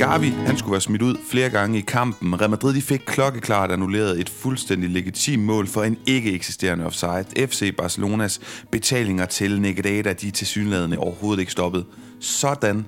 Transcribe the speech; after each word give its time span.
Gavi, 0.00 0.28
han 0.28 0.58
skulle 0.58 0.72
være 0.72 0.80
smidt 0.80 1.02
ud 1.02 1.16
flere 1.30 1.50
gange 1.50 1.78
i 1.78 1.80
kampen. 1.80 2.40
Real 2.40 2.50
Madrid 2.50 2.74
de 2.74 2.82
fik 2.82 3.00
klokkeklart 3.06 3.70
annulleret 3.70 4.20
et 4.20 4.28
fuldstændig 4.28 4.90
legitimt 4.90 5.42
mål 5.42 5.66
for 5.66 5.82
en 5.82 5.98
ikke 6.06 6.32
eksisterende 6.32 6.86
offside. 6.86 7.46
FC 7.46 7.76
Barcelonas 7.76 8.40
betalinger 8.70 9.26
til 9.26 9.60
Negreira, 9.60 10.12
de 10.12 10.28
er 10.28 10.32
til 10.32 10.46
synlædende 10.46 10.98
overhovedet 10.98 11.40
ikke 11.40 11.52
stoppet. 11.52 11.86
Sådan 12.20 12.86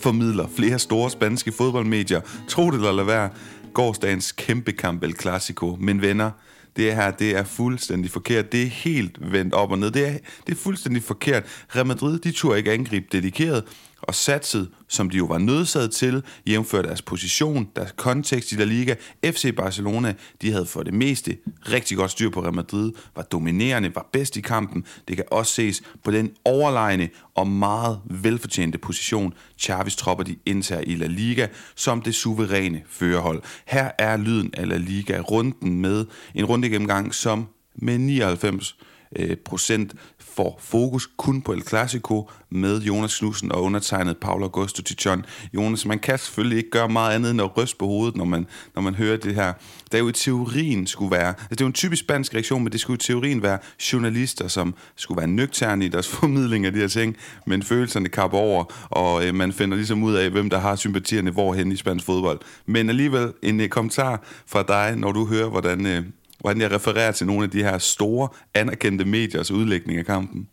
formidler 0.00 0.48
flere 0.56 0.78
store 0.78 1.10
spanske 1.10 1.52
fodboldmedier, 1.52 2.20
tro 2.48 2.70
det 2.70 2.74
eller 2.74 2.92
lad 2.92 3.04
være, 3.04 3.28
gårdsdagens 3.72 4.32
kæmpe 4.32 4.72
kamp 4.72 5.02
El 5.02 5.14
Clasico. 5.20 5.76
Men 5.80 6.02
venner, 6.02 6.30
det 6.76 6.94
her, 6.94 7.10
det 7.10 7.36
er 7.36 7.44
fuldstændig 7.44 8.10
forkert. 8.10 8.52
Det 8.52 8.62
er 8.62 8.66
helt 8.66 9.32
vendt 9.32 9.54
op 9.54 9.70
og 9.70 9.78
ned. 9.78 9.90
Det 9.90 10.08
er, 10.08 10.12
det 10.46 10.52
er 10.52 10.56
fuldstændig 10.56 11.02
forkert. 11.02 11.44
Real 11.76 11.86
Madrid, 11.86 12.18
de 12.18 12.32
turde 12.32 12.58
ikke 12.58 12.72
angribe 12.72 13.06
dedikeret 13.12 13.64
og 14.08 14.14
satset, 14.14 14.68
som 14.88 15.10
de 15.10 15.16
jo 15.16 15.24
var 15.24 15.38
nødsaget 15.38 15.90
til, 15.90 16.22
jævnfør 16.46 16.82
deres 16.82 17.02
position, 17.02 17.68
deres 17.76 17.92
kontekst 17.96 18.52
i 18.52 18.54
La 18.54 18.64
Liga. 18.64 18.94
FC 19.24 19.54
Barcelona, 19.56 20.14
de 20.42 20.52
havde 20.52 20.66
for 20.66 20.82
det 20.82 20.94
meste 20.94 21.36
rigtig 21.68 21.96
godt 21.96 22.10
styr 22.10 22.30
på 22.30 22.42
Real 22.42 22.54
Madrid, 22.54 22.92
var 23.16 23.22
dominerende, 23.22 23.94
var 23.94 24.08
bedst 24.12 24.36
i 24.36 24.40
kampen. 24.40 24.84
Det 25.08 25.16
kan 25.16 25.24
også 25.30 25.52
ses 25.52 25.82
på 26.04 26.10
den 26.10 26.30
overlegne 26.44 27.08
og 27.34 27.46
meget 27.46 28.00
velfortjente 28.04 28.78
position, 28.78 29.34
Chavis 29.58 29.96
tropper 29.96 30.24
de 30.24 30.36
indtager 30.46 30.82
i 30.86 30.94
La 30.94 31.06
Liga 31.06 31.46
som 31.74 32.02
det 32.02 32.14
suveræne 32.14 32.82
førerhold. 32.88 33.42
Her 33.66 33.90
er 33.98 34.16
lyden 34.16 34.50
af 34.54 34.68
La 34.68 34.76
Liga 34.76 35.20
runden 35.20 35.80
med 35.80 36.06
en 36.34 36.44
runde 36.44 36.68
gennemgang, 36.68 37.14
som 37.14 37.48
med 37.74 37.98
99 37.98 38.76
øh, 39.16 39.36
procent 39.36 39.94
får 40.36 40.58
fokus 40.62 41.08
kun 41.16 41.42
på 41.42 41.52
El 41.52 41.62
Clasico 41.62 42.30
med 42.50 42.80
Jonas 42.80 43.18
Knudsen 43.18 43.52
og 43.52 43.62
undertegnet 43.62 44.16
Paul 44.16 44.42
Augusto 44.42 44.82
Tichon. 44.82 45.24
Jonas, 45.54 45.86
man 45.86 45.98
kan 45.98 46.18
selvfølgelig 46.18 46.58
ikke 46.58 46.70
gøre 46.70 46.88
meget 46.88 47.14
andet 47.14 47.30
end 47.30 47.40
at 47.42 47.56
ryste 47.56 47.76
på 47.78 47.86
hovedet, 47.86 48.16
når 48.16 48.24
man, 48.24 48.46
når 48.74 48.82
man 48.82 48.94
hører 48.94 49.16
det 49.16 49.34
her. 49.34 49.52
Der 49.92 49.98
jo 49.98 50.08
i 50.08 50.12
teorien 50.12 50.86
skulle 50.86 51.10
være, 51.10 51.28
altså 51.28 51.46
det 51.50 51.60
er 51.60 51.64
jo 51.64 51.66
en 51.66 51.72
typisk 51.72 52.00
spansk 52.00 52.34
reaktion, 52.34 52.62
men 52.62 52.72
det 52.72 52.80
skulle 52.80 52.94
i 52.94 52.98
teorien 52.98 53.42
være 53.42 53.58
journalister, 53.92 54.48
som 54.48 54.74
skulle 54.96 55.18
være 55.18 55.26
nøgterne 55.26 55.84
i 55.84 55.88
deres 55.88 56.08
formidling 56.16 56.66
af 56.66 56.72
de 56.72 56.78
her 56.78 56.88
ting, 56.88 57.16
men 57.46 57.62
følelserne 57.62 58.08
kapper 58.08 58.38
over, 58.38 58.64
og 58.90 59.26
øh, 59.26 59.34
man 59.34 59.52
finder 59.52 59.76
ligesom 59.76 60.02
ud 60.02 60.14
af, 60.14 60.30
hvem 60.30 60.50
der 60.50 60.58
har 60.58 60.76
sympatierne 60.76 61.30
hvorhen 61.30 61.72
i 61.72 61.76
spansk 61.76 62.06
fodbold. 62.06 62.40
Men 62.66 62.88
alligevel 62.88 63.32
en 63.42 63.60
øh, 63.60 63.68
kommentar 63.68 64.22
fra 64.46 64.62
dig, 64.62 64.96
når 64.96 65.12
du 65.12 65.26
hører, 65.26 65.48
hvordan 65.48 65.86
øh, 65.86 66.02
hvordan 66.44 66.60
jeg 66.60 66.72
refererer 66.72 67.12
til 67.12 67.26
nogle 67.26 67.44
af 67.44 67.50
de 67.50 67.62
her 67.62 67.78
store, 67.78 68.28
anerkendte 68.54 69.04
mediers 69.04 69.50
udlægning 69.50 69.98
af 69.98 70.06
kampen. 70.06 70.48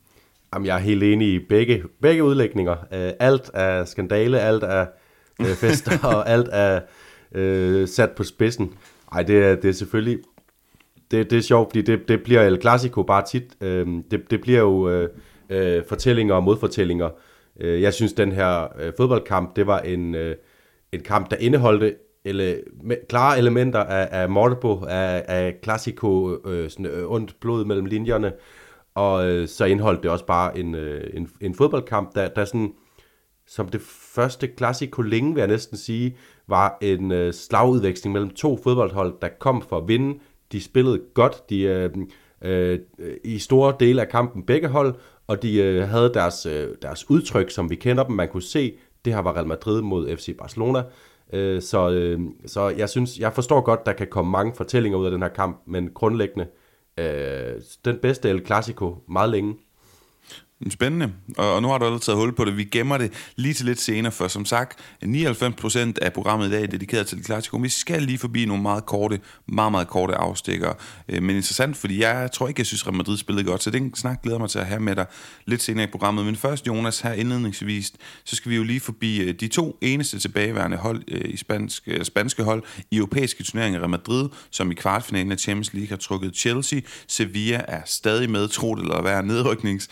Jamen, 0.54 0.66
jeg 0.66 0.76
er 0.76 0.80
helt 0.80 1.04
enig 1.04 1.34
i 1.34 1.40
begge, 1.40 1.84
begge 2.02 2.24
udlægninger. 2.24 2.72
Uh, 2.72 3.10
alt 3.20 3.52
er 3.54 3.86
skandale, 3.86 4.40
alt 4.40 4.64
er 4.64 4.86
uh, 5.40 5.48
fester, 5.48 5.98
og 6.16 6.30
alt 6.30 6.50
er 6.52 6.82
uh, 7.32 7.88
sat 7.88 8.12
på 8.12 8.24
spidsen. 8.24 8.74
Ej, 9.12 9.24
det 9.24 9.44
er, 9.44 9.56
det 9.56 9.70
er 9.70 9.74
selvfølgelig... 9.74 10.20
Det, 11.12 11.30
det 11.30 11.38
er 11.38 11.42
sjovt, 11.42 11.70
fordi 11.70 11.82
det, 11.82 12.08
det 12.08 12.24
bliver 12.24 12.42
El 12.42 12.62
Clasico 12.62 13.04
bare 13.04 13.24
tit. 13.26 13.44
Uh, 13.62 13.68
det, 14.12 14.22
det 14.30 14.42
bliver 14.42 14.60
jo 14.60 15.02
uh, 15.02 15.08
uh, 15.50 15.84
fortællinger 15.90 16.36
og 16.36 16.44
modfortællinger. 16.44 17.10
Uh, 17.56 17.82
jeg 17.82 17.94
synes, 17.94 18.14
den 18.14 18.32
her 18.32 18.64
uh, 18.64 18.92
fodboldkamp, 18.98 19.56
det 19.56 19.68
var 19.68 19.80
en, 19.80 20.16
uh, 20.16 20.32
en 20.92 21.00
kamp, 21.00 21.32
der 21.32 21.38
indeholdte 21.38 21.96
ele, 22.26 22.64
me, 22.84 22.98
klare 23.10 23.38
elementer 23.38 23.80
af, 23.80 24.22
af 24.22 24.30
Morbo, 24.30 24.86
af, 24.86 25.26
af 25.28 25.56
klassiko, 25.62 26.38
øh, 26.46 26.70
sådan, 26.70 26.86
øh, 26.86 27.12
ondt 27.12 27.36
blod 27.40 27.66
mellem 27.66 27.86
linjerne, 27.86 28.34
og 28.96 29.30
øh, 29.30 29.48
så 29.48 29.66
indeholdt 29.66 30.04
det 30.04 30.12
også 30.12 30.26
bare 30.26 30.58
en, 30.58 30.76
øh, 30.76 31.10
en, 31.14 31.30
en 31.42 31.56
fodboldkamp, 31.56 32.16
der, 32.16 32.28
der 32.28 32.46
sådan, 32.46 32.74
som 33.48 33.68
det 33.68 33.82
første 34.16 34.48
klassiko 34.48 35.02
længe, 35.02 35.34
vil 35.34 35.42
jeg 35.42 35.48
næsten 35.48 35.78
sige, 35.78 36.18
var 36.48 36.78
en 36.82 37.12
øh, 37.12 37.34
slagudveksling 37.34 38.14
mellem 38.14 38.30
to 38.30 38.60
fodboldhold, 38.64 39.14
der 39.22 39.30
kom 39.40 39.62
for 39.62 39.78
at 39.78 39.88
vinde. 39.88 40.20
De 40.52 40.62
spillede 40.62 41.02
godt, 41.14 41.50
de 41.50 41.62
øh, 41.62 41.90
øh, 42.42 42.80
i 43.24 43.40
store 43.40 43.76
dele 43.80 44.02
af 44.02 44.10
kampen 44.10 44.44
begge 44.44 44.68
hold, 44.68 44.96
og 45.28 45.42
de 45.42 45.58
øh, 45.58 45.90
havde 45.90 46.14
deres, 46.14 46.46
øh, 46.46 46.68
deres 46.82 47.10
udtryk, 47.10 47.52
som 47.52 47.70
vi 47.70 47.76
kender 47.76 48.04
dem. 48.04 48.16
Man 48.16 48.30
kunne 48.30 48.44
se, 48.44 48.78
det 49.06 49.14
her 49.14 49.22
var 49.22 49.36
Real 49.36 49.48
Madrid 49.48 49.82
mod 49.82 50.18
FC 50.18 50.38
Barcelona. 50.38 50.84
Øh, 51.34 51.62
så, 51.62 51.90
øh, 51.90 52.20
så 52.46 52.70
jeg 52.70 52.90
synes, 52.90 53.20
jeg 53.20 53.34
forstår 53.34 53.62
godt, 53.62 53.86
der 53.86 53.94
kan 53.94 54.08
komme 54.08 54.32
mange 54.32 54.54
fortællinger 54.56 55.00
ud 55.00 55.06
af 55.06 55.12
den 55.12 55.22
her 55.22 55.30
kamp, 55.30 55.62
men 55.66 55.90
grundlæggende 55.94 56.48
øh, 56.98 57.62
den 57.86 57.98
bedste 58.02 58.30
El 58.30 58.46
Clasico 58.46 58.96
meget 59.08 59.30
længe. 59.30 59.56
Spændende, 60.70 61.12
og, 61.38 61.54
og 61.54 61.62
nu 61.62 61.68
har 61.68 61.78
du 61.78 61.86
allerede 61.86 62.04
taget 62.04 62.20
hul 62.20 62.36
på 62.36 62.46
det. 62.46 62.58
Vi 62.58 62.64
gemmer 62.64 62.98
det 62.98 63.14
lige 63.36 63.54
til 63.54 63.66
lidt 63.66 63.82
senere, 63.82 64.12
for 64.12 64.28
som 64.28 64.46
sagt, 64.46 64.80
99% 65.04 65.78
af 66.02 66.14
programmet 66.14 66.48
i 66.48 66.52
dag 66.52 66.64
er 66.64 66.68
dedikeret 66.68 67.08
til 67.08 67.18
det 67.18 67.26
klassiske. 67.26 67.62
Vi 67.62 67.70
skal 67.70 68.02
lige 68.02 68.18
forbi 68.18 68.46
nogle 68.46 68.64
meget 68.64 68.86
korte, 68.86 69.20
meget, 69.48 69.72
meget 69.72 69.88
korte 69.88 70.16
afstikker. 70.16 70.74
Øh, 71.10 71.24
men 71.24 71.36
interessant, 71.36 71.78
fordi 71.78 72.02
jeg 72.02 72.30
tror 72.34 72.48
ikke, 72.48 72.60
jeg 72.60 72.66
synes, 72.66 72.88
Real 72.88 72.98
Madrid 72.98 73.18
spillede 73.18 73.46
godt, 73.46 73.64
så 73.64 73.70
den 73.70 73.96
snak 73.96 74.22
glæder 74.24 74.40
mig 74.40 74.50
til 74.50 74.60
at 74.60 74.66
have 74.66 74.80
med 74.80 74.96
dig 74.96 75.06
lidt 75.46 75.62
senere 75.62 75.84
i 75.84 75.92
programmet. 75.92 76.26
Men 76.26 76.36
først, 76.36 76.68
Jonas, 76.68 77.02
her 77.02 77.14
indledningsvis, 77.14 77.94
så 78.24 78.36
skal 78.36 78.50
vi 78.52 78.56
jo 78.56 78.64
lige 78.64 78.80
forbi 78.80 79.22
øh, 79.22 79.34
de 79.40 79.48
to 79.48 79.78
eneste 79.82 80.20
tilbageværende 80.20 80.78
hold 80.78 81.04
øh, 81.08 81.34
i 81.34 81.38
spansk, 81.38 81.88
spanske 82.04 82.44
hold 82.44 82.64
i 82.92 82.98
europæiske 82.98 83.44
turneringer. 83.44 83.80
Real 83.80 83.90
Madrid, 83.90 84.30
som 84.52 84.72
i 84.72 84.74
kvartfinalen 84.74 85.32
af 85.32 85.40
Champions 85.40 85.74
League 85.74 85.90
har 85.90 85.98
trukket 85.98 86.36
Chelsea. 86.36 86.80
Sevilla 87.08 87.62
er 87.68 87.82
stadig 87.86 88.30
med, 88.30 88.48
tro 88.48 88.76
det 88.76 88.82
eller 88.82 89.02
være 89.02 89.24
nedryknings 89.24 89.90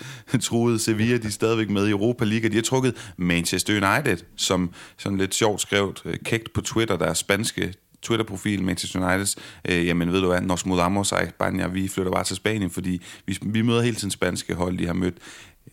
truede 0.60 0.80
Sevilla, 0.80 1.18
de 1.18 1.28
er 1.28 1.32
stadigvæk 1.32 1.70
med 1.70 1.88
i 1.88 1.92
Europa 1.92 2.26
League, 2.26 2.50
de 2.50 2.56
har 2.56 2.62
trukket 2.62 3.14
Manchester 3.18 3.74
United, 3.74 4.18
som 4.36 4.72
sådan 4.98 5.18
lidt 5.18 5.36
sjovt 5.36 5.62
skrevet 5.62 6.02
øh, 6.06 6.18
kægt 6.26 6.54
på 6.54 6.62
Twitter, 6.62 6.98
der 6.98 7.06
er 7.06 7.14
spanske 7.14 7.74
Twitter-profil, 8.02 8.64
Manchester 8.64 9.06
Uniteds, 9.06 9.38
øh, 9.70 9.86
jamen 9.86 10.12
ved 10.12 10.22
du 10.22 10.28
hvad, 10.28 10.42
nos 10.42 10.66
mudamos 10.66 11.12
a 11.12 11.16
España, 11.16 11.68
vi 11.68 11.88
flytter 11.88 12.12
bare 12.12 12.24
til 12.24 12.36
Spanien, 12.36 12.70
fordi 12.70 13.02
vi, 13.26 13.38
vi 13.42 13.62
møder 13.62 13.82
hele 13.82 13.96
tiden 13.96 14.12
spanske 14.12 14.54
hold, 14.54 14.78
de 14.78 14.86
har 14.86 14.94
mødt. 14.94 15.18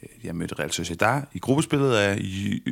Øh, 0.03 0.09
de 0.23 0.27
har 0.27 0.35
mødt 0.35 0.59
Real 0.59 0.73
Sociedad 0.73 1.23
i 1.33 1.39
gruppespillet 1.39 1.95
af 1.95 2.15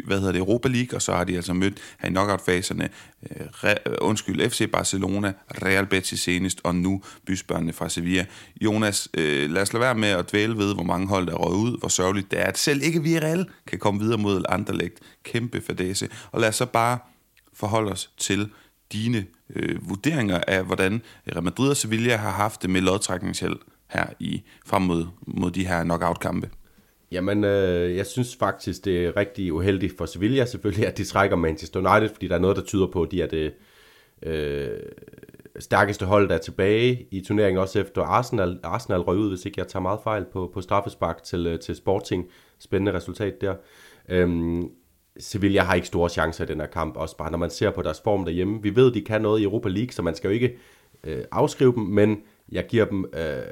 hvad 0.07 0.19
hedder 0.19 0.33
det, 0.33 0.39
Europa 0.39 0.69
League, 0.69 0.97
og 0.97 1.03
så 1.03 1.13
har 1.13 1.25
de 1.25 1.37
altså 1.37 1.53
mødt 1.53 1.79
her 1.99 2.09
i 2.09 2.13
knockout-faserne 2.13 2.89
øh, 3.31 3.47
re, 3.51 3.75
øh, 3.87 3.95
undskyld, 4.01 4.51
FC 4.51 4.71
Barcelona, 4.71 5.33
Real 5.63 5.87
Betis 5.87 6.21
senest, 6.21 6.61
og 6.65 6.75
nu 6.75 7.03
bysbørnene 7.27 7.73
fra 7.73 7.89
Sevilla. 7.89 8.27
Jonas, 8.61 9.09
øh, 9.15 9.51
lad 9.51 9.63
os 9.63 9.73
lade 9.73 9.81
være 9.81 9.95
med 9.95 10.09
at 10.09 10.31
dvæle 10.31 10.59
ved, 10.59 10.75
hvor 10.75 10.83
mange 10.83 11.09
hold 11.09 11.27
der 11.27 11.35
røget 11.35 11.57
ud, 11.57 11.79
hvor 11.79 11.89
sørgeligt 11.89 12.31
det 12.31 12.41
er, 12.41 12.45
at 12.45 12.59
selv 12.59 12.83
ikke 12.83 13.03
Villarreal 13.03 13.47
kan 13.67 13.79
komme 13.79 14.01
videre 14.01 14.19
mod 14.19 14.45
Anderlecht. 14.49 14.99
Kæmpe 15.23 15.61
fadese. 15.61 16.09
Og 16.33 16.41
lad 16.41 16.49
os 16.49 16.57
så 16.57 16.67
bare 16.67 16.99
forholde 17.53 17.93
os 17.93 18.11
til 18.19 18.51
dine 18.93 19.27
øh, 19.57 19.89
vurderinger 19.89 20.41
af, 20.49 20.65
hvordan 20.65 21.03
Real 21.33 21.43
Madrid 21.43 21.71
og 21.71 21.77
Sevilla 21.77 22.17
har 22.17 22.31
haft 22.31 22.63
det 22.63 22.71
med 22.71 22.81
lodtrækningsheld 22.81 23.57
her 23.91 24.07
i 24.21 24.43
frem 24.67 24.83
mod, 24.83 25.07
mod 25.27 25.51
de 25.51 25.67
her 25.67 25.85
knockout-kampe. 25.85 26.51
Jamen, 27.13 27.45
øh, 27.45 27.97
jeg 27.97 28.07
synes 28.07 28.37
faktisk, 28.37 28.85
det 28.85 29.07
er 29.07 29.17
rigtig 29.17 29.53
uheldigt 29.53 29.97
for 29.99 30.07
Sevilla 30.07 30.45
selvfølgelig, 30.45 30.87
at 30.87 30.99
de 30.99 31.05
trækker 31.05 31.37
Manchester 31.37 31.81
United, 31.81 32.09
fordi 32.09 32.29
der 32.29 32.35
er 32.35 32.41
noget, 32.41 32.57
der 32.57 32.63
tyder 32.63 32.87
på, 32.87 33.03
at 33.03 33.11
de 33.11 33.23
er 33.23 33.27
det 33.27 33.55
øh, 34.23 34.79
stærkeste 35.59 36.07
hold, 36.07 36.29
der 36.29 36.35
er 36.35 36.39
tilbage 36.39 37.07
i 37.11 37.21
turneringen, 37.21 37.61
også 37.61 37.81
efter 37.81 38.03
Arsenal, 38.03 38.61
Arsenal 38.63 39.01
røg 39.01 39.17
ud, 39.17 39.29
hvis 39.29 39.47
ikke 39.47 39.61
jeg 39.61 39.69
tager 39.69 39.83
meget 39.83 40.01
fejl 40.05 40.25
på, 40.33 40.51
på 40.55 40.61
straffespark 40.61 41.23
til, 41.23 41.47
øh, 41.47 41.59
til 41.59 41.77
Sporting. 41.77 42.27
Spændende 42.59 42.93
resultat 42.93 43.41
der. 43.41 43.55
Øhm, 44.09 44.69
Sevilla 45.19 45.63
har 45.63 45.75
ikke 45.75 45.87
store 45.87 46.09
chancer 46.09 46.45
i 46.45 46.47
den 46.47 46.61
her 46.61 46.67
kamp, 46.67 46.97
også 46.97 47.17
bare 47.17 47.31
når 47.31 47.39
man 47.39 47.51
ser 47.51 47.71
på 47.71 47.83
deres 47.83 48.01
form 48.05 48.25
derhjemme. 48.25 48.63
Vi 48.63 48.77
ved, 48.77 48.93
de 48.93 49.01
kan 49.01 49.23
noget 49.23 49.41
i 49.41 49.45
Europa 49.45 49.69
League, 49.69 49.93
så 49.93 50.03
man 50.03 50.15
skal 50.15 50.29
jo 50.29 50.35
ikke 50.35 50.57
øh, 51.05 51.25
afskrive 51.33 51.75
dem, 51.75 51.83
men 51.83 52.23
jeg 52.53 52.67
giver 52.67 52.85
dem 52.85 53.05
øh, 53.15 53.43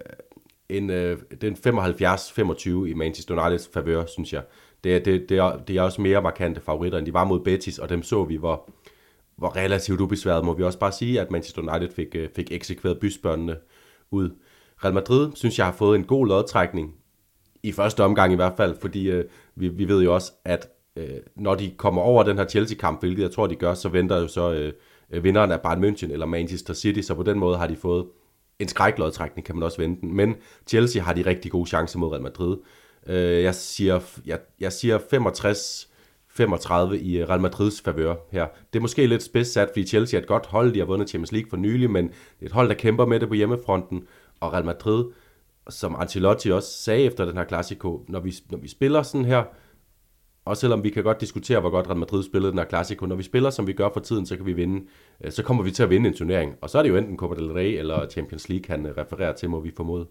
en, 0.68 0.90
øh, 0.90 1.18
den 1.40 1.54
75-25 1.54 2.68
i 2.68 2.94
Manchester 2.94 3.42
Uniteds 3.42 3.70
favør, 3.74 4.04
synes 4.06 4.32
jeg. 4.32 4.42
Det, 4.84 5.04
det, 5.04 5.28
det, 5.28 5.38
er, 5.38 5.56
det 5.56 5.76
er 5.76 5.82
også 5.82 6.00
mere 6.00 6.22
markante 6.22 6.60
favoritter, 6.60 6.98
end 6.98 7.06
de 7.06 7.12
var 7.12 7.24
mod 7.24 7.40
Betis, 7.40 7.78
og 7.78 7.88
dem 7.88 8.02
så 8.02 8.24
vi, 8.24 8.36
hvor, 8.36 8.70
hvor 9.36 9.56
relativt 9.56 10.00
ubesværet, 10.00 10.44
må 10.44 10.54
vi 10.54 10.62
også 10.62 10.78
bare 10.78 10.92
sige, 10.92 11.20
at 11.20 11.30
Manchester 11.30 11.62
United 11.62 11.94
fik, 11.94 12.14
øh, 12.14 12.28
fik 12.36 12.52
eksekveret 12.52 12.98
bysbørnene 12.98 13.56
ud. 14.10 14.30
Real 14.84 14.94
Madrid, 14.94 15.30
synes 15.34 15.58
jeg, 15.58 15.66
har 15.66 15.72
fået 15.72 15.98
en 15.98 16.04
god 16.04 16.26
lodtrækning, 16.26 16.94
i 17.62 17.72
første 17.72 18.04
omgang 18.04 18.32
i 18.32 18.36
hvert 18.36 18.52
fald, 18.56 18.76
fordi 18.80 19.10
øh, 19.10 19.24
vi, 19.54 19.68
vi 19.68 19.88
ved 19.88 20.02
jo 20.02 20.14
også, 20.14 20.32
at 20.44 20.68
øh, 20.96 21.08
når 21.36 21.54
de 21.54 21.70
kommer 21.76 22.02
over 22.02 22.22
den 22.22 22.38
her 22.38 22.46
Chelsea-kamp, 22.46 23.00
hvilket 23.00 23.22
jeg 23.22 23.30
tror, 23.30 23.46
de 23.46 23.56
gør, 23.56 23.74
så 23.74 23.88
venter 23.88 24.20
jo 24.20 24.28
så 24.28 24.52
øh, 24.52 24.72
øh 25.10 25.24
vinderen 25.24 25.52
af 25.52 25.60
Bayern 25.60 25.84
München 25.84 26.12
eller 26.12 26.26
Manchester 26.26 26.74
City, 26.74 27.00
så 27.00 27.14
på 27.14 27.22
den 27.22 27.38
måde 27.38 27.56
har 27.56 27.66
de 27.66 27.76
fået 27.76 28.06
en 28.62 28.68
skræklodtrækning 28.68 29.46
kan 29.46 29.54
man 29.54 29.62
også 29.62 29.78
vente 29.78 30.06
Men 30.06 30.36
Chelsea 30.66 31.02
har 31.02 31.12
de 31.12 31.26
rigtig 31.26 31.50
gode 31.50 31.68
chancer 31.68 31.98
mod 31.98 32.12
Real 32.12 32.22
Madrid. 32.22 32.56
Øh, 33.06 33.42
jeg, 33.42 33.54
siger, 33.54 34.00
jeg, 34.26 34.38
jeg 34.60 34.72
siger 34.72 34.98
65 35.10 35.88
35 36.34 36.98
i 36.98 37.18
øh, 37.18 37.28
Real 37.28 37.40
Madrids 37.40 37.80
favør 37.80 38.14
her. 38.30 38.46
Det 38.72 38.78
er 38.78 38.80
måske 38.80 39.06
lidt 39.06 39.22
spidssat, 39.22 39.68
fordi 39.68 39.86
Chelsea 39.86 40.18
er 40.18 40.22
et 40.22 40.28
godt 40.28 40.46
hold, 40.46 40.72
de 40.72 40.78
har 40.78 40.86
vundet 40.86 41.08
Champions 41.08 41.32
League 41.32 41.50
for 41.50 41.56
nylig, 41.56 41.90
men 41.90 42.04
det 42.08 42.42
er 42.42 42.46
et 42.46 42.52
hold, 42.52 42.68
der 42.68 42.74
kæmper 42.74 43.06
med 43.06 43.20
det 43.20 43.28
på 43.28 43.34
hjemmefronten, 43.34 44.06
og 44.40 44.52
Real 44.52 44.64
Madrid, 44.64 45.04
som 45.68 45.96
Ancelotti 45.98 46.52
også 46.52 46.82
sagde 46.82 47.04
efter 47.04 47.24
den 47.24 47.36
her 47.36 47.44
klassiko, 47.44 48.04
når 48.08 48.20
vi, 48.20 48.34
når 48.50 48.58
vi 48.58 48.68
spiller 48.68 49.02
sådan 49.02 49.24
her, 49.24 49.44
og 50.44 50.56
selvom 50.56 50.84
vi 50.84 50.90
kan 50.90 51.02
godt 51.02 51.20
diskutere, 51.20 51.60
hvor 51.60 51.70
godt 51.70 51.86
Real 51.86 51.98
Madrid 51.98 52.24
spillede 52.24 52.50
den 52.50 52.58
her 52.58 52.66
Clasico, 52.66 53.06
når 53.06 53.16
vi 53.16 53.22
spiller, 53.22 53.50
som 53.50 53.66
vi 53.66 53.72
gør 53.72 53.88
for 53.92 54.00
tiden, 54.00 54.26
så 54.26 54.36
kan 54.36 54.46
vi 54.46 54.52
vinde. 54.52 54.86
Øh, 55.24 55.32
så 55.32 55.42
kommer 55.42 55.62
vi 55.62 55.70
til 55.70 55.82
at 55.82 55.90
vinde 55.90 56.08
en 56.08 56.14
turnering. 56.14 56.54
Og 56.60 56.70
så 56.70 56.78
er 56.78 56.82
det 56.82 56.90
jo 56.90 56.96
enten 56.96 57.16
Copa 57.16 57.34
del 57.34 57.52
Rey 57.52 57.78
eller 57.78 58.08
Champions 58.10 58.48
League, 58.48 58.64
han 58.68 58.86
øh, 58.86 58.96
refererer 58.96 59.32
til, 59.32 59.50
må 59.50 59.60
vi 59.60 59.72
formode. 59.76 60.06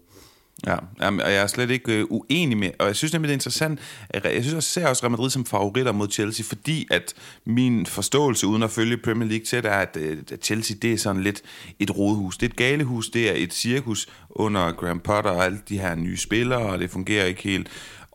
Ja, 0.66 0.76
og 1.00 1.18
jeg 1.18 1.42
er 1.42 1.46
slet 1.46 1.70
ikke 1.70 1.98
øh, 1.98 2.06
uenig 2.10 2.58
med, 2.58 2.70
og 2.78 2.86
jeg 2.86 2.96
synes 2.96 3.12
nemlig, 3.12 3.28
det 3.28 3.32
er 3.32 3.36
interessant, 3.36 3.80
jeg 4.14 4.44
synes, 4.44 4.54
jeg 4.54 4.62
ser 4.62 4.88
også 4.88 5.02
Real 5.02 5.10
Madrid 5.10 5.30
som 5.30 5.44
favoritter 5.46 5.92
mod 5.92 6.08
Chelsea, 6.10 6.44
fordi 6.48 6.86
at 6.90 7.14
min 7.44 7.86
forståelse, 7.86 8.46
uden 8.46 8.62
at 8.62 8.70
følge 8.70 8.96
Premier 8.96 9.28
League 9.28 9.44
tæt, 9.44 9.64
er, 9.64 9.70
at, 9.70 9.96
øh, 10.00 10.18
at 10.32 10.44
Chelsea, 10.44 10.76
det 10.82 10.92
er 10.92 10.98
sådan 10.98 11.22
lidt 11.22 11.42
et 11.78 11.98
rodehus. 11.98 12.38
Det 12.38 12.46
er 12.46 12.50
et 12.50 12.56
galehus, 12.56 13.08
det 13.08 13.30
er 13.30 13.34
et 13.36 13.52
cirkus 13.52 14.08
under 14.30 14.72
Graham 14.72 15.00
Potter 15.00 15.30
og 15.30 15.44
alle 15.44 15.58
de 15.68 15.78
her 15.78 15.94
nye 15.94 16.16
spillere, 16.16 16.62
og 16.62 16.78
det 16.78 16.90
fungerer 16.90 17.24
ikke 17.24 17.42
helt 17.42 17.68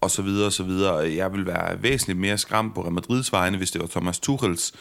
og 0.08 0.12
så 0.12 0.22
videre 0.22 0.46
og 0.46 0.54
så 0.54 0.64
videre. 0.64 0.96
Jeg 0.96 1.34
vil 1.34 1.46
være 1.46 1.84
væsentligt 1.84 2.20
mere 2.20 2.38
skræmt 2.38 2.76
på 2.76 2.82
Real 2.82 2.94
Madrids 2.94 3.32
vegne, 3.32 3.58
hvis 3.58 3.72
det 3.72 3.82
var 3.82 3.88
Thomas 3.88 4.20
Tuchels 4.20 4.74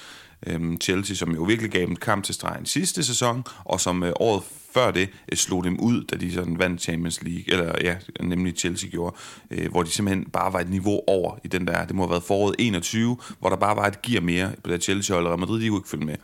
øh, 0.46 0.76
Chelsea, 0.76 1.16
som 1.16 1.34
jo 1.34 1.42
virkelig 1.42 1.70
gav 1.70 1.86
dem 1.86 1.96
kamp 1.96 2.24
til 2.24 2.34
stregen 2.34 2.66
sidste 2.66 3.04
sæson, 3.04 3.44
og 3.64 3.80
som 3.80 4.02
øh, 4.02 4.12
året 4.16 4.42
før 4.74 4.90
det 4.90 5.08
øh, 5.32 5.38
slog 5.38 5.64
dem 5.64 5.80
ud, 5.80 6.04
da 6.04 6.16
de 6.16 6.32
sådan 6.32 6.58
vandt 6.58 6.82
Champions 6.82 7.22
League, 7.22 7.44
eller 7.52 7.72
ja, 7.80 7.96
nemlig 8.20 8.54
Chelsea 8.56 8.90
gjorde, 8.90 9.16
øh, 9.50 9.70
hvor 9.70 9.82
de 9.82 9.90
simpelthen 9.90 10.24
bare 10.24 10.52
var 10.52 10.60
et 10.60 10.70
niveau 10.70 11.00
over 11.06 11.38
i 11.44 11.48
den 11.48 11.66
der, 11.66 11.86
det 11.86 11.96
må 11.96 12.02
have 12.02 12.10
været 12.10 12.22
foråret 12.22 12.56
21, 12.58 13.16
hvor 13.38 13.48
der 13.48 13.56
bare 13.56 13.76
var 13.76 13.86
et 13.86 14.02
gear 14.02 14.20
mere 14.20 14.50
på 14.64 14.70
det 14.70 14.82
Chelsea-hold, 14.82 15.26
og 15.26 15.30
Real 15.30 15.40
Madrid, 15.40 15.60
de 15.60 15.68
kunne 15.68 15.78
ikke 15.78 15.88
følge 15.88 16.06
med. 16.06 16.16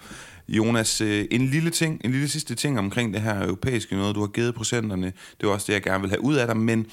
Jonas, 0.48 1.00
øh, 1.00 1.24
en 1.30 1.46
lille 1.46 1.70
ting, 1.70 2.00
en 2.04 2.10
lille 2.10 2.28
sidste 2.28 2.54
ting 2.54 2.78
omkring 2.78 3.14
det 3.14 3.22
her 3.22 3.42
europæiske 3.42 3.96
noget, 3.96 4.14
du 4.14 4.20
har 4.20 4.26
givet 4.26 4.54
procenterne, 4.54 5.12
det 5.40 5.48
var 5.48 5.54
også 5.54 5.66
det, 5.66 5.72
jeg 5.72 5.82
gerne 5.82 6.00
vil 6.00 6.10
have 6.10 6.24
ud 6.24 6.34
af 6.34 6.46
dig, 6.46 6.56
men 6.56 6.86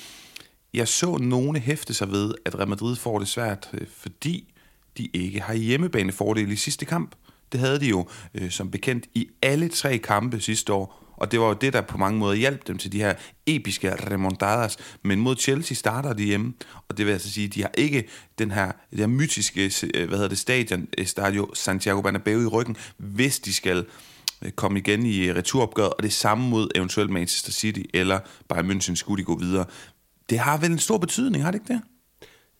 jeg 0.73 0.87
så 0.87 1.17
nogle 1.17 1.59
hæfte 1.59 1.93
sig 1.93 2.11
ved, 2.11 2.33
at 2.45 2.55
Real 2.55 2.67
Madrid 2.67 2.95
får 2.95 3.19
det 3.19 3.27
svært, 3.27 3.69
øh, 3.73 3.87
fordi 3.97 4.53
de 4.97 5.09
ikke 5.13 5.41
har 5.41 5.53
hjemmebanefordel 5.53 6.51
i 6.51 6.55
sidste 6.55 6.85
kamp. 6.85 7.15
Det 7.51 7.59
havde 7.59 7.79
de 7.79 7.87
jo 7.89 8.07
øh, 8.33 8.51
som 8.51 8.71
bekendt 8.71 9.05
i 9.13 9.29
alle 9.41 9.69
tre 9.69 9.97
kampe 9.97 10.39
sidste 10.39 10.73
år, 10.73 11.09
og 11.17 11.31
det 11.31 11.39
var 11.39 11.47
jo 11.47 11.53
det, 11.53 11.73
der 11.73 11.81
på 11.81 11.97
mange 11.97 12.19
måder 12.19 12.35
hjalp 12.35 12.67
dem 12.67 12.77
til 12.77 12.91
de 12.91 12.97
her 12.97 13.13
episke 13.45 13.95
remontadas. 14.11 14.77
Men 15.03 15.19
mod 15.19 15.35
Chelsea 15.35 15.75
starter 15.75 16.13
de 16.13 16.23
hjemme, 16.23 16.53
og 16.89 16.97
det 16.97 17.05
vil 17.05 17.11
altså 17.11 17.31
sige, 17.31 17.47
de 17.47 17.61
har 17.61 17.71
ikke 17.73 18.07
den 18.39 18.51
her, 18.51 18.71
det 18.91 18.99
her 18.99 19.07
mytiske 19.07 19.71
øh, 19.93 20.07
hvad 20.07 20.17
hedder 20.17 20.29
det, 20.29 20.37
stadion, 20.37 20.87
øh, 20.97 21.05
Stadio 21.05 21.53
Santiago 21.53 22.01
Bernabeu 22.01 22.41
i 22.41 22.45
ryggen, 22.45 22.75
hvis 22.97 23.39
de 23.39 23.53
skal 23.53 23.85
komme 24.55 24.79
igen 24.79 25.05
i 25.05 25.33
returopgøret, 25.33 25.93
og 25.93 26.03
det 26.03 26.13
samme 26.13 26.49
mod 26.49 26.69
eventuelt 26.75 27.09
Manchester 27.09 27.51
City 27.51 27.81
eller 27.93 28.19
Bayern 28.49 28.71
München 28.71 28.95
skulle 28.95 29.21
de 29.21 29.25
gå 29.25 29.37
videre. 29.37 29.65
Det 30.29 30.39
har 30.39 30.57
vel 30.57 30.71
en 30.71 30.79
stor 30.79 30.97
betydning, 30.97 31.43
har 31.43 31.51
det 31.51 31.59
ikke 31.59 31.73
det? 31.73 31.81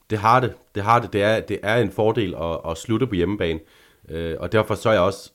Det 0.10 0.18
har 0.18 0.40
det. 0.40 0.54
Det 0.76 0.84
har 0.84 1.00
det. 1.00 1.14
Det 1.14 1.24
er, 1.24 1.40
det 1.40 1.60
er 1.64 1.76
en 1.76 1.92
fordel 1.92 2.36
at, 2.36 2.60
at 2.72 2.78
slutte 2.78 3.08
på 3.08 3.16
hjemmebane. 3.16 3.60
Øh, 4.10 4.36
og 4.40 4.52
derfor 4.52 4.76
så 4.76 4.90
er 4.90 4.94
jeg 4.94 5.02
også 5.02 5.32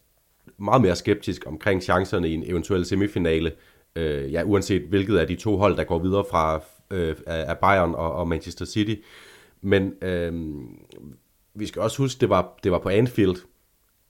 meget 0.58 0.82
mere 0.82 0.96
skeptisk 0.96 1.44
omkring 1.46 1.82
chancerne 1.82 2.28
i 2.28 2.34
en 2.34 2.44
eventuel 2.46 2.84
semifinale. 2.84 3.52
Øh, 3.96 4.32
ja, 4.32 4.42
uanset 4.42 4.82
hvilket 4.82 5.18
af 5.18 5.26
de 5.26 5.36
to 5.36 5.56
hold, 5.56 5.76
der 5.76 5.84
går 5.84 5.98
videre 5.98 6.24
fra 6.30 6.60
øh, 6.90 7.16
af 7.26 7.58
Bayern 7.58 7.94
og, 7.94 8.12
og 8.12 8.28
Manchester 8.28 8.64
City. 8.64 8.94
Men 9.60 9.92
øh, 10.02 10.32
vi 11.54 11.66
skal 11.66 11.82
også 11.82 11.98
huske, 11.98 12.20
det 12.20 12.28
var, 12.28 12.58
det 12.64 12.72
var 12.72 12.78
på 12.78 12.88
Anfield. 12.88 13.34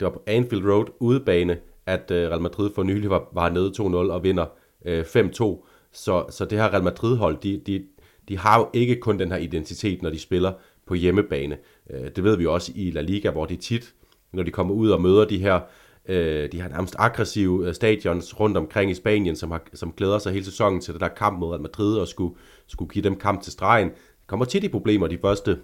Det 0.00 0.04
var 0.04 0.10
på 0.10 0.22
Anfield 0.26 0.64
Road 0.64 0.86
udebane, 1.00 1.58
at 1.86 2.10
øh, 2.10 2.28
Real 2.28 2.40
Madrid 2.40 2.70
for 2.74 2.82
nylig 2.82 3.10
var, 3.10 3.28
var 3.32 3.48
nede 3.48 3.72
2-0 3.78 3.82
og 3.82 4.22
vinder 4.22 4.46
øh, 4.84 5.00
5-2. 5.00 5.66
Så, 5.92 6.24
så 6.30 6.44
det 6.50 6.58
her 6.58 6.72
Real 6.72 6.82
Madrid-hold, 6.82 7.36
de, 7.42 7.62
de, 7.66 7.84
de 8.28 8.38
har 8.38 8.58
jo 8.58 8.68
ikke 8.72 8.96
kun 9.00 9.18
den 9.18 9.30
her 9.30 9.38
identitet, 9.38 10.02
når 10.02 10.10
de 10.10 10.18
spiller 10.18 10.52
på 10.86 10.94
hjemmebane. 10.94 11.58
Øh, 11.90 12.10
det 12.16 12.24
ved 12.24 12.36
vi 12.36 12.46
også 12.46 12.72
i 12.74 12.90
La 12.90 13.00
Liga, 13.00 13.30
hvor 13.30 13.44
de 13.44 13.56
tit, 13.56 13.94
når 14.32 14.42
de 14.42 14.50
kommer 14.50 14.74
ud 14.74 14.90
og 14.90 15.02
møder 15.02 15.24
de 15.24 15.38
her, 15.38 15.60
øh, 16.08 16.52
de 16.52 16.60
her 16.60 16.68
nærmest 16.68 16.96
aggressive 16.98 17.68
øh, 17.68 17.74
stadions 17.74 18.40
rundt 18.40 18.56
omkring 18.56 18.90
i 18.90 18.94
Spanien, 18.94 19.36
som, 19.36 19.50
har, 19.50 19.62
som 19.74 19.92
glæder 19.92 20.18
sig 20.18 20.32
hele 20.32 20.44
sæsonen 20.44 20.80
til 20.80 20.94
det 20.94 21.00
der 21.00 21.08
kamp 21.08 21.38
mod 21.38 21.50
Real 21.50 21.62
Madrid 21.62 21.96
og 21.96 22.08
skulle, 22.08 22.34
skulle 22.66 22.90
give 22.92 23.04
dem 23.04 23.16
kamp 23.16 23.42
til 23.42 23.52
stregen, 23.52 23.90
kommer 24.26 24.44
tit 24.44 24.64
i 24.64 24.68
problemer 24.68 25.06
de 25.06 25.18
første 25.18 25.58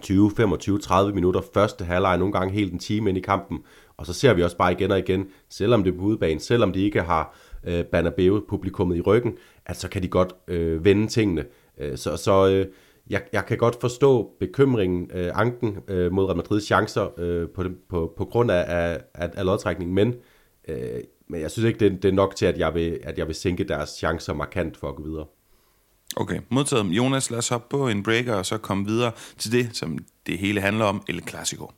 20, 0.00 0.30
25, 0.36 0.78
30 0.78 1.14
minutter, 1.14 1.40
første 1.54 1.84
halvleg, 1.84 2.18
nogle 2.18 2.32
gange 2.32 2.54
helt 2.54 2.72
en 2.72 2.78
time 2.78 3.08
ind 3.08 3.18
i 3.18 3.20
kampen, 3.20 3.58
og 3.96 4.06
så 4.06 4.12
ser 4.12 4.34
vi 4.34 4.42
også 4.42 4.56
bare 4.56 4.72
igen 4.72 4.90
og 4.90 4.98
igen, 4.98 5.26
selvom 5.48 5.84
det 5.84 5.94
er 5.94 5.98
på 5.98 6.04
udebane, 6.04 6.40
selvom 6.40 6.72
de 6.72 6.84
ikke 6.84 7.02
har 7.02 7.36
øh, 7.64 7.84
Bernabeu-publikummet 7.84 8.96
i 8.96 9.00
ryggen, 9.00 9.34
at 9.66 9.76
så 9.76 9.88
kan 9.88 10.02
de 10.02 10.08
godt 10.08 10.32
øh, 10.48 10.84
vende 10.84 11.06
tingene. 11.06 11.44
Øh, 11.78 11.98
så 11.98 12.16
så 12.16 12.48
øh, 12.48 12.66
jeg, 13.10 13.22
jeg 13.32 13.46
kan 13.46 13.58
godt 13.58 13.80
forstå 13.80 14.30
bekymringen, 14.40 15.10
øh, 15.14 15.30
anken 15.34 15.78
øh, 15.88 16.12
mod 16.12 16.24
Real 16.24 16.36
Madrids 16.36 16.64
chancer 16.64 17.20
øh, 17.20 17.48
på, 17.48 17.64
på, 17.88 18.14
på 18.16 18.24
grund 18.24 18.50
af, 18.50 18.64
af, 18.68 19.00
af, 19.14 19.30
af 19.36 19.44
lodtrækningen, 19.44 19.94
men, 19.94 20.14
øh, 20.68 21.00
men 21.28 21.40
jeg 21.40 21.50
synes 21.50 21.66
ikke, 21.66 21.78
det, 21.78 22.02
det 22.02 22.08
er 22.08 22.12
nok 22.12 22.36
til, 22.36 22.46
at 22.46 22.58
jeg, 22.58 22.74
vil, 22.74 22.98
at 23.02 23.18
jeg 23.18 23.26
vil 23.26 23.34
sænke 23.34 23.64
deres 23.64 23.88
chancer 23.90 24.34
markant 24.34 24.76
for 24.76 24.88
at 24.88 24.96
gå 24.96 25.02
videre. 25.02 25.26
Okay, 26.16 26.40
modtaget. 26.48 26.86
Jonas, 26.86 27.30
lad 27.30 27.38
os 27.38 27.48
hoppe 27.48 27.66
på 27.70 27.88
en 27.88 28.02
breaker 28.02 28.34
og 28.34 28.46
så 28.46 28.58
komme 28.58 28.86
videre 28.86 29.12
til 29.38 29.52
det, 29.52 29.76
som 29.76 29.98
det 30.26 30.38
hele 30.38 30.60
handler 30.60 30.84
om, 30.84 31.02
El 31.08 31.22
Clasico. 31.28 31.70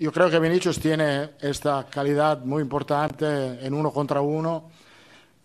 Yo 0.00 0.10
creo 0.10 0.28
que 0.28 0.40
Vinicius 0.40 0.78
tiene 0.78 1.28
esta 1.40 1.82
calidad 1.90 2.44
muy 2.44 2.62
importante 2.62 3.26
en 3.62 3.74
uno 3.74 3.90
contra 3.90 4.20
uno. 4.20 4.70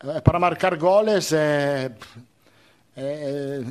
Eh, 0.04 0.22
para 0.26 0.40
marcar 0.40 0.78
goles 0.78 1.32
eh, 1.32 1.90
Eh, 2.96 3.64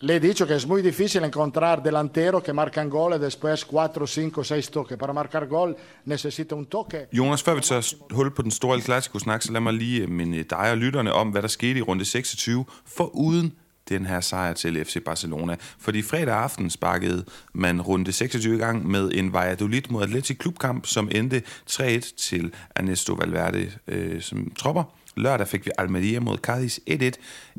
le 0.00 0.16
he 0.16 0.20
dicho 0.20 0.46
que 0.46 0.54
es 0.54 0.66
muy 0.66 0.82
difícil 0.82 1.24
encontrar 1.24 1.82
delantero 1.82 2.42
que 2.42 2.52
marcan 2.52 2.90
gol 2.90 3.14
y 3.14 3.18
después 3.18 3.64
4, 3.64 4.06
5, 4.06 4.44
6 4.44 4.70
toques. 4.70 4.98
Para 4.98 5.12
marcar 5.12 5.46
gol 5.46 5.76
necesita 6.04 6.54
un 6.54 6.66
toque. 6.66 7.08
Jonas, 7.12 7.42
før 7.42 7.54
vi 7.54 7.60
tager 7.60 7.94
hul 8.10 8.30
på 8.30 8.42
den 8.42 8.50
store 8.50 8.80
Clasico-snak, 8.80 9.42
så 9.42 9.52
lad 9.52 9.60
mig 9.60 9.72
lige 9.72 10.02
eh, 10.02 10.08
minde 10.08 10.42
dig 10.42 10.70
og 10.70 10.76
lytterne 10.76 11.12
om, 11.12 11.28
hvad 11.28 11.42
der 11.42 11.48
skete 11.48 11.78
i 11.78 11.82
runde 11.82 12.04
26, 12.04 12.64
for 12.84 13.10
uden 13.14 13.52
den 13.88 14.06
her 14.06 14.20
sejr 14.20 14.52
til 14.52 14.84
FC 14.84 15.04
Barcelona. 15.04 15.56
Fordi 15.78 16.02
fredag 16.02 16.34
aften 16.34 16.70
sparkede 16.70 17.24
man 17.52 17.80
runde 17.80 18.12
26 18.12 18.54
i 18.54 18.58
gang 18.58 18.90
med 18.90 19.10
en 19.14 19.32
Valladolid 19.32 19.82
mod 19.90 20.02
Atletic 20.02 20.38
klubkamp, 20.38 20.86
som 20.86 21.08
endte 21.12 21.42
3-1 21.70 22.16
til 22.16 22.52
Ernesto 22.76 23.12
Valverde 23.12 23.70
øh, 23.88 24.20
som 24.20 24.52
tropper. 24.58 24.84
Lørdag 25.16 25.48
fik 25.48 25.66
vi 25.66 25.70
Almeria 25.78 26.20
mod 26.20 26.38
Cadiz 26.38 26.78
1-1. 26.90 27.10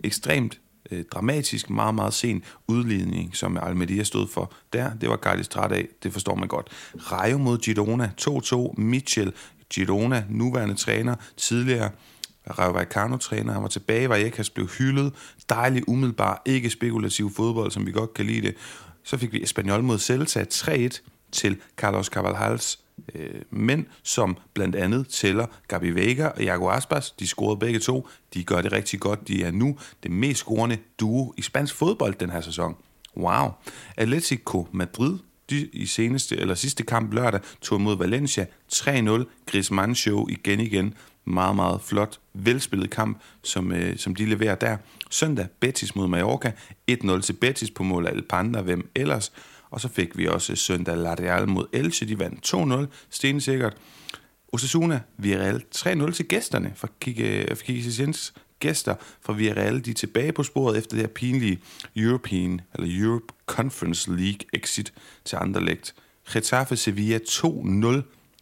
Ekstremt 0.04 0.60
øh, 0.92 1.04
dramatisk, 1.04 1.70
meget, 1.70 1.96
meget 1.96 2.14
sen 2.14 2.44
udligning, 2.68 3.36
som 3.36 3.58
Almeria 3.62 4.04
stod 4.04 4.28
for 4.28 4.54
der. 4.74 4.94
Det 4.94 5.10
var 5.10 5.18
Carlos 5.18 5.48
træt 5.48 5.72
af, 5.72 5.88
det 6.04 6.14
forstår 6.14 6.36
man 6.36 6.48
godt. 6.48 6.68
Rayo 7.12 7.38
mod 7.38 7.58
Girona, 7.58 8.12
2-2. 8.22 8.82
Mitchell, 8.82 9.34
Girona, 9.74 10.26
nuværende 10.30 10.76
træner, 10.76 11.16
tidligere 11.38 11.90
Rayo 12.50 12.72
Vallecano-træner, 12.72 13.54
han 13.54 13.62
var 13.62 13.68
tilbage, 13.68 14.10
var 14.10 14.16
Ekas 14.16 14.50
blev 14.50 14.68
hyldet. 14.68 15.14
Dejlig, 15.50 15.90
umiddelbar, 15.90 16.42
ikke 16.46 16.70
spekulativ 16.70 17.32
fodbold, 17.36 17.72
som 17.72 17.86
vi 17.86 17.92
godt 17.92 18.14
kan 18.14 18.26
lide 18.26 18.42
det. 18.42 18.56
Så 19.04 19.18
fik 19.18 19.34
vi 19.34 19.44
Espanyol 19.44 19.84
mod 19.84 20.00
Celta 20.00 20.46
3-1 20.54 21.00
til 21.32 21.58
Carlos 21.78 22.06
Cavalhals 22.06 22.80
øh, 23.16 23.42
mænd, 23.50 23.86
som 24.04 24.38
blandt 24.54 24.76
andet 24.76 25.08
tæller 25.08 25.46
Gabi 25.68 25.90
Vega 25.90 26.28
og 26.28 26.44
Jago 26.44 26.70
Aspas. 26.70 27.12
De 27.12 27.28
scorede 27.28 27.60
begge 27.60 27.80
to. 27.80 28.08
De 28.34 28.44
gør 28.44 28.62
det 28.62 28.72
rigtig 28.72 29.00
godt. 29.00 29.28
De 29.28 29.44
er 29.44 29.52
nu 29.52 29.78
det 30.04 30.12
mest 30.12 30.40
scorende 30.40 30.78
duo 31.00 31.34
i 31.38 31.42
spansk 31.42 31.76
fodbold 31.76 32.14
den 32.14 32.30
her 32.30 32.42
sæson. 32.42 32.76
Wow. 33.18 33.52
Atletico 33.98 34.68
Madrid 34.72 35.18
de 35.50 35.70
i 35.74 35.86
seneste 35.86 36.38
eller 36.38 36.56
sidste 36.56 36.84
kamp 36.84 37.14
lørdag 37.14 37.40
tog 37.62 37.82
mod 37.82 37.98
Valencia 37.98 38.46
3-0. 38.74 39.24
Griezmann 39.46 39.96
show 39.96 40.28
igen 40.28 40.60
igen. 40.60 40.94
Meget, 41.26 41.56
meget 41.56 41.82
flot, 41.82 42.20
velspillet 42.34 42.90
kamp, 42.90 43.22
som, 43.44 43.72
øh, 43.72 43.98
som 43.98 44.16
de 44.16 44.26
leverer 44.26 44.56
der. 44.56 44.78
Søndag 45.10 45.48
Betis 45.60 45.96
mod 45.96 46.08
Mallorca. 46.08 46.52
1-0 46.92 47.22
til 47.22 47.34
Betis 47.34 47.72
på 47.72 47.84
mål 47.84 48.08
af 48.08 48.12
El 48.12 48.22
Panda, 48.22 48.62
hvem 48.62 48.90
ellers. 48.96 49.32
Og 49.70 49.82
så 49.82 49.88
fik 49.90 50.18
vi 50.18 50.28
også 50.28 50.56
søndag 50.56 50.98
La 50.98 51.14
Real 51.14 51.50
mod 51.50 51.66
Elche. 51.74 52.08
De 52.08 52.20
vandt 52.20 52.54
2-0, 52.54 53.08
stensikkert. 53.10 53.78
Osasuna, 54.54 55.02
Villarreal 55.18 55.64
3-0 55.76 56.12
til 56.12 56.28
gæsterne 56.28 56.74
fra 56.76 56.88
Kike 57.00 57.56
gæster 58.60 58.96
fra 59.22 59.34
Villarreal. 59.34 59.86
De 59.86 59.90
er 59.90 59.96
tilbage 59.96 60.32
på 60.32 60.44
sporet 60.44 60.78
efter 60.78 60.96
det 60.98 61.00
her 61.00 61.14
pinlige 61.14 61.60
European, 61.96 62.62
eller 62.74 63.06
Europe 63.06 63.26
Conference 63.46 64.12
League 64.12 64.40
exit 64.54 64.94
til 65.26 65.36
Anderlecht. 65.36 65.96
Getafe 66.34 66.76
Sevilla 66.76 67.18
2-0 67.18 68.02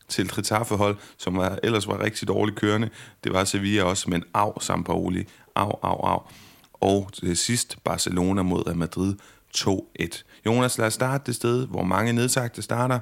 til 0.10 0.36
Getafe 0.36 0.76
hold, 0.76 0.98
som 1.18 1.38
var, 1.38 1.60
ellers 1.64 1.88
var 1.88 2.00
rigtig 2.00 2.28
dårligt 2.28 2.60
kørende. 2.60 2.90
Det 3.24 3.34
var 3.34 3.44
Sevilla 3.44 3.84
også, 3.84 4.10
men 4.10 4.24
af 4.34 4.54
Sampaoli. 4.62 5.26
Av, 5.56 5.80
av, 5.84 6.06
av. 6.06 6.32
Og 6.74 7.10
til 7.14 7.38
sidst 7.38 7.78
Barcelona 7.84 8.42
mod 8.42 8.68
Real 8.68 8.78
Madrid 8.78 9.16
2-1. 9.58 10.24
Jonas, 10.46 10.78
lad 10.78 10.88
os 10.88 10.94
starte 10.94 11.24
det 11.26 11.36
sted, 11.36 11.68
hvor 11.68 11.84
mange 11.84 12.14
nedsagte 12.14 12.62
starter. 12.62 13.00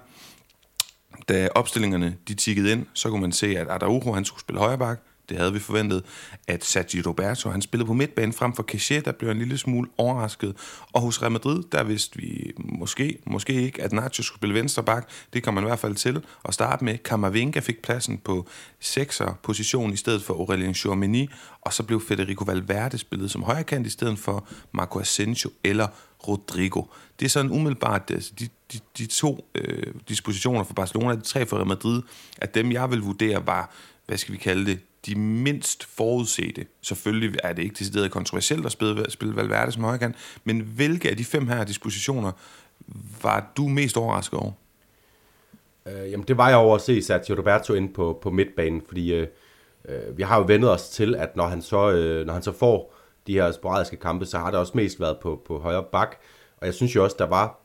Da 1.30 1.50
opstillingerne 1.56 2.18
de 2.28 2.34
tikkede 2.34 2.72
ind, 2.72 2.86
så 2.94 3.10
kunne 3.10 3.22
man 3.22 3.32
se, 3.32 3.58
at 3.58 3.68
Araujo 3.70 4.14
han 4.14 4.26
skulle 4.26 4.42
spille 4.42 4.60
højreback. 4.60 5.02
det 5.30 5.38
havde 5.38 5.54
vi 5.54 5.60
forventet, 5.60 6.04
at 6.48 6.66
Sergio 6.66 7.04
Roberto, 7.08 7.50
han 7.50 7.62
spillede 7.62 7.88
på 7.88 7.94
midtbanen 7.94 8.34
frem 8.34 8.54
for 8.54 8.64
Cachet, 8.64 9.06
der 9.06 9.12
blev 9.12 9.30
en 9.30 9.38
lille 9.38 9.58
smule 9.58 9.90
overrasket. 9.98 10.56
Og 10.94 11.02
hos 11.02 11.22
Real 11.22 11.32
Madrid, 11.32 11.64
der 11.72 11.84
vidste 11.84 12.18
vi 12.18 12.52
måske, 12.58 13.18
måske 13.26 13.54
ikke, 13.54 13.82
at 13.82 13.92
Nacho 13.92 14.24
skulle 14.24 14.40
spille 14.40 14.56
venstre 14.56 14.84
bak. 14.84 15.10
Det 15.34 15.44
kom 15.44 15.54
man 15.54 15.64
i 15.64 15.68
hvert 15.68 15.80
fald 15.80 15.96
til 15.96 16.24
at 16.46 16.54
starte 16.54 16.86
med. 16.86 16.98
Camavinga 16.98 17.60
fik 17.60 17.82
pladsen 17.82 18.18
på 18.18 18.48
6'er 18.84 19.34
position 19.44 19.94
i 19.94 19.98
stedet 19.98 20.24
for 20.24 20.34
Aurelien 20.34 20.74
Chouameni, 20.74 21.30
og 21.62 21.74
så 21.74 21.84
blev 21.84 22.02
Federico 22.08 22.44
Valverde 22.44 22.98
spillet 22.98 23.32
som 23.32 23.44
højrekant 23.44 23.88
i 23.88 23.90
stedet 23.90 24.20
for 24.20 24.48
Marco 24.72 25.00
Asensio 25.00 25.50
eller 25.64 25.88
Rodrigo. 26.28 26.84
Det 27.20 27.26
er 27.26 27.30
sådan 27.30 27.52
umiddelbart 27.52 28.12
altså, 28.12 28.32
de, 28.40 28.48
de, 28.74 28.80
de 28.98 29.06
to 29.06 29.48
øh, 29.56 29.94
dispositioner 30.10 30.64
for 30.64 30.74
Barcelona, 30.74 31.16
de 31.16 31.22
tre 31.22 31.46
for 31.46 31.58
Real 31.58 31.68
Madrid, 31.68 32.02
at 32.38 32.56
dem 32.56 32.72
jeg 32.72 32.92
vil 32.92 33.00
vurdere 33.00 33.48
var, 33.48 33.72
hvad 34.06 34.18
skal 34.18 34.34
vi 34.34 34.38
kalde 34.38 34.66
det, 34.66 34.80
de 35.06 35.16
mindst 35.16 35.84
forudsete. 35.84 36.66
Selvfølgelig 36.82 37.40
er 37.44 37.54
det 37.54 37.64
ikke 37.64 37.76
decideret 37.80 38.12
kontroversielt 38.12 38.66
at 38.66 38.72
spille, 38.72 39.12
spille 39.12 39.36
Valverde 39.36 39.72
som 39.72 39.84
højkant, 39.84 40.16
men 40.44 40.60
hvilke 40.60 41.10
af 41.10 41.18
de 41.18 41.26
fem 41.26 41.48
her 41.48 41.64
dispositioner 41.64 42.32
var 43.22 43.52
du 43.58 43.68
mest 43.68 43.98
overrasket 43.98 44.40
over? 44.40 44.52
Øh, 45.86 46.12
jamen, 46.12 46.26
det 46.28 46.38
var 46.38 46.50
jeg 46.50 46.58
over 46.58 46.76
at 46.76 46.82
se 46.82 47.02
Sergio 47.02 47.36
Roberto 47.36 47.74
ind 47.74 47.94
på, 47.94 48.20
på 48.22 48.30
midtbanen, 48.30 48.82
fordi 48.88 49.14
øh, 49.14 49.28
øh, 49.90 50.18
vi 50.18 50.24
har 50.24 50.38
jo 50.38 50.44
vendet 50.48 50.72
os 50.72 50.90
til, 50.90 51.16
at 51.16 51.36
når 51.36 51.48
han 51.48 51.62
så, 51.62 51.92
øh, 51.92 52.26
når 52.26 52.34
han 52.34 52.44
så 52.44 52.52
får 52.52 52.94
de 53.28 53.34
her 53.34 53.52
sporadiske 53.52 53.98
kampe, 53.98 54.26
så 54.26 54.38
har 54.38 54.52
det 54.52 54.60
også 54.60 54.74
mest 54.76 55.00
været 55.00 55.18
på, 55.22 55.42
på 55.46 55.60
højre 55.60 55.84
bak. 55.92 56.16
Og 56.58 56.66
jeg 56.66 56.74
synes 56.74 56.96
jo 56.96 57.04
også, 57.04 57.16
der 57.20 57.28
var, 57.28 57.60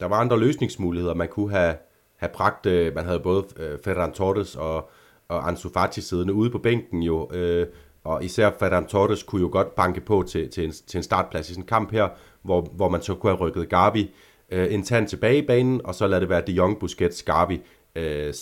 der 0.00 0.06
var 0.06 0.16
andre 0.16 0.38
løsningsmuligheder. 0.38 1.14
Man 1.14 1.28
kunne 1.28 1.50
have, 1.50 1.76
have 2.16 2.30
bragt, 2.34 2.66
øh, 2.66 2.94
man 2.94 3.04
havde 3.04 3.20
både 3.20 3.44
øh, 3.56 3.78
Ferran 3.84 4.12
Torres 4.12 4.56
og, 4.56 4.90
og 5.28 5.48
Ansu 5.48 5.68
Fati 5.68 6.00
siddende 6.00 6.32
ude 6.32 6.50
på 6.50 6.58
bænken 6.58 7.02
jo, 7.02 7.30
øh, 7.32 7.66
og 8.04 8.24
især 8.24 8.50
Ferran 8.58 8.86
Torres 8.86 9.22
kunne 9.22 9.40
jo 9.40 9.48
godt 9.52 9.74
banke 9.74 10.00
på 10.00 10.24
til, 10.28 10.50
til, 10.50 10.64
en, 10.64 10.72
til 10.72 10.98
en 10.98 11.02
startplads 11.02 11.50
i 11.50 11.52
sådan 11.52 11.62
en 11.62 11.66
kamp 11.66 11.92
her, 11.92 12.08
hvor, 12.42 12.60
hvor 12.60 12.88
man 12.88 13.02
så 13.02 13.14
kunne 13.14 13.32
have 13.32 13.40
rykket 13.40 13.68
Gavi 13.68 14.10
øh, 14.50 14.74
en 14.74 14.82
tand 14.82 15.08
tilbage 15.08 15.38
i 15.38 15.46
banen, 15.46 15.80
og 15.84 15.94
så 15.94 16.06
lade 16.06 16.20
det 16.20 16.28
være 16.28 16.42
De 16.46 16.52
Jong, 16.52 16.78
Busquets, 16.78 17.22
Gavi. 17.22 17.60
Øh, 17.96 18.34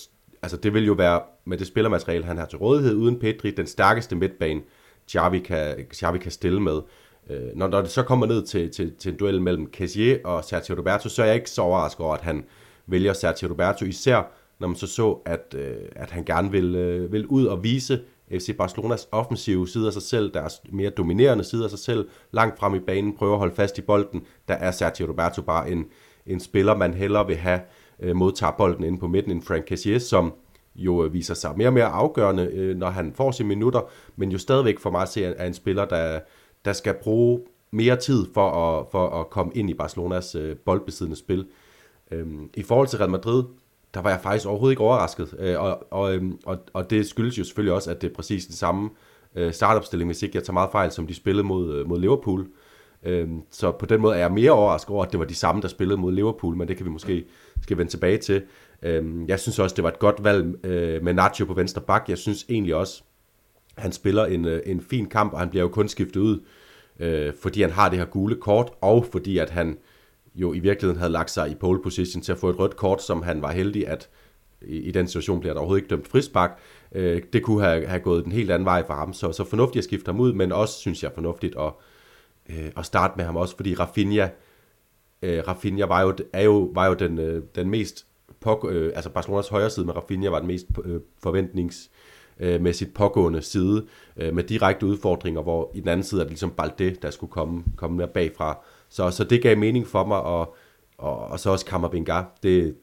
altså 0.42 0.56
det 0.56 0.74
vil 0.74 0.86
jo 0.86 0.92
være, 0.92 1.20
med 1.44 1.58
det 1.58 1.66
spillermateriale, 1.66 2.24
han 2.24 2.38
har 2.38 2.46
til 2.46 2.58
rådighed 2.58 2.94
uden 2.94 3.18
Pedri, 3.18 3.50
den 3.50 3.66
stærkeste 3.66 4.16
midtbane, 4.16 4.60
Xavi 5.10 5.38
kan, 5.38 5.86
Xavi 5.94 6.18
kan 6.18 6.32
stille 6.32 6.60
med. 6.60 6.80
Øh, 7.30 7.48
når, 7.54 7.68
når 7.68 7.80
det 7.80 7.90
så 7.90 8.02
kommer 8.02 8.26
ned 8.26 8.46
til, 8.46 8.70
til, 8.70 8.94
til 8.98 9.12
en 9.12 9.18
duel 9.18 9.42
mellem 9.42 9.66
Kessier 9.66 10.18
og 10.24 10.44
Sergio 10.44 10.74
Roberto, 10.78 11.08
så 11.08 11.22
er 11.22 11.26
jeg 11.26 11.34
ikke 11.34 11.50
så 11.50 11.62
overrasket 11.62 12.06
over, 12.06 12.14
at 12.14 12.22
han 12.22 12.44
vælger 12.86 13.12
Sergio 13.12 13.48
Roberto, 13.48 13.84
især 13.84 14.32
når 14.58 14.68
man 14.68 14.76
så 14.76 14.86
så, 14.86 15.18
at, 15.24 15.54
øh, 15.58 15.76
at 15.96 16.10
han 16.10 16.24
gerne 16.24 16.50
vil, 16.50 16.74
øh, 16.74 17.12
vil 17.12 17.26
ud 17.26 17.46
og 17.46 17.64
vise 17.64 18.00
FC 18.32 18.56
Barcelonas 18.56 19.08
offensive 19.12 19.68
side 19.68 19.86
af 19.86 19.92
sig 19.92 20.02
selv, 20.02 20.34
deres 20.34 20.60
mere 20.72 20.90
dominerende 20.90 21.44
side 21.44 21.64
af 21.64 21.70
sig 21.70 21.78
selv, 21.78 22.08
langt 22.32 22.58
frem 22.58 22.74
i 22.74 22.80
banen, 22.80 23.16
prøver 23.16 23.32
at 23.32 23.38
holde 23.38 23.54
fast 23.54 23.78
i 23.78 23.82
bolden, 23.82 24.22
der 24.48 24.54
er 24.54 24.70
Sergio 24.70 25.06
Roberto 25.06 25.42
bare 25.42 25.70
en, 25.70 25.84
en 26.26 26.40
spiller, 26.40 26.76
man 26.76 26.94
hellere 26.94 27.26
vil 27.26 27.36
have 27.36 27.60
øh, 28.00 28.16
modtager 28.16 28.52
bolden 28.58 28.84
inde 28.84 28.98
på 28.98 29.06
midten 29.08 29.32
end 29.32 29.42
Frank 29.42 29.66
Cassier, 29.66 29.98
som 29.98 30.32
jo 30.78 31.04
øh, 31.04 31.12
viser 31.12 31.34
sig 31.34 31.52
mere 31.56 31.68
og 31.68 31.72
mere 31.72 31.84
afgørende, 31.84 32.50
øh, 32.52 32.76
når 32.76 32.90
han 32.90 33.12
får 33.12 33.30
sine 33.30 33.48
minutter, 33.48 33.80
men 34.16 34.32
jo 34.32 34.38
stadigvæk 34.38 34.78
for 34.78 34.90
mig 34.90 35.02
at 35.02 35.08
se 35.08 35.24
er 35.24 35.46
en 35.46 35.54
spiller, 35.54 35.84
der, 35.84 36.20
der 36.64 36.72
skal 36.72 36.94
bruge 36.94 37.40
mere 37.70 37.96
tid 37.96 38.26
for 38.34 38.50
at, 38.50 38.86
for 38.90 39.08
at 39.08 39.30
komme 39.30 39.52
ind 39.54 39.70
i 39.70 39.74
Barcelonas 39.74 40.34
øh, 40.34 40.56
boldbesiddende 40.56 41.16
spil. 41.16 41.46
Øhm, 42.10 42.50
I 42.54 42.62
forhold 42.62 42.88
til 42.88 42.98
Real 42.98 43.10
Madrid, 43.10 43.44
der 43.94 44.02
var 44.02 44.10
jeg 44.10 44.20
faktisk 44.20 44.46
overhovedet 44.46 44.72
ikke 44.72 44.82
overrasket, 44.82 45.56
og, 45.56 45.92
og, 45.92 46.14
øhm, 46.14 46.38
og, 46.46 46.58
og 46.72 46.90
det 46.90 47.06
skyldes 47.06 47.38
jo 47.38 47.44
selvfølgelig 47.44 47.74
også, 47.74 47.90
at 47.90 48.02
det 48.02 48.10
er 48.10 48.14
præcis 48.14 48.46
den 48.46 48.54
samme 48.54 48.90
startopstilling, 49.50 50.08
hvis 50.08 50.22
ikke 50.22 50.36
jeg 50.36 50.44
tager 50.44 50.52
meget 50.52 50.70
fejl, 50.72 50.90
som 50.90 51.06
de 51.06 51.14
spillede 51.14 51.46
mod, 51.46 51.84
mod 51.84 52.00
Liverpool. 52.00 52.46
Øhm, 53.02 53.42
så 53.50 53.70
på 53.70 53.86
den 53.86 54.00
måde 54.00 54.14
er 54.14 54.18
jeg 54.18 54.32
mere 54.32 54.50
overrasket 54.50 54.90
over, 54.90 55.04
at 55.04 55.12
det 55.12 55.20
var 55.20 55.26
de 55.26 55.34
samme, 55.34 55.62
der 55.62 55.68
spillede 55.68 56.00
mod 56.00 56.12
Liverpool, 56.12 56.56
men 56.56 56.68
det 56.68 56.76
kan 56.76 56.86
vi 56.86 56.90
måske 56.90 57.24
skal 57.62 57.78
vende 57.78 57.92
tilbage 57.92 58.18
til. 58.18 58.42
Øhm, 58.82 59.28
jeg 59.28 59.40
synes 59.40 59.58
også, 59.58 59.76
det 59.76 59.84
var 59.84 59.90
et 59.90 59.98
godt 59.98 60.24
valg 60.24 60.66
øh, 60.66 61.02
med 61.02 61.14
Nacho 61.14 61.44
på 61.44 61.54
venstre 61.54 61.80
bak. 61.80 62.04
Jeg 62.08 62.18
synes 62.18 62.46
egentlig 62.48 62.74
også, 62.74 63.02
han 63.78 63.92
spiller 63.92 64.24
en, 64.24 64.44
øh, 64.44 64.62
en 64.66 64.80
fin 64.80 65.06
kamp, 65.06 65.32
og 65.32 65.38
han 65.38 65.50
bliver 65.50 65.62
jo 65.62 65.68
kun 65.68 65.88
skiftet 65.88 66.20
ud, 66.20 66.40
øh, 67.00 67.32
fordi 67.42 67.62
han 67.62 67.70
har 67.70 67.88
det 67.88 67.98
her 67.98 68.06
gule 68.06 68.36
kort, 68.36 68.70
og 68.80 69.06
fordi 69.12 69.38
at 69.38 69.50
han 69.50 69.78
jo 70.34 70.52
i 70.52 70.58
virkeligheden 70.58 70.98
havde 70.98 71.12
lagt 71.12 71.30
sig 71.30 71.50
i 71.50 71.54
pole 71.54 71.82
position 71.82 72.22
til 72.22 72.32
at 72.32 72.38
få 72.38 72.50
et 72.50 72.58
rødt 72.58 72.76
kort, 72.76 73.02
som 73.02 73.22
han 73.22 73.42
var 73.42 73.52
heldig, 73.52 73.88
at 73.88 74.08
i, 74.62 74.90
den 74.90 75.06
situation 75.06 75.40
bliver 75.40 75.52
der 75.52 75.60
overhovedet 75.60 75.82
ikke 75.82 75.90
dømt 75.90 76.08
frispark. 76.08 76.58
Det 77.32 77.42
kunne 77.42 77.64
have, 77.64 77.86
have 77.86 78.00
gået 78.00 78.24
den 78.24 78.32
helt 78.32 78.50
anden 78.50 78.64
vej 78.64 78.86
for 78.86 78.94
ham, 78.94 79.12
så, 79.12 79.32
så 79.32 79.44
fornuftigt 79.44 79.80
at 79.80 79.84
skifte 79.84 80.08
ham 80.08 80.20
ud, 80.20 80.32
men 80.32 80.52
også, 80.52 80.78
synes 80.78 81.02
jeg, 81.02 81.12
fornuftigt 81.14 81.54
at, 81.58 81.72
at 82.76 82.86
starte 82.86 83.14
med 83.16 83.24
ham 83.24 83.36
også, 83.36 83.56
fordi 83.56 83.74
Rafinha, 83.74 84.28
Rafinha 85.22 85.86
var 85.86 86.02
jo, 86.02 86.16
er 86.32 86.42
jo, 86.42 86.70
var 86.74 86.86
jo 86.86 86.94
den, 86.94 87.42
den 87.54 87.70
mest 87.70 88.06
på, 88.40 88.68
øh, 88.70 88.92
altså 88.94 89.10
Barcelonas 89.10 89.48
højre 89.48 89.70
side 89.70 89.86
med 89.86 89.96
Rafinha 89.96 90.30
var 90.30 90.38
den 90.38 90.48
mest 90.48 90.66
øh, 90.84 91.00
forventnings 91.22 91.90
øh, 92.40 92.60
med 92.60 92.72
sit 92.72 92.94
pågående 92.94 93.42
side, 93.42 93.86
øh, 94.16 94.34
med 94.34 94.44
direkte 94.44 94.86
udfordringer, 94.86 95.42
hvor 95.42 95.70
i 95.74 95.80
den 95.80 95.88
anden 95.88 96.04
side 96.04 96.20
er 96.20 96.24
det 96.24 96.30
ligesom 96.30 96.50
Balde, 96.50 96.96
der 97.02 97.10
skulle 97.10 97.30
komme, 97.30 97.64
komme 97.76 97.96
mere 97.96 98.08
bagfra. 98.08 98.58
Så, 98.88 99.10
så 99.10 99.24
det 99.24 99.42
gav 99.42 99.58
mening 99.58 99.86
for 99.86 100.06
mig, 100.06 100.20
og, 100.20 100.56
og, 100.98 101.18
og 101.18 101.40
så 101.40 101.50
også 101.50 101.66
Kammervenga. 101.66 102.22
Det, 102.42 102.76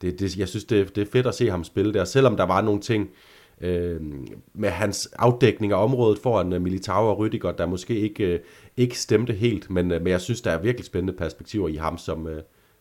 det, 0.00 0.20
det, 0.20 0.36
jeg 0.36 0.48
synes, 0.48 0.64
det, 0.64 0.96
det 0.96 1.02
er 1.02 1.10
fedt 1.12 1.26
at 1.26 1.34
se 1.34 1.50
ham 1.50 1.64
spille 1.64 1.94
der, 1.94 2.04
selvom 2.04 2.36
der 2.36 2.44
var 2.44 2.60
nogle 2.60 2.80
ting 2.80 3.10
øh, 3.60 4.00
med 4.54 4.68
hans 4.68 5.06
afdækning 5.06 5.72
af 5.72 5.84
området 5.84 6.18
foran 6.18 6.52
uh, 6.52 6.62
Militao 6.62 7.08
og 7.08 7.26
Rüdiger, 7.26 7.56
der 7.58 7.66
måske 7.66 8.00
ikke, 8.00 8.34
uh, 8.34 8.40
ikke 8.76 8.98
stemte 8.98 9.32
helt, 9.32 9.70
men, 9.70 9.92
uh, 9.92 10.02
men 10.02 10.06
jeg 10.06 10.20
synes, 10.20 10.40
der 10.40 10.50
er 10.50 10.62
virkelig 10.62 10.86
spændende 10.86 11.12
perspektiver 11.12 11.68
i 11.68 11.74
ham 11.74 11.98
som, 11.98 12.26
uh, 12.26 12.32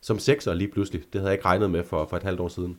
som 0.03 0.19
sekser 0.19 0.53
lige 0.53 0.67
pludselig. 0.67 1.01
Det 1.13 1.21
havde 1.21 1.29
jeg 1.29 1.33
ikke 1.33 1.45
regnet 1.45 1.71
med 1.71 1.83
for, 1.89 2.07
for 2.09 2.17
et 2.17 2.23
halvt 2.23 2.39
år 2.39 2.47
siden. 2.47 2.77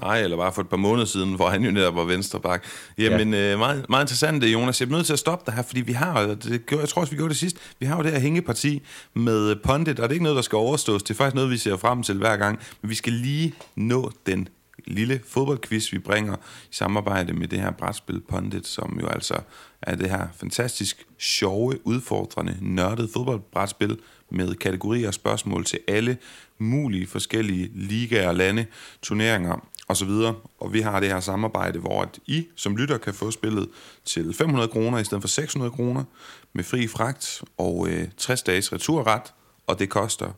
Nej, 0.00 0.20
eller 0.20 0.36
bare 0.36 0.52
for 0.52 0.62
et 0.62 0.68
par 0.68 0.76
måneder 0.76 1.06
siden, 1.06 1.34
hvor 1.34 1.48
han 1.48 1.64
jo 1.64 1.70
netop 1.70 1.96
var 1.96 2.04
venstreback. 2.04 2.64
Jamen, 2.98 3.34
ja. 3.34 3.52
øh, 3.52 3.58
meget, 3.58 3.86
meget 3.88 4.04
interessant, 4.04 4.44
Jonas. 4.44 4.80
Jeg 4.80 4.86
er 4.86 4.90
nødt 4.90 5.06
til 5.06 5.12
at 5.12 5.18
stoppe 5.18 5.42
dig 5.46 5.54
her, 5.54 5.62
fordi 5.62 5.80
vi 5.80 5.92
har, 5.92 6.26
det 6.26 6.66
gjorde, 6.66 6.80
jeg 6.80 6.88
tror 6.88 7.00
også, 7.00 7.10
vi 7.10 7.16
gjorde 7.16 7.28
det 7.28 7.38
sidst, 7.38 7.56
vi 7.80 7.86
har 7.86 7.96
jo 7.96 8.02
det 8.02 8.12
her 8.12 8.18
hængeparti 8.18 8.82
med 9.14 9.56
Pondit, 9.56 10.00
og 10.00 10.02
det 10.02 10.08
er 10.08 10.12
ikke 10.12 10.22
noget, 10.22 10.36
der 10.36 10.42
skal 10.42 10.56
overstås. 10.56 11.02
Det 11.02 11.10
er 11.10 11.14
faktisk 11.14 11.34
noget, 11.34 11.50
vi 11.50 11.56
ser 11.56 11.76
frem 11.76 12.02
til 12.02 12.18
hver 12.18 12.36
gang. 12.36 12.58
Men 12.82 12.90
vi 12.90 12.94
skal 12.94 13.12
lige 13.12 13.54
nå 13.74 14.12
den 14.26 14.48
lille 14.86 15.20
fodboldquiz, 15.28 15.92
vi 15.92 15.98
bringer 15.98 16.34
i 16.70 16.74
samarbejde 16.74 17.32
med 17.32 17.48
det 17.48 17.60
her 17.60 17.70
brætspil 17.70 18.20
Pondit, 18.28 18.66
som 18.66 18.98
jo 19.00 19.06
altså 19.06 19.34
er 19.82 19.94
det 19.94 20.10
her 20.10 20.28
fantastisk 20.36 21.06
sjove, 21.18 21.86
udfordrende, 21.86 22.56
nørdede 22.60 23.08
fodboldbrætspil 23.14 23.98
med 24.30 24.54
kategorier 24.54 25.08
og 25.08 25.14
spørgsmål 25.14 25.64
til 25.64 25.78
alle 25.88 26.18
mulige 26.58 27.06
forskellige 27.06 27.70
ligaer, 27.74 28.32
lande, 28.32 28.66
turneringer 29.02 29.68
og 29.88 29.96
så 29.96 30.04
videre. 30.04 30.34
Og 30.60 30.72
vi 30.72 30.80
har 30.80 31.00
det 31.00 31.08
her 31.08 31.20
samarbejde, 31.20 31.78
hvor 31.78 32.02
at 32.02 32.18
I 32.26 32.46
som 32.56 32.76
lytter 32.76 32.98
kan 32.98 33.14
få 33.14 33.30
spillet 33.30 33.68
til 34.04 34.34
500 34.34 34.68
kroner 34.68 34.98
i 34.98 35.04
stedet 35.04 35.22
for 35.22 35.28
600 35.28 35.70
kroner 35.70 36.04
med 36.52 36.64
fri 36.64 36.86
fragt 36.86 37.42
og 37.58 37.88
øh, 37.88 38.08
60 38.16 38.42
dages 38.42 38.72
returret, 38.72 39.22
og 39.66 39.78
det 39.78 39.88
koster, 39.88 40.32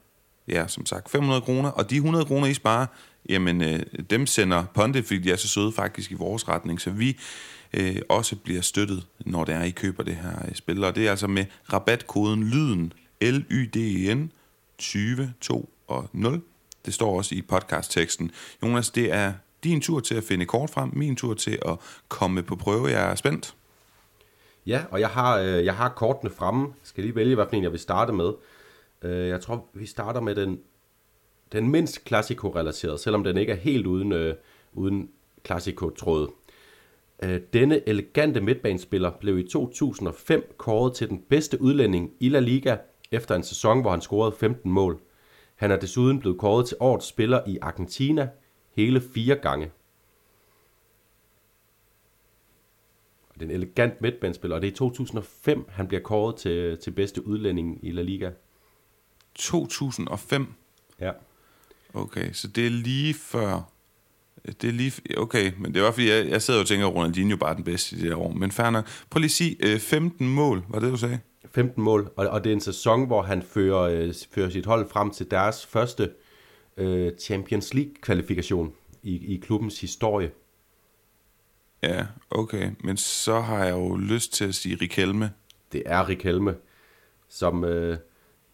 ja, 0.49 0.67
som 0.67 0.87
sagt, 0.87 1.11
500 1.11 1.41
kroner. 1.41 1.71
Og 1.71 1.91
de 1.91 1.97
100 1.97 2.25
kroner, 2.25 2.47
I 2.47 2.55
sparer, 2.55 2.87
jamen 3.29 3.63
øh, 3.63 3.81
dem 4.11 4.27
sender 4.27 4.65
Ponte, 4.75 5.03
fordi 5.03 5.19
de 5.19 5.33
er 5.33 5.37
så 5.37 5.49
søde 5.49 5.73
faktisk 5.73 6.11
i 6.11 6.15
vores 6.15 6.49
retning, 6.49 6.81
så 6.81 6.91
vi 6.91 7.19
øh, 7.73 7.97
også 8.09 8.37
bliver 8.37 8.61
støttet, 8.61 9.07
når 9.21 9.45
det 9.45 9.55
er, 9.55 9.63
I 9.63 9.71
køber 9.71 10.03
det 10.03 10.17
her 10.17 10.47
øh, 10.49 10.55
spil. 10.55 10.85
Og 10.85 10.95
det 10.97 11.07
er 11.07 11.11
altså 11.11 11.27
med 11.27 11.45
rabatkoden 11.73 12.45
LYDEN, 12.45 12.93
L-Y-D-E-N, 13.21 14.33
20, 14.79 15.33
2 15.41 15.71
og 15.87 16.09
0. 16.13 16.43
Det 16.87 16.95
står 16.95 17.17
også 17.17 17.35
i 17.35 17.43
podcastteksten. 17.43 18.31
Jonas, 18.63 18.91
det 18.91 19.13
er 19.13 19.33
din 19.65 19.81
tur 19.81 20.01
til 20.01 20.15
at 20.15 20.25
finde 20.25 20.47
kort 20.47 20.71
frem, 20.71 20.91
min 20.93 21.17
tur 21.17 21.35
til 21.35 21.59
at 21.67 21.79
komme 22.09 22.43
på 22.43 22.57
prøve. 22.57 22.87
Jeg 22.87 23.11
er 23.11 23.15
spændt. 23.15 23.55
Ja, 24.67 24.85
og 24.91 25.01
jeg 25.01 25.09
har, 25.09 25.39
øh, 25.39 25.65
jeg 25.65 25.75
har 25.75 25.89
kortene 25.89 26.31
fremme. 26.31 26.63
Jeg 26.63 26.73
skal 26.83 27.05
lige 27.05 27.15
vælge, 27.15 27.35
hvilken 27.35 27.63
jeg 27.63 27.73
vil 27.73 27.81
starte 27.81 28.13
med. 28.13 28.33
Øh, 29.03 29.29
jeg 29.29 29.41
tror, 29.41 29.67
vi 29.75 29.87
starter 29.87 30.21
med 30.21 30.35
den 30.35 30.59
den 31.53 31.69
mindst 31.69 32.05
klassikorelateret, 32.05 33.01
selvom 33.01 33.25
den 33.25 33.37
ikke 33.37 33.53
er 33.53 33.57
helt 33.57 33.87
uden, 33.87 34.13
øh, 34.13 34.35
uden 34.73 35.11
klassiko-tråd. 35.43 36.29
Øh, 37.23 37.41
denne 37.53 37.89
elegante 37.89 38.41
midtbanespiller 38.41 39.11
blev 39.11 39.39
i 39.39 39.49
2005 39.49 40.55
kåret 40.57 40.95
til 40.95 41.09
den 41.09 41.23
bedste 41.29 41.63
udlænding 41.63 42.13
i 42.21 42.29
La 42.29 42.41
Liga 42.41 42.77
efter 43.13 43.35
en 43.35 43.43
sæson, 43.43 43.81
hvor 43.81 43.91
han 43.91 44.01
scorede 44.01 44.37
15 44.41 44.71
mål. 44.71 45.01
Han 45.55 45.71
er 45.71 45.77
desuden 45.77 46.21
blevet 46.21 46.39
kåret 46.39 46.69
til 46.69 46.77
årets 46.81 47.07
spiller 47.07 47.41
i 47.47 47.59
Argentina 47.63 48.29
hele 48.71 49.03
fire 49.15 49.37
gange. 49.37 49.71
Den 53.41 53.51
elegant 53.51 54.01
midtbanespiller, 54.01 54.57
og 54.57 54.63
det 54.63 54.69
er 54.69 54.73
i 54.73 54.77
2005, 54.77 55.65
han 55.69 55.89
bliver 55.89 56.03
kåret 56.03 56.37
til, 56.37 56.79
til 56.79 56.91
bedste 56.91 57.27
udlænding 57.27 57.79
i 57.83 57.93
La 57.93 58.03
Liga. 58.03 58.31
2005? 59.35 60.47
Ja. 61.01 61.13
Okay, 61.95 62.33
så 62.33 62.49
det 62.49 62.67
er 62.67 62.71
lige 62.71 63.15
før 63.15 63.73
Det 64.45 64.65
er 64.65 64.73
lige... 64.73 64.93
Okay, 65.17 65.53
men 65.59 65.75
det 65.75 65.83
var 65.83 65.91
fordi, 65.91 66.11
jeg, 66.11 66.29
jeg 66.29 66.43
sidder 66.43 66.61
og 66.61 66.67
tænker, 66.67 66.87
at 66.87 66.95
Ronaldinho 66.95 67.37
bare 67.37 67.51
er 67.51 67.55
den 67.55 67.65
bedste 67.65 67.97
i 67.97 67.99
det 67.99 68.09
her 68.09 68.17
år. 68.17 68.33
Men 68.33 68.53
fair 68.53 68.71
nok. 68.71 68.87
Prøv 69.11 69.21
lige 69.21 69.27
at 69.27 69.31
sige, 69.31 69.57
øh, 69.61 69.79
15 69.81 70.29
mål, 70.29 70.65
var 70.69 70.79
det, 70.79 70.93
du 70.93 70.97
sagde? 70.97 71.19
15 71.51 71.83
mål, 71.83 72.11
og, 72.17 72.27
og 72.27 72.45
det 72.45 72.51
er 72.51 72.55
en 72.55 72.61
sæson, 72.61 73.07
hvor 73.07 73.23
han 73.23 73.43
fører, 73.43 73.81
øh, 73.81 74.15
fører 74.33 74.49
sit 74.49 74.67
hold 74.67 74.89
frem 74.89 75.11
til 75.11 75.31
deres 75.31 75.67
første 75.67 76.11
øh, 76.77 77.13
Champions 77.19 77.75
League-kvalifikation 77.75 78.73
i, 79.03 79.35
i 79.35 79.37
klubbens 79.37 79.81
historie. 79.81 80.31
Ja, 81.83 82.07
okay. 82.31 82.71
Men 82.85 82.97
så 82.97 83.41
har 83.41 83.65
jeg 83.65 83.73
jo 83.73 83.97
lyst 83.97 84.33
til 84.33 84.45
at 84.45 84.55
sige 84.55 84.79
Rikelme. 84.81 85.31
Det 85.73 85.83
er 85.87 86.09
Rikelme, 86.09 86.55
som, 87.29 87.65
øh, 87.65 87.97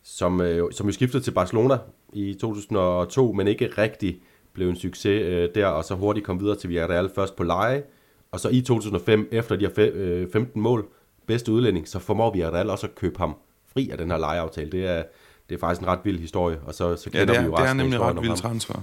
som, 0.02 0.40
øh, 0.40 0.72
som 0.72 0.86
jo 0.86 0.92
skiftede 0.92 1.22
til 1.22 1.30
Barcelona 1.30 1.78
i 2.12 2.34
2002, 2.34 3.32
men 3.32 3.48
ikke 3.48 3.66
rigtig 3.78 4.22
blev 4.52 4.68
en 4.68 4.76
succes 4.76 5.22
øh, 5.22 5.48
der, 5.54 5.66
og 5.66 5.84
så 5.84 5.94
hurtigt 5.94 6.26
kom 6.26 6.40
videre 6.40 6.56
til 6.56 6.68
Villarreal 6.68 7.10
først 7.14 7.36
på 7.36 7.42
leje, 7.42 7.82
og 8.30 8.40
så 8.40 8.48
i 8.48 8.60
2005, 8.60 9.28
efter 9.32 9.56
de 9.56 9.64
har 9.64 9.72
fe, 9.72 9.82
øh, 9.82 10.32
15 10.32 10.62
mål, 10.62 10.88
bedste 11.26 11.52
udlænding, 11.52 11.88
så 11.88 11.98
formår 11.98 12.32
Villarreal 12.32 12.70
også 12.70 12.86
at 12.86 12.94
købe 12.94 13.18
ham 13.18 13.36
fri 13.72 13.90
af 13.90 13.98
den 13.98 14.10
her 14.10 14.18
lejeaftale. 14.18 14.70
Det 14.70 14.86
er, 14.86 15.02
det 15.48 15.54
er 15.54 15.58
faktisk 15.58 15.80
en 15.80 15.86
ret 15.86 16.00
vild 16.04 16.18
historie, 16.18 16.58
og 16.66 16.74
så, 16.74 16.96
så 16.96 17.10
kender 17.10 17.18
ja, 17.20 17.26
det 17.26 17.36
er, 17.36 17.40
vi 17.40 17.46
jo 17.46 17.56
det 17.56 17.68
er 17.68 17.74
nemlig 17.74 18.00
ret 18.00 18.22
vild 18.22 18.36
transfer. 18.36 18.82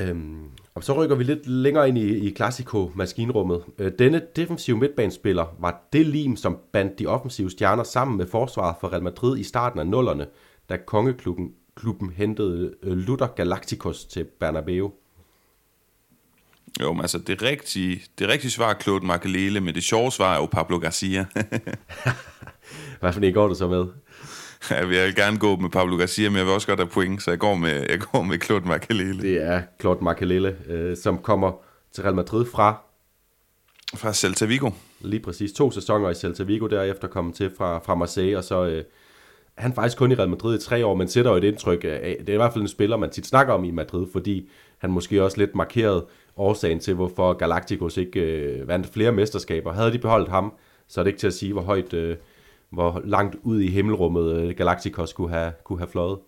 Øhm, 0.00 0.44
og 0.74 0.84
så 0.84 0.92
rykker 0.92 1.16
vi 1.16 1.24
lidt 1.24 1.46
længere 1.46 1.88
ind 1.88 1.98
i, 1.98 2.28
i 2.28 2.34
Classico-maskinrummet. 2.34 3.64
Øh, 3.78 3.92
denne 3.98 4.22
defensive 4.36 4.76
midtbanespiller 4.76 5.56
var 5.58 5.88
det 5.92 6.06
lim, 6.06 6.36
som 6.36 6.58
bandt 6.72 6.98
de 6.98 7.06
offensive 7.06 7.50
stjerner 7.50 7.82
sammen 7.82 8.16
med 8.16 8.26
forsvaret 8.26 8.76
for 8.80 8.92
Real 8.92 9.02
Madrid 9.02 9.38
i 9.38 9.42
starten 9.42 9.80
af 9.80 9.86
nullerne, 9.86 10.26
da 10.68 10.76
kongeklubben 10.76 11.52
klubben 11.78 12.10
hentede 12.10 12.74
øh, 12.82 12.96
Luther 12.96 13.26
Galacticos 13.26 14.04
til 14.04 14.24
Bernabeu. 14.24 14.92
Jo, 16.80 16.92
men 16.92 17.00
altså 17.00 17.18
det 17.18 17.42
rigtige, 17.42 18.02
det 18.18 18.28
rigtige 18.28 18.50
svar 18.50 18.70
er 18.70 18.74
Claude 18.80 19.06
Makelele, 19.06 19.60
men 19.60 19.74
det 19.74 19.82
sjove 19.82 20.12
svar 20.12 20.34
er 20.34 20.36
jo 20.36 20.46
Pablo 20.46 20.78
Garcia. 20.78 21.26
Hvad 23.00 23.12
for 23.12 23.20
en 23.20 23.34
går 23.34 23.48
du 23.48 23.54
så 23.54 23.68
med? 23.68 23.86
Ja, 24.70 24.76
jeg 24.76 24.88
vil 24.88 25.14
gerne 25.14 25.38
gå 25.38 25.56
med 25.56 25.70
Pablo 25.70 25.96
Garcia, 25.96 26.28
men 26.28 26.36
jeg 26.36 26.46
vil 26.46 26.54
også 26.54 26.66
godt 26.66 26.78
have 26.78 26.88
point, 26.88 27.22
så 27.22 27.30
jeg 27.30 27.38
går 27.38 27.54
med, 27.54 27.86
jeg 27.88 28.00
går 28.00 28.22
med 28.22 28.38
Claude 28.40 28.68
Makelele. 28.68 29.22
Det 29.22 29.42
er 29.42 29.62
Claude 29.80 30.04
Makelele, 30.04 30.56
øh, 30.66 30.96
som 30.96 31.18
kommer 31.18 31.52
til 31.92 32.02
Real 32.02 32.14
Madrid 32.14 32.46
fra... 32.46 32.80
Fra 33.94 34.12
Celta 34.12 34.44
Vigo. 34.44 34.70
Lige 35.00 35.20
præcis. 35.20 35.52
To 35.52 35.70
sæsoner 35.70 36.10
i 36.10 36.14
Celta 36.14 36.42
Vigo, 36.42 36.66
derefter 36.66 37.08
kom 37.08 37.32
til 37.32 37.50
fra, 37.58 37.78
fra 37.78 37.94
Marseille, 37.94 38.38
og 38.38 38.44
så... 38.44 38.66
Øh, 38.66 38.84
han 39.58 39.74
faktisk 39.74 39.98
kun 39.98 40.12
i 40.12 40.14
Real 40.14 40.28
Madrid 40.28 40.58
i 40.58 40.62
tre 40.62 40.86
år, 40.86 40.94
men 40.94 41.08
sætter 41.08 41.30
jo 41.30 41.36
et 41.36 41.44
indtryk 41.44 41.84
af, 41.84 42.16
det 42.20 42.28
er 42.28 42.32
i 42.32 42.36
hvert 42.36 42.52
fald 42.52 42.62
en 42.62 42.68
spiller, 42.68 42.96
man 42.96 43.10
tit 43.10 43.26
snakker 43.26 43.54
om 43.54 43.64
i 43.64 43.70
Madrid, 43.70 44.06
fordi 44.12 44.48
han 44.78 44.90
måske 44.90 45.24
også 45.24 45.38
lidt 45.38 45.54
markeret 45.54 46.04
årsagen 46.38 46.80
til, 46.80 46.94
hvorfor 46.94 47.32
Galacticos 47.32 47.96
ikke 47.96 48.20
øh, 48.20 48.68
vandt 48.68 48.86
flere 48.92 49.12
mesterskaber. 49.12 49.72
Havde 49.72 49.92
de 49.92 49.98
beholdt 49.98 50.28
ham, 50.28 50.52
så 50.88 51.00
er 51.00 51.04
det 51.04 51.08
ikke 51.08 51.20
til 51.20 51.26
at 51.26 51.34
sige, 51.34 51.52
hvor 51.52 51.62
højt, 51.62 51.92
øh, 51.92 52.16
hvor 52.70 53.02
langt 53.04 53.36
ud 53.42 53.60
i 53.60 53.70
himmelrummet 53.70 54.32
øh, 54.32 54.56
Galacticos 54.56 55.12
kunne 55.12 55.30
have, 55.30 55.52
kunne 55.64 55.78
have 55.78 55.88
fløjet. 55.88 56.18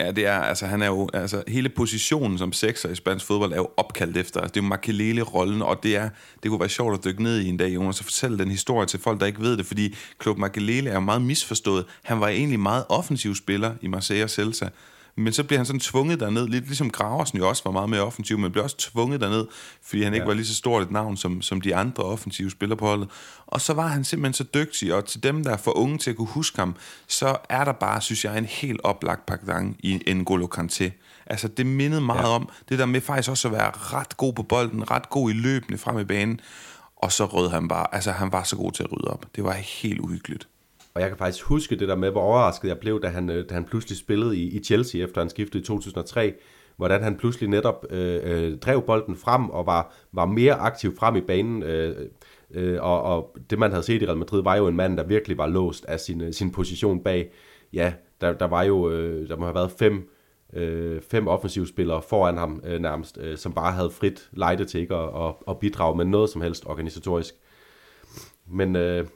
Ja, 0.00 0.10
det 0.10 0.26
er, 0.26 0.38
altså 0.38 0.66
han 0.66 0.82
er 0.82 0.86
jo, 0.86 1.08
altså 1.14 1.42
hele 1.48 1.68
positionen 1.68 2.38
som 2.38 2.52
sekser 2.52 2.88
i 2.88 2.94
spansk 2.94 3.26
fodbold 3.26 3.52
er 3.52 3.56
jo 3.56 3.68
opkaldt 3.76 4.16
efter, 4.16 4.40
altså, 4.40 4.52
det 4.54 4.60
er 4.60 4.64
jo 4.64 4.68
Makelele-rollen, 4.68 5.62
og 5.62 5.82
det 5.82 5.96
er, 5.96 6.08
det 6.42 6.48
kunne 6.50 6.60
være 6.60 6.68
sjovt 6.68 6.94
at 6.98 7.04
dykke 7.04 7.22
ned 7.22 7.40
i 7.40 7.48
en 7.48 7.56
dag, 7.56 7.74
Jonas, 7.74 7.98
og 7.98 8.04
fortælle 8.04 8.38
den 8.38 8.50
historie 8.50 8.86
til 8.86 9.00
folk, 9.00 9.20
der 9.20 9.26
ikke 9.26 9.40
ved 9.40 9.56
det, 9.56 9.66
fordi 9.66 9.94
Klub 10.18 10.38
Makelele 10.38 10.90
er 10.90 10.94
jo 10.94 11.00
meget 11.00 11.22
misforstået. 11.22 11.84
Han 12.02 12.20
var 12.20 12.28
egentlig 12.28 12.60
meget 12.60 12.84
offensiv 12.88 13.34
spiller 13.34 13.74
i 13.80 13.86
Marseille 13.86 14.24
og 14.24 14.30
Celta, 14.30 14.68
men 15.16 15.32
så 15.32 15.44
bliver 15.44 15.58
han 15.58 15.66
sådan 15.66 15.80
tvunget 15.80 16.20
derned, 16.20 16.48
lidt 16.48 16.64
ligesom 16.64 16.90
Graversen 16.90 17.38
jo 17.38 17.48
også 17.48 17.62
var 17.64 17.70
meget 17.70 17.90
mere 17.90 18.00
offensiv, 18.00 18.38
men 18.38 18.52
bliver 18.52 18.64
også 18.64 18.76
tvunget 18.76 19.20
derned, 19.20 19.46
fordi 19.82 20.02
han 20.02 20.14
ikke 20.14 20.22
ja. 20.22 20.28
var 20.28 20.34
lige 20.34 20.46
så 20.46 20.54
stort 20.54 20.82
et 20.82 20.90
navn 20.90 21.16
som, 21.16 21.42
som 21.42 21.60
de 21.60 21.76
andre 21.76 22.04
offensive 22.04 22.50
spillere 22.50 22.76
på 22.76 22.86
holdet. 22.86 23.08
Og 23.46 23.60
så 23.60 23.74
var 23.74 23.86
han 23.86 24.04
simpelthen 24.04 24.34
så 24.34 24.44
dygtig, 24.54 24.94
og 24.94 25.04
til 25.04 25.22
dem, 25.22 25.44
der 25.44 25.50
er 25.52 25.56
for 25.56 25.78
unge 25.78 25.98
til 25.98 26.10
at 26.10 26.16
kunne 26.16 26.28
huske 26.28 26.58
ham, 26.58 26.76
så 27.06 27.36
er 27.48 27.64
der 27.64 27.72
bare, 27.72 28.00
synes 28.00 28.24
jeg, 28.24 28.38
en 28.38 28.44
helt 28.44 28.80
oplagt 28.84 29.26
pakdang 29.26 29.76
i 29.78 29.96
N'Golo 30.08 30.58
Kanté. 30.58 30.90
Altså, 31.26 31.48
det 31.48 31.66
mindede 31.66 32.00
meget 32.00 32.22
ja. 32.22 32.28
om 32.28 32.48
det 32.68 32.78
der 32.78 32.86
med 32.86 33.00
faktisk 33.00 33.30
også 33.30 33.48
at 33.48 33.52
være 33.52 33.70
ret 33.70 34.16
god 34.16 34.32
på 34.32 34.42
bolden, 34.42 34.90
ret 34.90 35.10
god 35.10 35.30
i 35.30 35.32
løbende 35.32 35.78
frem 35.78 35.98
i 35.98 36.04
banen, 36.04 36.40
og 36.96 37.12
så 37.12 37.24
rød 37.24 37.50
han 37.50 37.68
bare, 37.68 37.94
altså 37.94 38.12
han 38.12 38.32
var 38.32 38.42
så 38.42 38.56
god 38.56 38.72
til 38.72 38.82
at 38.82 38.92
rydde 38.92 39.08
op. 39.08 39.26
Det 39.36 39.44
var 39.44 39.52
helt 39.52 40.00
uhyggeligt. 40.00 40.48
Og 40.94 41.00
jeg 41.00 41.08
kan 41.08 41.18
faktisk 41.18 41.44
huske 41.44 41.76
det 41.76 41.88
der 41.88 41.96
med, 41.96 42.10
hvor 42.10 42.20
overrasket 42.20 42.68
jeg 42.68 42.78
blev, 42.78 43.02
da 43.02 43.08
han, 43.08 43.30
øh, 43.30 43.48
da 43.48 43.54
han 43.54 43.64
pludselig 43.64 43.98
spillede 43.98 44.36
i, 44.36 44.56
i 44.56 44.64
Chelsea, 44.64 45.04
efter 45.04 45.20
han 45.20 45.30
skiftede 45.30 45.62
i 45.62 45.66
2003. 45.66 46.34
Hvordan 46.76 47.02
han 47.02 47.16
pludselig 47.16 47.48
netop 47.48 47.86
øh, 47.90 48.20
øh, 48.24 48.58
drev 48.58 48.82
bolden 48.82 49.16
frem 49.16 49.50
og 49.50 49.66
var, 49.66 49.94
var 50.12 50.26
mere 50.26 50.54
aktiv 50.54 50.96
frem 50.96 51.16
i 51.16 51.20
banen. 51.20 51.62
Øh, 51.62 51.96
øh, 52.50 52.82
og, 52.82 53.02
og 53.02 53.36
det 53.50 53.58
man 53.58 53.70
havde 53.70 53.82
set 53.82 54.02
i 54.02 54.06
Real 54.06 54.16
Madrid, 54.16 54.42
var 54.42 54.56
jo 54.56 54.68
en 54.68 54.76
mand, 54.76 54.96
der 54.96 55.04
virkelig 55.04 55.38
var 55.38 55.46
låst 55.46 55.84
af 55.84 56.00
sin, 56.00 56.20
øh, 56.20 56.32
sin 56.32 56.52
position 56.52 57.02
bag. 57.02 57.32
Ja, 57.72 57.92
der, 58.20 58.32
der 58.32 58.46
var 58.46 58.62
jo, 58.62 58.90
øh, 58.90 59.28
der 59.28 59.36
må 59.36 59.44
have 59.44 59.54
været 59.54 59.70
fem, 59.70 60.10
øh, 60.52 61.02
fem 61.10 61.28
offensivspillere 61.28 62.02
foran 62.02 62.36
ham 62.36 62.62
øh, 62.64 62.80
nærmest, 62.80 63.18
øh, 63.18 63.38
som 63.38 63.52
bare 63.52 63.72
havde 63.72 63.90
frit 63.90 64.28
lejde 64.32 64.64
til 64.64 64.80
ikke 64.80 64.94
at, 64.94 65.26
at, 65.26 65.34
at 65.48 65.58
bidrage 65.58 65.96
med 65.96 66.04
noget 66.04 66.30
som 66.30 66.40
helst 66.40 66.66
organisatorisk. 66.66 67.34
Men, 68.46 68.76
øh, 68.76 69.06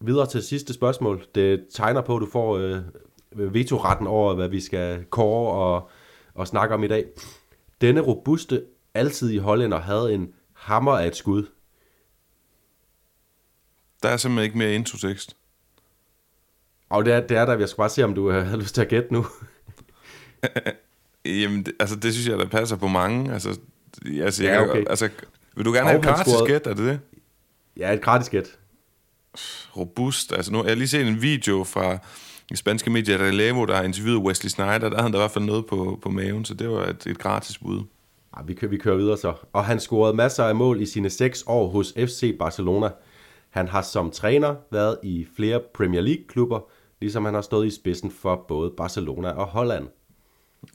videre 0.00 0.26
til 0.26 0.42
sidste 0.42 0.74
spørgsmål. 0.74 1.26
Det 1.34 1.66
tegner 1.74 2.00
på, 2.00 2.16
at 2.16 2.20
du 2.20 2.28
får 2.32 2.56
øh, 2.56 3.54
vetoretten 3.54 4.06
over, 4.06 4.34
hvad 4.34 4.48
vi 4.48 4.60
skal 4.60 5.04
kåre 5.04 5.52
og, 5.52 5.90
og 6.34 6.46
snakke 6.46 6.74
om 6.74 6.84
i 6.84 6.88
dag. 6.88 7.04
Denne 7.80 8.00
robuste, 8.00 8.64
i 9.32 9.38
hollænder 9.38 9.80
havde 9.80 10.14
en 10.14 10.32
hammer 10.52 10.92
af 10.92 11.06
et 11.06 11.16
skud. 11.16 11.46
Der 14.02 14.08
er 14.08 14.16
simpelthen 14.16 14.44
ikke 14.44 14.58
mere 14.58 14.74
introtekst. 14.74 15.36
Og 16.88 17.04
det 17.04 17.14
er, 17.14 17.20
det 17.20 17.36
er 17.36 17.46
der, 17.46 17.58
jeg 17.58 17.68
skal 17.68 17.76
bare 17.76 17.88
se, 17.88 18.04
om 18.04 18.14
du 18.14 18.30
har 18.30 18.56
lyst 18.56 18.74
til 18.74 18.82
at 18.82 18.88
gætte 18.88 19.12
nu. 19.12 19.26
Jamen, 21.24 21.62
det, 21.62 21.74
altså 21.80 21.96
det 21.96 22.12
synes 22.14 22.28
jeg, 22.28 22.38
der 22.38 22.48
passer 22.48 22.76
på 22.76 22.88
mange. 22.88 23.32
Altså, 23.32 23.58
altså, 24.20 24.44
ja, 24.44 24.62
okay. 24.62 24.84
altså 24.90 25.08
vil 25.56 25.64
du 25.64 25.72
gerne 25.72 25.88
have 25.88 25.98
et 25.98 26.04
gratis 26.04 26.34
gæt, 26.46 26.66
er 26.66 26.74
det 26.74 26.84
det? 26.84 27.00
Ja, 27.76 27.92
et 27.92 28.02
gratis 28.02 28.28
gæt 28.28 28.58
robust. 29.76 30.32
Altså 30.32 30.52
nu, 30.52 30.62
jeg 30.62 30.70
har 30.70 30.76
lige 30.76 30.88
set 30.88 31.06
en 31.06 31.22
video 31.22 31.64
fra 31.64 31.98
i 32.50 32.56
spanske 32.56 32.90
medier 32.90 33.18
Relevo, 33.18 33.64
der 33.64 33.76
har 33.76 33.82
interviewet 33.82 34.26
Wesley 34.26 34.48
Snyder. 34.48 34.78
Der 34.78 34.88
havde 34.88 35.02
han 35.02 35.12
der 35.12 35.18
i 35.18 35.22
hvert 35.22 35.30
fald 35.30 35.44
noget 35.44 35.66
på, 35.66 35.98
på 36.02 36.10
maven, 36.10 36.44
så 36.44 36.54
det 36.54 36.68
var 36.68 36.86
et, 36.86 37.06
et 37.06 37.18
gratis 37.18 37.58
bud. 37.58 37.84
Ja, 38.36 38.42
vi, 38.42 38.54
kører, 38.54 38.70
vi 38.70 38.76
kører 38.76 38.96
videre 38.96 39.16
så. 39.16 39.34
Og 39.52 39.64
han 39.64 39.80
scorede 39.80 40.16
masser 40.16 40.44
af 40.44 40.54
mål 40.54 40.80
i 40.80 40.86
sine 40.86 41.10
seks 41.10 41.44
år 41.46 41.68
hos 41.68 41.94
FC 41.96 42.38
Barcelona. 42.38 42.90
Han 43.50 43.68
har 43.68 43.82
som 43.82 44.10
træner 44.10 44.54
været 44.70 44.98
i 45.02 45.26
flere 45.36 45.60
Premier 45.74 46.00
League-klubber, 46.00 46.60
ligesom 47.00 47.24
han 47.24 47.34
har 47.34 47.40
stået 47.40 47.66
i 47.66 47.70
spidsen 47.70 48.10
for 48.10 48.44
både 48.48 48.72
Barcelona 48.76 49.28
og 49.30 49.46
Holland. 49.46 49.88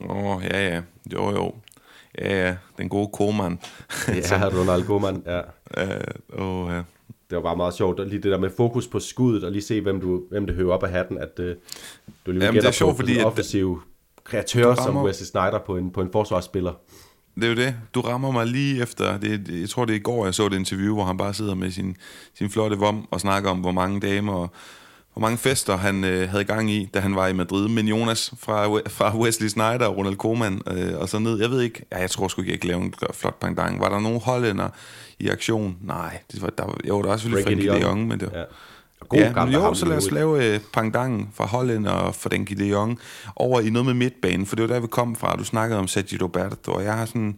Åh, 0.00 0.24
oh, 0.24 0.42
ja, 0.44 0.68
ja. 0.68 0.82
Jo, 1.12 1.30
jo. 1.30 1.54
Ja, 2.18 2.46
ja. 2.46 2.56
Den 2.78 2.88
gode 2.88 3.10
Koeman. 3.12 3.60
ja, 4.08 4.48
Ronald 4.48 4.86
Koeman, 4.86 5.22
ja. 5.26 5.40
Åh, 6.38 6.46
uh, 6.46 6.66
oh, 6.66 6.72
ja 6.72 6.82
det 7.32 7.36
var 7.36 7.42
bare 7.42 7.56
meget 7.56 7.74
sjovt, 7.74 8.08
lige 8.08 8.22
det 8.22 8.30
der 8.32 8.38
med 8.38 8.50
fokus 8.56 8.86
på 8.86 9.00
skuddet, 9.00 9.44
og 9.44 9.52
lige 9.52 9.62
se, 9.62 9.80
hvem, 9.80 10.00
du, 10.00 10.22
hvem 10.30 10.46
det 10.46 10.54
hører 10.54 10.72
op 10.72 10.82
af 10.82 10.90
hatten, 10.90 11.18
at 11.18 11.38
uh, 11.38 11.46
du 12.26 12.32
lige 12.32 12.44
Jamen, 12.44 12.60
det 12.60 12.68
er 12.68 12.72
sjovt, 12.72 12.96
på 12.96 12.96
fordi 12.96 13.18
en 13.18 13.24
offensiv 13.24 13.82
kreatør 14.24 14.66
rammer, 14.66 14.82
som 14.82 14.96
Wesley 14.96 15.26
Snyder 15.26 15.58
på 15.66 15.76
en, 15.76 15.90
på 15.90 16.00
en 16.00 16.08
forsvarsspiller. 16.12 16.72
Det 17.34 17.44
er 17.44 17.48
jo 17.48 17.54
det. 17.54 17.74
Du 17.94 18.00
rammer 18.00 18.30
mig 18.30 18.46
lige 18.46 18.82
efter, 18.82 19.18
det, 19.18 19.60
jeg 19.60 19.68
tror 19.68 19.84
det 19.84 19.92
er 19.92 19.98
i 19.98 20.02
går, 20.02 20.24
jeg 20.24 20.34
så 20.34 20.48
det 20.48 20.56
interview, 20.56 20.94
hvor 20.94 21.04
han 21.04 21.16
bare 21.16 21.34
sidder 21.34 21.54
med 21.54 21.70
sin, 21.70 21.96
sin 22.38 22.50
flotte 22.50 22.78
vom 22.78 23.08
og 23.10 23.20
snakker 23.20 23.50
om, 23.50 23.58
hvor 23.58 23.72
mange 23.72 24.00
damer 24.00 24.32
og 24.32 24.50
hvor 25.12 25.20
mange 25.20 25.38
fester 25.38 25.76
han 25.76 26.04
øh, 26.04 26.28
havde 26.28 26.44
gang 26.44 26.70
i, 26.70 26.88
da 26.94 27.00
han 27.00 27.16
var 27.16 27.26
i 27.28 27.32
Madrid. 27.32 27.68
Men 27.68 27.88
Jonas 27.88 28.34
fra, 28.38 28.66
fra 28.88 29.18
Wesley 29.18 29.48
Snyder 29.48 29.86
og 29.86 29.96
Ronald 29.96 30.16
Koeman 30.16 30.60
øh, 30.66 30.98
og 30.98 31.08
så 31.08 31.18
ned. 31.18 31.40
Jeg 31.40 31.50
ved 31.50 31.60
ikke, 31.60 31.86
ja, 31.92 31.98
jeg 31.98 32.10
tror 32.10 32.28
sgu 32.28 32.42
ikke, 32.42 32.52
jeg 32.52 32.60
kan 32.60 32.68
lave 32.68 32.82
en 32.82 32.94
flot 33.12 33.40
pangdang. 33.40 33.80
Var 33.80 33.88
der 33.88 34.00
nogen 34.00 34.20
hollænder 34.20 34.68
i 35.22 35.28
aktion? 35.28 35.76
Nej, 35.80 36.18
det 36.32 36.42
var, 36.42 36.50
der, 36.50 36.64
jo, 36.88 37.02
der 37.02 37.08
var 37.08 37.16
selvfølgelig 37.16 37.44
Frankie 37.44 37.72
de 37.72 37.80
Jong, 37.80 38.08
men 38.08 38.20
det 38.20 38.28
var... 38.32 38.38
Ja. 38.38 38.44
God 39.08 39.18
ja, 39.18 39.44
men 39.44 39.54
jo, 39.54 39.74
så 39.74 39.86
lad 39.86 39.96
os 39.96 40.10
lave 40.10 40.54
øh, 40.54 40.60
pangdangen 40.72 41.28
fra 41.34 41.46
Holland 41.46 41.86
og 41.86 42.14
fra 42.14 42.28
Denki 42.28 42.54
de 42.54 42.66
Jong 42.66 42.98
over 43.36 43.60
i 43.60 43.70
noget 43.70 43.86
med 43.86 43.94
midtbanen, 43.94 44.46
for 44.46 44.56
det 44.56 44.68
var 44.68 44.74
der, 44.74 44.80
vi 44.80 44.86
kom 44.86 45.16
fra. 45.16 45.36
Du 45.36 45.44
snakkede 45.44 45.78
om 45.78 45.88
Sergio 45.88 46.18
Roberto, 46.22 46.72
og 46.72 46.84
jeg 46.84 46.94
har 46.94 47.06
sådan... 47.06 47.36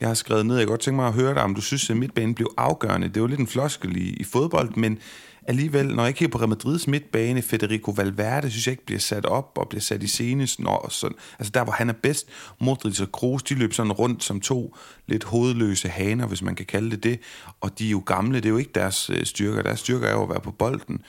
Jeg 0.00 0.08
har 0.08 0.14
skrevet 0.14 0.46
ned, 0.46 0.58
jeg 0.58 0.66
godt 0.66 0.80
tænke 0.80 0.96
mig 0.96 1.06
at 1.06 1.12
høre 1.12 1.34
dig, 1.34 1.42
om 1.42 1.54
du 1.54 1.60
synes, 1.60 1.90
at 1.90 1.96
midtbanen 1.96 2.34
blev 2.34 2.52
afgørende. 2.56 3.08
Det 3.08 3.22
var 3.22 3.28
lidt 3.28 3.40
en 3.40 3.46
floskel 3.46 3.96
i, 3.96 4.10
i 4.10 4.24
fodbold, 4.24 4.70
men 4.76 4.98
alligevel, 5.46 5.94
når 5.94 6.04
jeg 6.04 6.14
kigger 6.14 6.32
på 6.32 6.38
Real 6.38 6.48
Madrids 6.48 6.86
midtbane, 6.86 7.42
Federico 7.42 7.90
Valverde, 7.90 8.50
synes 8.50 8.66
jeg 8.66 8.72
ikke 8.72 8.86
bliver 8.86 9.00
sat 9.00 9.26
op 9.26 9.52
og 9.56 9.68
bliver 9.68 9.80
sat 9.80 10.02
i 10.02 10.06
scene, 10.06 10.48
når, 10.58 10.88
sådan, 10.90 11.16
altså 11.38 11.50
der, 11.50 11.64
hvor 11.64 11.72
han 11.72 11.88
er 11.88 11.94
bedst. 12.02 12.26
Modric 12.60 13.00
og 13.00 13.12
Kroos, 13.12 13.42
de 13.42 13.54
løb 13.54 13.72
sådan 13.72 13.92
rundt 13.92 14.24
som 14.24 14.40
to 14.40 14.76
lidt 15.06 15.24
hovedløse 15.24 15.88
haner, 15.88 16.26
hvis 16.26 16.42
man 16.42 16.54
kan 16.54 16.66
kalde 16.66 16.90
det 16.90 17.04
det, 17.04 17.20
og 17.60 17.78
de 17.78 17.86
er 17.86 17.90
jo 17.90 18.02
gamle, 18.06 18.36
det 18.36 18.46
er 18.46 18.50
jo 18.50 18.56
ikke 18.56 18.72
deres 18.74 19.10
øh, 19.10 19.26
styrker. 19.26 19.62
Deres 19.62 19.80
styrker 19.80 20.06
er 20.08 20.12
jo 20.12 20.22
at 20.22 20.28
være 20.28 20.40
på 20.40 20.50
bolden. 20.50 21.00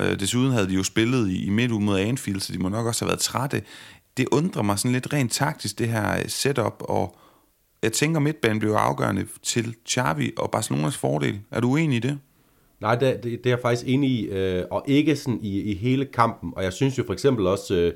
Øh, 0.00 0.20
desuden 0.20 0.52
havde 0.52 0.68
de 0.68 0.74
jo 0.74 0.82
spillet 0.82 1.30
i, 1.30 1.44
i 1.44 1.50
midt 1.50 1.70
mod 1.70 1.98
Anfield, 1.98 2.40
så 2.40 2.52
de 2.52 2.58
må 2.58 2.68
nok 2.68 2.86
også 2.86 3.04
have 3.04 3.08
været 3.08 3.20
trætte. 3.20 3.62
Det 4.16 4.28
undrer 4.32 4.62
mig 4.62 4.78
sådan 4.78 4.92
lidt 4.92 5.12
rent 5.12 5.32
taktisk, 5.32 5.78
det 5.78 5.88
her 5.88 6.18
øh, 6.18 6.28
setup 6.28 6.76
og 6.80 7.18
jeg 7.82 7.92
tænker, 7.92 8.20
midtbanen 8.20 8.58
bliver 8.58 8.78
afgørende 8.78 9.26
til 9.42 9.74
Xavi 9.88 10.32
og 10.36 10.50
Barcelonas 10.50 10.96
fordel. 10.96 11.40
Er 11.50 11.60
du 11.60 11.70
uenig 11.70 11.96
i 11.96 12.00
det? 12.00 12.18
Nej, 12.80 12.94
det, 12.94 13.22
det, 13.22 13.44
det 13.44 13.46
er 13.46 13.50
jeg 13.50 13.60
faktisk 13.62 13.88
enig 13.88 14.10
i, 14.10 14.26
øh, 14.26 14.64
og 14.70 14.84
ikke 14.86 15.16
sådan 15.16 15.40
i, 15.42 15.60
i 15.60 15.74
hele 15.74 16.04
kampen. 16.04 16.52
Og 16.56 16.62
jeg 16.64 16.72
synes 16.72 16.98
jo 16.98 17.04
for 17.06 17.12
eksempel 17.12 17.46
også, 17.46 17.74
øh, 17.74 17.92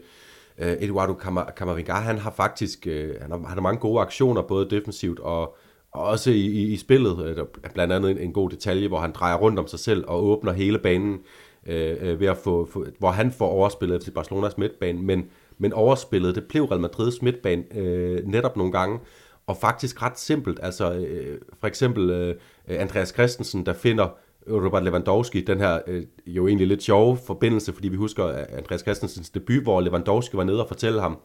øh 0.59 0.77
Eduardo 0.81 1.15
Camavinga, 1.57 1.93
han 1.93 2.19
har 2.19 2.31
faktisk 2.31 2.87
øh, 2.87 3.15
han 3.21 3.31
har, 3.31 3.39
han 3.39 3.47
har 3.47 3.61
mange 3.61 3.81
gode 3.81 4.01
aktioner, 4.01 4.43
både 4.43 4.71
defensivt 4.71 5.21
og, 5.21 5.57
og 5.93 6.05
også 6.05 6.31
i, 6.31 6.41
i, 6.41 6.73
i 6.73 6.77
spillet. 6.77 7.27
Øh, 7.27 7.47
blandt 7.75 7.93
andet 7.93 8.11
en, 8.11 8.19
en 8.19 8.33
god 8.33 8.51
detalje, 8.51 8.89
hvor 8.89 8.99
han 8.99 9.13
drejer 9.13 9.37
rundt 9.37 9.59
om 9.59 9.67
sig 9.67 9.79
selv 9.79 10.05
og 10.09 10.25
åbner 10.25 10.53
hele 10.53 10.79
banen, 10.79 11.19
øh, 11.67 11.97
øh 12.01 12.21
ved 12.21 12.27
at 12.27 12.37
få, 12.37 12.69
få, 12.73 12.87
hvor 12.99 13.11
han 13.11 13.33
får 13.33 13.49
overspillet 13.49 14.03
til 14.03 14.11
Barcelonas 14.11 14.59
midtbane. 14.59 15.03
Men, 15.03 15.27
men 15.59 15.73
overspillet, 15.73 16.35
det 16.35 16.45
blev 16.45 16.65
Real 16.65 16.81
Madrids 16.81 17.23
midtbane 17.23 17.65
øh, 17.77 18.27
netop 18.27 18.57
nogle 18.57 18.73
gange, 18.73 18.99
og 19.47 19.57
faktisk 19.57 20.03
ret 20.03 20.19
simpelt. 20.19 20.61
Altså 20.63 20.93
øh, 20.93 21.39
for 21.61 21.67
eksempel 21.67 22.11
øh, 22.11 22.35
Andreas 22.69 23.09
Christensen, 23.09 23.67
der 23.67 23.73
finder 23.73 24.09
Robert 24.51 24.85
Lewandowski, 24.85 25.41
den 25.41 25.59
her 25.59 25.81
øh, 25.87 26.03
jo 26.27 26.47
egentlig 26.47 26.67
lidt 26.67 26.83
sjove 26.83 27.19
forbindelse, 27.27 27.73
fordi 27.73 27.89
vi 27.89 27.97
husker 27.97 28.45
Andreas 28.59 28.81
Christensens 28.81 29.31
debut, 29.31 29.63
hvor 29.63 29.81
Lewandowski 29.81 30.37
var 30.37 30.45
nede 30.45 30.63
og 30.63 30.69
fortælle 30.69 31.01
ham, 31.01 31.19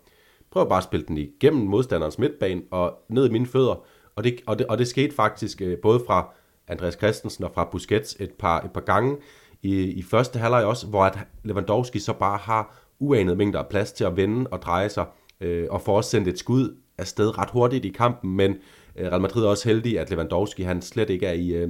prøv 0.52 0.70
bare 0.70 0.78
at 0.78 0.84
spille 0.84 1.06
den 1.06 1.18
igennem 1.18 1.68
modstanderens 1.68 2.20
midtbane 2.20 2.62
og 2.72 2.94
ned 3.10 3.30
i 3.30 3.32
mine 3.32 3.46
fødder. 3.46 3.86
Og 4.16 4.24
det, 4.24 4.42
og 4.46 4.60
det, 4.60 4.68
og 4.68 4.78
det 4.78 4.88
skete 4.88 5.16
faktisk 5.16 5.62
øh, 5.62 5.78
både 5.78 6.02
fra 6.08 6.34
Andreas 6.68 6.94
Christensen 6.94 7.44
og 7.44 7.52
fra 7.54 7.70
Busquets 7.72 8.18
et 8.20 8.32
par, 8.32 8.62
et 8.62 8.72
par 8.72 8.82
gange 8.82 9.18
i, 9.62 9.84
i 9.84 10.02
første 10.02 10.40
halvleg 10.40 10.66
også, 10.66 10.88
hvor 10.88 11.04
at 11.04 11.18
Lewandowski 11.44 12.00
så 12.00 12.14
bare 12.14 12.38
har 12.38 12.78
uanet 13.00 13.38
mængder 13.38 13.60
af 13.60 13.68
plads 13.68 13.92
til 13.92 14.04
at 14.04 14.18
vende 14.18 14.50
og 14.52 14.62
dreje 14.62 14.90
sig, 14.90 15.06
øh, 15.42 15.68
og 15.70 15.82
får 15.82 15.98
også 15.98 16.10
sendt 16.10 16.28
et 16.28 16.40
skud 16.40 16.76
afsted 16.98 17.38
ret 17.38 17.50
hurtigt 17.50 17.86
i 17.86 17.90
kampen, 17.90 18.36
men 18.36 18.56
øh, 18.96 19.08
Real 19.08 19.22
Madrid 19.22 19.44
er 19.44 19.50
også 19.50 19.70
heldig, 19.70 20.00
at 20.00 20.10
Lewandowski 20.10 20.64
han 20.64 20.82
slet 20.82 21.10
ikke 21.10 21.26
er 21.26 21.34
i, 21.34 21.50
øh, 21.50 21.70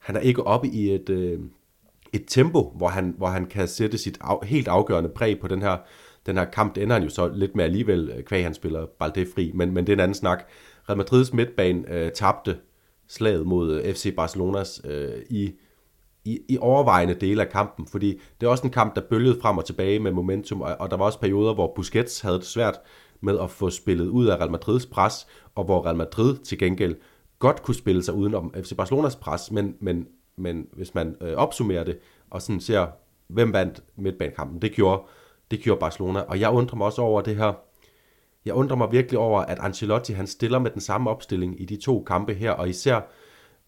han 0.00 0.16
er 0.16 0.20
ikke 0.20 0.46
oppe 0.46 0.68
i 0.68 0.90
et, 0.90 1.10
øh, 1.10 1.38
et 2.12 2.24
tempo, 2.26 2.72
hvor 2.76 2.88
han, 2.88 3.14
hvor 3.18 3.26
han 3.26 3.46
kan 3.46 3.68
sætte 3.68 3.98
sit 3.98 4.18
af, 4.20 4.46
helt 4.46 4.68
afgørende 4.68 5.10
præg 5.10 5.40
på 5.40 5.48
den 5.48 5.62
her, 5.62 5.76
den 6.26 6.36
her 6.36 6.44
kamp. 6.44 6.74
Det 6.74 6.82
ender 6.82 6.94
han 6.94 7.02
jo 7.02 7.10
så 7.10 7.28
lidt 7.28 7.56
med 7.56 7.64
alligevel, 7.64 8.12
øh, 8.16 8.24
kvæg 8.24 8.42
han 8.42 8.54
spiller 8.54 8.86
Balde 8.98 9.26
fri, 9.34 9.52
men, 9.54 9.72
men 9.74 9.86
det 9.86 9.92
er 9.92 9.96
en 9.96 10.00
anden 10.00 10.14
snak. 10.14 10.48
Real 10.88 10.96
Madrids 10.96 11.32
midtbane 11.32 11.94
øh, 11.94 12.12
tabte 12.12 12.56
slaget 13.08 13.46
mod 13.46 13.80
øh, 13.80 13.94
FC 13.94 14.14
Barcelonas 14.16 14.80
øh, 14.84 15.22
i, 15.30 15.52
i, 16.24 16.38
i 16.48 16.58
overvejende 16.58 17.14
dele 17.14 17.42
af 17.42 17.48
kampen, 17.48 17.86
fordi 17.86 18.20
det 18.40 18.46
er 18.46 18.50
også 18.50 18.66
en 18.66 18.72
kamp, 18.72 18.94
der 18.94 19.00
bølgede 19.10 19.40
frem 19.42 19.58
og 19.58 19.64
tilbage 19.64 19.98
med 19.98 20.12
momentum, 20.12 20.60
og, 20.60 20.76
og 20.80 20.90
der 20.90 20.96
var 20.96 21.04
også 21.04 21.20
perioder, 21.20 21.54
hvor 21.54 21.72
Busquets 21.76 22.20
havde 22.20 22.36
det 22.36 22.46
svært 22.46 22.78
med 23.20 23.38
at 23.38 23.50
få 23.50 23.70
spillet 23.70 24.08
ud 24.08 24.26
af 24.26 24.36
Real 24.36 24.50
Madrids 24.50 24.86
pres, 24.86 25.26
og 25.54 25.64
hvor 25.64 25.86
Real 25.86 25.96
Madrid 25.96 26.36
til 26.36 26.58
gengæld 26.58 26.96
godt 27.40 27.62
kunne 27.62 27.74
spille 27.74 28.02
sig 28.02 28.14
udenom 28.14 28.54
FC 28.56 28.76
Barcelonas 28.76 29.16
pres, 29.16 29.50
men, 29.50 29.76
men, 29.80 30.08
men 30.36 30.66
hvis 30.72 30.94
man 30.94 31.16
øh, 31.20 31.32
opsummerer 31.32 31.84
det, 31.84 31.98
og 32.30 32.42
sådan 32.42 32.60
ser, 32.60 32.86
hvem 33.28 33.52
vandt 33.52 33.82
midtbanekampen, 33.96 34.62
det 34.62 34.72
gjorde, 34.72 35.02
det 35.50 35.60
gjorde 35.60 35.80
Barcelona, 35.80 36.20
og 36.20 36.40
jeg 36.40 36.50
undrer 36.50 36.76
mig 36.76 36.86
også 36.86 37.02
over 37.02 37.20
det 37.20 37.36
her, 37.36 37.52
jeg 38.44 38.54
undrer 38.54 38.76
mig 38.76 38.92
virkelig 38.92 39.18
over, 39.18 39.40
at 39.40 39.58
Ancelotti 39.58 40.12
han 40.12 40.26
stiller 40.26 40.58
med 40.58 40.70
den 40.70 40.80
samme 40.80 41.10
opstilling 41.10 41.60
i 41.60 41.64
de 41.64 41.76
to 41.76 42.02
kampe 42.02 42.34
her, 42.34 42.50
og 42.50 42.68
især 42.68 43.00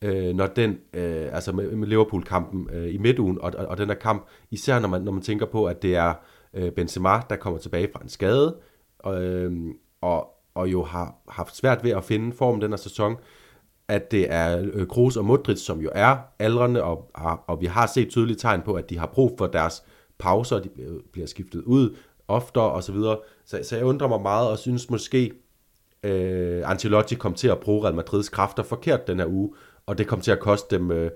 øh, 0.03 0.35
når 0.35 0.47
den, 0.47 0.79
øh, 0.93 1.35
altså 1.35 1.53
med, 1.53 1.71
med 1.71 1.89
Liverpool-kampen 1.89 2.69
øh, 2.73 2.95
i 2.95 2.99
midtugen, 2.99 3.41
og, 3.41 3.53
og, 3.59 3.67
og 3.67 3.79
den 3.79 3.89
der 3.89 3.95
kamp, 3.95 4.29
især 4.51 4.79
når 4.79 4.89
man, 4.89 5.03
når 5.03 5.13
man 5.13 5.23
tænker 5.23 5.47
på, 5.47 5.67
at 5.67 5.83
det 5.83 5.97
er 5.97 6.15
øh, 6.55 6.73
Benzema, 6.73 7.21
der 7.31 7.37
kommer 7.37 7.59
tilbage 7.59 7.89
fra 7.93 8.03
en 8.03 8.09
skade, 8.09 8.57
og, 8.99 9.23
øh, 9.23 9.53
og, 10.01 10.29
og 10.55 10.73
jo 10.73 10.83
har 10.83 11.15
haft 11.29 11.57
svært 11.57 11.85
ved 11.85 11.91
at 11.91 12.05
finde 12.05 12.37
form 12.37 12.61
den 12.61 12.71
her 12.71 12.77
sæson, 12.77 13.17
at 13.93 14.11
det 14.11 14.33
er 14.33 14.71
øh, 14.73 14.87
Kroos 14.87 15.17
og 15.17 15.25
Modric, 15.25 15.59
som 15.59 15.81
jo 15.81 15.91
er 15.95 16.17
aldrende, 16.39 16.83
og, 16.83 17.11
og 17.47 17.61
vi 17.61 17.67
har 17.67 17.87
set 17.87 18.09
tydelige 18.09 18.37
tegn 18.37 18.63
på, 18.63 18.75
at 18.75 18.91
de 18.91 18.99
har 18.99 19.07
brug 19.07 19.35
for 19.39 19.47
deres 19.47 19.83
pauser, 20.19 20.59
de 20.59 20.69
bliver 21.13 21.27
skiftet 21.27 21.63
ud 21.63 21.97
oftere 22.29 22.73
osv. 22.73 22.95
Så, 22.95 23.19
så, 23.45 23.61
så 23.63 23.77
jeg 23.77 23.85
undrer 23.85 24.09
mig 24.09 24.23
meget, 24.23 24.49
og 24.49 24.59
synes 24.59 24.91
måske, 24.91 25.33
øh, 26.03 26.71
Ancelotti 26.71 27.15
kom 27.15 27.35
til 27.35 27.49
at 27.49 27.61
bruge 27.61 27.85
Real 27.85 27.95
Madrids 27.95 28.29
kræfter 28.29 28.63
forkert 28.63 29.07
den 29.07 29.19
her 29.19 29.27
uge, 29.27 29.55
og 29.87 29.99
det 29.99 30.07
kom 30.07 30.21
til 30.21 30.31
at 30.31 30.41
koste 30.41 30.77
dem, 30.77 30.91
øh, 30.91 31.11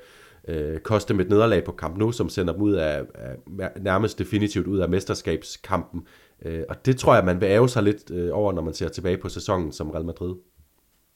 øh 0.48 0.78
koste 0.78 1.12
dem 1.12 1.20
et 1.20 1.28
nederlag 1.28 1.64
på 1.64 1.72
Camp 1.72 1.96
nu, 1.96 2.12
som 2.12 2.28
sender 2.28 2.52
dem 2.52 2.62
ud 2.62 2.72
af, 2.72 3.02
af 3.18 3.70
nærmest 3.80 4.18
definitivt 4.18 4.66
ud 4.66 4.78
af 4.78 4.88
mesterskabskampen. 4.88 6.06
Øh, 6.44 6.62
og 6.68 6.86
det 6.86 6.96
tror 6.96 7.14
jeg, 7.14 7.24
man 7.24 7.40
vil 7.40 7.46
æve 7.46 7.68
sig 7.68 7.82
lidt 7.82 8.10
øh, 8.10 8.30
over, 8.32 8.52
når 8.52 8.62
man 8.62 8.74
ser 8.74 8.88
tilbage 8.88 9.18
på 9.18 9.28
sæsonen 9.28 9.72
som 9.72 9.90
Real 9.90 10.04
Madrid. 10.04 10.34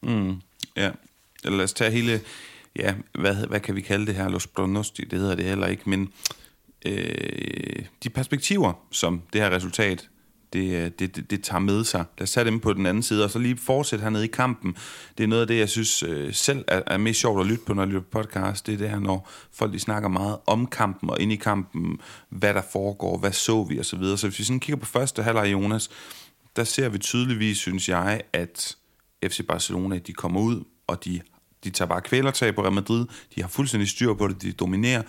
Mm, 0.03 0.35
ja, 0.77 0.91
eller 1.45 1.57
lad 1.57 1.65
os 1.65 1.73
tage 1.73 1.91
hele, 1.91 2.21
ja, 2.77 2.95
hvad, 3.19 3.47
hvad 3.47 3.61
kan 3.61 3.77
vi 3.77 3.81
kalde 3.81 4.07
det 4.07 4.15
her, 4.15 4.29
Los 4.29 4.47
Pronosti, 4.47 5.05
det 5.05 5.19
hedder 5.19 5.35
det 5.35 5.45
heller 5.45 5.67
ikke, 5.67 5.91
men 5.91 6.13
øh, 6.87 7.85
de 8.05 8.11
perspektiver, 8.11 8.73
som 8.91 9.23
det 9.33 9.41
her 9.41 9.51
resultat, 9.51 10.09
det, 10.53 10.99
det, 10.99 11.17
det, 11.17 11.31
det 11.31 11.45
tager 11.45 11.61
med 11.61 11.85
sig. 11.85 12.05
Lad 12.19 12.23
os 12.23 12.31
tage 12.31 12.45
dem 12.45 12.61
på 12.61 12.73
den 12.73 12.87
anden 12.87 13.03
side, 13.03 13.25
og 13.25 13.31
så 13.31 13.39
lige 13.39 13.57
fortsætte 13.57 14.03
hernede 14.03 14.25
i 14.25 14.29
kampen. 14.29 14.77
Det 15.19 15.25
er 15.25 15.29
noget 15.29 15.41
af 15.41 15.47
det, 15.47 15.59
jeg 15.59 15.69
synes 15.69 16.03
øh, 16.03 16.35
selv 16.35 16.65
er, 16.69 16.83
er 16.87 16.99
mest 16.99 17.21
sjovt 17.21 17.41
at 17.41 17.47
lytte 17.47 17.65
på, 17.65 17.75
når 17.75 17.83
jeg 17.83 17.89
lytter 17.89 18.09
podcast. 18.11 18.67
Det 18.67 18.75
er 18.75 18.79
det 18.79 18.91
her, 18.91 18.99
når 18.99 19.31
folk 19.53 19.73
de 19.73 19.79
snakker 19.79 20.09
meget 20.09 20.37
om 20.47 20.67
kampen, 20.67 21.11
og 21.11 21.21
ind 21.21 21.33
i 21.33 21.37
kampen, 21.37 22.01
hvad 22.29 22.55
der 22.55 22.63
foregår, 22.73 23.19
hvad 23.19 23.33
så 23.33 23.65
vi, 23.65 23.79
og 23.79 23.85
så 23.85 23.97
videre. 23.97 24.19
Så 24.19 24.29
hvis 24.29 24.39
vi 24.39 24.45
sådan 24.45 24.61
kigger 24.61 24.81
på 24.81 24.87
første 24.87 25.23
halvleg, 25.23 25.53
Jonas, 25.53 25.91
der 26.57 26.65
ser 26.65 26.89
vi 26.89 26.99
tydeligvis, 26.99 27.59
synes 27.59 27.89
jeg, 27.89 28.21
at 28.33 28.77
FC 29.25 29.47
Barcelona, 29.47 29.99
de 29.99 30.13
kommer 30.13 30.41
ud, 30.41 30.65
og 30.91 31.05
de 31.05 31.21
de 31.65 31.71
tager 31.71 31.89
bare 31.89 32.01
kvælertag 32.01 32.55
på 32.55 32.63
Real 32.63 32.73
Madrid, 32.73 33.07
de 33.35 33.41
har 33.41 33.49
fuldstændig 33.49 33.89
styr 33.89 34.15
på 34.15 34.29
det, 34.29 34.43
de 34.43 34.53
dominerer, 34.53 35.03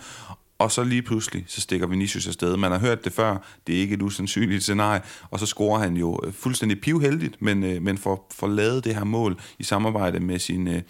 og 0.58 0.72
så 0.72 0.84
lige 0.84 1.02
pludselig, 1.02 1.44
så 1.48 1.60
stikker 1.60 1.86
Vinicius 1.86 2.26
afsted. 2.26 2.56
Man 2.56 2.72
har 2.72 2.78
hørt 2.78 3.04
det 3.04 3.12
før, 3.12 3.36
det 3.66 3.76
er 3.76 3.80
ikke 3.80 3.94
et 3.94 4.02
usandsynligt 4.02 4.62
scenarie, 4.62 5.00
og 5.30 5.38
så 5.40 5.46
scorer 5.46 5.78
han 5.78 5.96
jo 5.96 6.20
øh, 6.24 6.32
fuldstændig 6.32 6.80
pivheldigt, 6.80 7.42
men, 7.42 7.64
øh, 7.64 7.82
men 7.82 7.98
får, 7.98 8.28
får 8.34 8.46
lavet 8.46 8.84
det 8.84 8.94
her 8.94 9.04
mål 9.04 9.40
i 9.58 9.64
samarbejde 9.64 10.20
med 10.20 10.38
sin, 10.38 10.68
øh, 10.68 10.82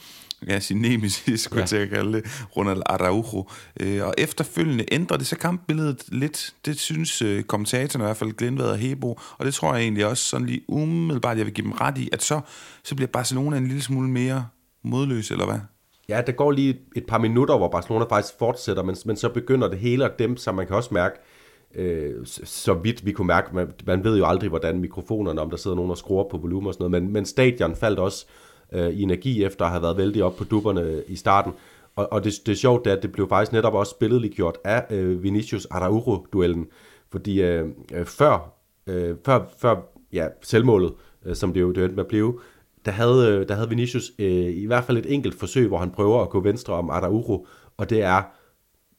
ja, 0.46 0.60
sin 0.60 0.76
nemesis, 0.80 1.40
skulle 1.40 1.58
ja. 1.58 1.62
jeg 1.62 1.68
til 1.68 1.76
at 1.76 1.90
kalde 1.90 2.12
det, 2.12 2.46
Ronald 2.56 2.82
Araujo. 2.86 3.48
Og 3.80 4.14
efterfølgende 4.18 4.84
ændrer 4.92 5.16
det 5.16 5.26
så 5.26 5.36
kampbilledet 5.36 6.04
lidt. 6.08 6.54
Det 6.64 6.80
synes 6.80 7.22
kommentatoren 7.46 8.02
i 8.02 8.06
hvert 8.06 8.16
fald 8.16 8.32
Glenvad 8.32 8.66
og 8.66 8.78
Hebo, 8.78 9.20
og 9.38 9.46
det 9.46 9.54
tror 9.54 9.74
jeg 9.74 9.82
egentlig 9.82 10.06
også 10.06 10.24
sådan 10.24 10.46
lige 10.46 10.60
umiddelbart, 10.68 11.38
jeg 11.38 11.46
vil 11.46 11.54
give 11.54 11.64
dem 11.64 11.72
ret 11.72 11.98
i, 11.98 12.08
at 12.12 12.22
så, 12.22 12.40
så 12.84 12.94
bliver 12.94 13.08
Barcelona 13.08 13.56
en 13.56 13.66
lille 13.66 13.82
smule 13.82 14.08
mere 14.08 14.46
modløs, 14.82 15.30
eller 15.30 15.44
hvad? 15.44 15.58
Ja, 16.08 16.22
der 16.26 16.32
går 16.32 16.50
lige 16.50 16.78
et 16.96 17.06
par 17.06 17.18
minutter, 17.18 17.56
hvor 17.56 17.68
Barcelona 17.68 18.04
faktisk 18.04 18.38
fortsætter, 18.38 18.82
men, 18.82 18.96
men 19.06 19.16
så 19.16 19.28
begynder 19.28 19.68
det 19.68 19.78
hele 19.78 20.04
at 20.04 20.18
dæmpe 20.18 20.40
sig. 20.40 20.54
Man 20.54 20.66
kan 20.66 20.76
også 20.76 20.94
mærke, 20.94 21.18
øh, 21.74 22.14
så 22.44 22.74
vidt 22.74 23.06
vi 23.06 23.12
kunne 23.12 23.26
mærke, 23.26 23.54
man, 23.54 23.72
man 23.86 24.04
ved 24.04 24.18
jo 24.18 24.26
aldrig, 24.26 24.48
hvordan 24.48 24.80
mikrofonerne, 24.80 25.40
om 25.40 25.50
der 25.50 25.56
sidder 25.56 25.76
nogen 25.76 25.90
og 25.90 25.98
skruer 25.98 26.24
på 26.30 26.36
volumen 26.36 26.66
og 26.66 26.74
sådan 26.74 26.90
noget, 26.90 27.02
men, 27.02 27.12
men 27.12 27.26
stadion 27.26 27.76
faldt 27.76 27.98
også 27.98 28.26
øh, 28.72 28.90
i 28.90 29.02
energi 29.02 29.44
efter 29.44 29.64
at 29.64 29.70
have 29.70 29.82
været 29.82 29.96
vældig 29.96 30.24
op 30.24 30.36
på 30.36 30.44
dupperne 30.44 31.02
i 31.08 31.16
starten. 31.16 31.52
Og, 31.96 32.12
og 32.12 32.24
det, 32.24 32.32
det 32.46 32.52
er 32.52 32.56
sjovt, 32.56 32.84
det, 32.84 32.90
at 32.90 33.02
det 33.02 33.12
blev 33.12 33.28
faktisk 33.28 33.52
netop 33.52 33.74
også 33.74 33.98
billedligt 33.98 34.34
gjort 34.34 34.58
af 34.64 34.86
øh, 34.90 35.22
Vinicius 35.22 35.66
Araujo-duellen, 35.66 36.66
fordi 37.10 37.42
øh, 37.42 37.68
øh, 37.94 38.06
før, 38.06 38.52
øh, 38.86 39.16
før, 39.24 39.40
før 39.58 39.76
ja, 40.12 40.26
selvmålet, 40.42 40.92
øh, 41.26 41.36
som 41.36 41.52
det 41.52 41.60
jo 41.60 41.72
det 41.72 41.82
endte 41.82 41.96
med 41.96 42.04
at 42.04 42.08
blive, 42.08 42.40
der 42.84 42.92
havde, 42.92 43.28
øh, 43.28 43.48
der 43.48 43.54
havde 43.54 43.68
Vinicius 43.68 44.12
øh, 44.18 44.56
i 44.56 44.66
hvert 44.66 44.84
fald 44.84 44.98
et 44.98 45.12
enkelt 45.14 45.38
forsøg, 45.38 45.68
hvor 45.68 45.78
han 45.78 45.90
prøver 45.90 46.22
at 46.22 46.30
gå 46.30 46.40
venstre 46.40 46.74
om 46.74 46.90
Araujo, 46.90 47.46
og 47.76 47.90
det 47.90 48.02
er, 48.02 48.22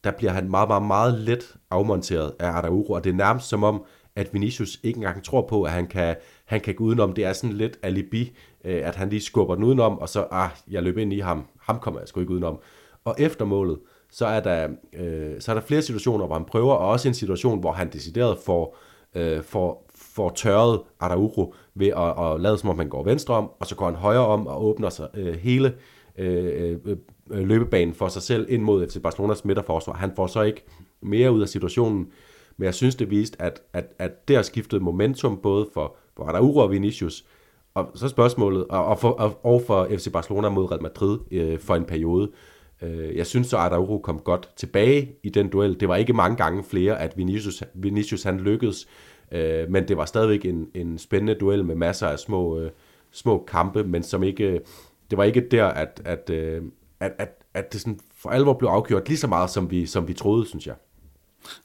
der 0.03 0.11
bliver 0.11 0.31
han 0.31 0.49
meget, 0.49 0.67
meget, 0.67 0.83
meget 0.83 1.19
let 1.19 1.55
afmonteret 1.69 2.33
af 2.39 2.47
Araujo, 2.47 2.85
og 2.85 3.03
det 3.03 3.09
er 3.09 3.13
nærmest 3.13 3.49
som 3.49 3.63
om, 3.63 3.83
at 4.15 4.33
Vinicius 4.33 4.79
ikke 4.83 4.97
engang 4.97 5.23
tror 5.23 5.47
på, 5.47 5.63
at 5.63 5.71
han 5.71 5.87
kan, 5.87 6.15
han 6.45 6.61
kan 6.61 6.75
gå 6.75 6.83
udenom. 6.83 7.13
Det 7.13 7.25
er 7.25 7.33
sådan 7.33 7.55
lidt 7.55 7.79
alibi, 7.83 8.37
øh, 8.65 8.87
at 8.87 8.95
han 8.95 9.09
lige 9.09 9.21
skubber 9.21 9.55
den 9.55 9.63
udenom, 9.63 9.99
og 9.99 10.09
så, 10.09 10.27
ah, 10.31 10.49
jeg 10.69 10.83
løber 10.83 11.01
ind 11.01 11.13
i 11.13 11.19
ham. 11.19 11.45
Ham 11.59 11.79
kommer 11.79 11.99
jeg 11.99 12.07
sgu 12.07 12.19
ikke 12.19 12.33
udenom. 12.33 12.59
Og 13.05 13.15
efter 13.19 13.45
målet, 13.45 13.79
så 14.11 14.25
er 14.25 14.39
der, 14.39 14.67
øh, 14.93 15.41
så 15.41 15.51
er 15.51 15.55
der 15.55 15.61
flere 15.61 15.81
situationer, 15.81 16.25
hvor 16.25 16.35
han 16.35 16.45
prøver, 16.45 16.73
og 16.73 16.89
også 16.89 17.07
en 17.07 17.13
situation, 17.13 17.59
hvor 17.59 17.71
han 17.71 17.89
decideret 17.93 18.37
får, 18.45 18.77
øh, 19.15 19.43
får, 19.43 19.89
får 19.95 20.29
tørret 20.29 20.81
Araujo 20.99 21.53
ved 21.75 21.87
at, 21.87 22.25
at 22.25 22.41
lade 22.41 22.57
som 22.57 22.69
om 22.69 22.77
han 22.77 22.89
går 22.89 23.03
venstre 23.03 23.33
om, 23.33 23.51
og 23.59 23.65
så 23.65 23.75
går 23.75 23.85
han 23.85 23.95
højre 23.95 24.27
om 24.27 24.47
og 24.47 24.65
åbner 24.65 24.89
sig 24.89 25.07
øh, 25.13 25.33
hele 25.35 25.73
øh, 26.17 26.71
øh, 26.85 26.97
øh 27.31 27.47
løbebanen 27.47 27.93
for 27.93 28.07
sig 28.07 28.21
selv 28.21 28.45
ind 28.49 28.61
mod 28.61 28.87
FC 28.87 29.01
Barcelonas 29.01 29.45
midterforsvar. 29.45 29.93
Han 29.93 30.11
får 30.15 30.27
så 30.27 30.41
ikke 30.41 30.65
mere 31.01 31.31
ud 31.31 31.41
af 31.41 31.49
situationen, 31.49 32.07
men 32.57 32.65
jeg 32.65 32.73
synes 32.73 32.95
det 32.95 33.09
viste, 33.09 33.41
at, 33.41 33.61
at, 33.73 33.85
at 33.99 34.27
det 34.27 34.35
har 34.35 34.43
skiftet 34.43 34.81
momentum 34.81 35.39
både 35.43 35.67
for, 35.73 35.95
for 36.17 36.23
Araujo 36.23 36.57
og 36.57 36.71
Vinicius, 36.71 37.25
og 37.73 37.91
så 37.95 38.07
spørgsmålet, 38.07 38.67
og, 38.67 38.85
og, 38.85 38.99
for, 38.99 39.09
og, 39.09 39.45
og 39.45 39.61
for 39.67 39.87
FC 39.91 40.11
Barcelona 40.11 40.49
mod 40.49 40.71
Real 40.71 40.81
Madrid 40.81 41.19
øh, 41.31 41.59
for 41.59 41.75
en 41.75 41.85
periode. 41.85 42.31
Øh, 42.81 43.17
jeg 43.17 43.27
synes 43.27 43.47
så, 43.47 43.57
at 43.57 43.63
Araujo 43.63 43.97
kom 43.97 44.19
godt 44.19 44.49
tilbage 44.55 45.15
i 45.23 45.29
den 45.29 45.49
duel. 45.49 45.79
Det 45.79 45.87
var 45.87 45.95
ikke 45.95 46.13
mange 46.13 46.37
gange 46.37 46.63
flere, 46.63 46.99
at 46.99 47.17
Vinicius, 47.17 47.63
Vinicius 47.73 48.23
han 48.23 48.39
lykkedes 48.39 48.87
Øh, 49.31 49.69
men 49.69 49.87
det 49.87 49.97
var 49.97 50.05
stadigvæk 50.05 50.45
en, 50.45 50.67
en 50.73 50.97
spændende 50.97 51.35
duel 51.35 51.65
med 51.65 51.75
masser 51.75 52.07
af 52.07 52.19
små, 52.19 52.59
øh, 52.59 52.71
små 53.11 53.45
kampe, 53.47 53.83
men 53.83 54.03
som 54.03 54.23
ikke... 54.23 54.43
Øh, 54.43 54.59
det 55.09 55.17
var 55.17 55.23
ikke 55.23 55.47
der, 55.51 55.65
at, 55.65 56.01
at, 56.05 56.29
øh, 56.29 56.61
at, 56.99 57.11
at, 57.19 57.29
at 57.53 57.73
det 57.73 57.81
sådan 57.81 57.99
for 58.17 58.29
alvor 58.29 58.53
blev 58.53 58.69
afgjort 58.69 59.07
lige 59.07 59.17
så 59.17 59.27
meget, 59.27 59.49
som 59.49 59.71
vi, 59.71 59.85
som 59.85 60.07
vi 60.07 60.13
troede, 60.13 60.45
synes 60.47 60.67
jeg. 60.67 60.75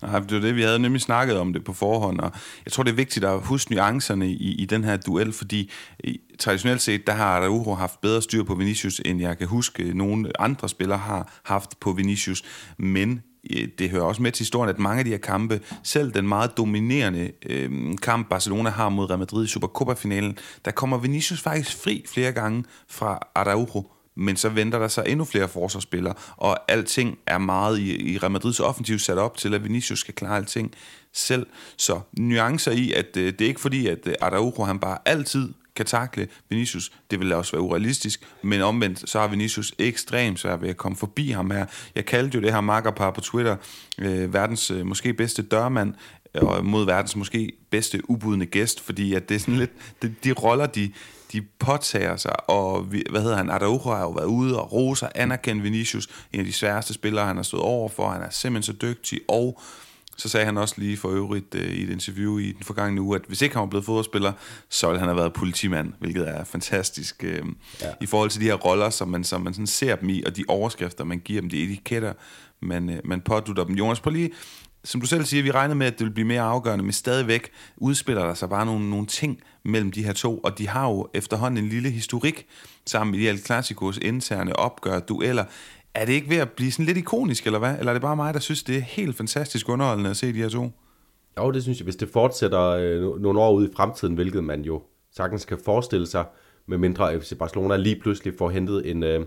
Nej, 0.02 0.18
det 0.18 0.32
var 0.32 0.40
det, 0.40 0.56
vi 0.56 0.62
havde 0.62 0.78
nemlig 0.78 1.00
snakket 1.02 1.38
om 1.38 1.52
det 1.52 1.64
på 1.64 1.72
forhånd, 1.72 2.20
og 2.20 2.32
jeg 2.64 2.72
tror, 2.72 2.82
det 2.82 2.90
er 2.90 2.96
vigtigt 2.96 3.24
at 3.24 3.40
huske 3.40 3.74
nuancerne 3.74 4.28
i, 4.28 4.54
i 4.54 4.64
den 4.64 4.84
her 4.84 4.96
duel, 4.96 5.32
fordi 5.32 5.70
øh, 6.04 6.14
traditionelt 6.38 6.82
set, 6.82 7.06
der 7.06 7.12
har 7.12 7.24
Araujo 7.24 7.74
haft 7.74 8.00
bedre 8.00 8.22
styr 8.22 8.42
på 8.42 8.54
Vinicius, 8.54 9.00
end 9.04 9.20
jeg 9.20 9.38
kan 9.38 9.46
huske, 9.46 9.82
øh, 9.82 9.94
nogle 9.94 10.40
andre 10.40 10.68
spillere 10.68 10.98
har 10.98 11.40
haft 11.42 11.80
på 11.80 11.92
Vinicius, 11.92 12.42
men 12.78 13.22
Øh, 13.56 13.68
det 13.78 13.90
hører 13.90 14.04
også 14.04 14.22
med 14.22 14.32
til 14.32 14.44
historien, 14.44 14.70
at 14.70 14.78
mange 14.78 14.98
af 14.98 15.04
de 15.04 15.10
her 15.10 15.18
kampe, 15.18 15.60
selv 15.82 16.14
den 16.14 16.28
meget 16.28 16.56
dominerende 16.56 17.32
øh, 17.46 17.98
kamp, 18.02 18.28
Barcelona 18.28 18.70
har 18.70 18.88
mod 18.88 19.10
Real 19.10 19.18
Madrid 19.18 19.44
i 19.44 19.48
Supercopa-finalen, 19.48 20.38
der 20.64 20.70
kommer 20.70 20.98
Vinicius 20.98 21.40
faktisk 21.40 21.82
fri 21.82 22.04
flere 22.08 22.32
gange 22.32 22.64
fra 22.88 23.18
Araujo, 23.34 23.90
men 24.16 24.36
så 24.36 24.48
venter 24.48 24.78
der 24.78 24.88
sig 24.88 25.04
endnu 25.06 25.24
flere 25.24 25.48
forsvarsspillere, 25.48 26.14
og 26.36 26.70
alting 26.72 27.18
er 27.26 27.38
meget 27.38 27.78
i, 27.78 28.12
i 28.12 28.18
Real 28.18 28.32
Madrids 28.32 28.60
offensiv 28.60 28.98
sat 28.98 29.18
op 29.18 29.36
til, 29.36 29.54
at 29.54 29.64
Vinicius 29.64 29.98
skal 29.98 30.14
klare 30.14 30.36
alting 30.36 30.74
selv. 31.12 31.46
Så 31.76 32.00
nuancer 32.12 32.72
i, 32.72 32.92
at 32.92 33.16
øh, 33.16 33.32
det 33.32 33.40
er 33.40 33.48
ikke 33.48 33.60
fordi, 33.60 33.86
at 33.86 34.06
øh, 34.06 34.14
Araujo 34.20 34.64
han 34.64 34.78
bare 34.78 34.98
altid 35.04 35.52
kan 35.78 35.86
takle 35.86 36.28
Vinicius. 36.48 36.92
Det 37.10 37.20
vil 37.20 37.32
også 37.32 37.52
være 37.52 37.62
urealistisk, 37.62 38.26
men 38.42 38.62
omvendt, 38.62 39.10
så 39.10 39.20
har 39.20 39.28
Vinicius 39.28 39.74
ekstremt 39.78 40.40
svært 40.40 40.62
ved 40.62 40.68
at 40.68 40.76
komme 40.76 40.96
forbi 40.96 41.30
ham 41.30 41.50
her. 41.50 41.66
Jeg 41.94 42.04
kaldte 42.04 42.34
jo 42.34 42.42
det 42.42 42.52
her 42.52 42.60
makkerpar 42.60 43.10
på 43.10 43.20
Twitter, 43.20 43.56
øh, 43.98 44.34
verdens 44.34 44.70
øh, 44.70 44.86
måske 44.86 45.14
bedste 45.14 45.42
dørmand, 45.42 45.94
øh, 46.34 46.42
og 46.42 46.64
mod 46.64 46.86
verdens 46.86 47.16
måske 47.16 47.52
bedste 47.70 48.10
ubudne 48.10 48.46
gæst, 48.46 48.80
fordi 48.80 49.14
at 49.14 49.28
det 49.28 49.34
er 49.34 49.38
sådan 49.38 49.56
lidt, 49.56 49.70
de, 50.02 50.14
de 50.24 50.32
roller, 50.32 50.66
de, 50.66 50.92
de 51.32 51.42
påtager 51.58 52.16
sig, 52.16 52.50
og 52.50 52.92
vi, 52.92 53.02
hvad 53.10 53.22
hedder 53.22 53.36
han, 53.36 53.50
Araujo 53.50 53.90
har 53.90 54.00
jo 54.00 54.10
været 54.10 54.26
ude 54.26 54.60
og 54.60 54.72
roser, 54.72 55.08
anerkendt 55.14 55.64
Vinicius, 55.64 56.08
en 56.32 56.40
af 56.40 56.46
de 56.46 56.52
sværeste 56.52 56.94
spillere, 56.94 57.26
han 57.26 57.36
har 57.36 57.42
stået 57.42 57.62
over 57.62 57.88
for, 57.88 58.10
han 58.10 58.22
er 58.22 58.30
simpelthen 58.30 58.74
så 58.74 58.86
dygtig, 58.86 59.20
og 59.28 59.60
så 60.18 60.28
sagde 60.28 60.46
han 60.46 60.58
også 60.58 60.74
lige 60.78 60.96
for 60.96 61.08
øvrigt 61.08 61.54
uh, 61.54 61.60
i 61.60 61.82
et 61.82 61.90
interview 61.90 62.38
i 62.38 62.52
den 62.52 62.64
forgangne 62.64 63.02
uge, 63.02 63.16
at 63.16 63.22
hvis 63.28 63.42
ikke 63.42 63.54
han 63.54 63.60
var 63.60 63.66
blevet 63.66 63.84
fodboldspiller, 63.84 64.32
så 64.68 64.86
ville 64.86 64.98
han 64.98 65.08
have 65.08 65.16
været 65.16 65.32
politimand, 65.32 65.92
hvilket 65.98 66.28
er 66.28 66.44
fantastisk 66.44 67.24
uh, 67.26 67.48
ja. 67.80 67.92
i 68.00 68.06
forhold 68.06 68.30
til 68.30 68.40
de 68.40 68.46
her 68.46 68.54
roller, 68.54 68.90
som 68.90 69.08
man, 69.08 69.24
som 69.24 69.40
man 69.40 69.54
sådan 69.54 69.66
ser 69.66 69.96
dem 69.96 70.08
i, 70.08 70.22
og 70.26 70.36
de 70.36 70.44
overskrifter, 70.48 71.04
man 71.04 71.18
giver 71.18 71.40
dem, 71.40 71.50
de 71.50 71.62
etiketter, 71.62 72.12
man, 72.62 72.88
uh, 72.88 72.94
man 73.04 73.20
pådutter 73.20 73.64
dem. 73.64 73.74
Jonas, 73.74 74.00
prøv 74.00 74.12
lige 74.12 74.30
som 74.84 75.00
du 75.00 75.06
selv 75.06 75.24
siger, 75.24 75.42
vi 75.42 75.50
regnede 75.50 75.78
med, 75.78 75.86
at 75.86 75.98
det 75.98 76.06
vil 76.06 76.12
blive 76.12 76.26
mere 76.26 76.42
afgørende, 76.42 76.84
men 76.84 76.92
stadigvæk 76.92 77.50
udspiller 77.76 78.26
der 78.26 78.34
sig 78.34 78.48
bare 78.48 78.66
nogle, 78.66 78.90
nogle 78.90 79.06
ting 79.06 79.40
mellem 79.64 79.92
de 79.92 80.04
her 80.04 80.12
to, 80.12 80.38
og 80.38 80.58
de 80.58 80.68
har 80.68 80.88
jo 80.88 81.08
efterhånden 81.14 81.64
en 81.64 81.70
lille 81.70 81.90
historik 81.90 82.46
sammen 82.86 83.14
de 83.14 83.28
El 83.28 83.38
Clasicos 83.38 83.98
interne 84.02 84.56
opgør, 84.56 85.00
dueller. 85.00 85.44
Er 85.94 86.04
det 86.04 86.12
ikke 86.12 86.30
ved 86.30 86.36
at 86.36 86.50
blive 86.50 86.72
sådan 86.72 86.86
lidt 86.86 86.98
ikonisk, 86.98 87.46
eller 87.46 87.58
hvad? 87.58 87.78
Eller 87.78 87.92
er 87.92 87.94
det 87.94 88.02
bare 88.02 88.16
mig, 88.16 88.34
der 88.34 88.40
synes, 88.40 88.62
det 88.62 88.76
er 88.76 88.80
helt 88.80 89.16
fantastisk 89.16 89.68
underholdende 89.68 90.10
at 90.10 90.16
se 90.16 90.32
de 90.32 90.38
her 90.38 90.48
to? 90.48 90.70
Jo, 91.38 91.50
det 91.50 91.62
synes 91.62 91.78
jeg. 91.78 91.84
Hvis 91.84 91.96
det 91.96 92.08
fortsætter 92.08 92.62
øh, 92.62 93.20
nogle 93.20 93.40
år 93.40 93.52
ud 93.52 93.68
i 93.68 93.72
fremtiden, 93.76 94.14
hvilket 94.14 94.44
man 94.44 94.62
jo 94.62 94.82
sagtens 95.16 95.44
kan 95.44 95.58
forestille 95.64 96.06
sig, 96.06 96.24
med 96.66 96.78
mindre 96.78 97.20
FC 97.20 97.38
Barcelona 97.38 97.76
lige 97.76 98.00
pludselig 98.00 98.34
får 98.38 98.50
hentet 98.50 98.90
en, 98.90 99.02
øh, 99.02 99.20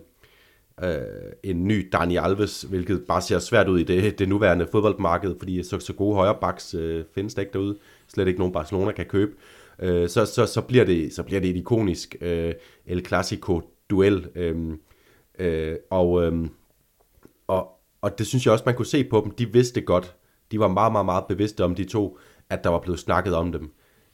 øh, 0.84 0.96
en 1.44 1.68
ny 1.68 1.90
Dani 1.92 2.18
Alves, 2.18 2.62
hvilket 2.62 3.04
bare 3.08 3.22
ser 3.22 3.40
svært 3.40 3.68
ud 3.68 3.80
i 3.80 3.84
det, 3.84 4.20
det 4.20 4.30
nuværende 4.30 4.68
fodboldmarked, 4.72 5.36
fordi 5.40 5.64
så, 5.64 5.80
så 5.80 5.94
gode 5.94 6.16
højre 6.16 6.38
backs 6.42 6.74
øh, 6.74 7.04
findes 7.16 7.34
der 7.34 7.42
ikke 7.42 7.54
derude. 7.54 7.78
Slet 8.08 8.28
ikke 8.28 8.40
nogen 8.40 8.54
Barcelona 8.54 8.92
kan 8.92 9.06
købe. 9.06 9.32
Øh, 9.80 10.10
så, 10.10 10.26
så, 10.26 10.46
så, 10.46 10.62
bliver 10.62 10.86
det, 10.86 11.14
så 11.14 11.24
bliver 11.24 11.42
det 11.42 11.50
et 11.50 11.56
ikonisk 11.56 12.16
øh, 12.22 12.54
El 12.86 13.06
Clasico-duel. 13.06 14.28
Øh, 14.36 14.56
øh, 15.40 15.76
og, 15.90 16.24
øh, 16.24 16.48
og, 17.48 17.70
og 18.02 18.18
det 18.18 18.28
synes 18.28 18.46
jeg 18.46 18.54
også, 18.54 18.64
man 18.66 18.76
kunne 18.76 18.86
se 18.86 19.04
på 19.04 19.22
dem. 19.26 19.32
De 19.32 19.54
vidste 19.54 19.82
godt, 19.82 20.16
de 20.52 20.60
var 20.60 20.68
meget, 20.68 20.92
meget, 20.92 21.06
meget 21.06 21.26
bevidste 21.28 21.64
om 21.64 21.76
de 21.76 21.84
to, 21.84 22.18
at 22.50 22.64
der 22.64 22.70
var 22.70 22.80
blevet 22.80 23.00
snakket 23.00 23.36
om 23.36 23.52
dem. 23.52 23.72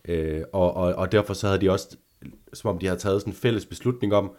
Øh, 0.08 0.44
og, 0.54 0.74
og, 0.74 0.94
og 0.94 1.12
derfor 1.12 1.34
så 1.34 1.48
havde 1.48 1.62
de 1.62 1.72
også, 1.72 1.98
som 2.54 2.70
om 2.70 2.80
de 2.80 2.86
havde 2.86 3.00
taget 3.00 3.22
sådan 3.22 3.34
en 3.34 3.38
fælles 3.38 3.66
beslutning 3.66 4.14
om, 4.14 4.32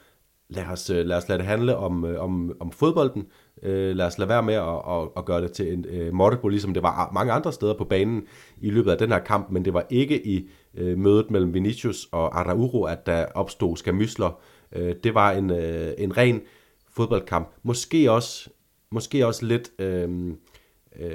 lad 0.49 0.65
os, 0.65 0.91
øh, 0.91 1.07
lad 1.07 1.17
os 1.17 1.29
lade 1.29 1.39
det 1.39 1.47
handle 1.47 1.77
om, 1.77 2.05
øh, 2.05 2.21
om, 2.21 2.57
om 2.61 2.73
fodbolden. 2.73 3.27
Øh, 3.63 3.97
lad 3.97 4.07
os 4.07 4.19
lade 4.19 4.29
være 4.29 4.43
med 4.43 4.55
at, 4.55 4.83
at, 4.89 5.09
at 5.17 5.25
gøre 5.25 5.43
det 5.43 5.53
til 5.53 5.73
en 5.73 5.85
øh, 5.89 6.15
Mordico, 6.15 6.49
ligesom 6.49 6.75
det 6.75 6.83
var 6.83 7.11
mange 7.15 7.33
andre 7.33 7.53
steder 7.53 7.75
på 7.75 7.85
banen 7.85 8.23
i 8.61 8.71
løbet 8.71 8.91
af 8.91 8.99
den 8.99 9.13
her 9.13 9.19
kamp, 9.19 9.51
men 9.51 9.65
det 9.65 9.75
var 9.75 9.87
ikke 9.91 10.27
i 10.27 10.51
øh, 10.75 10.99
mødet 10.99 11.31
mellem 11.31 11.55
Vinicius 11.55 12.09
og 12.13 12.41
Araujo, 12.41 12.83
at 12.83 13.07
der 13.07 13.27
opstod 13.35 13.77
skamysler. 13.77 14.41
Øh, 14.73 14.95
det 15.05 15.15
var 15.15 15.33
en, 15.33 15.51
øh, 15.51 15.93
en 15.99 16.17
ren 16.17 16.41
fodboldkamp. 16.99 17.49
Måske 17.63 18.11
også, 18.11 18.51
måske 18.91 19.27
også 19.27 19.47
lidt 19.47 19.73
øhm, 19.79 20.37
øh, 21.01 21.11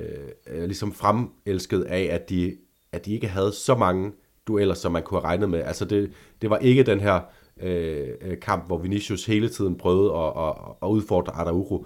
øh, 0.47 0.63
ligesom 0.63 0.93
fremelsket 0.93 1.83
af, 1.83 2.07
at 2.11 2.29
de, 2.29 2.57
at 2.91 3.05
de 3.05 3.13
ikke 3.13 3.27
havde 3.27 3.51
så 3.51 3.75
mange 3.75 4.11
dueller, 4.47 4.73
som 4.73 4.91
man 4.91 5.03
kunne 5.03 5.19
have 5.19 5.27
regnet 5.27 5.49
med. 5.49 5.59
Altså 5.59 5.85
det, 5.85 6.11
det 6.41 6.49
var 6.49 6.57
ikke 6.57 6.83
den 6.83 6.99
her 6.99 7.21
øh, 7.61 8.07
øh, 8.21 8.39
kamp, 8.39 8.67
hvor 8.67 8.77
Vinicius 8.77 9.25
hele 9.25 9.49
tiden 9.49 9.77
prøvede 9.77 10.13
at, 10.13 10.33
at, 10.37 10.53
at 10.83 10.87
udfordre 10.87 11.33
Araujo. 11.33 11.85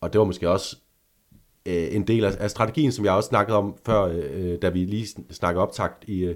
Og 0.00 0.12
det 0.12 0.18
var 0.18 0.24
måske 0.24 0.50
også 0.50 0.76
øh, 1.66 1.94
en 1.94 2.06
del 2.06 2.24
af, 2.24 2.36
af 2.38 2.50
strategien, 2.50 2.92
som 2.92 3.04
jeg 3.04 3.12
også 3.12 3.28
snakkede 3.28 3.58
om 3.58 3.74
før, 3.86 4.02
øh, 4.02 4.52
øh 4.52 4.62
da 4.62 4.68
vi 4.68 4.84
lige 4.84 5.06
snakkede 5.30 5.62
optakt 5.62 6.04
i, 6.08 6.24
øh, 6.24 6.34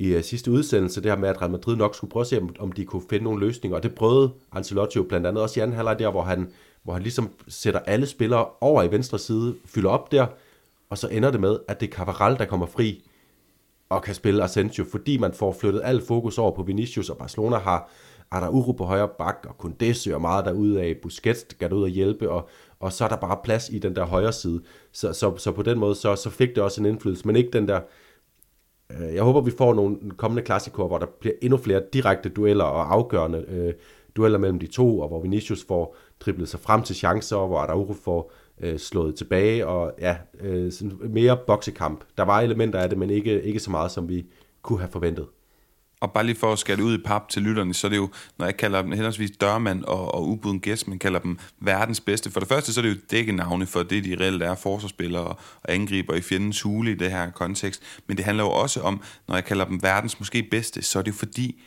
i 0.00 0.16
uh, 0.16 0.22
sidste 0.22 0.50
udsendelse, 0.50 1.02
det 1.02 1.10
her 1.10 1.18
med, 1.18 1.28
at 1.28 1.40
Real 1.40 1.50
Madrid 1.50 1.76
nok 1.76 1.94
skulle 1.94 2.10
prøve 2.10 2.20
at 2.20 2.26
se, 2.26 2.40
om, 2.58 2.72
de 2.72 2.84
kunne 2.84 3.02
finde 3.10 3.24
nogle 3.24 3.46
løsninger, 3.46 3.76
og 3.76 3.82
det 3.82 3.94
prøvede 3.94 4.30
Ancelotti 4.52 4.98
jo 4.98 5.02
blandt 5.02 5.26
andet 5.26 5.42
også 5.42 5.60
i 5.60 5.62
anden 5.62 5.76
halvleg 5.76 5.98
der, 5.98 6.10
hvor 6.10 6.22
han, 6.22 6.52
hvor 6.82 6.92
han 6.92 7.02
ligesom 7.02 7.30
sætter 7.48 7.80
alle 7.80 8.06
spillere 8.06 8.46
over 8.60 8.82
i 8.82 8.90
venstre 8.90 9.18
side, 9.18 9.54
fylder 9.64 9.90
op 9.90 10.12
der, 10.12 10.26
og 10.90 10.98
så 10.98 11.08
ender 11.08 11.30
det 11.30 11.40
med, 11.40 11.58
at 11.68 11.80
det 11.80 11.88
er 11.88 11.92
Cavaral, 11.92 12.38
der 12.38 12.44
kommer 12.44 12.66
fri, 12.66 13.04
og 13.88 14.02
kan 14.02 14.14
spille 14.14 14.44
Asensio, 14.44 14.84
fordi 14.90 15.18
man 15.18 15.32
får 15.32 15.56
flyttet 15.60 15.80
al 15.84 16.02
fokus 16.06 16.38
over 16.38 16.56
på 16.56 16.62
Vinicius, 16.62 17.10
og 17.10 17.16
Barcelona 17.16 17.56
har 17.56 17.90
Araujo 18.30 18.72
på 18.72 18.84
højre 18.84 19.08
bak, 19.18 19.46
og 19.48 19.66
Koundé 19.66 19.92
søger 19.92 20.18
meget 20.18 20.44
derude 20.44 20.80
af, 20.82 20.96
Busquets 21.02 21.46
skal 21.50 21.72
ud 21.72 21.82
og 21.82 21.88
hjælpe, 21.88 22.30
og, 22.30 22.48
og 22.80 22.92
så 22.92 23.04
er 23.04 23.08
der 23.08 23.16
bare 23.16 23.38
plads 23.44 23.68
i 23.68 23.78
den 23.78 23.96
der 23.96 24.04
højre 24.04 24.32
side. 24.32 24.62
Så, 24.92 25.12
så, 25.12 25.36
så 25.36 25.52
på 25.52 25.62
den 25.62 25.78
måde, 25.78 25.94
så, 25.94 26.16
så 26.16 26.30
fik 26.30 26.48
det 26.48 26.58
også 26.58 26.80
en 26.80 26.86
indflydelse, 26.86 27.26
men 27.26 27.36
ikke 27.36 27.50
den 27.50 27.68
der... 27.68 27.80
Øh, 28.98 29.14
jeg 29.14 29.22
håber, 29.22 29.40
vi 29.40 29.50
får 29.50 29.74
nogle 29.74 29.96
kommende 30.16 30.42
klassikere, 30.42 30.86
hvor 30.86 30.98
der 30.98 31.06
bliver 31.20 31.34
endnu 31.42 31.58
flere 31.58 31.82
direkte 31.92 32.28
dueller 32.28 32.64
og 32.64 32.92
afgørende 32.94 33.44
øh, 33.48 33.74
dueller 34.16 34.38
mellem 34.38 34.58
de 34.58 34.66
to, 34.66 35.00
og 35.00 35.08
hvor 35.08 35.22
Vinicius 35.22 35.64
får 35.64 35.96
driblet 36.20 36.48
sig 36.48 36.60
frem 36.60 36.82
til 36.82 36.96
chancer, 36.96 37.36
og 37.36 37.48
hvor 37.48 37.58
Araujo 37.58 37.92
får 37.92 38.32
øh, 38.60 38.78
slået 38.78 39.14
tilbage, 39.14 39.66
og 39.66 39.92
ja, 40.00 40.16
øh, 40.40 40.72
sådan 40.72 40.98
mere 41.02 41.38
boksekamp. 41.46 42.04
Der 42.16 42.22
var 42.22 42.40
elementer 42.40 42.78
af 42.78 42.88
det, 42.88 42.98
men 42.98 43.10
ikke, 43.10 43.42
ikke 43.42 43.60
så 43.60 43.70
meget, 43.70 43.90
som 43.90 44.08
vi 44.08 44.26
kunne 44.62 44.78
have 44.78 44.90
forventet. 44.90 45.26
Og 46.00 46.12
bare 46.12 46.26
lige 46.26 46.36
for 46.36 46.52
at 46.52 46.58
skære 46.58 46.82
ud 46.82 46.98
i 46.98 47.02
pap 47.04 47.28
til 47.28 47.42
lytterne, 47.42 47.74
så 47.74 47.86
er 47.86 47.88
det 47.88 47.96
jo, 47.96 48.08
når 48.38 48.46
jeg 48.46 48.56
kalder 48.56 48.82
dem 48.82 48.92
henholdsvis 48.92 49.30
dørmand 49.30 49.84
og, 49.84 50.14
og 50.14 50.28
ubuden 50.28 50.60
gæst, 50.60 50.88
men 50.88 50.98
kalder 50.98 51.18
dem 51.18 51.38
verdens 51.58 52.00
bedste. 52.00 52.30
For 52.30 52.40
det 52.40 52.48
første, 52.48 52.72
så 52.72 52.80
er 52.80 52.82
det 52.82 52.90
jo 52.90 53.00
dække 53.10 53.32
navne 53.32 53.66
for 53.66 53.82
det, 53.82 54.04
de 54.04 54.16
reelt 54.20 54.42
er, 54.42 54.54
forsvarsspillere 54.54 55.24
og, 55.24 55.38
angriber 55.64 56.14
i 56.14 56.20
fjendens 56.20 56.62
hule 56.62 56.90
i 56.90 56.94
det 56.94 57.10
her 57.10 57.30
kontekst. 57.30 57.82
Men 58.06 58.16
det 58.16 58.24
handler 58.24 58.44
jo 58.44 58.50
også 58.50 58.80
om, 58.80 59.02
når 59.28 59.34
jeg 59.34 59.44
kalder 59.44 59.64
dem 59.64 59.82
verdens 59.82 60.18
måske 60.18 60.42
bedste, 60.50 60.82
så 60.82 60.98
er 60.98 61.02
det 61.02 61.10
jo 61.10 61.16
fordi, 61.16 61.62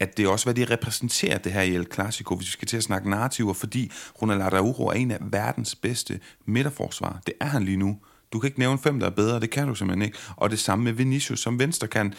at 0.00 0.16
det 0.16 0.24
er 0.24 0.28
også, 0.28 0.46
hvad 0.46 0.54
de 0.54 0.64
repræsenterer, 0.64 1.38
det 1.38 1.52
her 1.52 1.62
i 1.62 1.74
El 1.74 1.86
Clasico, 1.94 2.34
hvis 2.34 2.46
vi 2.46 2.50
skal 2.50 2.68
til 2.68 2.76
at 2.76 2.82
snakke 2.82 3.10
narrativer, 3.10 3.52
fordi 3.52 3.90
Ronald 4.22 4.42
Araujo 4.42 4.86
er 4.86 4.92
en 4.92 5.10
af 5.10 5.18
verdens 5.20 5.74
bedste 5.74 6.20
midterforsvar. 6.46 7.20
Det 7.26 7.34
er 7.40 7.46
han 7.46 7.64
lige 7.64 7.76
nu. 7.76 7.98
Du 8.32 8.38
kan 8.38 8.48
ikke 8.48 8.58
nævne 8.58 8.78
fem, 8.78 9.00
der 9.00 9.06
er 9.06 9.10
bedre, 9.10 9.40
det 9.40 9.50
kan 9.50 9.68
du 9.68 9.74
simpelthen 9.74 10.02
ikke. 10.02 10.18
Og 10.36 10.50
det 10.50 10.58
samme 10.58 10.84
med 10.84 10.92
Vinicius 10.92 11.40
som 11.40 11.58
venstre 11.58 11.86
kan. 11.86 12.14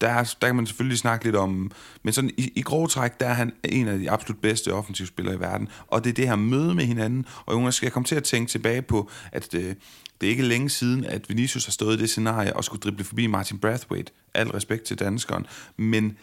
Der, 0.00 0.34
der 0.40 0.46
kan 0.46 0.56
man 0.56 0.66
selvfølgelig 0.66 0.98
snakke 0.98 1.24
lidt 1.24 1.36
om, 1.36 1.70
men 2.02 2.12
sådan 2.12 2.30
i, 2.36 2.52
i 2.54 2.62
grove 2.62 2.88
træk, 2.88 3.20
der 3.20 3.26
er 3.26 3.34
han 3.34 3.52
en 3.64 3.88
af 3.88 3.98
de 3.98 4.10
absolut 4.10 4.40
bedste 4.40 4.72
offensivspillere 4.72 5.34
i 5.34 5.40
verden. 5.40 5.68
Og 5.86 6.04
det 6.04 6.10
er 6.10 6.14
det 6.14 6.28
her 6.28 6.36
møde 6.36 6.74
med 6.74 6.84
hinanden. 6.84 7.26
Og 7.46 7.54
Jonas, 7.54 7.74
skal 7.74 7.86
jeg 7.86 7.92
komme 7.92 8.06
til 8.06 8.14
at 8.14 8.24
tænke 8.24 8.50
tilbage 8.50 8.82
på, 8.82 9.10
at 9.32 9.52
det, 9.52 9.76
det 10.20 10.26
er 10.26 10.30
ikke 10.30 10.42
længe 10.42 10.70
siden, 10.70 11.04
at 11.04 11.28
Vinicius 11.28 11.64
har 11.64 11.72
stået 11.72 11.96
i 11.96 12.00
det 12.00 12.10
scenarie 12.10 12.56
og 12.56 12.64
skulle 12.64 12.80
drible 12.80 13.04
forbi 13.04 13.26
Martin 13.26 13.58
Brathwaite. 13.58 14.12
Al 14.34 14.48
respekt 14.48 14.82
til 14.82 14.98
danskeren. 14.98 15.46
Men 15.76 16.16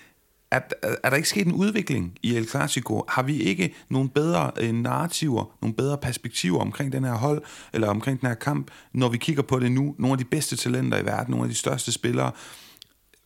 er, 0.51 0.59
er 1.03 1.09
der 1.09 1.15
ikke 1.15 1.29
sket 1.29 1.47
en 1.47 1.53
udvikling 1.53 2.17
i 2.23 2.35
El 2.35 2.47
Clasico? 2.49 3.03
Har 3.09 3.23
vi 3.23 3.41
ikke 3.41 3.75
nogle 3.89 4.09
bedre 4.09 4.51
øh, 4.61 4.73
narrativer, 4.73 5.57
nogle 5.61 5.75
bedre 5.75 5.97
perspektiver 5.97 6.59
omkring 6.59 6.91
den 6.91 7.03
her 7.03 7.13
hold, 7.13 7.41
eller 7.73 7.87
omkring 7.87 8.21
den 8.21 8.27
her 8.27 8.35
kamp, 8.35 8.71
når 8.93 9.09
vi 9.09 9.17
kigger 9.17 9.43
på 9.43 9.59
det 9.59 9.71
nu? 9.71 9.95
Nogle 9.97 10.13
af 10.13 10.17
de 10.17 10.25
bedste 10.25 10.55
talenter 10.55 10.97
i 10.97 11.05
verden, 11.05 11.31
nogle 11.31 11.43
af 11.45 11.49
de 11.49 11.55
største 11.55 11.91
spillere. 11.91 12.31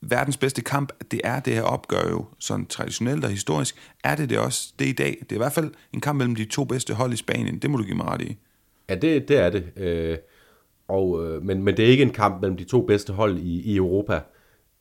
Verdens 0.01 0.37
bedste 0.37 0.61
kamp, 0.61 0.93
det 1.11 1.21
er 1.23 1.39
det 1.39 1.53
her 1.53 1.61
opgør 1.61 2.09
jo, 2.09 2.25
sådan 2.39 2.65
traditionelt 2.65 3.23
og 3.23 3.29
historisk, 3.29 3.75
er 4.03 4.15
det 4.15 4.29
det 4.29 4.39
også 4.39 4.73
det 4.79 4.87
i 4.87 4.91
dag. 4.91 5.17
Det 5.19 5.31
er 5.31 5.35
i 5.35 5.37
hvert 5.37 5.53
fald 5.53 5.71
en 5.93 6.01
kamp 6.01 6.17
mellem 6.17 6.35
de 6.35 6.45
to 6.45 6.63
bedste 6.63 6.93
hold 6.93 7.13
i 7.13 7.15
Spanien, 7.15 7.59
det 7.59 7.69
må 7.69 7.77
du 7.77 7.83
give 7.83 7.97
mig 7.97 8.05
ret 8.05 8.21
i. 8.21 8.37
Ja, 8.89 8.95
det, 8.95 9.27
det 9.27 9.37
er 9.37 9.49
det. 9.49 9.77
Øh, 9.77 10.17
og, 10.87 11.25
øh, 11.25 11.43
men, 11.43 11.63
men 11.63 11.77
det 11.77 11.85
er 11.85 11.89
ikke 11.89 12.03
en 12.03 12.13
kamp 12.13 12.41
mellem 12.41 12.57
de 12.57 12.63
to 12.63 12.81
bedste 12.81 13.13
hold 13.13 13.37
i, 13.37 13.61
i 13.61 13.75
Europa, 13.75 14.21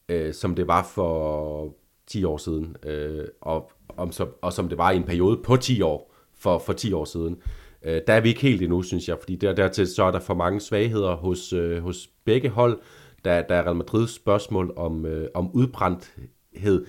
øh, 0.09 0.35
som 0.35 0.55
det 0.55 0.67
var 0.67 0.83
for 0.95 1.75
10 2.07 2.25
år 2.25 2.37
siden, 2.37 2.77
øh, 2.87 3.25
og, 3.41 3.73
om, 3.89 4.13
så, 4.13 4.27
og 4.43 4.53
som 4.53 4.69
det 4.69 4.79
var 4.79 4.91
i 4.91 4.97
en 4.97 5.05
periode 5.05 5.41
på 5.45 5.57
10 5.57 5.83
år, 5.83 6.15
for, 6.39 6.59
for 6.59 6.73
10 6.73 6.93
år 6.93 7.05
siden. 7.05 7.37
Øh, 7.83 8.01
der 8.07 8.13
er 8.13 8.21
vi 8.21 8.29
ikke 8.29 8.41
helt 8.41 8.63
endnu, 8.63 8.83
synes 8.83 9.09
jeg, 9.09 9.17
fordi 9.21 9.37
der, 9.37 9.53
dertil 9.53 9.87
så 9.87 10.05
er 10.05 10.11
der 10.11 10.21
for 10.21 10.35
mange 10.35 10.61
svagheder 10.61 11.17
hos, 11.17 11.53
øh, 11.53 11.83
hos 11.83 12.11
begge 12.25 12.49
hold. 12.49 12.81
Der, 13.25 13.43
der 13.43 13.55
er 13.55 13.63
Real 13.63 13.77
Madrids 13.77 14.15
spørgsmål 14.15 14.73
om, 14.77 15.07
øh, 15.07 15.29
om 15.35 15.51
udbrændthed. 15.51 16.87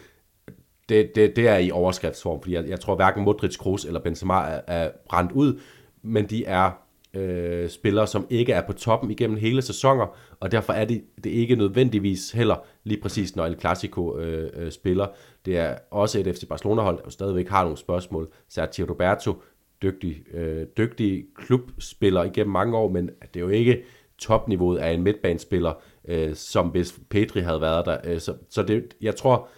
Det, 0.90 1.12
det, 1.16 1.36
det 1.36 1.48
er 1.48 1.58
i 1.58 1.72
overskriftsform, 1.72 2.42
fordi 2.42 2.54
jeg, 2.56 2.68
jeg 2.68 2.80
tror 2.80 2.96
hverken 2.96 3.24
Modric, 3.24 3.58
Kroos 3.58 3.86
eller 3.86 4.00
Benzema 4.00 4.34
er, 4.34 4.62
er 4.68 4.92
brændt 5.10 5.32
ud, 5.32 5.60
men 6.02 6.26
de 6.26 6.46
er 6.46 6.72
øh, 7.14 7.70
spillere, 7.70 8.08
som 8.08 8.28
ikke 8.30 8.54
er 8.54 8.62
på 8.62 8.74
toppen 8.74 9.12
igennem 9.12 9.38
hele 9.38 9.62
sæsoner, 9.62 10.18
og 10.40 10.52
derfor 10.52 10.74
er 10.74 10.86
det, 10.86 11.04
det 11.24 11.30
ikke 11.30 11.56
nødvendigvis 11.56 12.32
heller 12.32 12.56
lige 12.84 13.02
præcis, 13.02 13.36
når 13.36 13.46
El 13.46 13.60
Clasico 13.60 14.18
øh, 14.18 14.50
øh, 14.54 14.72
spiller. 14.72 15.08
Det 15.46 15.58
er 15.58 15.76
også 15.92 16.20
et 16.20 16.36
FC 16.36 16.48
Barcelona-hold, 16.48 17.04
der 17.04 17.10
stadigvæk 17.10 17.50
har 17.50 17.64
nogle 17.64 17.78
spørgsmål. 17.78 18.28
Sergio 18.50 18.86
Roberto, 18.90 19.42
dygtig, 19.82 20.24
øh, 20.34 20.66
dygtig 20.78 21.26
klubspiller 21.36 22.24
igennem 22.24 22.52
mange 22.52 22.78
år, 22.78 22.90
men 22.90 23.10
det 23.34 23.40
er 23.40 23.44
jo 23.44 23.50
ikke 23.50 23.84
topniveauet 24.18 24.78
af 24.78 24.92
en 24.92 25.04
midtbanespiller, 25.04 25.74
øh, 26.08 26.36
som 26.36 26.68
hvis 26.68 27.00
Petri 27.10 27.40
havde 27.42 27.62
været 27.62 27.86
der. 27.86 27.98
Øh, 28.04 28.20
så 28.20 28.34
så 28.50 28.64
det, 28.64 28.84
jeg 29.02 29.16
tror, 29.16 29.50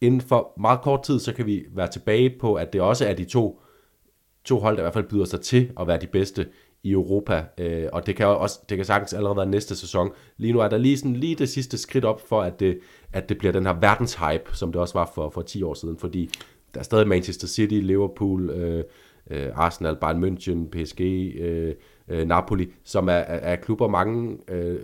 inden 0.00 0.20
for 0.20 0.52
meget 0.60 0.80
kort 0.80 1.02
tid, 1.02 1.18
så 1.18 1.32
kan 1.32 1.46
vi 1.46 1.64
være 1.70 1.88
tilbage 1.88 2.38
på, 2.40 2.54
at 2.54 2.72
det 2.72 2.80
også 2.80 3.06
er 3.06 3.14
de 3.14 3.24
to, 3.24 3.60
to 4.44 4.58
hold, 4.58 4.76
der 4.76 4.82
i 4.82 4.84
hvert 4.84 4.94
fald 4.94 5.08
byder 5.08 5.24
sig 5.24 5.40
til 5.40 5.72
at 5.80 5.86
være 5.86 6.00
de 6.00 6.06
bedste 6.06 6.46
i 6.82 6.90
Europa, 6.90 7.44
øh, 7.58 7.88
og 7.92 8.06
det 8.06 8.16
kan 8.16 8.26
også 8.26 8.60
det 8.68 8.76
kan 8.76 8.84
sagtens 8.84 9.12
allerede 9.12 9.36
være 9.36 9.46
næste 9.46 9.76
sæson. 9.76 10.10
Lige 10.36 10.52
nu 10.52 10.60
er 10.60 10.68
der 10.68 10.78
lige, 10.78 10.98
sådan, 10.98 11.16
lige 11.16 11.34
det 11.34 11.48
sidste 11.48 11.78
skridt 11.78 12.04
op 12.04 12.28
for, 12.28 12.42
at 12.42 12.60
det, 12.60 12.78
at 13.12 13.28
det 13.28 13.38
bliver 13.38 13.52
den 13.52 13.66
her 13.66 13.72
verdenshype, 13.80 14.56
som 14.56 14.72
det 14.72 14.80
også 14.80 14.94
var 14.94 15.10
for, 15.14 15.30
for 15.30 15.42
10 15.42 15.62
år 15.62 15.74
siden, 15.74 15.98
fordi 15.98 16.30
der 16.74 16.80
er 16.80 16.84
stadig 16.84 17.08
Manchester 17.08 17.46
City, 17.46 17.74
Liverpool, 17.74 18.50
øh, 18.50 18.84
øh, 19.30 19.48
Arsenal, 19.54 19.96
Bayern 19.96 20.24
München, 20.24 20.68
PSG, 20.70 21.00
øh, 21.38 21.74
øh, 22.08 22.28
Napoli, 22.28 22.68
som 22.84 23.08
er, 23.08 23.12
er, 23.12 23.52
er 23.52 23.56
klubber 23.56 23.88
mange, 23.88 24.38
øh, 24.48 24.80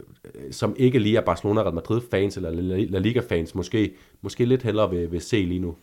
som 0.50 0.74
ikke 0.78 0.98
lige 0.98 1.16
er 1.16 1.20
Barcelona 1.20 1.62
Real 1.62 1.74
Madrid 1.74 2.00
fans 2.10 2.36
eller 2.36 2.50
La 2.90 2.98
Liga 2.98 3.20
fans, 3.28 3.54
måske, 3.54 3.92
måske 4.22 4.44
lidt 4.44 4.62
hellere 4.62 4.90
vil, 4.90 5.12
vil 5.12 5.20
se 5.20 5.36
lige 5.36 5.60
nu. 5.60 5.74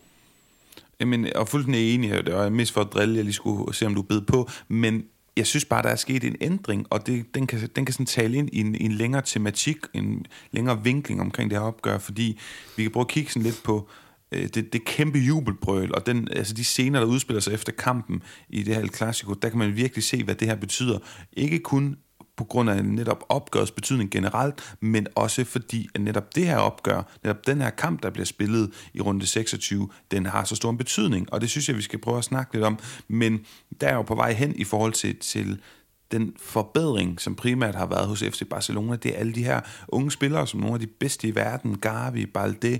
Jamen, 1.00 1.24
jeg 1.24 1.32
er 1.34 1.44
fuldstændig 1.44 1.94
enig, 1.94 2.10
her, 2.10 2.22
det 2.22 2.34
er 2.34 2.50
mest 2.50 2.72
for 2.72 2.80
at 2.80 2.92
drille, 2.92 3.16
jeg 3.16 3.24
lige 3.24 3.34
skulle 3.34 3.74
se, 3.74 3.86
om 3.86 3.94
du 3.94 4.02
bed 4.02 4.20
på, 4.20 4.48
men 4.68 5.04
jeg 5.36 5.46
synes 5.46 5.64
bare, 5.64 5.82
der 5.82 5.88
er 5.88 5.96
sket 5.96 6.24
en 6.24 6.36
ændring, 6.40 6.86
og 6.90 7.06
det, 7.06 7.34
den, 7.34 7.46
kan, 7.46 7.68
den 7.76 7.84
kan 7.84 7.92
sådan 7.92 8.06
tale 8.06 8.36
ind 8.36 8.48
i 8.52 8.60
en, 8.60 8.74
i 8.74 8.84
en 8.84 8.92
længere 8.92 9.22
tematik, 9.22 9.76
en 9.94 10.26
længere 10.52 10.84
vinkling 10.84 11.20
omkring 11.20 11.50
det 11.50 11.58
her 11.58 11.66
opgør, 11.66 11.98
fordi 11.98 12.38
vi 12.76 12.82
kan 12.82 12.92
prøve 12.92 13.04
at 13.04 13.08
kigge 13.08 13.30
sådan 13.30 13.42
lidt 13.42 13.60
på 13.64 13.88
øh, 14.32 14.48
det, 14.54 14.72
det 14.72 14.84
kæmpe 14.84 15.18
jubelbrøl, 15.18 15.94
og 15.94 16.06
den, 16.06 16.28
altså 16.32 16.54
de 16.54 16.64
scener, 16.64 17.00
der 17.00 17.06
udspiller 17.06 17.40
sig 17.40 17.54
efter 17.54 17.72
kampen 17.72 18.22
i 18.48 18.62
det 18.62 18.74
her 18.74 18.82
El 18.82 18.94
Clasico, 18.94 19.32
der 19.32 19.48
kan 19.48 19.58
man 19.58 19.76
virkelig 19.76 20.04
se, 20.04 20.24
hvad 20.24 20.34
det 20.34 20.48
her 20.48 20.54
betyder. 20.54 20.98
Ikke 21.32 21.58
kun 21.58 21.96
på 22.40 22.44
grund 22.44 22.70
af 22.70 22.84
netop 22.84 23.24
opgørets 23.28 23.70
betydning 23.70 24.10
generelt, 24.10 24.76
men 24.80 25.06
også 25.14 25.44
fordi 25.44 25.88
at 25.94 26.00
netop 26.00 26.34
det 26.34 26.46
her 26.46 26.56
opgør, 26.56 27.02
netop 27.24 27.46
den 27.46 27.60
her 27.60 27.70
kamp, 27.70 28.02
der 28.02 28.10
bliver 28.10 28.24
spillet 28.24 28.70
i 28.94 29.00
runde 29.00 29.26
26, 29.26 29.88
den 30.10 30.26
har 30.26 30.44
så 30.44 30.56
stor 30.56 30.70
en 30.70 30.78
betydning, 30.78 31.32
og 31.32 31.40
det 31.40 31.50
synes 31.50 31.68
jeg, 31.68 31.76
vi 31.76 31.82
skal 31.82 31.98
prøve 31.98 32.18
at 32.18 32.24
snakke 32.24 32.54
lidt 32.54 32.64
om. 32.64 32.78
Men 33.08 33.40
der 33.80 33.88
er 33.88 33.94
jo 33.94 34.02
på 34.02 34.14
vej 34.14 34.32
hen 34.32 34.54
i 34.56 34.64
forhold 34.64 34.92
til, 34.92 35.16
til 35.16 35.60
den 36.12 36.34
forbedring, 36.38 37.20
som 37.20 37.34
primært 37.34 37.74
har 37.74 37.86
været 37.86 38.08
hos 38.08 38.20
FC 38.20 38.48
Barcelona, 38.50 38.96
det 38.96 39.14
er 39.14 39.18
alle 39.18 39.32
de 39.32 39.44
her 39.44 39.60
unge 39.88 40.10
spillere, 40.10 40.46
som 40.46 40.60
nogle 40.60 40.74
af 40.74 40.80
de 40.80 40.86
bedste 40.86 41.28
i 41.28 41.34
verden, 41.34 41.78
Gavi, 41.78 42.26
Balde, 42.26 42.78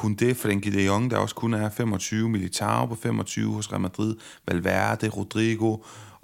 Koundé, 0.00 0.32
Frenkie 0.32 0.72
de 0.72 0.84
Jong, 0.84 1.10
der 1.10 1.16
også 1.16 1.34
kun 1.34 1.54
er 1.54 1.70
25, 1.70 2.28
Militao 2.28 2.86
på 2.86 2.94
25 2.94 3.52
hos 3.52 3.72
Real 3.72 3.80
Madrid, 3.80 4.16
Valverde, 4.48 5.08
Rodrigo, 5.08 5.76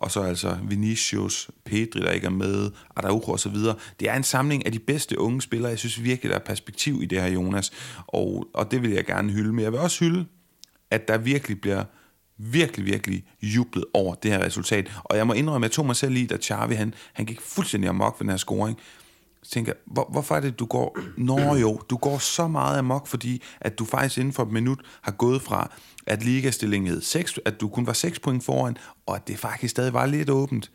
og 0.02 0.10
så 0.10 0.22
altså 0.22 0.56
Vinicius, 0.68 1.50
Pedri, 1.64 2.00
der 2.00 2.10
ikke 2.10 2.26
er 2.26 2.30
med, 2.30 2.70
Araujo 2.96 3.32
osv. 3.32 3.56
Det 4.00 4.08
er 4.08 4.14
en 4.14 4.22
samling 4.22 4.66
af 4.66 4.72
de 4.72 4.78
bedste 4.78 5.20
unge 5.20 5.42
spillere. 5.42 5.70
Jeg 5.70 5.78
synes 5.78 6.02
virkelig, 6.02 6.30
der 6.30 6.36
er 6.36 6.44
perspektiv 6.44 7.02
i 7.02 7.06
det 7.06 7.22
her, 7.22 7.28
Jonas. 7.28 7.72
Og, 8.06 8.46
og 8.54 8.70
det 8.70 8.82
vil 8.82 8.90
jeg 8.90 9.04
gerne 9.04 9.32
hylde. 9.32 9.52
Men 9.52 9.64
jeg 9.64 9.72
vil 9.72 9.80
også 9.80 10.04
hylde, 10.04 10.26
at 10.90 11.08
der 11.08 11.18
virkelig 11.18 11.60
bliver 11.60 11.84
virkelig, 12.38 12.86
virkelig 12.86 13.24
jublet 13.42 13.84
over 13.94 14.14
det 14.14 14.30
her 14.30 14.44
resultat. 14.44 14.92
Og 15.04 15.16
jeg 15.16 15.26
må 15.26 15.32
indrømme, 15.32 15.64
at 15.64 15.70
jeg 15.70 15.74
tog 15.74 15.86
mig 15.86 15.96
selv 15.96 16.16
i, 16.16 16.26
da 16.26 16.36
Xavi, 16.36 16.74
han, 16.74 16.94
han 17.12 17.26
gik 17.26 17.40
fuldstændig 17.40 17.88
amok 17.88 18.16
for 18.16 18.24
den 18.24 18.30
her 18.30 18.36
scoring. 18.36 18.78
Tænker 19.50 19.72
hvor, 19.86 20.08
hvorfor 20.12 20.34
er 20.34 20.40
det, 20.40 20.58
du 20.58 20.66
går... 20.66 20.98
Nå 21.16 21.54
jo, 21.54 21.80
du 21.90 21.96
går 21.96 22.18
så 22.18 22.48
meget 22.48 22.78
amok, 22.78 23.06
fordi 23.06 23.42
at 23.60 23.78
du 23.78 23.84
faktisk 23.84 24.18
inden 24.18 24.32
for 24.32 24.42
et 24.42 24.52
minut 24.52 24.80
har 25.02 25.12
gået 25.12 25.42
fra, 25.42 25.70
at 26.06 26.24
ligastillingen 26.24 26.90
hed 26.90 27.00
6, 27.00 27.38
at 27.44 27.60
du 27.60 27.68
kun 27.68 27.86
var 27.86 27.92
6 27.92 28.18
point 28.18 28.44
foran, 28.44 28.76
og 29.06 29.16
at 29.16 29.28
det 29.28 29.38
faktisk 29.38 29.70
stadig 29.70 29.92
var 29.92 30.06
lidt 30.06 30.30
åbent 30.30 30.70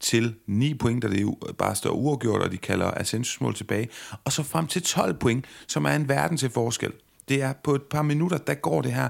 til 0.00 0.34
9 0.46 0.74
point, 0.74 1.02
der 1.02 1.08
det 1.08 1.34
bare 1.58 1.74
står 1.74 1.90
uafgjort, 1.90 2.42
og 2.42 2.52
de 2.52 2.56
kalder 2.56 2.90
ascensusmål 2.90 3.54
tilbage, 3.54 3.88
og 4.24 4.32
så 4.32 4.42
frem 4.42 4.66
til 4.66 4.82
12 4.82 5.18
point, 5.18 5.44
som 5.66 5.84
er 5.84 5.92
en 5.92 6.08
verden 6.08 6.36
til 6.36 6.50
forskel. 6.50 6.92
Det 7.28 7.42
er 7.42 7.52
på 7.64 7.74
et 7.74 7.82
par 7.82 8.02
minutter, 8.02 8.38
der 8.38 8.54
går 8.54 8.82
det 8.82 8.92
her 8.92 9.08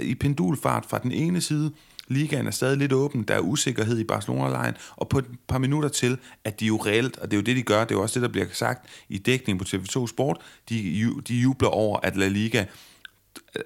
i 0.00 0.14
pendulfart 0.14 0.86
fra 0.86 0.98
den 0.98 1.12
ene 1.12 1.40
side 1.40 1.72
Ligaen 2.08 2.46
er 2.46 2.50
stadig 2.50 2.78
lidt 2.78 2.92
åben, 2.92 3.22
der 3.22 3.34
er 3.34 3.40
usikkerhed 3.40 3.98
i 3.98 4.04
Barcelona-lejen, 4.04 4.74
og 4.96 5.08
på 5.08 5.18
et 5.18 5.24
par 5.48 5.58
minutter 5.58 5.88
til, 5.88 6.18
at 6.44 6.60
de 6.60 6.66
jo 6.66 6.76
reelt, 6.76 7.18
og 7.18 7.30
det 7.30 7.36
er 7.36 7.40
jo 7.40 7.44
det, 7.44 7.56
de 7.56 7.62
gør, 7.62 7.84
det 7.84 7.90
er 7.90 7.98
jo 7.98 8.02
også 8.02 8.20
det, 8.20 8.26
der 8.26 8.32
bliver 8.32 8.46
sagt 8.52 8.88
i 9.08 9.18
dækning 9.18 9.58
på 9.58 9.64
TV2 9.68 10.06
Sport, 10.06 10.40
de, 10.68 11.10
de 11.28 11.34
jubler 11.34 11.68
over, 11.68 11.98
at 12.02 12.16
La 12.16 12.28
Liga 12.28 12.64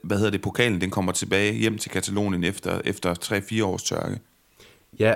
hvad 0.03 0.17
hedder 0.17 0.31
det, 0.31 0.43
pokalen, 0.43 0.81
den 0.81 0.91
kommer 0.91 1.13
tilbage 1.13 1.53
hjem 1.53 1.79
til 1.79 1.91
Katalonien 1.91 2.45
efter, 2.45 2.81
efter 2.85 3.15
3-4 3.15 3.65
års 3.65 3.83
tørke. 3.83 4.21
Ja, 4.99 5.15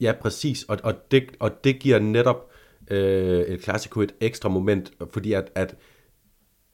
ja 0.00 0.12
præcis, 0.20 0.62
og, 0.62 0.78
og, 0.82 1.10
det, 1.10 1.24
og 1.38 1.64
det 1.64 1.78
giver 1.78 1.98
netop 1.98 2.50
øh, 2.90 3.40
et 3.40 3.62
Clasico 3.62 4.00
et 4.00 4.14
ekstra 4.20 4.48
moment, 4.48 4.92
fordi 5.12 5.32
at, 5.32 5.50
at 5.54 5.74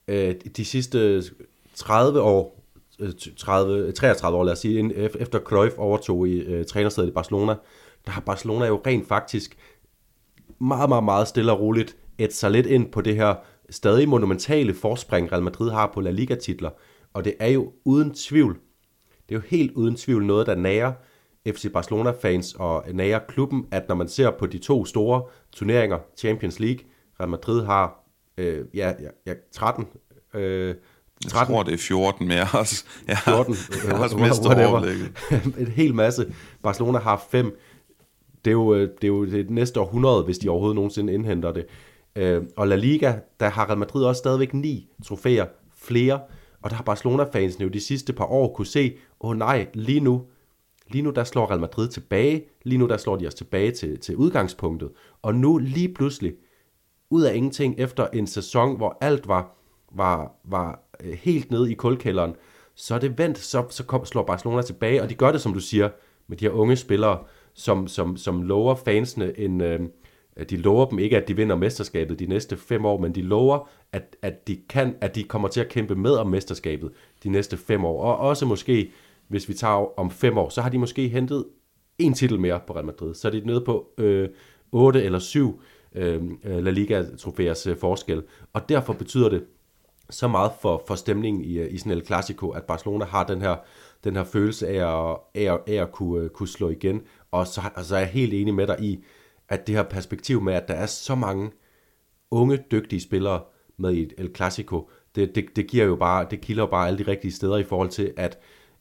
øh, 0.09 0.35
de 0.57 0.65
sidste 0.65 1.25
30 1.75 2.21
år, 2.21 2.56
Øh, 2.99 3.13
30, 3.37 3.93
33 3.93 4.35
øh, 4.35 4.41
år, 4.41 4.45
lad 4.45 4.53
os 4.53 4.59
sige, 4.59 4.95
efter 5.21 5.39
Cruyff 5.39 5.79
overtog 5.79 6.29
i 6.29 6.41
øh, 6.41 6.65
trænersædet 6.65 7.09
i 7.09 7.13
Barcelona, 7.13 7.55
der 8.07 8.11
har 8.11 8.21
Barcelona 8.21 8.67
jo 8.67 8.83
rent 8.87 9.09
faktisk 9.09 9.57
meget, 10.59 10.89
meget, 10.89 11.05
meget 11.05 11.29
stille 11.29 11.53
og 11.53 11.61
roligt 11.61 11.97
et 12.19 12.33
sig 12.33 12.51
lidt 12.51 12.67
ind 12.67 12.93
på 12.93 13.01
det 13.01 13.17
her 13.17 13.35
stadig 13.71 14.09
monumentale 14.09 14.75
forspring, 14.75 15.33
Real 15.33 15.43
Madrid 15.43 15.71
har 15.71 15.91
på 15.95 16.01
La 16.01 16.11
Liga-titler. 16.11 16.71
Og 17.13 17.25
det 17.25 17.35
er 17.39 17.49
jo 17.49 17.73
uden 17.85 18.15
tvivl, 18.15 18.59
det 19.29 19.35
er 19.35 19.39
jo 19.39 19.43
helt 19.47 19.73
uden 19.73 19.97
tvivl 19.97 20.27
noget, 20.27 20.47
der 20.47 20.55
nærer 20.55 20.93
FC 21.47 21.73
Barcelona-fans 21.73 22.55
og 22.55 22.85
nærer 22.93 23.19
klubben, 23.29 23.67
at 23.71 23.89
når 23.89 23.95
man 23.95 24.09
ser 24.09 24.31
på 24.31 24.47
de 24.47 24.59
to 24.59 24.85
store 24.85 25.23
turneringer, 25.53 25.99
Champions 26.17 26.61
League, 26.61 26.85
Real 27.21 27.31
Madrid 27.31 27.65
har 27.65 28.05
øh, 28.39 28.65
ja, 28.75 28.93
ja, 29.01 29.09
ja, 29.27 29.35
13 29.53 29.87
øh, 30.35 30.75
13. 31.25 31.55
Jeg 31.55 31.57
tror, 31.57 31.63
det 31.63 31.75
er 31.75 31.79
14 31.79 32.29
mere 32.29 32.49
også. 32.53 32.85
Ja, 33.09 33.15
14, 33.15 33.57
jeg 33.85 33.97
har 33.97 34.05
også 34.05 34.17
mistet 34.17 35.59
En 35.59 35.67
hel 35.83 35.95
masse. 35.95 36.33
Barcelona 36.63 36.99
har 36.99 37.27
fem. 37.31 37.59
Det 38.45 38.51
er 38.51 38.53
jo 38.53 38.75
øh, 38.75 38.81
det, 38.81 39.05
er 39.05 39.09
jo 39.09 39.27
det 39.27 39.51
næste 39.51 39.81
århundrede, 39.81 40.23
hvis 40.23 40.39
de 40.39 40.49
overhovedet 40.49 40.75
nogensinde 40.75 41.15
indhenter 41.15 41.53
det. 41.53 41.67
Øh, 42.17 42.43
og 42.57 42.69
La 42.69 42.77
Liga, 42.77 43.15
der 43.41 43.49
har 43.49 43.67
Real 43.67 43.79
Madrid 43.79 44.05
også 44.05 44.19
stadigvæk 44.19 44.55
ni 44.55 44.89
trofæer, 45.05 45.47
flere. 45.77 46.21
Og 46.63 46.71
der 46.71 46.77
har 46.77 46.83
Barcelona-fansene 46.83 47.63
jo 47.63 47.69
de 47.69 47.81
sidste 47.81 48.13
par 48.13 48.25
år 48.25 48.55
kunne 48.55 48.67
se, 48.67 48.97
åh 49.21 49.31
oh, 49.31 49.37
nej, 49.37 49.67
lige 49.75 50.01
nu, 50.01 50.23
lige 50.89 51.03
nu 51.03 51.11
der 51.11 51.25
slår 51.25 51.51
Real 51.51 51.61
Madrid 51.61 51.89
tilbage, 51.89 52.45
lige 52.63 52.79
nu 52.79 52.87
der 52.87 52.97
slår 52.97 53.17
de 53.17 53.27
os 53.27 53.35
tilbage 53.35 53.71
til, 53.71 53.99
til 54.01 54.17
udgangspunktet. 54.17 54.91
Og 55.23 55.35
nu 55.35 55.59
lige 55.59 55.95
pludselig, 55.95 56.33
ud 57.11 57.23
af 57.23 57.35
ingenting, 57.35 57.75
efter 57.79 58.07
en 58.13 58.27
sæson, 58.27 58.77
hvor 58.77 58.99
alt 59.01 59.29
var, 59.29 59.57
var, 59.97 60.33
var 60.45 60.81
øh, 61.05 61.13
helt 61.13 61.51
nede 61.51 61.73
i 61.73 61.75
kulkælderen, 61.75 62.35
så 62.75 62.95
er 62.95 62.99
det 62.99 63.19
vendt, 63.19 63.39
så, 63.39 63.65
så 63.71 63.85
kom, 63.85 64.05
slår 64.05 64.23
Barcelona 64.23 64.63
tilbage, 64.63 65.03
og 65.03 65.11
de 65.11 65.15
gør 65.15 65.33
det, 65.33 65.41
som 65.41 65.53
du 65.53 65.61
siger, 65.61 65.89
med 66.29 66.37
de 66.37 66.45
her 66.45 66.53
unge 66.53 66.77
spillere, 66.77 67.19
som, 67.55 67.89
som, 67.89 68.17
som 68.17 68.43
lover 68.43 68.75
fansene 68.75 69.39
en... 69.39 69.61
Øh, 69.61 69.81
de 70.51 70.57
lover 70.57 70.87
dem 70.87 70.99
ikke, 70.99 71.17
at 71.17 71.29
de 71.29 71.37
vinder 71.37 71.57
mesterskabet 71.57 72.19
de 72.19 72.27
næste 72.27 72.57
fem 72.57 72.85
år, 72.85 72.99
men 73.01 73.15
de 73.15 73.23
lover, 73.23 73.69
at, 73.93 74.17
at, 74.23 74.49
de 74.49 74.59
kan, 74.69 74.97
at 75.01 75.15
de 75.15 75.25
kommer 75.25 75.49
til 75.49 75.61
at 75.61 75.69
kæmpe 75.69 75.95
med 75.95 76.11
om 76.11 76.27
mesterskabet 76.27 76.91
de 77.23 77.29
næste 77.29 77.57
fem 77.57 77.85
år. 77.85 78.03
Og 78.03 78.17
også 78.17 78.47
måske, 78.47 78.91
hvis 79.29 79.49
vi 79.49 79.55
tager 79.55 79.99
om 79.99 80.11
fem 80.11 80.39
år, 80.39 80.49
så 80.49 80.61
har 80.61 80.71
de 80.71 80.79
måske 80.79 81.09
hentet 81.09 81.45
en 81.99 82.15
titel 82.15 82.41
mere 82.41 82.61
på 82.67 82.75
Real 82.75 82.85
Madrid. 82.85 83.15
Så 83.15 83.29
er 83.29 83.33
de 83.33 83.41
nede 83.41 83.61
på 83.61 83.89
øh, 83.99 84.29
8 84.73 85.03
eller 85.03 85.19
7 85.19 85.61
øh, 85.95 86.23
øh, 86.45 86.65
La 86.65 86.71
Liga-trofæers 86.71 87.67
øh, 87.67 87.77
forskel. 87.77 88.23
Og 88.53 88.69
derfor 88.69 88.93
betyder 88.93 89.29
det, 89.29 89.45
så 90.11 90.29
meget 90.29 90.53
for, 90.61 90.83
for 90.87 90.95
stemningen 90.95 91.45
i, 91.45 91.59
øh, 91.59 91.75
i 91.75 91.79
sådan 91.79 91.93
El 91.93 92.07
Clasico, 92.07 92.51
at 92.51 92.65
Barcelona 92.65 93.05
har 93.05 93.25
den 93.25 93.41
her, 93.43 93.57
den 94.05 94.17
her 94.17 94.25
følelse 94.25 94.69
af 94.69 95.11
at, 95.11 95.19
af, 95.35 95.53
at, 95.55 95.61
af 95.67 95.83
at 95.83 95.93
kunne, 95.93 96.25
øh, 96.25 96.31
kunne 96.31 96.49
slå 96.49 96.69
igen. 96.69 97.03
Og 97.31 97.47
så, 97.47 97.61
og 97.75 97.85
så 97.85 97.95
er 97.95 98.01
jeg 98.01 98.09
helt 98.09 98.35
enig 98.35 98.55
med 98.55 98.67
dig 98.67 98.81
i, 98.81 99.05
at 99.49 99.67
det 99.67 99.75
her 99.75 99.83
perspektiv 99.83 100.43
med, 100.43 100.55
at 100.55 100.69
der 100.69 100.75
er 100.75 100.87
så 100.87 101.15
mange 101.15 101.51
unge, 102.31 102.65
dygtige 102.71 103.01
spillere 103.01 103.41
med 103.77 103.93
i 103.93 104.11
El 104.19 104.35
Clasico, 104.37 104.91
det, 105.15 105.35
det, 105.35 105.57
det 105.57 105.67
giver 105.67 105.85
jo 105.85 105.97
bare, 105.97 106.27
det 106.31 106.41
kilder 106.41 106.63
jo 106.63 106.67
bare 106.67 106.87
alle 106.87 106.99
de 106.99 107.11
rigtige 107.11 107.33
steder 107.33 107.57
i 107.57 107.65
forhold 107.65 107.89
til, 107.89 108.13
at 108.17 108.39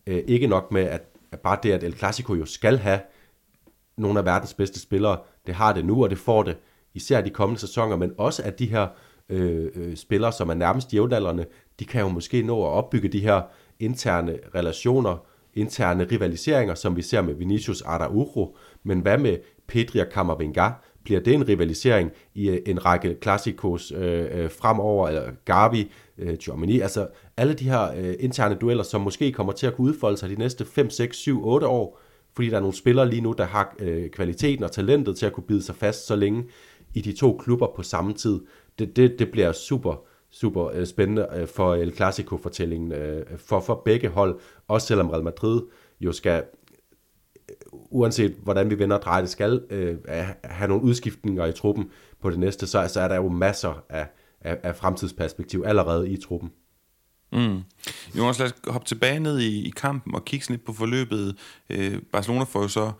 øh, 0.07 0.23
ikke 0.27 0.47
nok 0.47 0.71
med, 0.71 0.81
at, 0.83 1.01
at 1.31 1.39
bare 1.39 1.57
det, 1.63 1.71
at 1.71 1.83
El 1.83 1.97
Clasico 1.97 2.33
jo 2.33 2.45
skal 2.45 2.77
have 2.77 2.99
nogle 3.97 4.19
af 4.19 4.25
verdens 4.25 4.53
bedste 4.53 4.79
spillere, 4.79 5.19
det 5.47 5.55
har 5.55 5.73
det 5.73 5.85
nu, 5.85 6.03
og 6.03 6.09
det 6.09 6.17
får 6.17 6.43
det 6.43 6.57
især 6.93 7.21
de 7.21 7.29
kommende 7.29 7.59
sæsoner, 7.59 7.95
men 7.95 8.13
også 8.17 8.43
at 8.43 8.59
de 8.59 8.65
her 8.65 8.81
øh, 8.81 8.89
Øh, 9.29 9.67
øh, 9.75 9.95
spillere, 9.95 10.31
som 10.31 10.49
er 10.49 10.53
nærmest 10.53 10.93
jævnaldrende, 10.93 11.45
de 11.79 11.85
kan 11.85 12.01
jo 12.01 12.07
måske 12.07 12.41
nå 12.41 12.63
at 12.63 12.69
opbygge 12.69 13.07
de 13.07 13.19
her 13.19 13.41
interne 13.79 14.39
relationer, 14.55 15.25
interne 15.53 16.07
rivaliseringer, 16.11 16.75
som 16.75 16.95
vi 16.95 17.01
ser 17.01 17.21
med 17.21 17.33
Vinicius 17.33 17.81
Araujo, 17.81 18.55
men 18.83 18.99
hvad 18.99 19.17
med 19.17 19.37
Pedri 19.67 19.99
og 19.99 20.07
Camavinga? 20.11 20.69
Bliver 21.03 21.19
det 21.19 21.33
en 21.33 21.47
rivalisering 21.47 22.11
i 22.33 22.49
øh, 22.49 22.61
en 22.65 22.85
række 22.85 23.15
klassikos 23.15 23.91
øh, 23.91 24.25
øh, 24.31 24.51
fremover, 24.51 25.07
eller 25.07 25.31
Gavi, 25.45 25.91
øh, 26.17 26.37
Germany, 26.37 26.81
altså 26.81 27.07
alle 27.37 27.53
de 27.53 27.63
her 27.63 27.91
øh, 27.97 28.15
interne 28.19 28.55
dueller, 28.55 28.83
som 28.83 29.01
måske 29.01 29.31
kommer 29.31 29.53
til 29.53 29.67
at 29.67 29.75
kunne 29.75 29.87
udfolde 29.87 30.17
sig 30.17 30.29
de 30.29 30.35
næste 30.35 30.65
5, 30.65 30.89
6, 30.89 31.17
7, 31.17 31.47
8 31.47 31.67
år, 31.67 31.99
fordi 32.35 32.49
der 32.49 32.55
er 32.55 32.59
nogle 32.59 32.75
spillere 32.75 33.09
lige 33.09 33.21
nu, 33.21 33.33
der 33.37 33.45
har 33.45 33.75
øh, 33.79 34.09
kvaliteten 34.09 34.63
og 34.63 34.71
talentet 34.71 35.17
til 35.17 35.25
at 35.25 35.33
kunne 35.33 35.43
bide 35.47 35.63
sig 35.63 35.75
fast 35.75 36.07
så 36.07 36.15
længe 36.15 36.43
i 36.93 37.01
de 37.01 37.13
to 37.13 37.37
klubber 37.37 37.67
på 37.75 37.83
samme 37.83 38.13
tid. 38.13 38.39
Det, 38.79 38.95
det, 38.95 39.19
det 39.19 39.31
bliver 39.31 39.51
super, 39.51 40.05
super 40.29 40.69
øh, 40.73 40.85
spændende 40.85 41.27
øh, 41.35 41.47
for 41.47 41.75
El 41.75 41.95
Clasico-fortællingen 41.95 42.91
øh, 42.91 43.37
for, 43.37 43.59
for 43.59 43.81
begge 43.85 44.09
hold, 44.09 44.39
også 44.67 44.87
selvom 44.87 45.09
Real 45.09 45.23
Madrid 45.23 45.61
jo 45.99 46.11
skal 46.11 46.43
øh, 47.49 47.55
uanset 47.71 48.35
hvordan 48.43 48.69
vi 48.69 48.79
vender 48.79 48.97
og 48.97 49.01
drejer 49.01 49.21
det, 49.21 49.29
skal 49.29 49.61
øh, 49.69 49.97
have 50.43 50.67
nogle 50.67 50.83
udskiftninger 50.83 51.45
i 51.45 51.51
truppen 51.51 51.89
på 52.21 52.29
det 52.29 52.39
næste, 52.39 52.67
så, 52.67 52.87
så 52.87 53.01
er 53.01 53.07
der 53.07 53.15
jo 53.15 53.29
masser 53.29 53.83
af, 53.89 54.07
af, 54.41 54.59
af 54.63 54.75
fremtidsperspektiv 54.75 55.63
allerede 55.65 56.09
i 56.09 56.17
truppen. 56.17 56.51
Mm. 57.31 57.61
Jonas, 58.17 58.39
lad 58.39 58.47
os 58.47 58.53
hoppe 58.67 58.87
tilbage 58.87 59.19
ned 59.19 59.39
i, 59.39 59.67
i 59.67 59.69
kampen 59.69 60.15
og 60.15 60.25
kigge 60.25 60.49
lidt 60.49 60.65
på 60.65 60.73
forløbet. 60.73 61.35
Øh, 61.69 62.01
Barcelona 62.11 62.43
får 62.43 62.61
jo 62.61 62.67
så 62.67 62.91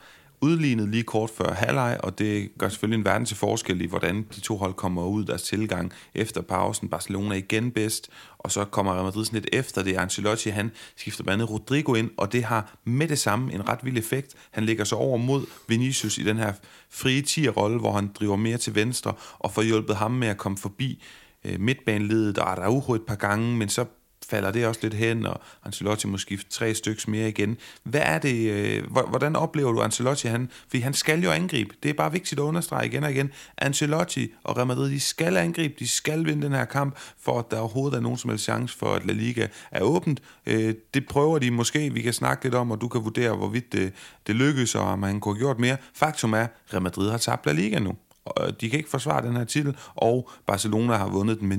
udlignet 0.42 0.90
lige 0.90 1.04
kort 1.04 1.30
før 1.30 1.54
halvleg, 1.54 1.98
og 2.04 2.20
det 2.20 2.50
gør 2.58 2.70
selvfølgelig 2.70 2.98
en 2.98 3.06
verden 3.06 3.26
til 3.26 3.38
forskel 3.38 3.82
i, 3.82 3.86
hvordan 3.86 4.26
de 4.36 4.40
to 4.40 4.58
hold 4.58 4.74
kommer 4.74 5.06
ud 5.06 5.26
deres 5.26 5.44
tilgang 5.44 5.92
efter 6.16 6.42
pausen. 6.42 6.90
Barcelona 6.90 7.36
igen 7.36 7.72
bedst, 7.72 8.10
og 8.38 8.52
så 8.52 8.66
kommer 8.66 8.94
Real 8.94 9.04
Madrid 9.04 9.26
sådan 9.26 9.42
lidt 9.42 9.56
efter 9.56 9.84
det. 9.84 9.98
Ancelotti, 9.98 10.50
han 10.50 10.72
skifter 10.96 11.24
blandt 11.24 11.42
andet 11.42 11.54
Rodrigo 11.54 11.94
ind, 11.94 12.10
og 12.18 12.32
det 12.32 12.44
har 12.44 12.78
med 12.84 13.08
det 13.08 13.20
samme 13.20 13.54
en 13.54 13.70
ret 13.70 13.80
vild 13.84 13.98
effekt. 13.98 14.36
Han 14.52 14.64
lægger 14.64 14.84
sig 14.84 14.98
over 14.98 15.18
mod 15.18 15.46
Vinicius 15.68 16.18
i 16.18 16.24
den 16.24 16.38
her 16.38 16.54
frie 16.90 17.22
tier-rolle, 17.22 17.80
hvor 17.80 17.92
han 17.92 18.12
driver 18.20 18.36
mere 18.36 18.58
til 18.58 18.76
venstre, 18.76 19.14
og 19.40 19.52
får 19.52 19.62
hjulpet 19.62 19.96
ham 19.96 20.12
med 20.12 20.28
at 20.28 20.38
komme 20.38 20.58
forbi 20.58 21.04
øh, 21.46 21.60
midtbaneledet 21.60 22.38
og 22.38 22.52
Araujo 22.52 22.94
et 22.94 23.06
par 23.08 23.16
gange, 23.16 23.58
men 23.58 23.70
så 23.70 23.86
falder 24.30 24.51
det 24.51 24.67
også 24.67 24.80
lidt 24.84 24.93
hen, 24.93 25.26
og 25.26 25.41
Ancelotti 25.65 26.07
må 26.07 26.17
skifte 26.17 26.51
tre 26.51 26.73
stykker 26.73 27.03
mere 27.07 27.30
igen. 27.30 27.57
Hvad 27.84 28.01
er 28.03 28.19
det, 28.19 28.51
øh, 28.51 28.84
hvordan 28.91 29.36
oplever 29.36 29.71
du 29.71 29.82
Ancelotti? 29.82 30.28
Han, 30.28 30.49
fordi 30.67 30.80
han 30.80 30.93
skal 30.93 31.23
jo 31.23 31.32
angribe. 31.32 31.76
Det 31.84 31.89
er 31.89 31.93
bare 31.93 32.11
vigtigt 32.11 32.39
at 32.39 32.43
understrege 32.43 32.86
igen 32.86 33.03
og 33.03 33.11
igen. 33.11 33.32
Ancelotti 33.57 34.34
og 34.43 34.57
Real 34.57 34.67
Madrid, 34.67 34.91
de 34.91 34.99
skal 34.99 35.38
angribe, 35.38 35.73
de 35.80 35.88
skal 35.88 36.26
vinde 36.26 36.41
den 36.41 36.53
her 36.53 36.65
kamp, 36.65 36.95
for 37.19 37.39
at 37.39 37.45
der 37.51 37.59
overhovedet 37.59 37.97
er 37.97 38.01
nogen 38.01 38.17
som 38.17 38.30
helst 38.30 38.43
chance 38.43 38.78
for, 38.78 38.93
at 38.93 39.05
La 39.05 39.13
Liga 39.13 39.47
er 39.71 39.82
åbent. 39.82 40.21
Øh, 40.45 40.73
det 40.93 41.07
prøver 41.07 41.39
de 41.39 41.51
måske, 41.51 41.93
vi 41.93 42.01
kan 42.01 42.13
snakke 42.13 42.43
lidt 42.43 42.55
om, 42.55 42.71
og 42.71 42.82
du 42.82 42.88
kan 42.88 43.03
vurdere, 43.03 43.36
hvorvidt 43.36 43.73
det, 43.73 43.93
det 44.28 44.36
lykkes, 44.36 44.76
og 44.76 44.82
om 44.82 45.03
han 45.03 45.19
kunne 45.19 45.36
have 45.36 45.39
gjort 45.39 45.59
mere. 45.59 45.78
Faktum 45.93 46.34
er, 46.34 46.47
Real 46.73 46.82
Madrid 46.82 47.11
har 47.11 47.17
tabt 47.17 47.45
La 47.45 47.51
Liga 47.51 47.80
nu 47.80 47.95
øh, 48.39 48.53
de 48.61 48.69
kan 48.69 48.78
ikke 48.80 48.89
forsvare 48.89 49.28
den 49.28 49.36
her 49.36 49.43
titel, 49.43 49.78
og 49.95 50.30
Barcelona 50.47 50.95
har 50.95 51.07
vundet 51.07 51.39
den 51.39 51.47
med 51.47 51.57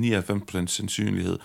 99% 0.63 0.67
sandsynlighed 0.67 1.39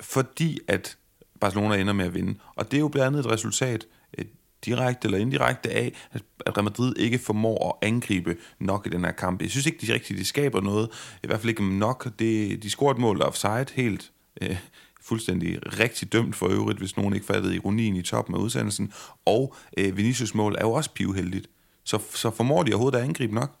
fordi 0.00 0.58
at 0.68 0.96
Barcelona 1.40 1.76
ender 1.76 1.92
med 1.92 2.04
at 2.04 2.14
vinde. 2.14 2.38
Og 2.54 2.70
det 2.70 2.76
er 2.76 2.80
jo 2.80 2.88
blandt 2.88 3.06
andet 3.06 3.20
et 3.20 3.32
resultat, 3.32 3.86
øh, 4.18 4.24
direkte 4.64 5.06
eller 5.06 5.18
indirekte 5.18 5.70
af, 5.70 5.92
at 6.12 6.56
Real 6.56 6.64
Madrid 6.64 6.96
ikke 6.96 7.18
formår 7.18 7.68
at 7.68 7.88
angribe 7.88 8.36
nok 8.58 8.86
i 8.86 8.90
den 8.90 9.04
her 9.04 9.12
kamp. 9.12 9.42
Jeg 9.42 9.50
synes 9.50 9.66
ikke, 9.66 9.86
de 9.86 9.94
rigtigt 9.94 10.18
de 10.18 10.24
skaber 10.24 10.60
noget. 10.60 10.88
I 11.22 11.26
hvert 11.26 11.40
fald 11.40 11.50
ikke 11.50 11.78
nok. 11.78 12.08
Det, 12.18 12.62
de 12.62 12.70
scorer 12.70 12.94
et 12.94 12.98
mål 12.98 13.22
offside 13.22 13.66
helt 13.74 14.12
øh, 14.42 14.56
fuldstændig 15.00 15.78
rigtig 15.78 16.12
dømt 16.12 16.36
for 16.36 16.48
øvrigt, 16.48 16.78
hvis 16.78 16.96
nogen 16.96 17.14
ikke 17.14 17.26
fattede 17.26 17.54
ironien 17.54 17.96
i 17.96 18.02
toppen 18.02 18.34
af 18.34 18.38
udsendelsen. 18.38 18.92
Og 19.24 19.54
øh, 19.78 19.96
Vinicius 19.96 20.34
mål 20.34 20.54
er 20.58 20.64
jo 20.64 20.72
også 20.72 20.90
pivheldigt. 20.92 21.50
Så, 21.84 21.98
så 22.14 22.30
formår 22.30 22.62
de 22.62 22.72
overhovedet 22.72 22.98
at 22.98 23.04
angribe 23.04 23.34
nok? 23.34 23.56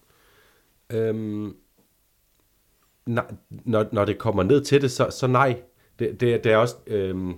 Øhm, 0.90 1.54
når, 3.06 3.94
når 3.94 4.04
det 4.04 4.18
kommer 4.18 4.42
ned 4.42 4.64
til 4.64 4.82
det, 4.82 4.90
så, 4.90 5.10
så 5.10 5.26
nej 5.26 5.56
det, 6.00 6.20
det, 6.20 6.44
det 6.44 6.52
er 6.52 6.56
også 6.56 6.76
øh, 6.86 7.34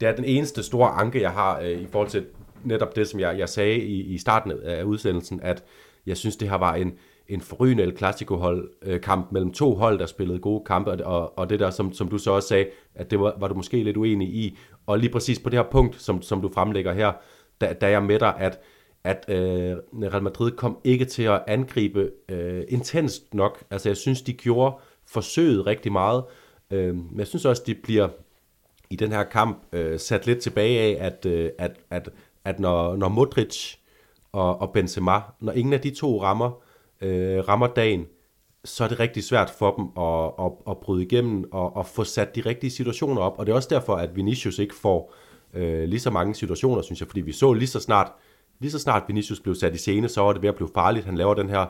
det 0.00 0.08
er 0.08 0.16
den 0.16 0.24
eneste 0.24 0.62
store 0.62 0.88
anke, 0.88 1.22
jeg 1.22 1.30
har 1.30 1.60
øh, 1.60 1.70
i 1.70 1.86
forhold 1.86 2.08
til 2.08 2.26
netop 2.64 2.96
det, 2.96 3.08
som 3.08 3.20
jeg, 3.20 3.38
jeg 3.38 3.48
sagde 3.48 3.78
i, 3.78 4.00
i 4.00 4.18
starten 4.18 4.52
af 4.64 4.82
udsendelsen, 4.82 5.40
at 5.42 5.64
jeg 6.06 6.16
synes, 6.16 6.36
det 6.36 6.50
her 6.50 6.56
var 6.56 6.74
en, 6.74 6.92
en 7.28 7.40
forrygende 7.40 7.82
El 7.82 7.96
Clasico-hold, 7.96 8.70
øh, 8.82 9.00
kamp 9.00 9.32
mellem 9.32 9.52
to 9.52 9.74
hold, 9.74 9.98
der 9.98 10.06
spillede 10.06 10.38
gode 10.38 10.64
kampe, 10.66 10.90
og, 10.90 11.20
og, 11.20 11.38
og 11.38 11.50
det 11.50 11.60
der, 11.60 11.70
som, 11.70 11.92
som 11.92 12.08
du 12.08 12.18
så 12.18 12.30
også 12.30 12.48
sagde, 12.48 12.66
at 12.94 13.10
det 13.10 13.20
var, 13.20 13.36
var 13.40 13.48
du 13.48 13.54
måske 13.54 13.82
lidt 13.82 13.96
uenig 13.96 14.28
i, 14.28 14.58
og 14.86 14.98
lige 14.98 15.10
præcis 15.10 15.38
på 15.38 15.50
det 15.50 15.58
her 15.58 15.66
punkt, 15.70 16.02
som, 16.02 16.22
som 16.22 16.40
du 16.40 16.50
fremlægger 16.54 16.92
her, 16.92 17.12
da, 17.60 17.72
da 17.72 17.90
jeg 17.90 18.02
med 18.02 18.18
dig, 18.18 18.34
at, 18.38 18.60
at 19.04 19.24
øh, 19.28 19.76
Real 20.12 20.22
Madrid 20.22 20.50
kom 20.50 20.78
ikke 20.84 21.04
til 21.04 21.22
at 21.22 21.42
angribe 21.46 22.10
øh, 22.28 22.62
intenst 22.68 23.34
nok. 23.34 23.64
Altså 23.70 23.88
jeg 23.88 23.96
synes, 23.96 24.22
de 24.22 24.32
gjorde 24.32 24.74
forsøget 25.06 25.66
rigtig 25.66 25.92
meget, 25.92 26.24
Øh, 26.70 26.94
men 26.94 27.18
jeg 27.18 27.26
synes 27.26 27.44
også, 27.44 27.62
de 27.66 27.74
bliver 27.74 28.08
i 28.90 28.96
den 28.96 29.12
her 29.12 29.22
kamp 29.24 29.62
øh, 29.72 29.98
sat 29.98 30.26
lidt 30.26 30.38
tilbage 30.38 30.80
af, 30.80 31.06
at, 31.06 31.26
øh, 31.26 31.50
at, 31.58 31.76
at, 31.90 32.08
at 32.44 32.60
når, 32.60 32.96
når 32.96 33.08
Modric 33.08 33.74
og, 34.32 34.60
og 34.60 34.72
Benzema, 34.72 35.20
når 35.40 35.52
ingen 35.52 35.72
af 35.72 35.80
de 35.80 35.90
to 35.90 36.22
rammer, 36.22 36.50
øh, 37.00 37.48
rammer 37.48 37.66
dagen, 37.66 38.06
så 38.64 38.84
er 38.84 38.88
det 38.88 39.00
rigtig 39.00 39.24
svært 39.24 39.50
for 39.50 39.74
dem 39.76 40.02
at, 40.04 40.46
at, 40.46 40.52
at 40.70 40.78
bryde 40.78 41.02
igennem 41.02 41.44
og 41.52 41.80
at 41.80 41.86
få 41.86 42.04
sat 42.04 42.34
de 42.36 42.40
rigtige 42.40 42.70
situationer 42.70 43.22
op. 43.22 43.38
Og 43.38 43.46
det 43.46 43.52
er 43.52 43.56
også 43.56 43.68
derfor, 43.70 43.96
at 43.96 44.16
Vinicius 44.16 44.58
ikke 44.58 44.74
får 44.74 45.14
øh, 45.54 45.84
lige 45.84 46.00
så 46.00 46.10
mange 46.10 46.34
situationer, 46.34 46.82
synes 46.82 47.00
jeg, 47.00 47.08
fordi 47.08 47.20
vi 47.20 47.32
så 47.32 47.52
lige 47.52 47.68
så 47.68 47.80
snart, 47.80 48.12
lige 48.58 48.70
så 48.70 48.78
snart 48.78 49.02
Vinicius 49.08 49.40
blev 49.40 49.54
sat 49.54 49.74
i 49.74 49.78
scene, 49.78 50.08
så 50.08 50.20
var 50.20 50.32
det 50.32 50.42
ved 50.42 50.48
at 50.48 50.54
blive 50.54 50.70
farligt. 50.74 51.04
Han 51.04 51.16
laver 51.16 51.34
den 51.34 51.48
her 51.48 51.66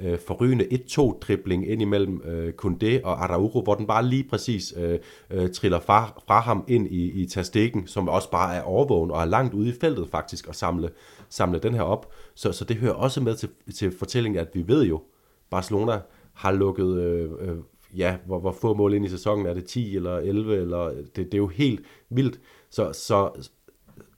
øh, 0.00 0.18
forrygende 0.18 0.64
1-2-dribling 0.64 1.70
ind 1.70 1.82
imellem 1.82 2.22
øh, 2.24 2.52
Kunde 2.52 3.00
og 3.04 3.24
Araujo, 3.24 3.62
hvor 3.62 3.74
den 3.74 3.86
bare 3.86 4.06
lige 4.06 4.24
præcis 4.24 4.74
øh, 4.76 4.98
øh, 5.30 5.50
triller 5.50 5.80
fra, 5.80 6.22
fra 6.26 6.40
ham 6.40 6.64
ind 6.68 6.86
i, 6.86 7.22
i 7.22 7.26
tastikken, 7.26 7.86
som 7.86 8.08
også 8.08 8.30
bare 8.30 8.54
er 8.54 8.62
overvågen 8.62 9.10
og 9.10 9.20
er 9.20 9.24
langt 9.24 9.54
ude 9.54 9.68
i 9.68 9.74
feltet 9.80 10.08
faktisk 10.08 10.48
og 10.48 10.54
samle, 10.54 10.90
samle 11.28 11.58
den 11.58 11.74
her 11.74 11.82
op. 11.82 12.12
Så, 12.34 12.52
så 12.52 12.64
det 12.64 12.76
hører 12.76 12.94
også 12.94 13.20
med 13.20 13.34
til, 13.36 13.48
til 13.74 13.98
fortællingen, 13.98 14.40
at 14.40 14.48
vi 14.54 14.64
ved 14.66 14.84
jo, 14.84 15.02
Barcelona 15.50 16.00
har 16.32 16.52
lukket, 16.52 16.98
øh, 16.98 17.30
øh, 17.40 17.56
ja, 17.96 18.16
hvor, 18.26 18.40
hvor 18.40 18.52
få 18.52 18.74
mål 18.74 18.94
ind 18.94 19.04
i 19.04 19.08
sæsonen, 19.08 19.46
er 19.46 19.54
det 19.54 19.64
10 19.64 19.96
eller 19.96 20.16
11, 20.16 20.56
eller 20.56 20.88
det, 20.88 21.16
det 21.16 21.34
er 21.34 21.38
jo 21.38 21.46
helt 21.46 21.80
vildt. 22.10 22.40
Så, 22.70 22.92
så, 22.92 23.30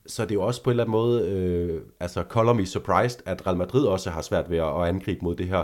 så 0.09 0.23
det 0.23 0.31
er 0.31 0.35
jo 0.35 0.41
også 0.41 0.63
på 0.63 0.69
en 0.69 0.71
eller 0.71 0.83
anden 0.83 0.91
måde, 0.91 1.29
øh, 1.29 1.81
altså 1.99 2.23
color 2.29 2.53
me 2.53 2.65
surprised, 2.65 3.19
at 3.25 3.47
Real 3.47 3.57
Madrid 3.57 3.85
også 3.85 4.09
har 4.09 4.21
svært 4.21 4.49
ved 4.49 4.57
at, 4.57 4.81
at 4.81 4.87
angribe 4.87 5.19
mod 5.21 5.35
det 5.35 5.47
her 5.47 5.63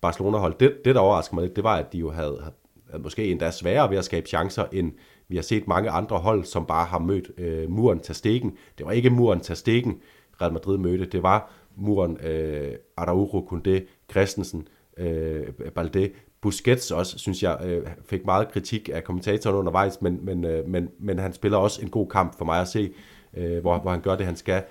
Barcelona-hold. 0.00 0.54
Det, 0.60 0.74
det, 0.84 0.94
der 0.94 1.00
overrasker 1.00 1.34
mig 1.34 1.42
lidt, 1.42 1.56
det 1.56 1.64
var, 1.64 1.76
at 1.76 1.92
de 1.92 1.98
jo 1.98 2.10
havde, 2.10 2.42
havde 2.90 3.02
måske 3.02 3.30
endda 3.30 3.50
sværere 3.50 3.90
ved 3.90 3.98
at 3.98 4.04
skabe 4.04 4.28
chancer, 4.28 4.64
end 4.72 4.92
vi 5.28 5.36
har 5.36 5.42
set 5.42 5.68
mange 5.68 5.90
andre 5.90 6.18
hold, 6.18 6.44
som 6.44 6.66
bare 6.66 6.86
har 6.86 6.98
mødt 6.98 7.30
øh, 7.38 7.70
muren 7.70 8.00
til 8.00 8.14
stikken. 8.14 8.56
Det 8.78 8.86
var 8.86 8.92
ikke 8.92 9.10
muren 9.10 9.40
til 9.40 9.56
stikken, 9.56 10.00
Real 10.42 10.52
Madrid 10.52 10.78
mødte. 10.78 11.04
Det 11.04 11.22
var 11.22 11.52
muren 11.76 12.16
øh, 12.26 12.72
Araujo, 12.96 13.48
Koundé, 13.52 13.80
Christensen, 14.10 14.68
øh, 14.96 15.46
Balde, 15.74 16.10
Busquets 16.40 16.90
også, 16.90 17.18
synes 17.18 17.42
jeg, 17.42 17.58
øh, 17.64 17.86
fik 18.04 18.24
meget 18.24 18.48
kritik 18.52 18.90
af 18.92 19.04
kommentatoren 19.04 19.56
undervejs, 19.56 20.02
men, 20.02 20.18
men, 20.22 20.44
øh, 20.44 20.68
men, 20.68 20.88
men 20.98 21.18
han 21.18 21.32
spiller 21.32 21.58
også 21.58 21.82
en 21.82 21.90
god 21.90 22.08
kamp 22.08 22.38
for 22.38 22.44
mig 22.44 22.60
at 22.60 22.68
se 22.68 22.92
øh, 23.36 23.60
hvor, 23.60 23.78
hvor 23.78 23.90
han 23.90 24.00
gør 24.00 24.16
det, 24.16 24.26
han 24.26 24.36
skal. 24.36 24.62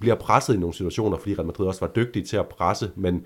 Bliver 0.00 0.14
presset 0.14 0.54
i 0.54 0.58
nogle 0.58 0.74
situationer, 0.74 1.16
fordi 1.16 1.34
Real 1.34 1.46
Madrid 1.46 1.66
også 1.66 1.80
var 1.80 1.92
dygtig 1.96 2.26
til 2.26 2.36
at 2.36 2.48
presse, 2.48 2.90
men, 2.96 3.24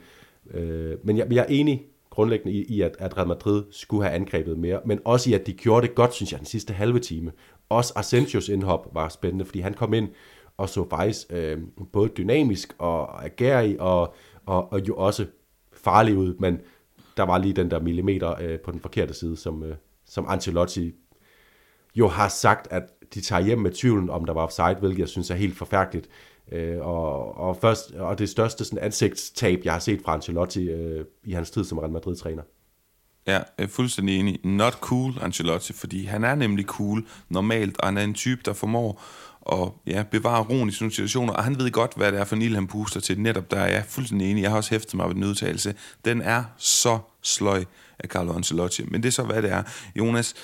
øh, 0.51 0.97
men 1.05 1.19
jeg, 1.19 1.33
jeg 1.33 1.41
er 1.41 1.47
enig 1.49 1.83
grundlæggende 2.11 2.53
i, 2.53 2.65
i 2.65 2.81
at, 2.81 2.97
at 2.99 3.17
Real 3.17 3.29
Madrid 3.29 3.65
skulle 3.71 4.05
have 4.05 4.15
angrebet 4.15 4.59
mere, 4.59 4.81
men 4.85 5.01
også 5.05 5.31
i, 5.31 5.33
at 5.33 5.47
de 5.47 5.53
gjorde 5.53 5.87
det 5.87 5.95
godt, 5.95 6.15
synes 6.15 6.33
jeg, 6.33 6.39
den 6.39 6.47
sidste 6.47 6.73
halve 6.73 6.99
time. 6.99 7.33
Også 7.69 7.93
Asensios 7.97 8.49
indhop 8.49 8.89
var 8.95 9.09
spændende, 9.09 9.45
fordi 9.45 9.61
han 9.61 9.75
kom 9.75 9.95
ind 9.95 10.09
og 10.57 10.69
så 10.69 10.89
faktisk 10.91 11.27
øh, 11.31 11.59
både 11.93 12.09
dynamisk 12.09 12.75
og 12.79 13.25
agerig 13.25 13.81
og, 13.81 14.15
og, 14.47 14.73
og 14.73 14.89
jo 14.89 14.97
også 14.97 15.27
farlig 15.73 16.17
ud, 16.17 16.35
men 16.39 16.61
der 17.17 17.23
var 17.23 17.39
lige 17.39 17.55
den 17.55 17.71
der 17.71 17.81
millimeter 17.81 18.35
øh, 18.41 18.61
på 18.61 18.71
den 18.71 18.81
forkerte 18.81 19.15
side, 19.15 19.37
som, 19.37 19.63
øh, 19.63 19.77
som 20.07 20.27
Ancelotti 20.29 20.93
jo 21.95 22.09
har 22.09 22.29
sagt, 22.29 22.73
at 22.73 22.83
de 23.15 23.21
tager 23.21 23.43
hjem 23.43 23.59
med 23.59 23.71
tvivlen, 23.71 24.11
om 24.11 24.25
der 24.25 24.33
var 24.33 24.43
offside, 24.43 24.77
hvilket 24.81 24.99
jeg 24.99 25.09
synes 25.09 25.31
er 25.31 25.35
helt 25.35 25.57
forfærdeligt. 25.57 26.09
Øh, 26.53 26.79
og, 26.81 27.39
og, 27.39 27.57
først, 27.61 27.91
og 27.91 28.19
det 28.19 28.29
største 28.29 28.65
sådan, 28.65 28.85
ansigtstab, 28.85 29.61
jeg 29.65 29.73
har 29.73 29.81
set 29.81 30.01
fra 30.05 30.15
Ancelotti 30.15 30.71
øh, 30.71 31.05
i 31.25 31.33
hans 31.33 31.51
tid 31.51 31.65
som 31.65 31.79
Real 31.79 31.93
Madrid-træner. 31.93 32.43
Ja, 33.27 33.33
jeg 33.33 33.45
er 33.59 33.67
fuldstændig 33.67 34.19
enig. 34.19 34.41
Not 34.45 34.73
cool, 34.73 35.13
Ancelotti, 35.21 35.73
fordi 35.73 36.05
han 36.05 36.25
er 36.25 36.35
nemlig 36.35 36.65
cool 36.65 37.07
normalt, 37.29 37.81
og 37.81 37.87
han 37.87 37.99
er 37.99 38.05
en 38.05 38.15
type, 38.15 38.41
der 38.45 38.53
formår 38.53 39.03
at 39.53 39.93
ja, 39.95 40.03
bevare 40.11 40.43
roen 40.43 40.69
i 40.69 40.73
sådan 40.73 40.85
nogle 40.85 40.95
situationer, 40.95 41.33
og 41.33 41.45
han 41.45 41.59
ved 41.59 41.71
godt, 41.71 41.93
hvad 41.97 42.13
det 42.13 42.21
er 42.21 42.25
for 42.25 42.37
en 42.37 42.43
ild, 42.43 42.55
han 42.55 42.67
puster 42.67 43.01
til. 43.01 43.21
Netop 43.21 43.51
der 43.51 43.57
er 43.57 43.73
jeg 43.73 43.85
fuldstændig 43.89 44.31
enig. 44.31 44.43
Jeg 44.43 44.51
har 44.51 44.57
også 44.57 44.71
hæftet 44.71 44.95
mig 44.95 45.09
ved 45.09 45.15
den 45.15 45.25
udtalelse. 45.25 45.75
Den 46.05 46.23
er 46.23 46.45
så 46.57 46.99
sløj 47.23 47.65
af 47.99 48.09
Carlo 48.09 48.33
Ancelotti, 48.33 48.85
men 48.89 49.03
det 49.03 49.09
er 49.09 49.13
så, 49.13 49.23
hvad 49.23 49.43
det 49.43 49.51
er. 49.51 49.63
Jonas, 49.97 50.35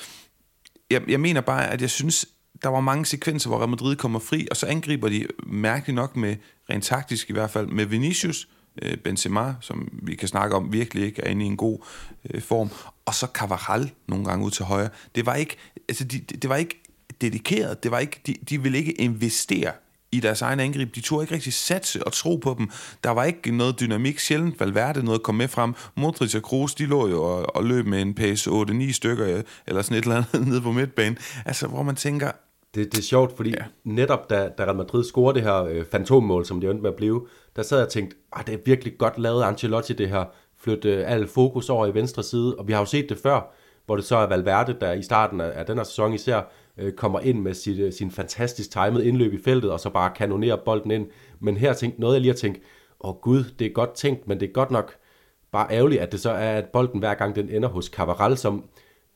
jeg, 0.91 1.03
jeg 1.09 1.21
mener 1.21 1.41
bare, 1.41 1.71
at 1.71 1.81
jeg 1.81 1.91
synes, 1.91 2.27
der 2.63 2.69
var 2.69 2.81
mange 2.81 3.07
sekvenser, 3.07 3.49
hvor 3.49 3.59
Real 3.59 3.69
Madrid 3.69 3.97
kommer 3.97 4.19
fri, 4.19 4.49
og 4.51 4.57
så 4.57 4.67
angriber 4.67 5.09
de 5.09 5.27
mærkeligt 5.47 5.95
nok 5.95 6.17
med, 6.17 6.37
rent 6.71 6.85
taktisk 6.85 7.31
i 7.31 7.33
hvert 7.33 7.51
fald, 7.51 7.67
med 7.67 7.85
Vinicius, 7.85 8.49
øh, 8.83 8.97
Benzema, 8.97 9.55
som 9.61 9.89
vi 9.93 10.15
kan 10.15 10.29
snakke 10.29 10.57
om, 10.57 10.73
virkelig 10.73 11.05
ikke 11.05 11.23
er 11.23 11.31
inde 11.31 11.45
i 11.45 11.49
en 11.49 11.57
god 11.57 11.79
øh, 12.31 12.43
form, 12.43 12.71
og 13.07 13.15
så 13.15 13.27
Cavaral 13.27 13.91
nogle 14.07 14.25
gange 14.25 14.45
ud 14.45 14.51
til 14.51 14.65
højre. 14.65 14.89
Det 15.15 15.27
var 15.27 15.35
ikke, 15.35 15.57
altså 15.89 16.05
de, 16.05 16.19
det 16.19 16.51
var 16.51 16.57
ikke 16.57 16.83
dedikeret, 17.21 17.83
det 17.83 17.91
var 17.91 17.99
ikke, 17.99 18.21
de, 18.27 18.35
de 18.49 18.63
ville 18.63 18.79
ikke 18.79 18.93
investere 18.93 19.73
i 20.13 20.21
deres 20.21 20.43
egen 20.43 20.61
angreb. 20.61 20.95
De 20.95 21.01
turde 21.01 21.23
ikke 21.23 21.35
rigtig 21.35 21.53
satse 21.53 22.07
og 22.07 22.13
tro 22.13 22.37
på 22.37 22.55
dem. 22.59 22.71
Der 23.05 23.11
var 23.11 23.25
ikke 23.25 23.57
noget 23.57 23.81
dynamik. 23.81 24.19
Sjældent 24.19 24.61
Valverde 24.61 25.05
noget 25.05 25.23
kom 25.23 25.35
med 25.35 25.49
frem. 25.49 25.75
Modric 25.95 26.35
og 26.35 26.43
Kroos, 26.43 26.75
de 26.75 26.87
lå 26.87 27.09
jo 27.09 27.23
og, 27.23 27.57
og 27.57 27.65
løb 27.65 27.87
med 27.87 28.03
en 28.03 28.15
pace 28.15 28.51
8-9 28.51 28.93
stykker, 28.93 29.37
øh, 29.37 29.43
eller 29.67 29.83
sådan 29.83 29.97
et 29.97 30.03
eller 30.03 30.17
andet 30.17 30.49
nede 30.49 30.61
på 30.61 30.73
midtbanen. 30.73 31.19
Altså, 31.45 31.67
hvor 31.67 31.83
man 31.83 31.97
tænker, 31.97 32.31
det, 32.75 32.93
det 32.93 32.99
er 32.99 33.03
sjovt, 33.03 33.37
fordi 33.37 33.51
ja. 33.51 33.65
netop 33.85 34.31
da, 34.31 34.49
da 34.59 34.65
Real 34.65 34.77
Madrid 34.77 35.05
scorede 35.05 35.35
det 35.35 35.43
her 35.43 35.65
øh, 35.65 35.85
fantommål, 35.85 36.45
som 36.45 36.61
det 36.61 36.71
endte 36.71 36.83
med 36.83 36.91
at 36.91 36.97
blive, 36.97 37.27
der 37.57 37.63
sad 37.63 37.79
jeg 37.79 37.87
og 37.87 37.93
tænkte, 37.93 38.17
ah, 38.33 38.47
det 38.47 38.55
er 38.55 38.59
virkelig 38.65 38.99
godt 38.99 39.19
lavet 39.19 39.43
Ancelotti 39.43 39.93
det 39.93 40.09
her, 40.09 40.25
flytte 40.57 40.91
øh, 40.91 41.13
al 41.13 41.27
fokus 41.27 41.71
over 41.71 41.87
i 41.87 41.95
venstre 41.95 42.23
side, 42.23 42.57
og 42.57 42.69
vi 42.69 42.73
har 42.73 42.81
jo 42.81 42.87
set 42.87 43.09
det 43.09 43.19
før, 43.19 43.55
hvor 43.87 43.97
det 43.97 44.05
så 44.05 44.17
er 44.17 44.27
Valverde, 44.27 44.77
der 44.81 44.93
i 44.93 45.03
starten 45.03 45.41
af, 45.41 45.53
af 45.55 45.67
den 45.67 45.77
her 45.77 45.85
sæson 45.85 46.15
især, 46.15 46.43
øh, 46.79 46.93
kommer 46.93 47.21
ind 47.21 47.41
med 47.41 47.55
sit, 47.55 47.79
øh, 47.79 47.93
sin 47.93 48.11
fantastisk 48.11 48.71
timet 48.71 49.03
indløb 49.03 49.33
i 49.33 49.43
feltet, 49.43 49.71
og 49.71 49.81
så 49.81 49.91
bare 49.91 50.13
kanonerer 50.17 50.57
bolden 50.57 50.91
ind. 50.91 51.07
Men 51.41 51.57
her 51.57 51.73
tænkte 51.73 52.01
noget, 52.01 52.15
jeg 52.15 52.21
lige 52.21 52.33
har 52.33 52.37
tænkt, 52.37 52.61
åh 53.01 53.11
oh, 53.11 53.17
gud, 53.17 53.45
det 53.59 53.67
er 53.67 53.71
godt 53.73 53.95
tænkt, 53.95 54.29
men 54.29 54.41
det 54.41 54.49
er 54.49 54.53
godt 54.53 54.71
nok 54.71 54.95
bare 55.53 55.71
ærgerligt, 55.71 56.01
at 56.01 56.13
det 56.13 56.21
så 56.21 56.31
er, 56.31 56.59
at 56.59 56.65
bolden 56.73 57.01
hver 57.01 57.15
gang 57.15 57.37
den 57.37 57.49
ender 57.49 57.69
hos 57.69 57.87
Cavaral, 57.87 58.37
som 58.37 58.65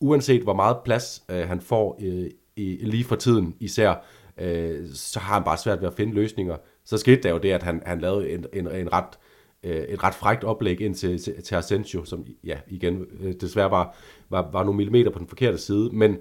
uanset 0.01 0.43
hvor 0.43 0.55
meget 0.55 0.77
plads 0.85 1.23
øh, 1.31 1.49
han 1.49 1.61
får 1.61 1.99
øh, 2.03 2.31
i, 2.57 2.79
lige 2.83 3.05
for 3.05 3.17
tiden 3.17 3.55
især, 3.61 3.95
øh, 4.39 4.89
så 4.95 5.21
har 5.21 5.35
han 5.35 5.45
bare 5.45 5.59
svært 5.59 5.81
ved 5.81 5.89
at 5.89 5.95
finde 5.95 6.15
løsninger. 6.15 6.57
Så 6.85 6.99
skete 6.99 7.23
der 7.23 7.31
jo 7.31 7.39
det, 7.39 7.51
at 7.51 7.63
han, 7.63 7.83
han 7.87 8.01
lavede 8.01 8.31
en, 8.31 8.47
en, 8.53 8.69
en 8.69 8.93
ret, 8.93 9.19
øh, 9.63 9.77
et 9.77 10.05
ret 10.05 10.15
frægt 10.15 10.45
oplæg 10.45 10.81
ind 10.81 10.95
til, 10.95 11.23
til, 11.23 11.43
til 11.43 11.55
Asensio, 11.55 12.05
som 12.05 12.27
ja, 12.45 12.57
igen 12.69 13.07
øh, 13.21 13.35
desværre 13.41 13.71
var, 13.71 13.97
var, 14.31 14.51
var 14.53 14.65
nogle 14.65 14.77
millimeter 14.77 15.11
på 15.11 15.19
den 15.19 15.29
forkerte 15.29 15.59
side, 15.59 15.91
men, 15.93 16.17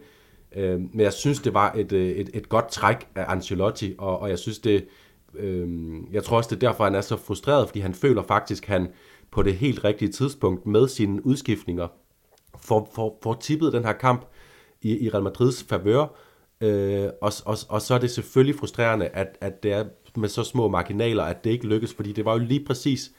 øh, 0.55 0.79
men 0.79 0.99
jeg 0.99 1.13
synes, 1.13 1.39
det 1.39 1.53
var 1.53 1.71
et, 1.71 1.91
øh, 1.91 2.09
et, 2.09 2.29
et 2.33 2.49
godt 2.49 2.71
træk 2.71 3.07
af 3.15 3.25
Ancelotti, 3.27 3.95
og, 3.97 4.19
og 4.19 4.29
jeg 4.29 4.39
synes 4.39 4.59
det, 4.59 4.85
øh, 5.35 5.69
jeg 6.11 6.23
tror 6.23 6.37
også, 6.37 6.55
det 6.55 6.63
er 6.63 6.69
derfor, 6.69 6.83
han 6.83 6.95
er 6.95 7.01
så 7.01 7.17
frustreret, 7.17 7.67
fordi 7.67 7.79
han 7.79 7.93
føler 7.93 8.23
faktisk, 8.23 8.65
han 8.65 8.87
på 9.31 9.43
det 9.43 9.55
helt 9.55 9.83
rigtige 9.83 10.11
tidspunkt 10.11 10.65
med 10.65 10.87
sine 10.87 11.25
udskiftninger 11.25 11.87
får, 12.61 12.91
får, 12.95 13.19
får 13.23 13.33
tippet 13.33 13.73
den 13.73 13.85
her 13.85 13.93
kamp 13.93 14.25
i, 14.81 15.05
i 15.05 15.09
Real 15.09 15.23
Madrids 15.23 15.63
favør, 15.63 16.07
øh, 16.61 17.09
og, 17.21 17.31
og, 17.45 17.57
og 17.69 17.81
så 17.81 17.93
er 17.93 17.99
det 17.99 18.11
selvfølgelig 18.11 18.59
frustrerende, 18.59 19.07
at, 19.07 19.37
at 19.41 19.63
det 19.63 19.71
er 19.73 19.85
med 20.15 20.29
så 20.29 20.43
små 20.43 20.67
marginaler, 20.67 21.23
at 21.23 21.43
det 21.43 21.49
ikke 21.49 21.67
lykkes, 21.67 21.93
fordi 21.93 22.11
det 22.11 22.25
var 22.25 22.31
jo 22.31 22.39
lige 22.39 22.65
præcis 22.65 23.11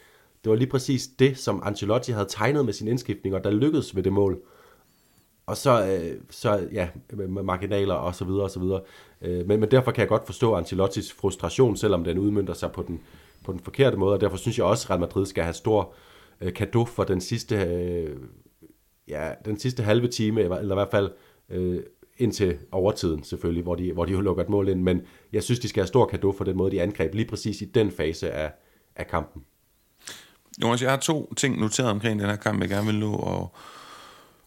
det 0.44 0.50
var 0.50 0.56
lige 0.56 0.70
præcis 0.70 1.06
det, 1.18 1.38
som 1.38 1.62
Ancelotti 1.64 2.12
havde 2.12 2.26
tegnet 2.28 2.64
med 2.64 2.72
sin 2.72 2.88
indskiftning, 2.88 3.34
og 3.34 3.44
der 3.44 3.50
lykkedes 3.50 3.96
ved 3.96 4.02
det 4.02 4.12
mål. 4.12 4.42
Og 5.46 5.56
så, 5.56 5.86
øh, 5.86 6.20
så 6.30 6.68
ja, 6.72 6.88
med 7.12 7.42
marginaler 7.42 7.94
og 7.94 8.14
så 8.14 8.24
videre 8.24 8.42
og 8.42 8.50
så 8.50 8.60
videre. 8.60 8.80
Øh, 9.22 9.46
men, 9.48 9.60
men 9.60 9.70
derfor 9.70 9.90
kan 9.90 10.00
jeg 10.00 10.08
godt 10.08 10.26
forstå 10.26 10.54
Ancelottis 10.54 11.12
frustration, 11.12 11.76
selvom 11.76 12.04
den 12.04 12.18
udmyndter 12.18 12.54
sig 12.54 12.72
på 12.72 12.82
den, 12.82 13.00
på 13.44 13.52
den 13.52 13.60
forkerte 13.60 13.96
måde, 13.96 14.14
og 14.14 14.20
derfor 14.20 14.36
synes 14.36 14.58
jeg 14.58 14.66
også, 14.66 14.86
at 14.86 14.90
Real 14.90 15.00
Madrid 15.00 15.26
skal 15.26 15.44
have 15.44 15.54
stor 15.54 15.94
øh, 16.40 16.52
kado 16.52 16.84
for 16.84 17.04
den 17.04 17.20
sidste, 17.20 17.56
øh, 17.56 18.16
ja, 19.08 19.30
den 19.44 19.58
sidste 19.58 19.82
halve 19.82 20.08
time, 20.08 20.40
eller 20.40 20.60
i 20.60 20.74
hvert 20.74 20.90
fald 20.90 21.10
øh, 21.52 21.82
indtil 22.18 22.58
overtiden 22.72 23.24
selvfølgelig, 23.24 23.62
hvor 23.62 23.74
de, 23.74 23.92
hvor 23.92 24.04
de 24.04 24.12
jo 24.12 24.20
lukker 24.20 24.42
et 24.42 24.48
mål 24.48 24.68
ind, 24.68 24.82
men 24.82 25.02
jeg 25.32 25.42
synes, 25.42 25.60
de 25.60 25.68
skal 25.68 25.80
have 25.80 25.86
stor 25.86 26.06
kado 26.06 26.32
for 26.32 26.44
den 26.44 26.56
måde, 26.56 26.70
de 26.70 26.82
angreb 26.82 27.14
lige 27.14 27.28
præcis 27.28 27.62
i 27.62 27.64
den 27.64 27.90
fase 27.90 28.30
af, 28.30 28.52
af 28.96 29.06
kampen. 29.06 29.42
Jonas, 30.62 30.82
jeg 30.82 30.90
har 30.90 30.96
to 30.96 31.34
ting 31.34 31.60
noteret 31.60 31.90
omkring 31.90 32.20
den 32.20 32.28
her 32.28 32.36
kamp, 32.36 32.60
jeg 32.60 32.68
gerne 32.68 32.86
vil 32.86 32.98
nå 32.98 33.12
og, 33.12 33.54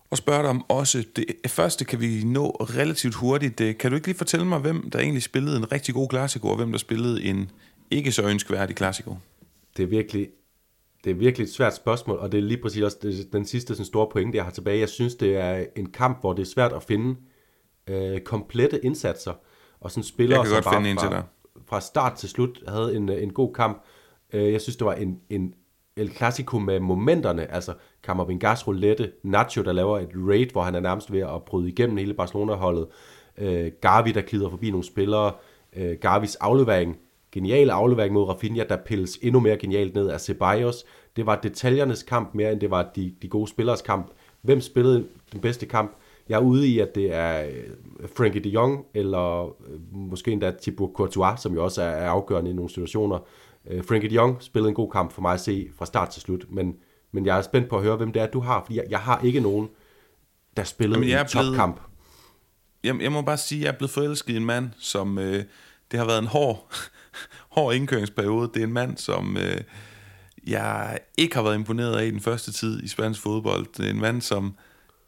og 0.09 0.17
spørge 0.17 0.41
dig 0.41 0.49
om 0.49 0.65
også. 0.69 1.03
Det 1.15 1.51
første 1.51 1.85
kan 1.85 2.01
vi 2.01 2.23
nå 2.23 2.49
relativt 2.49 3.15
hurtigt. 3.15 3.55
Kan 3.55 3.91
du 3.91 3.95
ikke 3.95 4.07
lige 4.07 4.17
fortælle 4.17 4.45
mig, 4.45 4.59
hvem 4.59 4.89
der 4.89 4.99
egentlig 4.99 5.23
spillede 5.23 5.57
en 5.57 5.71
rigtig 5.71 5.93
god 5.93 6.07
klassiko, 6.07 6.47
og 6.47 6.55
hvem 6.55 6.71
der 6.71 6.79
spillede 6.79 7.23
en 7.23 7.51
ikke 7.91 8.11
så 8.11 8.23
ønskværdig 8.23 8.75
klassiko? 8.75 9.17
Det 9.77 9.83
er 9.83 9.87
virkelig 9.87 10.29
det 11.05 11.11
er 11.11 11.15
virkelig 11.15 11.45
et 11.45 11.53
svært 11.53 11.75
spørgsmål, 11.75 12.17
og 12.17 12.31
det 12.31 12.37
er 12.37 12.41
lige 12.41 12.61
præcis 12.61 12.83
også 12.83 12.97
det, 13.01 13.33
den 13.33 13.45
sidste 13.45 13.75
sådan 13.75 13.85
store 13.85 14.07
pointe, 14.11 14.37
jeg 14.37 14.43
har 14.43 14.51
tilbage. 14.51 14.79
Jeg 14.79 14.89
synes, 14.89 15.15
det 15.15 15.37
er 15.37 15.65
en 15.75 15.91
kamp, 15.91 16.21
hvor 16.21 16.33
det 16.33 16.41
er 16.41 16.45
svært 16.45 16.73
at 16.73 16.83
finde 16.83 17.15
øh, 17.87 18.19
komplette 18.19 18.85
indsatser, 18.85 19.33
og 19.79 19.91
sådan 19.91 20.03
spillere, 20.03 20.45
som 20.45 20.63
bare 20.63 20.95
fra, 20.95 21.23
fra 21.65 21.81
start 21.81 22.13
til 22.13 22.29
slut 22.29 22.63
havde 22.67 22.95
en, 22.95 23.09
en 23.09 23.33
god 23.33 23.53
kamp. 23.53 23.83
Øh, 24.33 24.51
jeg 24.51 24.61
synes, 24.61 24.75
det 24.75 24.85
var 24.85 24.93
en, 24.93 25.19
en 25.29 25.53
El 25.97 26.11
Clasico 26.15 26.59
med 26.59 26.79
momenterne, 26.79 27.51
altså 27.51 27.73
Camavingas 28.03 28.67
roulette, 28.67 29.11
Nacho, 29.23 29.63
der 29.63 29.73
laver 29.73 29.99
et 29.99 30.09
raid, 30.15 30.47
hvor 30.51 30.61
han 30.61 30.75
er 30.75 30.79
nærmest 30.79 31.11
ved 31.11 31.19
at 31.19 31.43
bryde 31.45 31.69
igennem 31.69 31.97
hele 31.97 32.13
Barcelona-holdet, 32.13 32.87
øh, 33.37 33.71
Gavi, 33.81 34.11
der 34.11 34.21
glider 34.21 34.49
forbi 34.49 34.69
nogle 34.69 34.83
spillere, 34.83 35.31
øh, 35.75 35.97
Gavis 36.01 36.35
aflevering, 36.35 36.97
genial 37.35 37.69
aflevering 37.69 38.13
mod 38.13 38.29
Rafinha, 38.29 38.63
der 38.69 38.77
pilles 38.77 39.19
endnu 39.21 39.39
mere 39.39 39.57
genialt 39.57 39.95
ned 39.95 40.09
af 40.09 40.21
Ceballos. 40.21 40.85
Det 41.15 41.25
var 41.25 41.39
detaljernes 41.43 42.03
kamp 42.03 42.35
mere, 42.35 42.51
end 42.51 42.61
det 42.61 42.71
var 42.71 42.91
de, 42.95 43.13
de 43.21 43.27
gode 43.27 43.47
spillers 43.47 43.81
kamp. 43.81 44.11
Hvem 44.41 44.61
spillede 44.61 45.07
den 45.33 45.41
bedste 45.41 45.65
kamp? 45.65 45.91
Jeg 46.29 46.35
er 46.35 46.41
ude 46.41 46.67
i, 46.67 46.79
at 46.79 46.95
det 46.95 47.13
er 47.13 47.45
øh, 47.45 48.07
Frankie 48.17 48.43
de 48.43 48.49
Jong, 48.49 48.85
eller 48.93 49.45
øh, 49.45 49.79
måske 49.91 50.31
endda 50.31 50.51
Thibaut 50.61 50.91
Courtois, 50.93 51.39
som 51.39 51.53
jo 51.53 51.63
også 51.63 51.81
er 51.81 52.09
afgørende 52.09 52.51
i 52.51 52.53
nogle 52.53 52.69
situationer. 52.69 53.19
Øh, 53.69 53.83
Frankie 53.83 54.09
de 54.09 54.15
Jong 54.15 54.37
spillede 54.43 54.69
en 54.69 54.75
god 54.75 54.91
kamp 54.91 55.11
for 55.11 55.21
mig 55.21 55.33
at 55.33 55.39
se 55.39 55.69
fra 55.77 55.85
start 55.85 56.09
til 56.09 56.21
slut, 56.21 56.45
men, 56.49 56.75
men 57.11 57.25
jeg 57.25 57.37
er 57.37 57.41
spændt 57.41 57.69
på 57.69 57.77
at 57.77 57.83
høre, 57.83 57.95
hvem 57.95 58.11
det 58.11 58.21
er, 58.21 58.27
du 58.27 58.39
har, 58.39 58.63
fordi 58.65 58.77
jeg, 58.77 58.85
jeg 58.89 58.99
har 58.99 59.21
ikke 59.23 59.39
nogen, 59.39 59.69
der 60.57 60.63
spillede 60.63 61.05
Jamen, 61.05 61.19
en 61.19 61.27
topkamp. 61.27 61.81
Jeg, 62.83 63.01
jeg 63.01 63.11
må 63.11 63.21
bare 63.21 63.37
sige, 63.37 63.59
at 63.59 63.65
jeg 63.65 63.73
er 63.73 63.77
blevet 63.77 63.91
forelsket 63.91 64.33
i 64.33 64.37
en 64.37 64.45
mand, 64.45 64.69
som... 64.77 65.17
Øh, 65.17 65.43
det 65.91 65.99
har 65.99 66.05
været 66.05 66.19
en 66.19 66.27
hård, 66.27 66.67
hård 67.55 67.75
indkøringsperiode. 67.75 68.51
Det 68.53 68.59
er 68.59 68.67
en 68.67 68.73
mand, 68.73 68.97
som... 68.97 69.37
Øh, 69.37 69.61
jeg 70.47 70.99
ikke 71.17 71.35
har 71.35 71.43
været 71.43 71.55
imponeret 71.55 71.97
af 71.97 72.05
i 72.05 72.11
den 72.11 72.21
første 72.21 72.51
tid 72.51 72.83
i 72.83 72.87
spansk 72.87 73.21
fodbold. 73.21 73.67
Det 73.77 73.85
er 73.85 73.89
en 73.89 73.99
mand, 73.99 74.21
som 74.21 74.55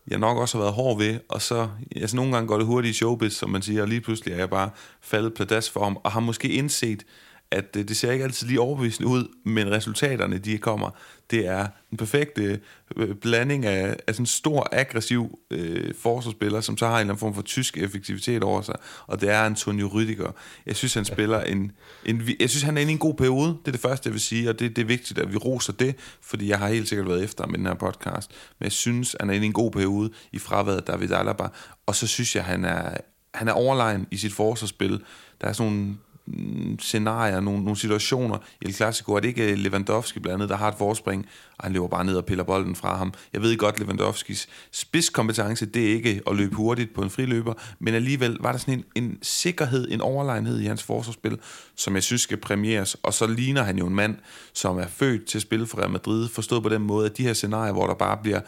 jeg 0.07 0.19
nok 0.19 0.37
også 0.37 0.57
har 0.57 0.63
været 0.63 0.75
hård 0.75 0.97
ved, 0.97 1.19
og 1.29 1.41
så, 1.41 1.69
altså 1.95 2.15
nogle 2.15 2.33
gange 2.33 2.47
går 2.47 2.57
det 2.57 2.65
hurtigt 2.65 2.95
i 2.95 2.97
showbiz, 2.97 3.33
som 3.33 3.49
man 3.49 3.61
siger, 3.61 3.81
og 3.81 3.87
lige 3.87 4.01
pludselig 4.01 4.33
er 4.33 4.37
jeg 4.37 4.49
bare 4.49 4.69
faldet 5.01 5.33
plads 5.33 5.69
for 5.69 5.83
ham, 5.83 5.97
og 6.03 6.11
har 6.11 6.19
måske 6.19 6.49
indset, 6.49 7.05
at 7.51 7.75
øh, 7.77 7.87
det 7.87 7.97
ser 7.97 8.11
ikke 8.11 8.23
altid 8.23 8.47
lige 8.47 8.61
overbevisende 8.61 9.09
ud, 9.09 9.27
men 9.45 9.71
resultaterne, 9.71 10.37
de 10.37 10.57
kommer, 10.57 10.89
det 11.31 11.47
er 11.47 11.67
en 11.91 11.97
perfekte 11.97 12.59
øh, 12.97 13.15
blanding 13.15 13.65
af, 13.65 13.97
af 14.07 14.15
sådan 14.15 14.23
en 14.23 14.27
stor, 14.27 14.67
aggressiv 14.71 15.39
øh, 15.51 15.93
forsvarsspiller, 16.01 16.61
som 16.61 16.77
så 16.77 16.85
har 16.85 16.93
en 16.93 16.99
eller 16.99 17.13
anden 17.13 17.19
form 17.19 17.35
for 17.35 17.41
tysk 17.41 17.77
effektivitet 17.77 18.43
over 18.43 18.61
sig, 18.61 18.75
og 19.07 19.21
det 19.21 19.29
er 19.29 19.41
Antonio 19.41 19.87
Rüdiger. 19.87 20.31
Jeg 20.65 20.75
synes, 20.75 20.93
han 20.93 21.05
spiller 21.05 21.41
en, 21.41 21.71
en... 22.05 22.21
Jeg 22.39 22.49
synes, 22.49 22.63
han 22.63 22.77
er 22.77 22.81
inde 22.81 22.91
i 22.91 22.93
en 22.93 22.99
god 22.99 23.13
periode. 23.13 23.47
Det 23.47 23.67
er 23.67 23.71
det 23.71 23.81
første, 23.81 24.07
jeg 24.07 24.13
vil 24.13 24.21
sige, 24.21 24.49
og 24.49 24.59
det, 24.59 24.75
det 24.75 24.81
er 24.81 24.85
vigtigt, 24.85 25.19
at 25.19 25.31
vi 25.31 25.37
roser 25.37 25.73
det, 25.73 25.95
fordi 26.21 26.49
jeg 26.49 26.59
har 26.59 26.67
helt 26.67 26.89
sikkert 26.89 27.07
været 27.07 27.23
efter 27.23 27.47
med 27.47 27.57
den 27.57 27.65
her 27.65 27.73
podcast. 27.73 28.31
Men 28.59 28.63
jeg 28.63 28.71
synes, 28.71 29.15
han 29.19 29.29
er 29.29 29.33
inde 29.33 29.45
i 29.45 29.47
en 29.47 29.53
god 29.53 29.71
periode 29.71 30.09
i 30.31 30.39
fraværet 30.39 30.77
af 30.77 30.83
David 30.83 31.11
Alaba, 31.11 31.47
og 31.85 31.95
så 31.95 32.07
synes 32.07 32.35
jeg, 32.35 32.43
han 32.43 32.65
er, 32.65 32.97
han 33.33 33.47
er 33.47 33.53
overlegen 33.53 34.07
i 34.11 34.17
sit 34.17 34.33
forsvarsspil. 34.33 35.01
Der 35.41 35.47
er 35.47 35.53
sådan 35.53 35.73
nogle 35.73 35.95
Mm, 36.27 36.79
scenarier, 36.79 37.39
nogle, 37.39 37.63
nogle 37.63 37.77
situationer. 37.77 38.37
I 38.61 38.65
El 38.65 38.73
Clasico, 38.73 39.13
er 39.13 39.19
det 39.19 39.27
ikke 39.27 39.51
øh, 39.51 39.57
Lewandowski 39.57 40.19
blandt 40.19 40.33
andet, 40.33 40.49
der 40.49 40.55
har 40.55 40.67
et 40.67 40.77
forspring, 40.77 41.25
og 41.57 41.63
han 41.63 41.73
løber 41.73 41.87
bare 41.87 42.05
ned 42.05 42.15
og 42.15 42.25
piller 42.25 42.43
bolden 42.43 42.75
fra 42.75 42.97
ham. 42.97 43.13
Jeg 43.33 43.41
ved 43.41 43.57
godt, 43.57 43.79
Lewandowskis 43.79 44.47
spidskompetence, 44.71 45.65
det 45.65 45.89
er 45.89 45.93
ikke 45.93 46.21
at 46.27 46.35
løbe 46.35 46.55
hurtigt 46.55 46.93
på 46.93 47.01
en 47.01 47.09
friløber, 47.09 47.53
men 47.79 47.93
alligevel 47.93 48.37
var 48.39 48.51
der 48.51 48.59
sådan 48.59 48.73
en, 48.73 49.03
en 49.03 49.17
sikkerhed, 49.21 49.91
en 49.91 50.01
overlegenhed 50.01 50.59
i 50.59 50.65
hans 50.65 50.83
forsvarsspil, 50.83 51.37
som 51.75 51.95
jeg 51.95 52.03
synes 52.03 52.21
skal 52.21 52.37
premieres, 52.37 52.95
og 53.03 53.13
så 53.13 53.27
ligner 53.27 53.63
han 53.63 53.77
jo 53.77 53.87
en 53.87 53.95
mand, 53.95 54.15
som 54.53 54.77
er 54.77 54.87
født 54.87 55.25
til 55.25 55.37
at 55.37 55.41
spille 55.41 55.67
for 55.67 55.77
Real 55.77 55.91
Madrid, 55.91 56.27
forstået 56.27 56.63
på 56.63 56.69
den 56.69 56.81
måde, 56.81 57.05
at 57.05 57.17
de 57.17 57.23
her 57.23 57.33
scenarier, 57.33 57.73
hvor 57.73 57.87
der 57.87 57.95
bare 57.95 58.17
bliver 58.23 58.41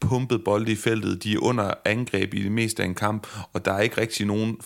pumpet 0.00 0.44
bolde 0.44 0.72
i 0.72 0.76
feltet, 0.76 1.22
de 1.22 1.34
er 1.34 1.38
under 1.38 1.74
angreb 1.84 2.34
i 2.34 2.42
det 2.42 2.52
meste 2.52 2.82
af 2.82 2.86
en 2.86 2.94
kamp, 2.94 3.26
og 3.52 3.64
der 3.64 3.72
er 3.72 3.80
ikke 3.80 4.00
rigtig 4.00 4.26
nogen 4.26 4.56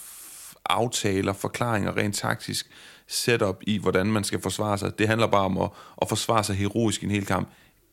aftaler, 0.71 1.33
forklaringer 1.33 1.97
rent 1.97 2.15
taktisk, 2.15 2.71
setup 3.07 3.62
i, 3.67 3.79
hvordan 3.79 4.07
man 4.07 4.25
skal 4.25 4.41
forsvare 4.41 4.79
sig. 4.79 4.99
Det 4.99 5.09
handler 5.09 5.27
bare 5.27 5.45
om 5.45 5.59
at, 5.59 5.71
at 6.03 6.09
forsvare 6.09 6.45
sig 6.45 6.57
heroisk 6.57 7.03
i 7.03 7.05
en 7.05 7.11
hel 7.11 7.27
kamp. 7.27 7.49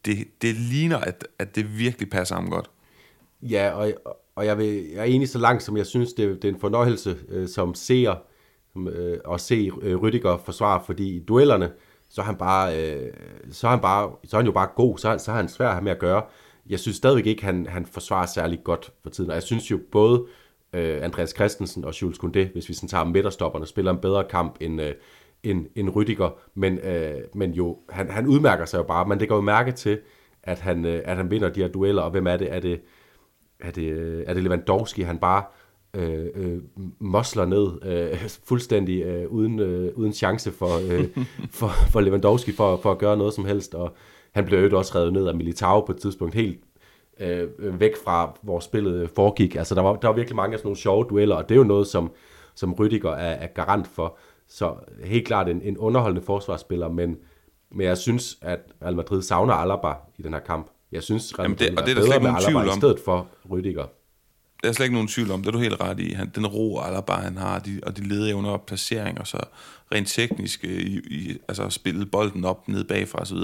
Det, 0.05 0.27
det 0.41 0.55
ligner, 0.55 0.97
at, 0.97 1.27
at 1.39 1.55
det 1.55 1.77
virkelig 1.77 2.09
passer 2.09 2.35
ham 2.35 2.49
godt. 2.49 2.69
Ja, 3.41 3.71
og, 3.71 3.93
og 4.35 4.45
jeg, 4.45 4.57
vil, 4.57 4.89
jeg 4.89 4.99
er 4.99 5.03
enig 5.03 5.29
så 5.29 5.39
langt, 5.39 5.63
som 5.63 5.77
jeg 5.77 5.85
synes, 5.85 6.13
det, 6.13 6.41
det 6.41 6.49
er 6.49 6.53
en 6.53 6.59
fornøjelse 6.59 7.17
øh, 7.29 7.47
som 7.47 7.73
seer 7.73 8.15
øh, 8.77 9.17
at 9.33 9.41
se 9.41 9.71
øh, 9.81 9.97
Rydiger 9.97 10.37
forsvare, 10.37 10.81
fordi 10.85 11.15
i 11.15 11.19
duellerne, 11.19 11.71
så 12.09 12.21
er 12.21 12.25
han 12.25 12.35
bare, 12.35 12.93
øh, 12.93 13.13
så 13.51 13.67
er 13.67 13.71
han 13.71 13.79
bare, 13.79 14.11
så 14.25 14.35
er 14.37 14.39
han 14.39 14.45
jo 14.45 14.51
bare 14.51 14.69
god, 14.75 14.97
så, 14.97 15.17
så 15.17 15.31
er 15.31 15.35
han 15.35 15.49
svær 15.49 15.67
at 15.67 15.73
have 15.73 15.83
med 15.83 15.91
at 15.91 15.99
gøre. 15.99 16.23
Jeg 16.69 16.79
synes 16.79 16.97
stadigvæk 16.97 17.25
ikke, 17.25 17.43
han, 17.43 17.67
han 17.69 17.85
forsvarer 17.85 18.25
særlig 18.25 18.63
godt 18.63 18.91
for 19.03 19.09
tiden, 19.09 19.29
og 19.29 19.35
jeg 19.35 19.43
synes 19.43 19.71
jo 19.71 19.79
både 19.91 20.19
øh, 20.19 20.27
Andreas 20.73 21.29
Christensen 21.29 21.85
og 21.85 22.01
Jules 22.01 22.17
Koundé, 22.17 22.51
hvis 22.53 22.69
vi 22.69 22.73
sådan 22.73 22.89
tager 22.89 23.03
midterstopperne, 23.03 23.65
spiller 23.65 23.91
en 23.91 23.97
bedre 23.97 24.23
kamp 24.23 24.55
end, 24.59 24.81
øh, 24.81 24.93
end, 25.43 25.65
end 25.75 25.89
Rydiger, 25.89 26.29
men, 26.55 26.77
øh, 26.77 27.21
men 27.33 27.51
jo, 27.51 27.77
han, 27.89 28.09
han 28.09 28.27
udmærker 28.27 28.65
sig 28.65 28.77
jo 28.77 28.83
bare, 28.83 29.07
men 29.07 29.19
det 29.19 29.29
går 29.29 29.35
jo 29.35 29.41
mærke 29.41 29.71
til, 29.71 29.99
at 30.43 30.59
han, 30.59 30.85
øh, 30.85 31.01
at 31.05 31.17
han 31.17 31.31
vinder 31.31 31.49
de 31.49 31.61
her 31.61 31.67
dueller, 31.67 32.01
og 32.01 32.11
hvem 32.11 32.27
er 32.27 32.37
det? 32.37 32.53
Er 32.53 32.59
det, 32.59 32.81
er 33.59 33.71
det, 33.71 33.91
øh, 33.91 34.23
er 34.27 34.33
det 34.33 34.43
Lewandowski, 34.43 35.01
han 35.01 35.17
bare 35.17 35.43
øh, 35.93 36.27
øh, 36.35 36.61
mosler 36.99 37.45
ned 37.45 37.85
øh, 37.85 38.29
fuldstændig 38.43 39.01
øh, 39.03 39.27
uden, 39.27 39.59
øh, 39.59 39.91
uden 39.95 40.13
chance 40.13 40.51
for, 40.51 40.91
øh, 40.91 41.07
for, 41.59 41.67
for 41.67 42.01
Lewandowski 42.01 42.51
for, 42.51 42.77
for 42.77 42.91
at 42.91 42.97
gøre 42.97 43.17
noget 43.17 43.33
som 43.33 43.45
helst, 43.45 43.75
og 43.75 43.95
han 44.31 44.45
blev 44.45 44.59
jo 44.71 44.77
også 44.77 44.95
revet 44.95 45.13
ned 45.13 45.27
af 45.27 45.35
Militao 45.35 45.81
på 45.81 45.91
et 45.91 45.97
tidspunkt, 45.97 46.35
helt 46.35 46.59
øh, 47.21 47.79
væk 47.79 47.91
fra, 48.03 48.37
hvor 48.41 48.59
spillet 48.59 49.09
foregik. 49.15 49.55
Altså, 49.55 49.75
der 49.75 49.81
var, 49.81 49.95
der 49.95 50.07
var 50.07 50.15
virkelig 50.15 50.35
mange 50.35 50.53
af 50.53 50.59
sådan 50.59 50.67
nogle 50.67 50.77
sjove 50.77 51.05
dueller, 51.09 51.35
og 51.35 51.49
det 51.49 51.55
er 51.55 51.59
jo 51.59 51.63
noget, 51.63 51.87
som, 51.87 52.11
som 52.55 52.73
Rydiger 52.73 53.11
er, 53.11 53.33
er 53.33 53.47
garant 53.47 53.87
for. 53.87 54.17
Så 54.47 54.73
helt 55.03 55.27
klart 55.27 55.49
en, 55.49 55.61
en 55.61 55.77
underholdende 55.77 56.25
forsvarsspiller, 56.25 56.89
men, 56.89 57.17
men 57.71 57.87
jeg 57.87 57.97
synes, 57.97 58.37
at 58.41 58.59
Real 58.83 58.95
Madrid 58.95 59.21
savner 59.21 59.53
Alaba 59.53 59.93
i 60.17 60.21
den 60.21 60.33
her 60.33 60.39
kamp. 60.39 60.67
Jeg 60.91 61.03
synes, 61.03 61.39
Real 61.39 61.49
Madrid 61.49 61.65
Jamen 61.65 61.77
det, 61.77 61.81
og 61.81 61.87
det 61.87 61.97
er 61.97 62.05
slet 62.05 62.15
ikke 62.15 62.27
nogen 62.27 62.43
tvivl 62.43 62.69
om. 62.69 62.77
i 62.77 62.79
stedet 62.79 62.99
for 63.05 63.27
Rydiger. 63.51 63.85
Der 64.63 64.69
er 64.69 64.73
slet 64.73 64.85
ikke 64.85 64.95
nogen 64.95 65.07
tvivl 65.07 65.31
om, 65.31 65.39
det 65.39 65.47
er 65.47 65.51
du 65.51 65.57
helt 65.57 65.81
ret 65.81 65.99
i. 65.99 66.11
Han, 66.11 66.31
den 66.35 66.47
ro, 66.47 66.79
Alaba 66.79 67.13
han 67.13 67.37
har, 67.37 67.59
de, 67.59 67.79
og 67.83 67.97
de 67.97 68.57
placering, 68.67 69.19
og 69.19 69.27
så 69.27 69.37
rent 69.91 70.07
teknisk 70.07 70.63
i, 70.63 70.97
i, 70.97 71.37
altså 71.47 71.69
spille 71.69 72.05
bolden 72.05 72.45
op 72.45 72.67
ned 72.67 72.83
bagfra 72.83 73.21
osv. 73.21 73.37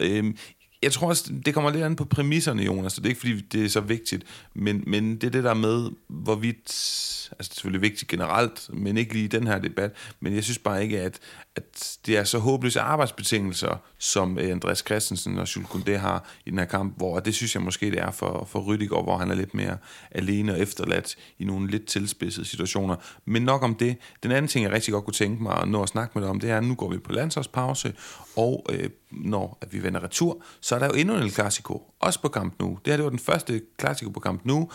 Øhm, 0.00 0.36
jeg 0.82 0.92
tror 0.92 1.08
også, 1.08 1.32
det 1.46 1.54
kommer 1.54 1.70
lidt 1.70 1.84
an 1.84 1.96
på 1.96 2.04
præmisserne, 2.04 2.62
Jonas, 2.62 2.92
så 2.92 3.00
det 3.00 3.06
er 3.06 3.10
ikke, 3.10 3.20
fordi 3.20 3.40
det 3.40 3.64
er 3.64 3.68
så 3.68 3.80
vigtigt, 3.80 4.24
men, 4.54 4.84
men 4.86 5.14
det 5.14 5.24
er 5.24 5.30
det 5.30 5.44
der 5.44 5.54
med, 5.54 5.90
hvorvidt, 6.08 6.68
altså 6.68 7.34
det 7.38 7.50
er 7.50 7.54
selvfølgelig 7.54 7.82
vigtigt 7.82 8.10
generelt, 8.10 8.70
men 8.72 8.96
ikke 8.96 9.12
lige 9.12 9.24
i 9.24 9.28
den 9.28 9.46
her 9.46 9.58
debat, 9.58 9.92
men 10.20 10.34
jeg 10.34 10.44
synes 10.44 10.58
bare 10.58 10.82
ikke, 10.82 11.00
at, 11.00 11.18
at 11.56 11.98
det 12.06 12.16
er 12.16 12.24
så 12.24 12.38
håbløse 12.38 12.80
arbejdsbetingelser, 12.80 13.82
som 13.98 14.38
øh, 14.38 14.50
Andreas 14.50 14.78
Christensen 14.78 15.38
og 15.38 15.56
Jules 15.56 15.70
Koundé 15.70 15.96
har 15.96 16.24
i 16.46 16.50
den 16.50 16.58
her 16.58 16.64
kamp, 16.64 16.96
hvor 16.96 17.20
det 17.20 17.34
synes 17.34 17.54
jeg 17.54 17.62
måske, 17.62 17.90
det 17.90 17.98
er 17.98 18.10
for, 18.10 18.44
for 18.50 18.60
Rydiger, 18.60 19.02
hvor 19.02 19.16
han 19.16 19.30
er 19.30 19.34
lidt 19.34 19.54
mere 19.54 19.76
alene 20.10 20.52
og 20.52 20.60
efterladt 20.60 21.16
i 21.38 21.44
nogle 21.44 21.70
lidt 21.70 21.86
tilspidsede 21.86 22.46
situationer. 22.46 22.96
Men 23.24 23.42
nok 23.42 23.62
om 23.62 23.74
det. 23.74 23.96
Den 24.22 24.30
anden 24.30 24.48
ting, 24.48 24.64
jeg 24.64 24.72
rigtig 24.72 24.92
godt 24.92 25.04
kunne 25.04 25.14
tænke 25.14 25.42
mig 25.42 25.56
at 25.62 25.68
nå 25.68 25.82
at 25.82 25.88
snakke 25.88 26.12
med 26.14 26.22
dig 26.22 26.30
om, 26.30 26.40
det 26.40 26.50
er, 26.50 26.56
at 26.56 26.64
nu 26.64 26.74
går 26.74 26.88
vi 26.88 26.98
på 26.98 27.12
landsholdspause, 27.12 27.94
og 28.36 28.66
øh, 28.70 28.90
når 29.10 29.58
at 29.60 29.72
vi 29.72 29.82
vender 29.82 30.04
retur, 30.04 30.42
så 30.60 30.74
er 30.74 30.78
der 30.78 30.86
jo 30.86 30.92
endnu 30.92 31.16
en 31.16 31.30
klassiko, 31.30 31.82
også 32.00 32.22
på 32.22 32.28
kamp 32.28 32.54
nu. 32.60 32.78
Det 32.84 32.92
her 32.92 32.96
det 32.96 33.04
var 33.04 33.10
den 33.10 33.18
første 33.18 33.62
klassiko 33.78 34.10
på 34.10 34.20
kamp 34.20 34.44
nu, 34.44 34.70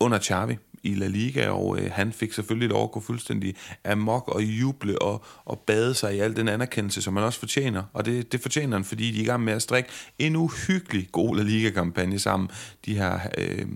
under 0.00 0.18
Xavi 0.18 0.58
i 0.82 0.94
La 0.94 1.06
Liga, 1.06 1.48
og 1.48 1.78
øh, 1.78 1.90
han 1.92 2.12
fik 2.12 2.32
selvfølgelig 2.32 2.68
lov 2.68 2.84
at 2.84 2.90
gå 2.90 3.00
fuldstændig 3.00 3.54
amok 3.84 4.28
og 4.28 4.42
juble 4.42 5.02
og, 5.02 5.24
og 5.44 5.58
bade 5.58 5.94
sig 5.94 6.16
i 6.16 6.18
al 6.18 6.36
den 6.36 6.48
anerkendelse, 6.48 7.02
som 7.02 7.16
han 7.16 7.24
også 7.24 7.38
fortjener. 7.38 7.82
Og 7.92 8.06
det, 8.06 8.32
det 8.32 8.40
fortjener 8.40 8.76
han, 8.76 8.84
fordi 8.84 9.10
de 9.10 9.18
er 9.18 9.22
i 9.22 9.26
gang 9.26 9.44
med 9.44 9.52
at 9.52 9.62
strikke 9.62 9.88
en 10.18 10.36
uhyggelig 10.36 11.08
god 11.12 11.36
La 11.36 11.42
Liga-kampagne 11.42 12.18
sammen, 12.18 12.50
de 12.84 12.94
her... 12.94 13.20
Øh, 13.38 13.66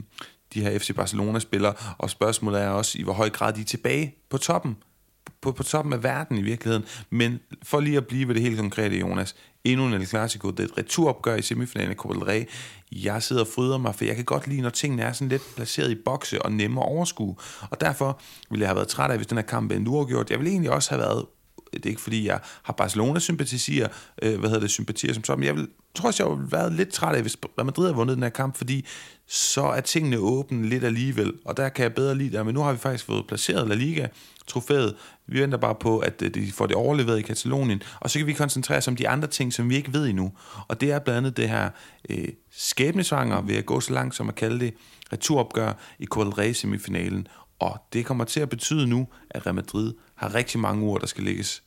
de 0.54 0.61
her 0.61 0.78
FC 0.78 0.94
Barcelona-spillere, 0.94 1.74
og 1.98 2.11
spørgsmålet 2.11 2.62
er 2.62 2.68
også, 2.68 2.98
i 2.98 3.02
hvor 3.02 3.12
høj 3.12 3.30
grad 3.30 3.52
de 3.52 3.61
er 3.61 3.64
tilbage 3.64 4.14
på 4.30 4.38
toppen 4.38 4.76
på, 5.40 5.52
på 5.52 5.62
toppen 5.62 5.92
af 5.92 6.02
verden 6.02 6.38
i 6.38 6.42
virkeligheden. 6.42 6.84
Men 7.11 7.40
for 7.62 7.80
lige 7.80 7.96
at 7.96 8.07
blive 8.07 8.28
ved 8.28 8.34
det 8.34 8.42
helt 8.42 8.59
konkrete, 8.59 8.98
Jonas, 8.98 9.36
endnu 9.72 9.86
en 9.86 9.92
El 9.92 10.06
Clasico, 10.06 10.50
det 10.50 10.60
er 10.60 10.64
et 10.64 10.78
returopgør 10.78 11.36
i 11.36 11.42
semifinalen 11.42 11.90
af 11.90 11.96
Copa 11.96 12.14
del 12.14 12.24
Rey. 12.24 12.44
Jeg 12.92 13.22
sidder 13.22 13.42
og 13.42 13.48
fryder 13.54 13.78
mig, 13.78 13.94
for 13.94 14.04
jeg 14.04 14.16
kan 14.16 14.24
godt 14.24 14.46
lide, 14.46 14.60
når 14.60 14.70
tingene 14.70 15.02
er 15.02 15.12
sådan 15.12 15.28
lidt 15.28 15.42
placeret 15.56 15.90
i 15.90 15.94
bokse 16.04 16.42
og 16.42 16.52
nemme 16.52 16.80
at 16.80 16.86
overskue. 16.86 17.36
Og 17.70 17.80
derfor 17.80 18.20
ville 18.50 18.62
jeg 18.62 18.68
have 18.68 18.76
været 18.76 18.88
træt 18.88 19.10
af, 19.10 19.16
hvis 19.16 19.26
den 19.26 19.38
her 19.38 19.42
kamp 19.44 19.72
er 19.72 19.84
uafgjort. 19.86 20.30
Jeg 20.30 20.38
ville 20.38 20.50
egentlig 20.50 20.70
også 20.70 20.90
have 20.90 21.00
været 21.00 21.24
det 21.76 21.86
er 21.86 21.90
ikke 21.90 22.02
fordi, 22.02 22.26
jeg 22.26 22.40
har 22.62 22.72
Barcelona-sympatisier, 22.72 23.88
øh, 24.22 24.38
hvad 24.38 24.48
hedder 24.48 24.60
det, 24.60 24.70
sympatier 24.70 25.12
som 25.12 25.24
sådan, 25.24 25.40
men 25.40 25.46
jeg 25.46 25.56
vil, 25.56 25.68
tror 25.94 26.06
også, 26.06 26.24
jeg 26.24 26.36
ville 26.36 26.52
været 26.52 26.72
lidt 26.72 26.88
træt 26.88 27.14
af, 27.14 27.22
hvis 27.22 27.36
Real 27.58 27.66
Madrid 27.66 27.84
havde 27.84 27.96
vundet 27.96 28.14
den 28.16 28.22
her 28.22 28.30
kamp, 28.30 28.56
fordi 28.56 28.86
så 29.28 29.62
er 29.62 29.80
tingene 29.80 30.18
åbne 30.18 30.68
lidt 30.68 30.84
alligevel, 30.84 31.32
og 31.44 31.56
der 31.56 31.68
kan 31.68 31.82
jeg 31.82 31.94
bedre 31.94 32.14
lide 32.14 32.36
det, 32.36 32.46
men 32.46 32.54
nu 32.54 32.60
har 32.60 32.72
vi 32.72 32.78
faktisk 32.78 33.04
fået 33.04 33.26
placeret 33.26 33.68
La 33.68 33.74
Liga, 33.74 34.06
trofæet, 34.46 34.94
vi 35.26 35.40
venter 35.40 35.58
bare 35.58 35.74
på, 35.74 35.98
at 35.98 36.22
øh, 36.22 36.34
de 36.34 36.52
får 36.52 36.66
det 36.66 36.76
overleveret 36.76 37.18
i 37.18 37.22
Katalonien, 37.22 37.82
og 38.00 38.10
så 38.10 38.18
kan 38.18 38.26
vi 38.26 38.32
koncentrere 38.32 38.78
os 38.78 38.88
om 38.88 38.96
de 38.96 39.08
andre 39.08 39.28
ting, 39.28 39.52
som 39.52 39.70
vi 39.70 39.76
ikke 39.76 39.92
ved 39.92 40.06
endnu, 40.06 40.32
og 40.68 40.80
det 40.80 40.92
er 40.92 40.98
blandt 40.98 41.18
andet 41.18 41.36
det 41.36 41.48
her 41.48 41.70
øh, 42.10 42.28
skæbnesvanger, 42.50 43.40
ved 43.40 43.56
at 43.56 43.66
gå 43.66 43.80
så 43.80 43.92
langt 43.92 44.14
som 44.14 44.28
at 44.28 44.34
kalde 44.34 44.60
det, 44.60 44.74
returopgør 45.12 45.72
i 45.98 46.06
Copa 46.06 46.42
del 46.42 46.54
semifinalen, 46.54 47.26
og 47.58 47.78
det 47.92 48.06
kommer 48.06 48.24
til 48.24 48.40
at 48.40 48.48
betyde 48.48 48.86
nu, 48.86 49.08
at 49.30 49.46
Real 49.46 49.54
Madrid 49.54 49.94
har 50.14 50.34
rigtig 50.34 50.60
mange 50.60 50.86
ord, 50.86 51.00
der 51.00 51.06
skal 51.06 51.24
lægges 51.24 51.62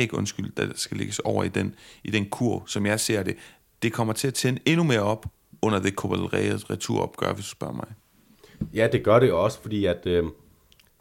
ikke 0.00 0.16
undskyld, 0.16 0.52
der 0.56 0.66
skal 0.74 0.96
lægges 0.96 1.18
over 1.18 1.44
i 1.44 1.48
den, 1.48 1.74
i 2.04 2.10
den 2.10 2.28
kur, 2.28 2.62
som 2.66 2.86
jeg 2.86 3.00
ser 3.00 3.22
det. 3.22 3.36
Det 3.82 3.92
kommer 3.92 4.12
til 4.12 4.28
at 4.28 4.34
tænde 4.34 4.60
endnu 4.66 4.84
mere 4.84 5.02
op 5.02 5.26
under 5.62 5.78
det 5.78 5.94
Copa 5.94 6.16
del 6.16 6.24
Rey 6.24 6.52
returopgør, 6.70 7.32
hvis 7.32 7.44
du 7.44 7.50
spørger 7.50 7.74
mig. 7.74 7.86
Ja, 8.74 8.88
det 8.92 9.04
gør 9.04 9.18
det 9.18 9.32
også, 9.32 9.60
fordi 9.60 9.84
at, 9.84 10.06
øh, 10.06 10.24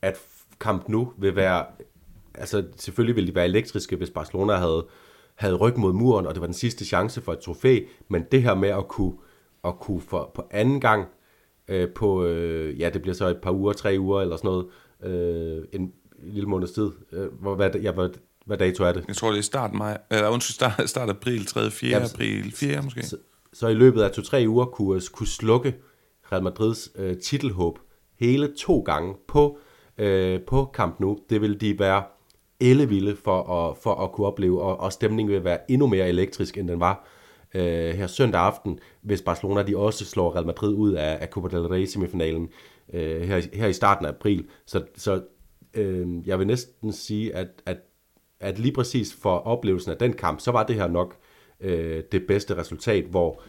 at 0.01 0.17
kamp 0.59 0.89
nu 0.89 1.13
vil 1.17 1.35
være, 1.35 1.65
altså 2.35 2.63
selvfølgelig 2.75 3.15
vil 3.15 3.27
de 3.27 3.35
være 3.35 3.45
elektriske, 3.45 3.95
hvis 3.95 4.09
Barcelona 4.09 4.53
havde, 4.53 4.87
havde 5.35 5.55
ryg 5.55 5.77
mod 5.77 5.93
muren, 5.93 6.27
og 6.27 6.33
det 6.33 6.41
var 6.41 6.47
den 6.47 6.53
sidste 6.53 6.85
chance 6.85 7.21
for 7.21 7.33
et 7.33 7.39
trofæ, 7.39 7.79
men 8.07 8.25
det 8.31 8.43
her 8.43 8.55
med 8.55 8.69
at 8.69 8.87
kunne, 8.87 9.13
at 9.63 9.79
kunne 9.79 10.01
for, 10.01 10.31
på 10.35 10.47
anden 10.51 10.81
gang, 10.81 11.07
øh, 11.67 11.89
på, 11.89 12.25
øh, 12.25 12.79
ja, 12.79 12.89
det 12.89 13.01
bliver 13.01 13.15
så 13.15 13.27
et 13.27 13.41
par 13.41 13.51
uger, 13.51 13.73
tre 13.73 13.95
uger 13.99 14.21
eller 14.21 14.37
sådan 14.37 14.47
noget, 14.47 14.65
øh, 15.03 15.65
en 15.71 15.93
lille 16.23 16.49
måneds 16.49 16.71
tid, 16.71 16.91
øh, 17.11 17.33
hvor, 17.41 17.55
hvad, 17.55 17.75
ja, 17.75 17.91
hvad, 17.91 18.09
hvad 18.45 18.57
dato 18.57 18.83
er 18.83 18.91
det? 18.91 19.05
Jeg 19.07 19.15
tror, 19.15 19.29
det 19.29 19.37
er 19.37 19.41
start, 19.41 19.73
maj, 19.73 19.97
eller 20.11 20.29
undskyld, 20.29 20.53
start, 20.53 20.89
start 20.89 21.09
april, 21.09 21.45
3. 21.45 21.71
4. 21.71 21.89
Ja, 21.89 22.05
april, 22.13 22.51
4. 22.51 22.81
måske. 22.81 23.05
Så, 23.05 23.17
så 23.53 23.67
i 23.67 23.73
løbet 23.73 24.01
af 24.01 24.11
to-tre 24.11 24.45
uger 24.47 24.65
kunne, 24.65 25.01
kunne 25.13 25.27
slukke 25.27 25.75
Real 26.31 26.43
Madrids 26.43 26.89
øh, 26.95 27.17
titelhåb 27.17 27.79
hele 28.19 28.53
to 28.57 28.79
gange 28.79 29.15
på 29.27 29.57
øh, 29.97 30.39
på 30.47 30.71
Camp 30.73 30.99
Nou. 30.99 31.19
Det 31.29 31.41
vil 31.41 31.61
de 31.61 31.79
være 31.79 32.03
ellevilde 32.59 33.15
for 33.15 33.43
at, 33.43 33.77
for 33.77 33.95
at 33.95 34.11
kunne 34.11 34.27
opleve, 34.27 34.61
og, 34.61 34.79
og 34.79 34.93
stemningen 34.93 35.33
vil 35.33 35.43
være 35.43 35.71
endnu 35.71 35.87
mere 35.87 36.09
elektrisk, 36.09 36.57
end 36.57 36.67
den 36.67 36.79
var 36.79 37.07
øh, 37.55 37.95
her 37.95 38.07
søndag 38.07 38.41
aften, 38.41 38.79
hvis 39.01 39.21
Barcelona 39.21 39.63
de 39.63 39.77
også 39.77 40.05
slår 40.05 40.35
Real 40.35 40.45
Madrid 40.45 40.73
ud 40.73 40.93
af, 40.93 41.17
af 41.21 41.27
Copa 41.27 41.57
del 41.57 41.67
Rey 41.67 41.85
semifinalen 41.85 42.49
øh, 42.93 43.21
her, 43.21 43.41
her 43.53 43.67
i 43.67 43.73
starten 43.73 44.05
af 44.05 44.09
april. 44.09 44.47
Så, 44.65 44.83
så 44.95 45.21
øh, 45.73 46.27
jeg 46.27 46.39
vil 46.39 46.47
næsten 46.47 46.93
sige, 46.93 47.35
at, 47.35 47.47
at, 47.65 47.77
at 48.43 48.59
lige 48.59 48.73
præcis 48.73 49.13
for 49.21 49.37
oplevelsen 49.37 49.91
af 49.91 49.97
den 49.97 50.13
kamp, 50.13 50.39
så 50.39 50.51
var 50.51 50.63
det 50.63 50.75
her 50.75 50.87
nok 50.87 51.17
øh, 51.59 52.03
det 52.11 52.27
bedste 52.27 52.57
resultat, 52.57 53.05
hvor 53.05 53.41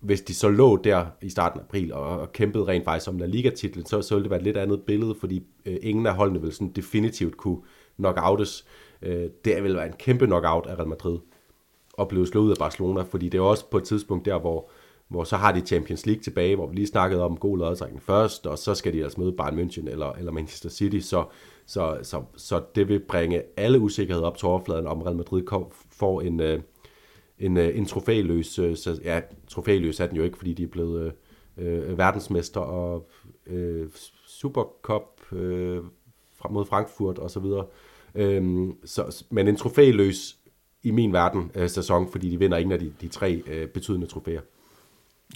hvis 0.00 0.20
de 0.20 0.34
så 0.34 0.48
lå 0.48 0.76
der 0.76 1.06
i 1.22 1.28
starten 1.28 1.60
af 1.60 1.64
april 1.64 1.92
og, 1.92 2.20
og 2.20 2.32
kæmpede 2.32 2.64
rent 2.64 2.84
faktisk 2.84 3.08
om 3.08 3.18
La 3.18 3.26
Liga-titlen, 3.26 3.86
så, 3.86 4.02
så 4.02 4.14
ville 4.14 4.24
det 4.24 4.30
være 4.30 4.40
et 4.40 4.44
lidt 4.44 4.56
andet 4.56 4.82
billede, 4.82 5.14
fordi 5.20 5.42
øh, 5.66 5.76
ingen 5.82 6.06
af 6.06 6.14
holdene 6.14 6.40
ville 6.40 6.54
sådan 6.54 6.72
definitivt 6.72 7.36
kunne 7.36 7.58
knockoutes. 7.96 8.64
Øh, 9.02 9.30
det 9.44 9.62
ville 9.62 9.76
være 9.76 9.86
en 9.86 9.92
kæmpe 9.98 10.26
knockout 10.26 10.66
af 10.66 10.74
Real 10.74 10.88
Madrid 10.88 11.18
at 11.98 12.08
blive 12.08 12.26
slået 12.26 12.44
ud 12.44 12.50
af 12.50 12.56
Barcelona, 12.56 13.02
fordi 13.02 13.28
det 13.28 13.38
er 13.38 13.42
også 13.42 13.70
på 13.70 13.78
et 13.78 13.84
tidspunkt 13.84 14.24
der, 14.24 14.38
hvor, 14.38 14.70
hvor 15.12 15.24
så 15.24 15.36
har 15.36 15.52
de 15.52 15.60
Champions 15.60 16.06
League 16.06 16.22
tilbage, 16.22 16.56
hvor 16.56 16.66
vi 16.66 16.74
lige 16.74 16.86
snakkede 16.86 17.22
om 17.22 17.36
god 17.36 17.58
lodtrækning 17.58 18.02
først, 18.02 18.46
og 18.46 18.58
så 18.58 18.74
skal 18.74 18.92
de 18.92 19.02
altså 19.02 19.20
møde 19.20 19.32
Bayern 19.32 19.58
München 19.58 19.90
eller, 19.90 20.12
eller 20.12 20.32
Manchester 20.32 20.68
City, 20.68 20.98
så, 20.98 21.24
så, 21.66 21.98
så, 22.02 22.22
så 22.36 22.62
det 22.74 22.88
vil 22.88 22.98
bringe 22.98 23.42
alle 23.56 23.80
usikkerheder 23.80 24.26
op 24.26 24.36
til 24.36 24.48
overfladen, 24.48 24.86
om 24.86 25.02
Real 25.02 25.16
Madrid 25.16 25.42
får 25.90 26.20
en, 26.20 26.40
øh, 26.40 26.60
en, 27.38 27.56
øh, 27.56 27.78
en 27.78 27.86
trofæløs, 27.86 28.58
øh, 28.58 28.76
så, 28.76 29.00
ja, 29.04 29.20
trofæløs 29.48 30.00
er 30.00 30.06
den 30.06 30.16
jo 30.16 30.22
ikke, 30.22 30.38
fordi 30.38 30.52
de 30.52 30.62
er 30.62 30.68
blevet 30.68 31.12
øh 31.56 31.98
verdensmester 31.98 32.60
og 32.60 33.08
øh, 33.46 33.86
Supercup 34.26 35.32
øh, 35.32 35.82
mod 36.50 36.64
Frankfurt 36.64 37.18
og 37.18 37.30
så 37.30 37.40
videre. 37.40 37.66
Øhm, 38.14 38.76
så, 38.84 39.24
men 39.30 39.48
en 39.48 39.56
trofæløs 39.56 40.36
i 40.82 40.90
min 40.90 41.12
verden 41.12 41.50
øh, 41.54 41.68
sæson, 41.68 42.08
fordi 42.08 42.30
de 42.30 42.38
vinder 42.38 42.56
ingen 42.58 42.72
af 42.72 42.78
de, 42.78 42.92
de 43.00 43.08
tre 43.08 43.42
øh, 43.46 43.68
betydende 43.68 44.06
trofæer. 44.06 44.40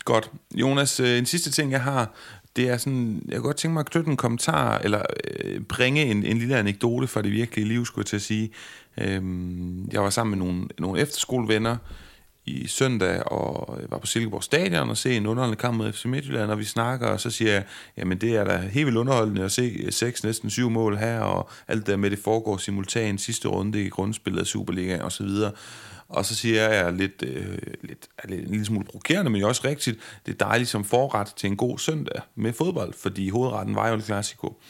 Godt. 0.04 0.30
Jonas, 0.54 1.00
øh, 1.00 1.18
en 1.18 1.26
sidste 1.26 1.50
ting, 1.50 1.72
jeg 1.72 1.82
har, 1.82 2.10
det 2.56 2.68
er 2.68 2.76
sådan, 2.76 3.22
jeg 3.28 3.36
kunne 3.36 3.46
godt 3.46 3.56
tænke 3.56 3.72
mig 3.72 3.80
at 3.80 3.90
knytte 3.90 4.10
en 4.10 4.16
kommentar, 4.16 4.78
eller 4.78 5.02
øh, 5.24 5.60
bringe 5.60 6.04
en, 6.04 6.24
en 6.24 6.38
lille 6.38 6.56
anekdote 6.56 7.06
fra 7.06 7.22
det 7.22 7.32
virkelige 7.32 7.68
liv, 7.68 7.86
skulle 7.86 8.02
jeg 8.02 8.06
til 8.06 8.16
at 8.16 8.22
sige. 8.22 8.50
Øhm, 8.98 9.88
jeg 9.92 10.02
var 10.02 10.10
sammen 10.10 10.38
med 10.38 10.46
nogle, 10.46 10.68
nogle 10.78 11.00
efterskolevenner 11.00 11.76
i 12.46 12.66
søndag 12.66 13.32
og 13.32 13.78
var 13.88 13.98
på 13.98 14.06
Silkeborg 14.06 14.44
Stadion 14.44 14.90
og 14.90 14.96
se 14.96 15.16
en 15.16 15.26
underholdende 15.26 15.60
kamp 15.60 15.76
mod 15.76 15.92
FC 15.92 16.04
Midtjylland, 16.04 16.50
og 16.50 16.58
vi 16.58 16.64
snakker, 16.64 17.06
og 17.06 17.20
så 17.20 17.30
siger 17.30 17.52
jeg, 17.52 17.64
jamen 17.96 18.18
det 18.18 18.36
er 18.36 18.44
da 18.44 18.56
helt 18.56 18.86
vildt 18.86 18.98
underholdende 18.98 19.44
at 19.44 19.52
se 19.52 19.92
seks, 19.92 20.24
næsten 20.24 20.50
syv 20.50 20.70
mål 20.70 20.96
her, 20.96 21.20
og 21.20 21.50
alt 21.68 21.86
det 21.86 21.98
med, 21.98 22.10
det 22.10 22.18
foregår 22.18 22.56
simultant 22.56 23.20
sidste 23.20 23.48
runde 23.48 23.82
i 23.82 23.88
grundspillet 23.88 24.40
af 24.40 24.46
Superligaen 24.46 25.00
og 25.00 25.12
så 25.12 25.22
videre. 25.22 25.52
Og 26.08 26.24
så 26.24 26.34
siger 26.34 26.68
jeg 26.68 26.92
lidt, 26.92 27.22
øh, 27.26 27.58
lidt, 27.82 28.08
er 28.18 28.28
lidt 28.28 28.40
en 28.40 28.50
lille 28.50 28.64
smule 28.64 28.84
provokerende, 28.84 29.30
men 29.30 29.40
jo 29.40 29.48
også 29.48 29.62
rigtigt, 29.64 29.98
det 30.26 30.32
er 30.32 30.44
dejligt 30.44 30.70
som 30.70 30.84
forret 30.84 31.26
til 31.36 31.46
en 31.46 31.56
god 31.56 31.78
søndag 31.78 32.20
med 32.34 32.52
fodbold, 32.52 32.94
fordi 32.94 33.28
hovedretten 33.28 33.74
var 33.74 33.88
jo 33.88 33.94
en 33.94 34.02
klassiko. 34.02 34.60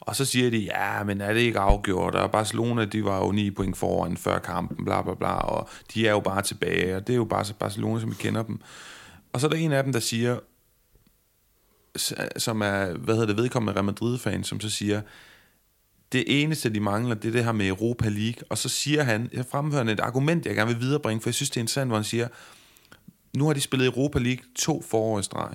Og 0.00 0.16
så 0.16 0.24
siger 0.24 0.50
de, 0.50 0.58
ja, 0.58 1.04
men 1.04 1.20
er 1.20 1.32
det 1.32 1.40
ikke 1.40 1.58
afgjort, 1.58 2.14
og 2.14 2.30
Barcelona, 2.30 2.84
de 2.84 3.04
var 3.04 3.18
jo 3.24 3.32
9 3.32 3.50
point 3.50 3.76
foran 3.76 4.16
før 4.16 4.38
kampen, 4.38 4.84
bla 4.84 5.02
bla 5.02 5.14
bla, 5.14 5.32
og 5.32 5.68
de 5.94 6.08
er 6.08 6.10
jo 6.10 6.20
bare 6.20 6.42
tilbage, 6.42 6.96
og 6.96 7.06
det 7.06 7.12
er 7.12 7.16
jo 7.16 7.24
bare 7.24 7.54
Barcelona, 7.58 8.00
som 8.00 8.10
vi 8.10 8.16
kender 8.18 8.42
dem. 8.42 8.60
Og 9.32 9.40
så 9.40 9.46
er 9.46 9.50
der 9.50 9.58
en 9.58 9.72
af 9.72 9.84
dem, 9.84 9.92
der 9.92 10.00
siger, 10.00 10.38
som 12.36 12.62
er, 12.62 12.92
hvad 12.92 13.14
hedder 13.14 13.26
det, 13.26 13.36
vedkommende 13.36 13.72
Real 13.72 13.84
Madrid-fan, 13.84 14.44
som 14.44 14.60
så 14.60 14.70
siger, 14.70 15.00
det 16.12 16.42
eneste, 16.42 16.70
de 16.70 16.80
mangler, 16.80 17.14
det 17.14 17.28
er 17.28 17.32
det 17.32 17.44
her 17.44 17.52
med 17.52 17.68
Europa 17.68 18.08
League. 18.08 18.42
Og 18.50 18.58
så 18.58 18.68
siger 18.68 19.02
han, 19.02 19.30
jeg 19.32 19.44
fremfører 19.50 19.84
et 19.84 20.00
argument, 20.00 20.46
jeg 20.46 20.54
gerne 20.54 20.72
vil 20.72 20.80
viderebringe, 20.80 21.20
for 21.20 21.28
jeg 21.28 21.34
synes, 21.34 21.50
det 21.50 21.56
er 21.56 21.60
interessant, 21.60 21.90
hvor 21.90 21.96
han 21.96 22.04
siger, 22.04 22.28
nu 23.36 23.46
har 23.46 23.52
de 23.52 23.60
spillet 23.60 23.86
Europa 23.86 24.18
League 24.18 24.44
to 24.56 24.82
forår 24.82 25.18
i 25.18 25.22
streg. 25.22 25.54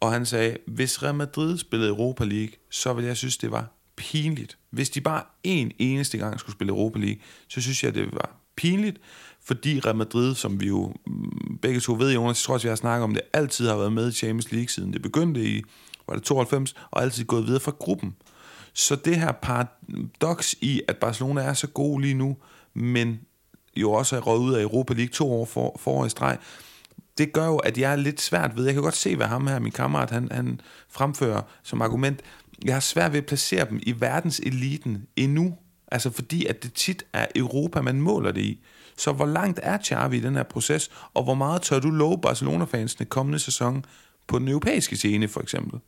Og 0.00 0.12
han 0.12 0.26
sagde, 0.26 0.56
hvis 0.66 1.02
Real 1.02 1.14
Madrid 1.14 1.58
spillede 1.58 1.90
Europa 1.90 2.24
League, 2.24 2.52
så 2.70 2.92
ville 2.92 3.08
jeg 3.08 3.16
synes, 3.16 3.36
det 3.36 3.50
var 3.50 3.72
pinligt. 3.96 4.58
Hvis 4.70 4.90
de 4.90 5.00
bare 5.00 5.22
en 5.44 5.72
eneste 5.78 6.18
gang 6.18 6.40
skulle 6.40 6.56
spille 6.56 6.70
Europa 6.70 6.98
League, 6.98 7.18
så 7.48 7.60
synes 7.60 7.84
jeg, 7.84 7.94
det 7.94 8.12
var 8.12 8.36
pinligt, 8.56 8.98
fordi 9.44 9.80
Real 9.80 9.96
Madrid, 9.96 10.34
som 10.34 10.60
vi 10.60 10.66
jo 10.66 10.94
mm, 11.06 11.58
begge 11.62 11.80
to 11.80 11.92
ved, 11.92 12.12
Jonas, 12.12 12.40
jeg 12.40 12.44
tror 12.44 12.54
også, 12.54 12.66
vi 12.66 12.68
har 12.68 12.76
snakket 12.76 13.04
om 13.04 13.14
det, 13.14 13.22
altid 13.32 13.68
har 13.68 13.76
været 13.76 13.92
med 13.92 14.08
i 14.08 14.12
Champions 14.12 14.52
League, 14.52 14.68
siden 14.68 14.92
det 14.92 15.02
begyndte 15.02 15.44
i, 15.44 15.62
var 16.08 16.14
det 16.14 16.22
92, 16.22 16.74
og 16.90 17.02
altid 17.02 17.24
gået 17.24 17.46
videre 17.46 17.60
fra 17.60 17.72
gruppen. 17.78 18.16
Så 18.74 18.96
det 18.96 19.16
her 19.16 19.32
paradoks 19.32 20.54
i, 20.60 20.82
at 20.88 20.96
Barcelona 20.96 21.40
er 21.40 21.54
så 21.54 21.66
god 21.66 22.00
lige 22.00 22.14
nu, 22.14 22.36
men 22.74 23.20
jo 23.76 23.92
også 23.92 24.16
er 24.16 24.20
røget 24.20 24.40
ud 24.40 24.54
af 24.54 24.62
Europa 24.62 24.94
League 24.94 25.12
to 25.12 25.32
år 25.32 25.44
for, 25.44 25.76
for 25.80 26.06
i 26.06 26.08
streg, 26.08 26.38
det 27.18 27.32
gør 27.32 27.46
jo, 27.46 27.56
at 27.56 27.78
jeg 27.78 27.92
er 27.92 27.96
lidt 27.96 28.20
svært 28.20 28.56
ved, 28.56 28.64
jeg 28.64 28.74
kan 28.74 28.82
godt 28.82 28.96
se, 28.96 29.16
hvad 29.16 29.26
ham 29.26 29.46
her, 29.46 29.58
min 29.58 29.72
kammerat, 29.72 30.10
han, 30.10 30.28
han 30.30 30.60
fremfører 30.88 31.42
som 31.62 31.82
argument, 31.82 32.20
jeg 32.64 32.74
har 32.74 32.80
svært 32.80 33.12
ved 33.12 33.18
at 33.18 33.26
placere 33.26 33.68
dem 33.70 33.80
i 33.82 34.00
verdenseliten 34.00 35.06
endnu, 35.16 35.54
altså 35.92 36.10
fordi, 36.10 36.46
at 36.46 36.62
det 36.62 36.72
tit 36.72 37.04
er 37.12 37.26
Europa, 37.36 37.80
man 37.80 38.00
måler 38.00 38.32
det 38.32 38.40
i. 38.40 38.60
Så 38.96 39.12
hvor 39.12 39.26
langt 39.26 39.60
er 39.62 39.78
Xavi 39.84 40.16
i 40.16 40.20
den 40.20 40.36
her 40.36 40.42
proces, 40.42 40.90
og 41.14 41.24
hvor 41.24 41.34
meget 41.34 41.62
tør 41.62 41.80
du 41.80 41.90
love 41.90 42.20
Barcelona-fansene 42.20 43.06
kommende 43.06 43.38
sæson 43.38 43.84
på 44.26 44.38
den 44.38 44.48
europæiske 44.48 44.96
scene, 44.96 45.28
for 45.28 45.40
eksempel? 45.40 45.80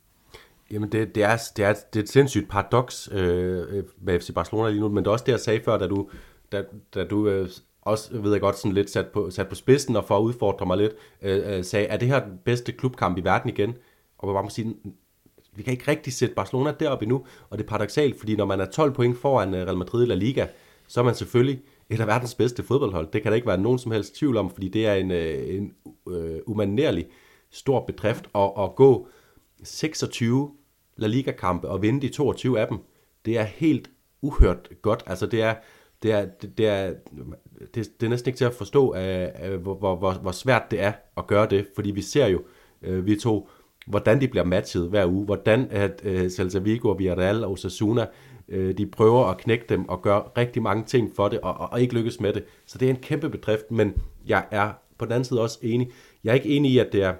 Jamen, 0.71 0.91
det, 0.91 1.15
det, 1.15 1.23
er, 1.23 1.37
det, 1.57 1.65
er, 1.65 1.73
det 1.93 1.99
er 1.99 2.03
et 2.03 2.09
sindssygt 2.09 2.49
paradoks 2.49 3.09
øh, 3.11 3.77
øh 3.77 3.83
med 4.01 4.19
FC 4.19 4.33
Barcelona 4.33 4.69
lige 4.69 4.81
nu, 4.81 4.89
men 4.89 5.03
det 5.03 5.07
er 5.07 5.11
også 5.11 5.25
det, 5.25 5.31
jeg 5.31 5.39
sagde 5.39 5.63
før, 5.65 5.77
da 5.77 5.87
du, 5.87 6.09
da, 6.51 6.63
da 6.95 7.03
du 7.03 7.27
øh, 7.27 7.49
også, 7.81 8.17
ved 8.17 8.31
jeg 8.31 8.41
godt, 8.41 8.57
sådan 8.57 8.71
lidt 8.71 8.89
sat 8.89 9.07
på, 9.07 9.29
sat 9.29 9.47
på 9.47 9.55
spidsen, 9.55 9.95
og 9.95 10.05
for 10.05 10.17
at 10.17 10.21
udfordre 10.21 10.65
mig 10.65 10.77
lidt, 10.77 10.93
øh, 11.21 11.57
øh, 11.57 11.63
sagde, 11.63 11.87
er 11.87 11.97
det 11.97 12.07
her 12.07 12.25
den 12.25 12.39
bedste 12.45 12.71
klubkamp 12.71 13.17
i 13.17 13.21
verden 13.21 13.49
igen? 13.49 13.75
Og 14.17 14.27
man 14.27 14.35
bare 14.35 14.43
må 14.43 14.49
sige, 14.49 14.75
vi 15.55 15.63
kan 15.63 15.73
ikke 15.73 15.91
rigtig 15.91 16.13
sætte 16.13 16.35
Barcelona 16.35 16.73
deroppe 16.79 17.03
endnu, 17.03 17.25
og 17.49 17.57
det 17.57 17.63
er 17.63 17.67
paradoxalt, 17.67 18.19
fordi 18.19 18.35
når 18.35 18.45
man 18.45 18.59
er 18.59 18.65
12 18.65 18.93
point 18.93 19.17
foran 19.17 19.53
øh, 19.53 19.65
Real 19.65 19.77
Madrid 19.77 20.03
i 20.03 20.07
La 20.07 20.15
Liga, 20.15 20.47
så 20.87 20.99
er 20.99 21.03
man 21.03 21.15
selvfølgelig 21.15 21.61
et 21.89 21.99
af 21.99 22.07
verdens 22.07 22.35
bedste 22.35 22.63
fodboldhold. 22.63 23.07
Det 23.13 23.21
kan 23.21 23.31
der 23.31 23.35
ikke 23.35 23.47
være 23.47 23.57
nogen 23.57 23.79
som 23.79 23.91
helst 23.91 24.15
tvivl 24.15 24.37
om, 24.37 24.49
fordi 24.49 24.67
det 24.67 24.87
er 24.87 24.93
en, 24.93 25.11
øh, 25.11 25.55
en 25.55 25.73
uh, 26.05 26.37
umanerlig 26.45 27.07
stor 27.49 27.85
bedrift 27.85 28.29
at, 28.35 28.51
at 28.59 28.75
gå 28.75 29.07
26 29.63 30.51
La 30.97 31.07
Liga-kampe 31.07 31.67
og 31.67 31.81
vinde 31.81 32.01
de 32.01 32.09
22 32.09 32.59
af 32.59 32.67
dem. 32.67 32.77
Det 33.25 33.37
er 33.37 33.43
helt 33.43 33.89
uhørt 34.21 34.69
godt. 34.81 35.03
Altså 35.05 35.25
det 35.25 35.41
er, 35.41 35.55
det 36.03 36.11
er, 36.11 36.25
det, 36.25 36.57
det 36.57 36.67
er, 36.67 36.93
det, 37.75 37.75
det 37.99 38.05
er 38.05 38.09
næsten 38.09 38.29
ikke 38.29 38.37
til 38.37 38.45
at 38.45 38.53
forstå, 38.53 38.91
uh, 38.91 39.51
uh, 39.51 39.61
hvor, 39.61 39.75
hvor, 39.75 39.95
hvor, 39.95 40.13
hvor 40.13 40.31
svært 40.31 40.71
det 40.71 40.81
er 40.81 40.93
at 41.17 41.27
gøre 41.27 41.47
det, 41.49 41.67
fordi 41.75 41.91
vi 41.91 42.01
ser 42.01 42.27
jo, 42.27 42.41
uh, 42.87 43.05
vi 43.05 43.15
to, 43.15 43.49
hvordan 43.87 44.21
de 44.21 44.27
bliver 44.27 44.43
matchet 44.43 44.89
hver 44.89 45.05
uge, 45.05 45.25
hvordan 45.25 45.67
at 45.71 46.01
uh, 46.05 46.27
Celta 46.29 46.59
Vigo, 46.59 46.91
Villarreal 46.91 47.43
og 47.43 47.51
Osasuna, 47.51 48.05
uh, 48.47 48.71
de 48.71 48.85
prøver 48.85 49.25
at 49.25 49.37
knække 49.37 49.65
dem 49.69 49.89
og 49.89 50.01
gøre 50.01 50.23
rigtig 50.37 50.61
mange 50.61 50.83
ting 50.83 51.15
for 51.15 51.29
det, 51.29 51.39
og, 51.39 51.53
og, 51.53 51.71
og 51.71 51.81
ikke 51.81 51.93
lykkes 51.93 52.19
med 52.19 52.33
det. 52.33 52.43
Så 52.65 52.77
det 52.77 52.85
er 52.85 52.89
en 52.89 53.01
kæmpe 53.01 53.29
bedrift, 53.29 53.71
men 53.71 53.93
jeg 54.25 54.45
er 54.51 54.71
på 54.97 55.05
den 55.05 55.11
anden 55.11 55.25
side 55.25 55.41
også 55.41 55.59
enig. 55.61 55.91
Jeg 56.23 56.31
er 56.31 56.35
ikke 56.35 56.49
enig 56.49 56.71
i, 56.71 56.77
at 56.77 56.89
det 56.91 57.03
er, 57.03 57.13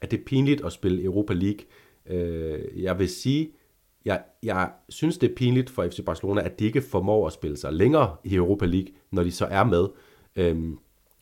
at 0.00 0.10
det 0.10 0.20
er 0.20 0.24
pinligt 0.24 0.64
at 0.64 0.72
spille 0.72 1.04
Europa 1.04 1.32
League. 1.32 1.60
Øh, 2.06 2.82
jeg 2.82 2.98
vil 2.98 3.08
sige, 3.08 3.50
jeg, 4.04 4.22
jeg 4.42 4.70
synes, 4.88 5.18
det 5.18 5.30
er 5.30 5.34
pinligt 5.34 5.70
for 5.70 5.88
FC 5.88 6.04
Barcelona, 6.04 6.44
at 6.44 6.58
de 6.58 6.64
ikke 6.64 6.82
formår 6.82 7.26
at 7.26 7.32
spille 7.32 7.56
sig 7.56 7.72
længere 7.72 8.16
i 8.24 8.34
Europa 8.34 8.66
League, 8.66 8.88
når 9.10 9.22
de 9.22 9.32
så 9.32 9.46
er 9.46 9.64
med. 9.64 9.86
Øhm, 10.36 10.78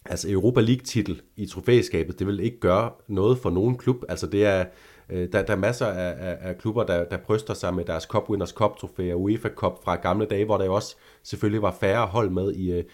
altså 0.06 0.30
Europa 0.30 0.60
League-titel 0.60 1.22
i 1.36 1.46
trofæskabet, 1.46 2.18
det 2.18 2.26
vil 2.26 2.40
ikke 2.40 2.60
gøre 2.60 2.90
noget 3.08 3.38
for 3.38 3.50
nogen 3.50 3.76
klub. 3.76 4.04
Altså 4.08 4.26
det 4.26 4.46
er, 4.46 4.64
øh, 5.10 5.32
der, 5.32 5.42
der 5.42 5.52
er 5.52 5.56
masser 5.58 5.86
af, 5.86 6.30
af, 6.30 6.36
af 6.40 6.58
klubber, 6.58 6.84
der, 6.84 7.04
der 7.04 7.16
bryster 7.16 7.54
sig 7.54 7.74
med 7.74 7.84
deres 7.84 8.04
Cup 8.04 8.30
Winners 8.30 8.50
Cup 8.50 8.76
trofæer, 8.76 9.14
UEFA 9.14 9.48
Cup 9.48 9.84
fra 9.84 9.96
gamle 9.96 10.26
dage, 10.26 10.44
hvor 10.44 10.58
der 10.58 10.64
jo 10.64 10.74
også 10.74 10.96
selvfølgelig 11.22 11.62
var 11.62 11.76
færre 11.80 12.06
hold 12.06 12.30
med 12.30 12.52
i, 12.52 12.72
øh, 12.72 12.84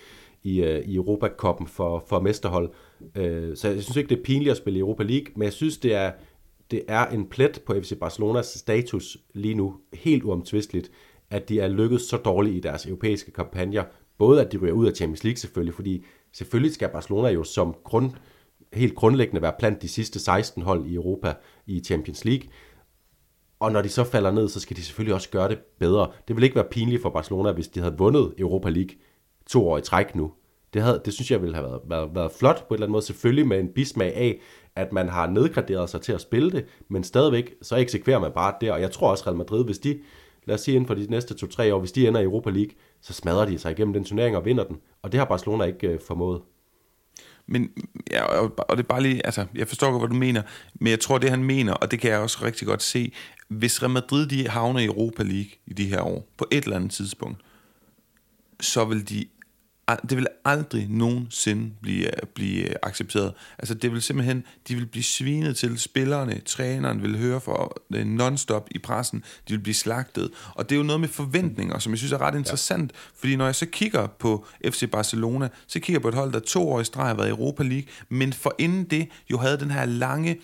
i, 0.43 0.62
øh, 0.62 0.84
i 0.84 0.95
Europa 0.97 1.26
Cup'en 1.26 1.66
for, 1.66 2.05
for 2.09 2.20
mesterhold. 2.20 2.70
Øh, 3.14 3.57
så 3.57 3.68
jeg 3.68 3.82
synes 3.82 3.97
ikke, 3.97 4.09
det 4.09 4.18
er 4.18 4.24
pinligt 4.24 4.51
at 4.51 4.57
spille 4.57 4.76
i 4.76 4.80
Europa 4.80 5.03
League, 5.03 5.26
men 5.37 5.43
jeg 5.43 5.53
synes, 5.53 5.78
det 5.78 5.95
er, 5.95 6.12
det 6.70 6.82
er 6.88 7.06
en 7.06 7.28
plet 7.28 7.62
på 7.66 7.74
FC 7.82 7.98
Barcelonas 8.00 8.46
status 8.46 9.16
lige 9.34 9.54
nu, 9.54 9.76
helt 9.92 10.24
uomtvisteligt, 10.24 10.90
at 11.30 11.48
de 11.48 11.60
er 11.60 11.68
lykkedes 11.68 12.02
så 12.02 12.16
dårligt 12.16 12.56
i 12.56 12.60
deres 12.60 12.86
europæiske 12.86 13.30
kampagner. 13.30 13.84
Både 14.18 14.40
at 14.40 14.52
de 14.52 14.58
ryger 14.58 14.74
ud 14.74 14.86
af 14.86 14.96
Champions 14.96 15.24
League 15.24 15.36
selvfølgelig, 15.36 15.74
fordi 15.74 16.04
selvfølgelig 16.32 16.74
skal 16.74 16.88
Barcelona 16.88 17.28
jo 17.28 17.44
som 17.44 17.74
grund, 17.84 18.10
helt 18.72 18.94
grundlæggende 18.94 19.42
være 19.42 19.52
blandt 19.58 19.82
de 19.82 19.88
sidste 19.88 20.18
16 20.18 20.62
hold 20.62 20.86
i 20.86 20.94
Europa 20.94 21.34
i 21.66 21.80
Champions 21.80 22.24
League. 22.24 22.48
Og 23.60 23.72
når 23.72 23.82
de 23.82 23.88
så 23.88 24.04
falder 24.04 24.30
ned, 24.30 24.48
så 24.48 24.60
skal 24.60 24.76
de 24.76 24.82
selvfølgelig 24.82 25.14
også 25.14 25.30
gøre 25.30 25.48
det 25.48 25.58
bedre. 25.78 26.10
Det 26.28 26.36
ville 26.36 26.46
ikke 26.46 26.56
være 26.56 26.68
pinligt 26.70 27.02
for 27.02 27.10
Barcelona, 27.10 27.52
hvis 27.52 27.68
de 27.68 27.80
havde 27.80 27.98
vundet 27.98 28.34
Europa 28.38 28.68
League 28.68 28.96
to 29.46 29.68
år 29.68 29.78
i 29.78 29.82
træk 29.82 30.14
nu. 30.14 30.32
Det, 30.74 30.82
havde, 30.82 31.02
det 31.04 31.12
synes 31.12 31.30
jeg 31.30 31.42
ville 31.42 31.54
have 31.54 31.66
været, 31.68 31.80
været, 31.86 32.14
været 32.14 32.32
flot 32.32 32.68
på 32.68 32.74
en 32.74 32.74
eller 32.74 32.86
anden 32.86 32.92
måde, 32.92 33.04
selvfølgelig 33.04 33.46
med 33.46 33.60
en 33.60 33.68
bismag 33.68 34.14
af, 34.14 34.40
at 34.76 34.92
man 34.92 35.08
har 35.08 35.26
nedgraderet 35.26 35.90
sig 35.90 36.00
til 36.00 36.12
at 36.12 36.20
spille 36.20 36.50
det, 36.50 36.64
men 36.88 37.04
stadigvæk, 37.04 37.54
så 37.62 37.76
eksekverer 37.76 38.18
man 38.18 38.32
bare 38.32 38.54
der, 38.60 38.72
og 38.72 38.80
jeg 38.80 38.90
tror 38.90 39.10
også 39.10 39.24
Real 39.26 39.36
Madrid, 39.36 39.64
hvis 39.64 39.78
de, 39.78 39.98
lad 40.44 40.54
os 40.54 40.60
sige 40.60 40.74
inden 40.74 40.86
for 40.86 40.94
de 40.94 41.06
næste 41.10 41.34
2-3 41.34 41.72
år, 41.72 41.78
hvis 41.78 41.92
de 41.92 42.08
ender 42.08 42.20
i 42.20 42.24
Europa 42.24 42.50
League, 42.50 42.72
så 43.00 43.12
smadrer 43.12 43.44
de 43.44 43.58
sig 43.58 43.72
igennem 43.72 43.92
den 43.92 44.04
turnering 44.04 44.36
og 44.36 44.44
vinder 44.44 44.64
den, 44.64 44.76
og 45.02 45.12
det 45.12 45.18
har 45.18 45.24
Barcelona 45.24 45.64
ikke 45.64 45.88
øh, 45.88 46.00
formået. 46.06 46.40
Men, 47.48 47.70
ja, 48.10 48.24
og 48.58 48.76
det 48.76 48.78
er 48.78 48.88
bare 48.88 49.02
lige, 49.02 49.26
altså, 49.26 49.46
jeg 49.54 49.68
forstår 49.68 49.90
godt, 49.90 50.02
hvad 50.02 50.08
du 50.08 50.14
mener, 50.14 50.42
men 50.74 50.90
jeg 50.90 51.00
tror, 51.00 51.18
det 51.18 51.30
han 51.30 51.44
mener, 51.44 51.72
og 51.72 51.90
det 51.90 52.00
kan 52.00 52.10
jeg 52.10 52.18
også 52.18 52.38
rigtig 52.44 52.66
godt 52.66 52.82
se, 52.82 53.12
hvis 53.48 53.82
Real 53.82 53.90
Madrid 53.90 54.26
de 54.26 54.48
havner 54.48 54.80
i 54.80 54.84
Europa 54.84 55.22
League 55.22 55.50
i 55.66 55.72
de 55.72 55.84
her 55.84 56.02
år, 56.02 56.28
på 56.36 56.46
et 56.50 56.64
eller 56.64 56.76
andet 56.76 56.90
tidspunkt, 56.90 57.40
så 58.60 58.84
vil 58.84 59.08
de 59.08 59.24
det 59.95 60.16
vil 60.16 60.26
aldrig 60.45 60.87
nogensinde 60.91 61.70
blive, 61.82 62.11
blive 62.34 62.84
accepteret. 62.87 63.32
Altså 63.59 63.74
det 63.74 63.93
vil 63.93 64.03
simpelthen, 64.03 64.45
de 64.68 64.74
vil 64.74 64.87
blive 64.87 65.03
svinet 65.03 65.57
til, 65.57 65.78
spillerne, 65.78 66.41
træneren 66.47 67.03
vil 67.03 67.18
høre 67.18 67.41
for 67.41 67.82
det 67.93 68.07
non-stop 68.07 68.68
i 68.70 68.78
pressen, 68.78 69.24
de 69.49 69.53
vil 69.53 69.61
blive 69.61 69.74
slagtet. 69.74 70.30
Og 70.55 70.68
det 70.68 70.74
er 70.74 70.78
jo 70.78 70.82
noget 70.82 71.01
med 71.01 71.09
forventninger, 71.09 71.78
som 71.78 71.93
jeg 71.93 71.99
synes 71.99 72.12
er 72.12 72.20
ret 72.20 72.34
interessant, 72.34 72.93
ja. 72.93 72.99
fordi 73.18 73.37
når 73.37 73.45
jeg 73.45 73.55
så 73.55 73.66
kigger 73.66 74.07
på 74.07 74.47
FC 74.64 74.91
Barcelona, 74.91 75.49
så 75.66 75.80
kigger 75.80 75.95
jeg 75.95 76.03
på 76.03 76.09
et 76.09 76.14
hold, 76.14 76.32
der 76.32 76.41
to 76.41 76.68
år 76.68 76.80
i 76.80 76.84
streg 76.84 77.07
har 77.07 77.14
været 77.14 77.28
i 77.28 77.30
Europa 77.30 77.62
League, 77.62 77.89
men 78.09 78.32
for 78.32 78.55
inden 78.59 78.84
det 78.84 79.09
jo 79.30 79.39
havde 79.39 79.59
den 79.59 79.70
her 79.70 79.84
lange 79.84 80.37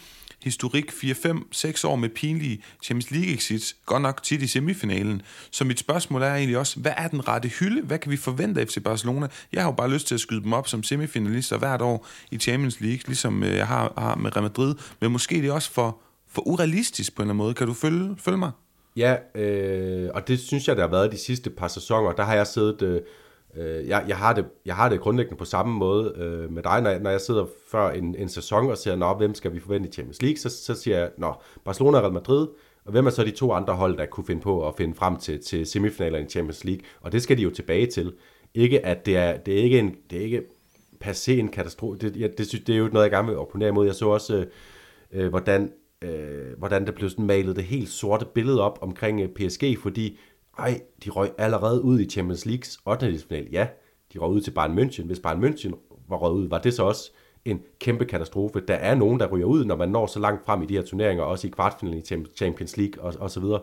historik 0.45 0.91
4-5-6 0.91 1.87
år 1.87 1.97
med 1.97 2.09
pinlige 2.09 2.63
Champions 2.83 3.11
League 3.11 3.35
exits, 3.35 3.77
godt 3.87 4.03
nok 4.03 4.23
tit 4.23 4.43
i 4.43 4.47
semifinalen. 4.47 5.23
Så 5.51 5.65
mit 5.65 5.79
spørgsmål 5.79 6.23
er 6.23 6.35
egentlig 6.35 6.59
også, 6.59 6.81
hvad 6.81 6.93
er 6.97 7.09
den 7.09 7.29
rette 7.29 7.49
hylde? 7.49 7.83
Hvad 7.83 7.99
kan 7.99 8.11
vi 8.11 8.17
forvente 8.17 8.61
af 8.61 8.69
FC 8.69 8.83
Barcelona? 8.85 9.29
Jeg 9.53 9.63
har 9.63 9.69
jo 9.69 9.75
bare 9.75 9.91
lyst 9.91 10.07
til 10.07 10.15
at 10.15 10.21
skyde 10.21 10.43
dem 10.43 10.53
op 10.53 10.69
som 10.69 10.83
semifinalister 10.83 11.59
hvert 11.59 11.83
år 11.83 12.07
i 12.31 12.39
Champions 12.39 12.81
League, 12.81 13.01
ligesom 13.07 13.43
øh, 13.43 13.57
jeg 13.57 13.67
har, 13.67 13.93
har 13.99 14.15
med 14.15 14.37
Real 14.37 14.43
Madrid, 14.43 14.75
men 15.01 15.13
måske 15.13 15.35
det 15.35 15.49
er 15.49 15.53
også 15.53 15.71
for, 15.71 15.99
for 16.29 16.49
urealistisk 16.49 17.17
på 17.17 17.23
en 17.23 17.25
eller 17.25 17.33
anden 17.33 17.45
måde. 17.45 17.55
Kan 17.55 17.67
du 17.67 17.75
følge, 17.75 18.17
følge 18.19 18.39
mig? 18.39 18.51
Ja, 18.97 19.17
øh, 19.35 20.11
og 20.15 20.29
det 20.29 20.41
synes 20.41 20.69
jeg, 20.69 20.77
der 20.77 20.83
har 20.83 20.91
været 20.91 21.13
de 21.13 21.19
sidste 21.19 21.51
par 21.51 21.69
sæsoner. 21.69 22.13
Der 22.13 22.23
har 22.23 22.35
jeg 22.35 22.47
siddet... 22.47 22.83
Øh, 22.83 23.01
Øh, 23.57 23.89
jeg, 23.89 24.05
jeg, 24.09 24.17
har 24.17 24.33
det, 24.33 24.45
jeg 24.67 24.77
har 24.77 24.89
det 24.89 25.01
grundlæggende 25.01 25.39
på 25.39 25.45
samme 25.45 25.75
måde 25.75 26.15
øh, 26.17 26.53
med 26.53 26.63
dig, 26.63 26.81
når 26.83 26.91
jeg, 26.91 27.01
når 27.01 27.11
jeg 27.11 27.21
sidder 27.21 27.47
før 27.69 27.91
en, 27.91 28.15
en 28.15 28.29
sæson 28.29 28.71
og 28.71 28.79
siger, 28.79 28.97
nå, 28.97 29.15
hvem 29.15 29.35
skal 29.35 29.53
vi 29.53 29.61
forvente 29.61 29.89
i 29.89 29.93
Champions 29.93 30.23
League, 30.23 30.39
så, 30.39 30.49
så 30.49 30.75
siger 30.75 30.99
jeg, 30.99 31.11
nå, 31.19 31.35
Barcelona 31.65 31.97
og 31.97 32.03
Real 32.03 32.13
Madrid, 32.13 32.47
og 32.85 32.93
hvem 32.93 33.07
er 33.07 33.11
så 33.11 33.25
de 33.25 33.31
to 33.31 33.53
andre 33.53 33.75
hold, 33.75 33.97
der 33.99 34.07
kunne 34.07 34.27
finde 34.27 34.43
på 34.43 34.69
at 34.69 34.75
finde 34.77 34.95
frem 34.95 35.17
til, 35.17 35.45
til 35.45 35.67
semifinalerne 35.67 36.27
i 36.27 36.29
Champions 36.29 36.65
League? 36.65 36.83
Og 37.01 37.13
det 37.13 37.23
skal 37.23 37.39
de 37.39 37.43
jo 37.43 37.51
tilbage 37.51 37.87
til. 37.87 38.13
Ikke 38.55 38.87
at 38.87 39.07
det 39.07 39.17
er, 39.17 39.37
det 39.37 39.59
er 39.59 39.63
ikke 39.63 39.79
en, 39.79 39.97
det 40.11 40.19
er 40.19 40.23
ikke 40.23 40.43
passé 41.05 41.33
en 41.33 41.49
katastrofe. 41.49 41.99
Det, 41.99 42.17
jeg, 42.17 42.31
det, 42.39 42.47
synes, 42.47 42.65
det 42.65 42.75
er 42.75 42.79
jo 42.79 42.89
noget, 42.93 43.05
jeg 43.05 43.11
gerne 43.11 43.29
vil 43.29 43.37
opponere 43.37 43.69
imod. 43.69 43.87
Jeg 43.87 43.95
så 43.95 44.09
også, 44.09 44.37
øh, 44.37 44.47
øh 45.13 45.29
hvordan, 45.29 45.73
øh, 46.05 46.59
hvordan 46.59 46.87
der 46.87 46.93
blev 46.93 47.11
sådan 47.11 47.27
malet 47.27 47.57
det 47.57 47.65
helt 47.65 47.89
sorte 47.89 48.27
billede 48.35 48.61
op 48.61 48.79
omkring 48.83 49.21
øh, 49.21 49.29
PSG, 49.29 49.79
fordi 49.83 50.19
ej, 50.59 50.81
de 51.05 51.11
røg 51.11 51.31
allerede 51.39 51.83
ud 51.83 52.01
i 52.01 52.11
Champions 52.11 52.47
Leagues 52.47 52.79
8. 52.87 53.19
final. 53.29 53.49
Ja, 53.53 53.67
de 54.13 54.19
røg 54.19 54.31
ud 54.31 54.41
til 54.41 54.51
Bayern 54.51 54.79
München. 54.79 55.07
Hvis 55.07 55.21
Bayern 55.21 55.45
München 55.45 55.75
var 56.09 56.17
røget 56.17 56.35
ud, 56.35 56.49
var 56.49 56.59
det 56.59 56.75
så 56.75 56.83
også 56.83 57.11
en 57.45 57.63
kæmpe 57.79 58.05
katastrofe. 58.05 58.61
Der 58.69 58.75
er 58.75 58.95
nogen, 58.95 59.21
der 59.21 59.27
ryger 59.27 59.47
ud, 59.47 59.65
når 59.65 59.77
man 59.77 59.89
når 59.89 60.07
så 60.07 60.21
langt 60.21 60.47
frem 60.47 60.63
i 60.63 60.67
de 60.67 60.75
her 60.75 60.83
turneringer, 60.83 61.25
også 61.25 61.47
i 61.47 61.51
kvartfinalen 61.51 61.99
i 61.99 62.27
Champions 62.37 62.77
League 62.77 63.05
og, 63.05 63.15
og 63.19 63.31
så 63.31 63.41
videre. 63.41 63.61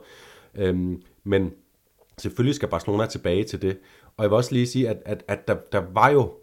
Øhm, 0.56 1.02
men 1.24 1.52
selvfølgelig 2.18 2.56
skal 2.56 2.70
Barcelona 2.70 3.06
tilbage 3.06 3.44
til 3.44 3.62
det. 3.62 3.78
Og 4.18 4.24
jeg 4.24 4.32
vil 4.32 4.36
også 4.36 4.54
lige 4.54 4.68
sige, 4.68 4.90
at, 4.90 4.98
at, 5.06 5.24
at 5.28 5.48
der, 5.48 5.56
der 5.72 5.82
var 5.94 6.10
jo 6.10 6.34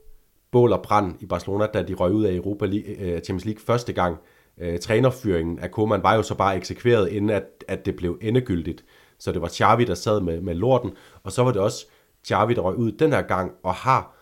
bål 0.51 0.73
og 0.73 0.83
brand 0.83 1.15
i 1.21 1.27
Barcelona, 1.27 1.67
da 1.67 1.83
de 1.83 1.95
røg 1.95 2.13
ud 2.13 2.25
af 2.25 2.35
Europa 2.35 2.67
League, 2.67 2.97
øh, 2.99 3.21
Champions 3.21 3.45
League 3.45 3.61
første 3.61 3.93
gang. 3.93 4.17
Øh, 4.59 4.79
trænerfyringen 4.79 5.59
af 5.59 5.71
Koeman 5.71 6.03
var 6.03 6.15
jo 6.15 6.23
så 6.23 6.35
bare 6.35 6.57
eksekveret, 6.57 7.09
inden 7.09 7.31
at, 7.31 7.65
at 7.69 7.87
det 7.87 7.97
blev 7.97 8.19
endegyldigt. 8.23 8.85
Så 9.19 9.33
det 9.33 9.43
var 9.43 9.49
Xavi, 9.49 9.85
der 9.85 9.95
sad 9.95 10.21
med, 10.21 10.41
med 10.41 10.55
lorten, 10.55 10.91
og 11.23 11.33
så 11.33 11.43
var 11.43 11.53
det 11.53 11.61
også 11.61 11.87
Xavi, 12.29 12.55
der 12.55 12.61
røg 12.61 12.77
ud 12.77 12.93
den 12.93 13.13
her 13.13 13.23
gang, 13.23 13.53
og 13.63 13.75
har 13.75 14.17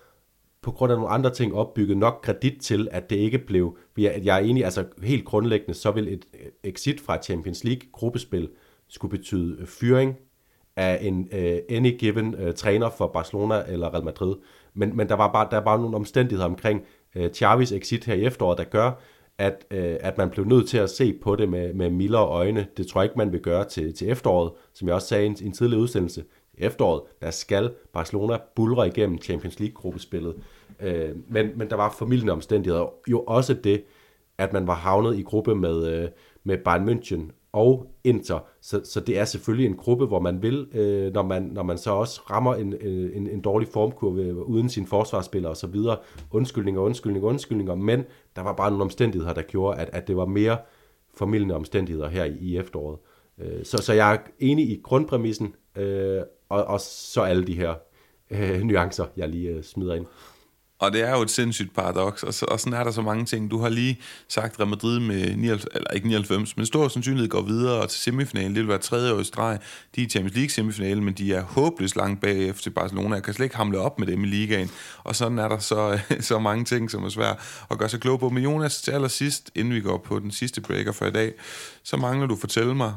på 0.63 0.71
grund 0.71 0.93
af 0.93 0.99
nogle 0.99 1.13
andre 1.15 1.31
ting 1.31 1.55
opbygget 1.55 1.97
nok 1.97 2.21
kredit 2.23 2.61
til, 2.61 2.89
at 2.91 3.11
det 3.11 3.17
ikke 3.17 3.39
blev, 3.39 3.77
at 3.99 4.25
jeg 4.25 4.37
er 4.37 4.45
enig, 4.45 4.65
altså 4.65 4.85
helt 5.03 5.25
grundlæggende, 5.25 5.75
så 5.75 5.91
vil 5.91 6.13
et 6.13 6.25
øh, 6.35 6.51
exit 6.65 7.01
fra 7.01 7.23
Champions 7.23 7.65
League 7.65 7.89
gruppespil 7.93 8.49
skulle 8.89 9.19
betyde 9.19 9.57
øh, 9.61 9.67
fyring 9.67 10.17
af 10.77 10.99
en 11.03 11.29
uh, 11.33 11.77
any 11.77 11.99
given 11.99 12.35
uh, 12.35 12.55
træner 12.55 12.91
for 12.91 13.07
Barcelona 13.07 13.63
eller 13.69 13.95
Real 13.95 14.05
Madrid. 14.05 14.35
Men, 14.75 14.97
men 14.97 15.09
der 15.09 15.15
var 15.15 15.33
bare 15.33 15.49
der 15.51 15.61
var 15.61 15.77
nogle 15.77 15.97
omstændigheder 15.97 16.49
omkring 16.49 16.83
uh, 17.17 17.27
Xavis 17.29 17.73
exit 17.73 18.05
her 18.05 18.15
i 18.15 18.25
efteråret, 18.25 18.59
der 18.59 18.65
gør, 18.65 18.93
at, 19.39 19.65
øh, 19.71 19.97
at 20.01 20.19
man 20.19 20.31
blev 20.31 20.45
nødt 20.45 20.69
til 20.69 20.79
at 20.79 20.91
se 20.91 21.19
på 21.23 21.37
det 21.37 21.49
med, 21.49 21.75
med 21.75 21.91
mildere 21.91 22.27
øjne. 22.27 22.67
Det 22.77 22.87
tror 22.87 23.01
jeg 23.01 23.05
ikke, 23.05 23.19
man 23.19 23.33
vil 23.33 23.41
gøre 23.41 23.65
til, 23.65 23.95
til 23.95 24.11
efteråret, 24.11 24.53
som 24.75 24.89
jeg 24.89 24.95
også 24.95 25.09
sagde 25.09 25.25
i 25.25 25.27
en, 25.27 25.37
en 25.43 25.53
tidligere 25.53 25.83
udsendelse. 25.83 26.25
Efteråret, 26.59 27.03
der 27.21 27.31
skal 27.31 27.73
Barcelona 27.93 28.39
bulre 28.57 28.89
igennem 28.89 29.19
Champions 29.19 29.61
League-gruppespillet. 29.61 30.35
Øh, 30.81 31.11
men, 31.29 31.51
men 31.57 31.71
der 31.71 31.77
var 31.77 31.95
formidlende 31.99 32.33
omstændigheder. 32.33 32.93
Jo 33.11 33.25
også 33.27 33.55
det, 33.55 33.85
at 34.39 34.53
man 34.53 34.67
var 34.67 34.75
havnet 34.75 35.19
i 35.19 35.23
gruppe 35.23 35.55
med, 35.55 35.87
øh, 35.87 36.09
med 36.45 36.59
Bayern 36.59 36.89
München 36.89 37.44
og 37.55 37.87
Inter. 38.05 38.39
Så, 38.61 38.81
så 38.85 39.01
det 39.01 39.19
er 39.19 39.25
selvfølgelig 39.25 39.67
en 39.67 39.77
gruppe, 39.77 40.07
hvor 40.07 40.21
man 40.21 40.43
vil, 40.43 40.69
øh, 40.75 41.13
når, 41.13 41.23
man, 41.23 41.43
når 41.43 41.63
man 41.63 41.79
så 41.79 41.91
også 41.91 42.21
rammer 42.31 42.55
en, 42.55 42.75
øh, 42.81 43.17
en, 43.17 43.29
en 43.29 43.41
dårlig 43.41 43.69
formkurve 43.69 44.47
uden 44.47 44.69
sin 44.69 44.87
forsvarsspiller 44.87 45.49
og 45.49 45.57
så 45.57 45.67
videre. 45.67 45.97
Undskyldninger, 46.31 46.81
undskyldninger, 46.81 47.29
undskyldninger, 47.29 47.75
men 47.75 48.05
der 48.37 48.43
var 48.43 48.53
bare 48.53 48.71
nogle 48.71 48.85
omstændigheder, 48.85 49.35
der 49.35 49.43
gjorde, 49.43 49.81
at, 49.81 49.91
at 49.93 50.09
det 50.09 50.17
var 50.17 50.25
mere 50.25 50.57
formidlende 51.17 51.55
omstændigheder 51.55 52.09
her 52.09 52.25
i, 52.25 52.37
i 52.41 52.59
efteråret. 52.59 52.99
Øh, 53.39 53.65
så, 53.65 53.77
så 53.77 53.93
jeg 53.93 54.15
er 54.15 54.19
enig 54.39 54.71
i 54.71 54.81
grundpræmissen, 54.83 55.55
øh, 55.77 56.23
og, 56.49 56.65
og 56.65 56.81
så 56.81 57.23
alle 57.23 57.47
de 57.47 57.55
her 57.55 57.75
øh, 58.31 58.61
nuancer, 58.61 59.05
jeg 59.17 59.29
lige 59.29 59.51
øh, 59.51 59.63
smider 59.63 59.95
ind. 59.95 60.07
Og 60.79 60.93
det 60.93 61.03
er 61.03 61.11
jo 61.11 61.23
et 61.23 61.31
sindssygt 61.31 61.75
paradoks, 61.75 62.23
og, 62.23 62.35
så, 62.35 62.47
og 62.49 62.61
sådan 62.61 62.73
er 62.73 62.85
der 62.85 62.91
så 62.91 63.03
mange 63.03 63.25
ting. 63.25 63.51
Du 63.51 63.59
har 63.59 63.69
lige 63.69 64.01
sagt, 64.29 64.59
Real 64.59 64.69
Madrid 64.69 65.01
med 65.01 65.37
99, 65.37 65.67
eller 65.75 65.91
ikke 65.91 66.09
99, 66.09 66.57
men 66.57 66.67
stor 66.67 66.89
sandsynlighed 66.89 67.29
går 67.29 67.43
videre 67.43 67.87
til 67.87 68.01
semifinalen. 68.01 68.55
Det 68.55 68.61
vil 68.61 68.69
være 68.69 68.79
tredje 68.79 69.13
år 69.13 69.21
i 69.21 69.25
streg. 69.25 69.59
De 69.97 70.01
er 70.01 70.07
i 70.07 70.09
Champions 70.09 70.35
League 70.35 70.51
semifinalen, 70.51 71.05
men 71.05 71.15
de 71.15 71.35
er 71.35 71.43
håbløst 71.43 71.97
langt 71.97 72.21
bag 72.21 72.55
FC 72.55 72.69
Barcelona. 72.75 73.15
Jeg 73.15 73.23
kan 73.23 73.35
slet 73.35 73.45
ikke 73.45 73.57
hamle 73.57 73.79
op 73.79 73.99
med 73.99 74.07
dem 74.07 74.25
i 74.25 74.27
ligaen. 74.27 74.71
Og 75.05 75.17
sådan 75.17 75.39
er 75.39 75.49
der 75.49 75.59
så, 75.59 76.01
så 76.21 76.39
mange 76.39 76.65
ting, 76.65 76.91
som 76.91 77.05
er 77.05 77.09
svært 77.09 77.65
at 77.71 77.79
gøre 77.79 77.89
sig 77.89 78.01
klog 78.01 78.21
på. 78.21 78.29
Men 78.29 78.43
Jonas, 78.43 78.83
til 78.83 78.91
allersidst, 78.91 79.51
inden 79.55 79.75
vi 79.75 79.81
går 79.81 79.99
på 79.99 80.19
den 80.19 80.31
sidste 80.31 80.61
breaker 80.61 80.93
for 80.93 81.07
i 81.07 81.11
dag, 81.11 81.33
så 81.83 81.97
mangler 81.97 82.27
du 82.27 82.37
fortælle 82.37 82.75
mig, 82.75 82.95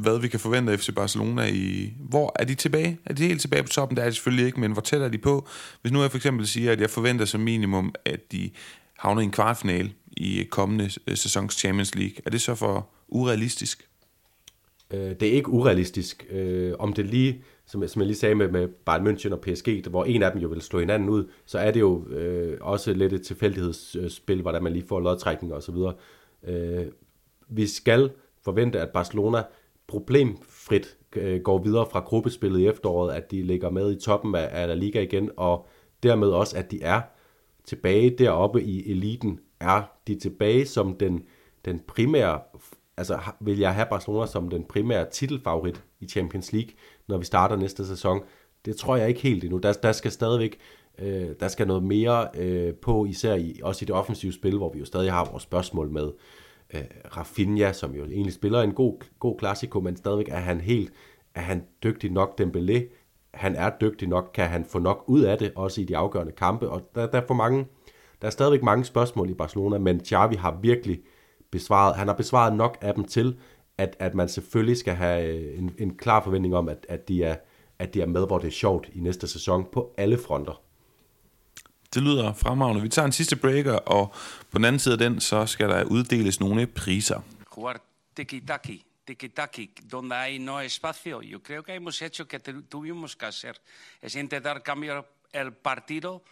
hvad 0.00 0.18
vi 0.18 0.28
kan 0.28 0.40
forvente 0.40 0.72
af 0.72 0.78
FC 0.78 0.94
Barcelona 0.94 1.46
i... 1.46 1.92
Hvor 2.08 2.32
er 2.36 2.44
de 2.44 2.54
tilbage? 2.54 2.98
Er 3.06 3.14
de 3.14 3.26
helt 3.26 3.40
tilbage 3.40 3.62
på 3.62 3.68
toppen? 3.68 3.96
Det 3.96 4.04
er 4.04 4.08
de 4.08 4.14
selvfølgelig 4.14 4.46
ikke, 4.46 4.60
men 4.60 4.72
hvor 4.72 4.82
tæt 4.82 5.00
er 5.00 5.08
de 5.08 5.18
på? 5.18 5.48
Hvis 5.82 5.92
nu 5.92 6.00
jeg 6.02 6.10
for 6.10 6.18
eksempel 6.18 6.46
siger, 6.46 6.72
at 6.72 6.80
jeg 6.80 6.90
forventer 6.90 7.24
som 7.24 7.40
minimum, 7.40 7.94
at 8.04 8.32
de 8.32 8.50
havner 8.98 9.20
i 9.20 9.24
en 9.24 9.30
kvartfinale 9.30 9.92
i 10.16 10.42
kommende 10.50 10.90
øh, 11.06 11.16
sæsons 11.16 11.54
Champions 11.54 11.94
League, 11.94 12.16
er 12.26 12.30
det 12.30 12.40
så 12.40 12.54
for 12.54 12.88
urealistisk? 13.08 13.88
Øh, 14.90 15.00
det 15.00 15.22
er 15.22 15.32
ikke 15.32 15.48
urealistisk. 15.48 16.26
Øh, 16.30 16.72
om 16.78 16.92
det 16.92 17.06
lige, 17.06 17.44
som, 17.66 17.88
som 17.88 18.00
jeg 18.00 18.06
lige 18.06 18.18
sagde 18.18 18.34
med, 18.34 18.48
med 18.48 18.68
Bayern 18.68 19.06
München 19.06 19.32
og 19.32 19.40
PSG, 19.40 19.86
hvor 19.90 20.04
en 20.04 20.22
af 20.22 20.32
dem 20.32 20.40
jo 20.40 20.48
vil 20.48 20.62
slå 20.62 20.78
hinanden 20.78 21.08
ud, 21.08 21.24
så 21.46 21.58
er 21.58 21.70
det 21.70 21.80
jo 21.80 22.08
øh, 22.08 22.58
også 22.60 22.92
lidt 22.92 23.12
et 23.12 23.22
tilfældighedsspil, 23.22 24.42
hvordan 24.42 24.62
man 24.62 24.72
lige 24.72 24.86
får 24.88 25.00
lodtrækning 25.00 25.54
og 25.54 25.62
så 25.62 25.72
videre. 25.72 25.94
Øh, 26.46 26.86
vi 27.48 27.66
skal 27.66 28.10
forvente, 28.44 28.80
at 28.80 28.88
Barcelona 28.90 29.42
problemfrit 29.90 30.96
øh, 31.16 31.40
går 31.40 31.58
videre 31.58 31.86
fra 31.90 32.00
gruppespillet 32.00 32.60
i 32.60 32.66
efteråret, 32.66 33.14
at 33.14 33.30
de 33.30 33.42
ligger 33.42 33.70
med 33.70 33.96
i 33.96 34.00
toppen 34.00 34.34
af, 34.34 34.48
af 34.52 34.68
La 34.68 34.74
Liga 34.74 35.00
igen, 35.00 35.30
og 35.36 35.66
dermed 36.02 36.28
også, 36.28 36.56
at 36.56 36.70
de 36.70 36.82
er 36.82 37.00
tilbage 37.64 38.10
deroppe 38.10 38.62
i 38.62 38.90
eliten. 38.90 39.40
Er 39.60 39.82
de 40.06 40.18
tilbage 40.18 40.66
som 40.66 40.96
den, 40.96 41.24
den 41.64 41.80
primære, 41.88 42.40
altså 42.96 43.18
vil 43.40 43.58
jeg 43.58 43.74
have 43.74 43.86
Barcelona 43.90 44.26
som 44.26 44.48
den 44.48 44.64
primære 44.64 45.06
titelfavorit 45.10 45.84
i 46.00 46.08
Champions 46.08 46.52
League, 46.52 46.70
når 47.08 47.18
vi 47.18 47.24
starter 47.24 47.56
næste 47.56 47.86
sæson? 47.86 48.20
Det 48.64 48.76
tror 48.76 48.96
jeg 48.96 49.08
ikke 49.08 49.20
helt 49.20 49.44
endnu. 49.44 49.58
Der, 49.58 49.72
der 49.72 49.92
skal 49.92 50.10
stadigvæk 50.10 50.58
øh, 50.98 51.28
der 51.40 51.48
skal 51.48 51.66
noget 51.66 51.82
mere 51.82 52.28
øh, 52.34 52.74
på, 52.74 53.04
især 53.04 53.34
i, 53.34 53.60
også 53.62 53.84
i 53.84 53.86
det 53.86 53.94
offensive 53.94 54.32
spil, 54.32 54.56
hvor 54.56 54.72
vi 54.72 54.78
jo 54.78 54.84
stadig 54.84 55.12
har 55.12 55.24
vores 55.30 55.42
spørgsmål 55.42 55.90
med, 55.90 56.10
øh, 56.74 56.84
Rafinha, 57.16 57.72
som 57.72 57.94
jo 57.94 58.04
egentlig 58.04 58.32
spiller 58.32 58.62
en 58.62 58.72
god, 58.72 58.94
god 59.18 59.38
klassiko, 59.38 59.80
men 59.80 59.96
stadigvæk 59.96 60.28
er 60.28 60.38
han 60.38 60.60
helt, 60.60 60.92
er 61.34 61.40
han 61.40 61.64
dygtig 61.82 62.12
nok, 62.12 62.40
Dembélé, 62.40 62.82
han 63.34 63.56
er 63.56 63.70
dygtig 63.80 64.08
nok, 64.08 64.30
kan 64.34 64.48
han 64.48 64.64
få 64.64 64.78
nok 64.78 65.04
ud 65.06 65.20
af 65.20 65.38
det, 65.38 65.52
også 65.54 65.80
i 65.80 65.84
de 65.84 65.96
afgørende 65.96 66.32
kampe, 66.32 66.68
og 66.68 66.90
der, 66.94 67.06
der 67.06 67.20
er 67.20 67.26
for 67.26 67.34
mange, 67.34 67.66
der 68.20 68.26
er 68.26 68.30
stadigvæk 68.30 68.62
mange 68.62 68.84
spørgsmål 68.84 69.30
i 69.30 69.34
Barcelona, 69.34 69.78
men 69.78 70.04
Xavi 70.04 70.34
har 70.34 70.58
virkelig 70.62 71.00
besvaret, 71.50 71.96
han 71.96 72.08
har 72.08 72.14
besvaret 72.14 72.56
nok 72.56 72.78
af 72.80 72.94
dem 72.94 73.04
til, 73.04 73.36
at, 73.78 73.96
at 73.98 74.14
man 74.14 74.28
selvfølgelig 74.28 74.76
skal 74.76 74.94
have 74.94 75.34
øh, 75.34 75.58
en, 75.58 75.74
en 75.78 75.94
klar 75.94 76.22
forventning 76.24 76.54
om, 76.54 76.68
at, 76.68 76.86
at, 76.88 77.08
de 77.08 77.24
er, 77.24 77.36
at 77.78 77.94
de 77.94 78.02
er 78.02 78.06
med, 78.06 78.26
hvor 78.26 78.38
det 78.38 78.46
er 78.46 78.52
sjovt 78.52 78.90
i 78.92 79.00
næste 79.00 79.28
sæson 79.28 79.66
på 79.72 79.94
alle 79.96 80.18
fronter. 80.18 80.62
Det 81.94 82.02
lyder 82.02 82.32
fremragende. 82.32 82.82
Vi 82.82 82.88
tager 82.88 83.06
en 83.06 83.12
sidste 83.12 83.36
breaker, 83.36 83.72
og 83.72 84.14
på 84.50 84.58
den 84.58 84.64
anden 84.64 84.78
side 84.78 84.92
af 84.92 84.98
den, 84.98 85.20
så 85.20 85.46
skal 85.46 85.68
der 85.68 85.84
uddeles 85.84 86.40
nogle 86.40 86.66
priser. 86.66 87.20
Jugar 87.56 87.80
tiki-taki, 88.16 88.84
tiki-taki, 89.06 89.70
donde 89.92 90.14
hay 90.14 90.38
no 90.38 90.60
espacio. 90.60 91.20
Yo 91.22 91.38
creo 91.46 91.62
que 91.62 91.72
hemos 91.74 92.02
hecho 92.02 92.24
que 92.24 92.38
tuvimos 92.70 93.16
que 93.16 93.26
hacer. 93.26 93.54
Es 94.02 94.14
intentar 94.14 94.62
cambiar 94.62 95.04
el 95.34 95.52
partido 95.52 96.22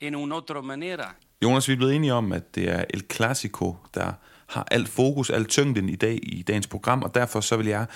en 0.00 0.14
una 0.14 0.36
otra 0.36 0.60
manera. 0.62 1.14
Jonas, 1.42 1.68
vi 1.68 1.72
er 1.72 1.76
blevet 1.76 1.94
enige 1.94 2.12
om, 2.12 2.32
at 2.32 2.54
det 2.54 2.68
er 2.68 2.84
El 2.90 3.04
Clasico, 3.12 3.76
der 3.94 4.12
har 4.46 4.66
alt 4.70 4.88
fokus, 4.88 5.30
alt 5.30 5.48
tyngden 5.48 5.88
i 5.88 5.96
dag 5.96 6.18
i 6.22 6.42
dagens 6.42 6.66
program, 6.66 7.02
og 7.02 7.14
derfor 7.14 7.40
så 7.40 7.56
vil 7.56 7.66
jeg 7.66 7.86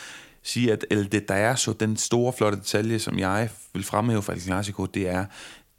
sige, 0.42 0.72
at 0.72 0.84
El 0.90 1.12
Detallazo, 1.12 1.72
den 1.72 1.96
store, 1.96 2.32
flotte 2.32 2.58
detalje, 2.58 2.98
som 2.98 3.18
jeg 3.18 3.50
vil 3.72 3.84
fremhæve 3.84 4.22
fra 4.22 4.32
El 4.32 4.40
Clasico, 4.40 4.86
det 4.86 5.08
er 5.08 5.26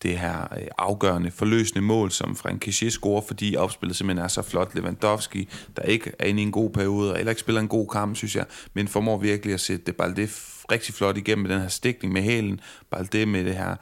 det 0.04 0.18
her 0.18 0.42
øh, 0.42 0.68
afgørende, 0.78 1.32
forløsende 1.32 1.82
mål, 1.82 2.12
som 2.12 2.36
Frank 2.36 2.60
Kessier 2.60 2.90
scorer, 2.90 3.22
fordi 3.22 3.56
opspillet 3.56 3.96
simpelthen 3.96 4.24
er 4.24 4.28
så 4.28 4.42
flot. 4.42 4.76
Lewandowski, 4.76 5.50
der 5.76 5.82
ikke 5.82 6.12
er 6.20 6.26
inde 6.26 6.42
i 6.42 6.46
en 6.46 6.52
god 6.52 6.70
periode, 6.70 7.12
og 7.12 7.18
heller 7.18 7.32
ikke 7.32 7.40
spiller 7.40 7.62
en 7.62 7.68
god 7.68 7.88
kamp, 7.88 8.16
synes 8.16 8.36
jeg, 8.36 8.46
men 8.74 8.88
formår 8.88 9.18
virkelig 9.18 9.54
at 9.54 9.60
sætte 9.60 9.94
Balde 9.94 10.30
rigtig 10.72 10.94
flot 10.94 11.18
igennem 11.18 11.48
med 11.48 11.56
den 11.56 11.62
her 11.62 11.68
stikning 11.68 12.14
med 12.14 12.22
hælen. 12.22 12.60
Balde 12.92 13.26
med 13.26 13.46
det 13.46 13.56
her 13.56 13.76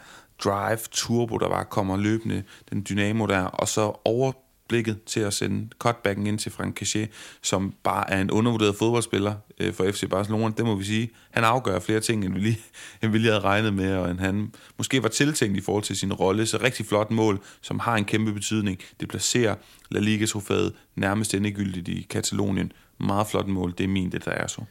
drive, 0.44 0.80
turbo, 0.92 1.38
der 1.38 1.50
bare 1.50 1.66
kommer 1.66 1.98
løbende, 1.98 2.44
den 2.70 2.86
dynamo 2.90 3.26
der, 3.26 3.44
og 3.44 3.68
så 3.68 4.02
over 4.06 4.32
blikket 4.68 5.04
til 5.04 5.20
at 5.20 5.34
sende 5.34 5.70
cutbacken 5.80 6.28
ind 6.28 6.40
til 6.40 6.52
Frank 6.52 6.78
Cachet, 6.78 7.10
som 7.42 7.74
bare 7.84 8.12
er 8.12 8.22
en 8.22 8.32
undervurderet 8.32 8.76
fodboldspiller 8.76 9.34
øh, 9.60 9.74
for 9.74 9.92
FC 9.92 10.10
Barcelona. 10.10 10.54
Det 10.58 10.66
må 10.66 10.76
vi 10.76 10.84
sige. 10.84 11.10
Han 11.32 11.44
afgør 11.44 11.80
flere 11.80 12.00
ting, 12.00 12.26
end 12.26 12.34
vi 12.34 12.40
lige, 12.40 12.60
end 13.04 13.12
vi 13.12 13.18
lige 13.18 13.32
havde 13.32 13.44
regnet 13.44 13.74
med, 13.74 13.96
og 13.96 14.12
end 14.12 14.20
han 14.20 14.54
måske 14.78 15.04
var 15.04 15.10
tiltænkt 15.10 15.58
i 15.58 15.62
forhold 15.62 15.84
til 15.84 15.98
sin 15.98 16.14
rolle. 16.14 16.46
Så 16.46 16.58
rigtig 16.64 16.86
flot 16.86 17.12
mål, 17.12 17.40
som 17.62 17.80
har 17.80 17.96
en 17.96 18.06
kæmpe 18.06 18.34
betydning. 18.34 18.80
Det 19.00 19.10
placerer 19.10 19.56
La 19.92 20.00
Liga-trofæet 20.00 20.74
nærmest 20.96 21.34
endegyldigt 21.34 21.88
i 21.88 22.08
Katalonien. 22.10 22.72
Meget 23.00 23.28
flot 23.28 23.48
mål. 23.48 23.74
Det 23.78 23.84
er 23.84 23.88
min 23.88 24.12
det 24.12 24.26
der 24.26 24.32
er 24.32 24.48
så. 24.48 24.62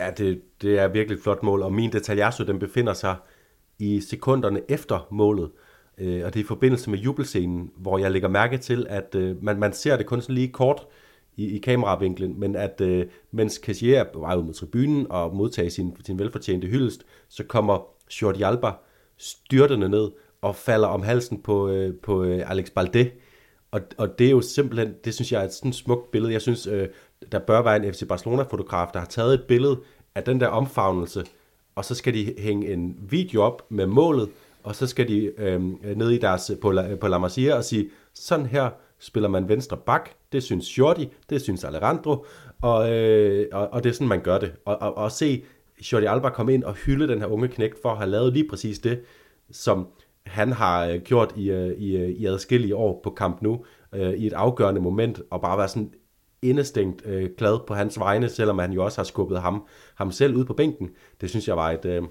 Ja, 0.00 0.10
det, 0.10 0.40
det 0.62 0.78
er 0.78 0.88
virkelig 0.88 1.16
et 1.16 1.22
flot 1.22 1.42
mål, 1.42 1.62
og 1.62 1.72
min 1.72 1.92
detaljasso, 1.92 2.44
den 2.44 2.58
befinder 2.58 2.92
sig 2.92 3.16
i 3.78 4.00
sekunderne 4.00 4.60
efter 4.68 5.06
målet. 5.10 5.50
Øh, 5.98 6.24
og 6.24 6.34
det 6.34 6.40
er 6.40 6.44
i 6.44 6.46
forbindelse 6.46 6.90
med 6.90 6.98
jubelscenen, 6.98 7.70
hvor 7.76 7.98
jeg 7.98 8.10
lægger 8.10 8.28
mærke 8.28 8.58
til, 8.58 8.86
at 8.88 9.14
øh, 9.14 9.44
man, 9.44 9.58
man 9.58 9.72
ser 9.72 9.96
det 9.96 10.06
kun 10.06 10.20
sådan 10.20 10.34
lige 10.34 10.48
kort 10.48 10.86
i, 11.36 11.56
i 11.56 11.58
kameravinklen, 11.58 12.40
men 12.40 12.56
at 12.56 12.80
øh, 12.80 13.06
mens 13.30 13.54
Cassier 13.54 14.00
er 14.00 14.04
på 14.12 14.20
vej 14.20 14.36
ud 14.36 14.42
mod 14.42 14.54
tribunen 14.54 15.06
og 15.10 15.36
modtager 15.36 15.70
sin, 15.70 15.96
sin 16.06 16.18
velfortjente 16.18 16.68
hyldest, 16.68 17.04
så 17.28 17.44
kommer 17.44 17.86
Jordi 18.22 18.42
Alba 18.42 18.70
styrtende 19.16 19.88
ned 19.88 20.10
og 20.42 20.56
falder 20.56 20.88
om 20.88 21.02
halsen 21.02 21.42
på, 21.42 21.68
øh, 21.68 21.94
på 22.02 22.22
øh, 22.24 22.50
Alex 22.50 22.70
Balde, 22.70 23.10
Og, 23.70 23.80
og 23.98 24.18
det 24.18 24.26
er 24.26 24.30
jo 24.30 24.40
simpelthen, 24.40 24.94
det 25.04 25.14
synes 25.14 25.32
jeg 25.32 25.40
er 25.40 25.44
et 25.44 25.52
sådan 25.52 25.72
smukt 25.72 26.10
billede. 26.10 26.32
Jeg 26.32 26.42
synes, 26.42 26.66
øh, 26.66 26.88
der 27.32 27.38
bør 27.38 27.62
være 27.62 27.76
en 27.76 27.94
FC 27.94 28.08
Barcelona-fotograf, 28.08 28.88
der 28.92 28.98
har 28.98 29.06
taget 29.06 29.34
et 29.34 29.44
billede 29.48 29.80
af 30.14 30.22
den 30.22 30.40
der 30.40 30.46
omfavnelse, 30.46 31.24
og 31.74 31.84
så 31.84 31.94
skal 31.94 32.14
de 32.14 32.34
hænge 32.38 32.72
en 32.72 32.96
video 33.10 33.42
op 33.42 33.66
med 33.70 33.86
målet, 33.86 34.28
og 34.64 34.76
så 34.76 34.86
skal 34.86 35.08
de 35.08 35.32
øh, 35.38 35.60
ned 35.96 36.10
i 36.10 36.18
deres, 36.18 36.50
på, 36.60 36.70
La, 36.70 36.94
på 36.94 37.08
La 37.08 37.18
Masia 37.18 37.54
og 37.54 37.64
sige, 37.64 37.90
sådan 38.14 38.46
her 38.46 38.70
spiller 38.98 39.28
man 39.28 39.48
venstre 39.48 39.76
bak, 39.76 40.10
det 40.32 40.42
synes 40.42 40.78
Jordi, 40.78 41.08
det 41.30 41.42
synes 41.42 41.64
Alejandro, 41.64 42.24
og, 42.62 42.92
øh, 42.92 43.46
og, 43.52 43.68
og 43.72 43.84
det 43.84 43.90
er 43.90 43.94
sådan, 43.94 44.08
man 44.08 44.20
gør 44.20 44.38
det. 44.38 44.52
Og, 44.64 44.82
og, 44.82 44.96
og 44.96 45.12
se 45.12 45.44
Jordi 45.92 46.06
Alba 46.06 46.28
komme 46.28 46.54
ind 46.54 46.64
og 46.64 46.74
hylde 46.74 47.08
den 47.08 47.18
her 47.18 47.26
unge 47.26 47.48
knægt 47.48 47.82
for 47.82 47.88
at 47.88 47.96
have 47.96 48.10
lavet 48.10 48.32
lige 48.32 48.48
præcis 48.48 48.78
det, 48.78 49.00
som 49.50 49.86
han 50.26 50.52
har 50.52 50.86
øh, 50.86 51.00
gjort 51.00 51.34
i, 51.36 51.50
øh, 51.50 51.78
i, 51.78 51.96
øh, 51.96 52.08
i 52.08 52.26
adskillige 52.26 52.76
år 52.76 53.00
på 53.02 53.10
kamp 53.10 53.42
nu, 53.42 53.64
øh, 53.94 54.12
i 54.12 54.26
et 54.26 54.32
afgørende 54.32 54.80
moment, 54.80 55.22
og 55.30 55.40
bare 55.40 55.58
være 55.58 55.68
sådan 55.68 55.92
indestængt 56.42 57.06
øh, 57.06 57.30
glad 57.38 57.58
på 57.66 57.74
hans 57.74 57.98
vegne, 57.98 58.28
selvom 58.28 58.58
han 58.58 58.72
jo 58.72 58.84
også 58.84 58.98
har 58.98 59.04
skubbet 59.04 59.40
ham, 59.40 59.66
ham 59.94 60.10
selv 60.10 60.36
ud 60.36 60.44
på 60.44 60.52
bænken. 60.52 60.90
Det 61.20 61.30
synes 61.30 61.48
jeg 61.48 61.56
var 61.56 61.70
et, 61.70 61.84
øh, 61.84 62.02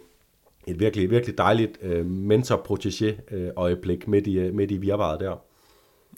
et 0.68 0.80
virkelig, 0.80 1.09
virkelig 1.09 1.38
dejligt 1.38 1.78
øh, 1.82 2.05
mentor-protégé-øjeblik 2.05 4.03
øh, 4.03 4.09
midt 4.09 4.28
i, 4.28 4.39
øh, 4.39 4.53
midt 4.53 4.72
i 4.72 4.78
virvaret 4.78 5.20
der. 5.20 5.36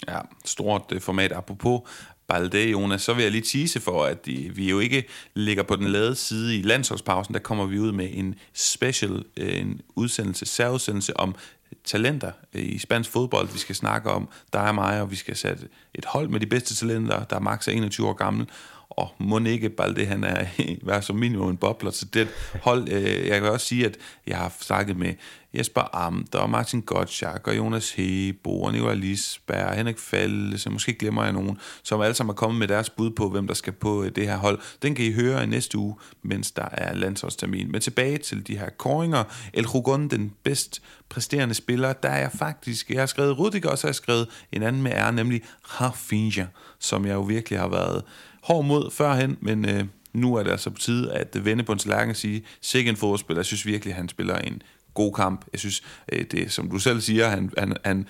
Ja, 0.08 0.20
stort 0.46 0.84
øh, 0.92 1.02
format. 1.02 1.32
Apropos 1.32 1.82
Balde, 2.28 2.70
Jonas, 2.70 3.02
så 3.02 3.14
vil 3.14 3.24
jeg 3.24 3.32
lige 3.32 3.42
tease 3.42 3.80
for, 3.80 4.04
at 4.04 4.28
vi 4.28 4.70
jo 4.70 4.80
ikke 4.80 5.04
ligger 5.34 5.64
på 5.64 5.76
den 5.76 5.88
lade 5.88 6.16
side 6.16 6.58
i 6.58 6.62
landsholdspausen. 6.62 7.34
Der 7.34 7.40
kommer 7.40 7.66
vi 7.66 7.80
ud 7.80 7.92
med 7.92 8.10
en 8.14 8.36
special 8.54 9.24
en 9.38 9.82
udsendelse, 9.96 10.46
særudsendelse 10.46 11.20
om 11.20 11.36
talenter 11.84 12.32
i 12.54 12.80
spansk 12.80 13.10
fodbold, 13.10 13.50
vi 13.54 13.60
skal 13.60 13.76
snakke 13.76 14.10
om, 14.10 14.30
dig 14.54 14.68
og 14.68 14.76
mig, 14.76 15.02
og 15.02 15.12
vi 15.12 15.16
skal 15.16 15.36
sætte 15.36 15.68
et 15.94 16.06
hold 16.06 16.28
med 16.30 16.40
de 16.40 16.46
bedste 16.46 16.76
talenter, 16.76 17.24
der 17.24 17.36
er 17.36 17.40
maks 17.40 17.68
21 17.68 18.08
år 18.08 18.14
gammel, 18.14 18.48
og 18.98 19.10
må 19.18 19.40
ikke 19.40 19.70
Balde, 19.70 20.06
han 20.06 20.24
er 20.24 20.46
være 20.88 21.02
som 21.02 21.16
minimum 21.16 21.50
en 21.50 21.58
bobler 21.58 21.92
til 21.92 22.14
det 22.14 22.28
hold. 22.62 22.90
Øh, 22.92 23.28
jeg 23.28 23.42
kan 23.42 23.50
også 23.50 23.66
sige, 23.66 23.86
at 23.86 23.98
jeg 24.28 24.38
har 24.38 24.54
snakket 24.60 24.98
med 24.98 25.14
Jesper 25.58 25.96
Amt 25.96 26.36
og 26.36 26.50
Martin 26.50 26.82
Gottschalk 26.82 27.48
og 27.48 27.58
Jonas 27.58 27.92
Hebo 27.92 28.62
og 28.62 28.72
Nicolai 28.72 28.96
Lisberg 28.96 29.66
og 29.66 29.76
Henrik 29.76 30.00
Falde, 30.00 30.58
så 30.58 30.70
måske 30.70 30.94
glemmer 30.94 31.24
jeg 31.24 31.34
nogen, 31.34 31.58
som 31.84 32.02
alle 32.02 32.14
sammen 32.14 32.32
er 32.32 32.36
kommet 32.36 32.60
med 32.60 32.68
deres 32.68 32.90
bud 32.90 33.10
på, 33.10 33.30
hvem 33.30 33.48
der 33.48 33.54
skal 33.54 33.74
på 33.74 34.04
øh, 34.04 34.12
det 34.16 34.28
her 34.28 34.38
hold. 34.38 34.60
Den 34.82 34.96
kan 34.96 35.06
I 35.06 35.12
høre 35.12 35.44
i 35.44 35.46
næste 35.46 35.78
uge, 35.78 35.96
mens 36.22 36.52
der 36.52 36.68
er 36.72 36.94
landsholdstermin. 36.94 37.72
Men 37.72 37.82
tilbage 37.82 38.18
til 38.18 38.48
de 38.48 38.58
her 38.58 38.70
koringer. 38.70 39.24
El 39.54 39.68
Rugon, 39.68 40.08
den 40.08 40.34
bedst 40.44 40.82
præsterende 41.10 41.56
spiller, 41.56 41.94
der 41.94 42.10
er 42.10 42.20
jeg 42.20 42.32
faktisk, 42.32 42.90
jeg 42.90 43.02
har 43.02 43.06
skrevet 43.06 43.40
Rudiger, 43.40 43.70
og 43.70 43.78
så 43.78 43.88
har 43.88 43.90
jeg 43.90 43.96
skrevet 43.96 44.28
en 44.52 44.64
anden 44.64 44.82
med 44.82 44.92
er, 44.92 45.12
nemlig 45.12 45.42
Rafinha, 45.64 46.46
som 46.80 47.06
jeg 47.06 47.14
jo 47.14 47.22
virkelig 47.22 47.60
har 47.60 47.68
været 47.68 48.04
hård 48.44 48.66
mod 48.66 48.92
førhen, 48.92 49.38
men 49.42 49.70
øh, 49.70 49.86
nu 50.14 50.36
er 50.36 50.44
det 50.44 50.52
altså 50.52 50.70
på 50.70 50.80
tide 50.80 51.14
at 51.14 51.46
vende 51.46 51.64
på 51.64 51.72
en 51.72 51.80
tallerken 51.80 52.10
og 52.10 52.16
sige, 52.16 52.44
sikke 52.62 52.90
en 52.90 52.96
fodboldspiller, 52.96 53.40
jeg 53.40 53.46
synes 53.46 53.66
virkelig, 53.66 53.92
at 53.92 53.98
han 53.98 54.10
spiller 54.10 54.36
en 54.36 54.62
god 54.94 55.14
kamp. 55.14 55.46
Jeg 55.54 55.60
synes, 55.60 55.84
øh, 56.12 56.26
det 56.32 56.52
som 56.52 56.70
du 56.70 56.80
selv 56.80 57.02
siger, 57.02 57.28
han, 57.28 57.52
han, 57.58 57.76
han 57.86 58.08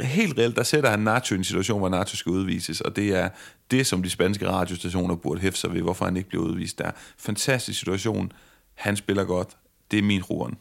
helt 0.00 0.38
reelt, 0.38 0.56
der 0.56 0.62
sætter 0.62 0.90
han 0.90 0.98
Nacho 0.98 1.34
i 1.34 1.38
en 1.38 1.44
situation, 1.44 1.78
hvor 1.78 1.88
Nacho 1.88 2.16
skal 2.16 2.30
udvises, 2.30 2.80
og 2.80 2.96
det 2.96 3.08
er 3.16 3.28
det, 3.70 3.86
som 3.86 4.02
de 4.02 4.10
spanske 4.10 4.48
radiostationer 4.48 5.16
burde 5.16 5.40
hæfte 5.40 5.60
sig 5.60 5.74
ved, 5.74 5.82
hvorfor 5.82 6.04
han 6.04 6.16
ikke 6.16 6.28
bliver 6.28 6.44
udvist 6.44 6.78
der. 6.78 6.90
Fantastisk 7.18 7.78
situation. 7.78 8.32
Han 8.74 8.96
spiller 8.96 9.24
godt. 9.24 9.56
Det 9.90 9.98
er 9.98 10.02
min 10.02 10.22
roen. 10.22 10.58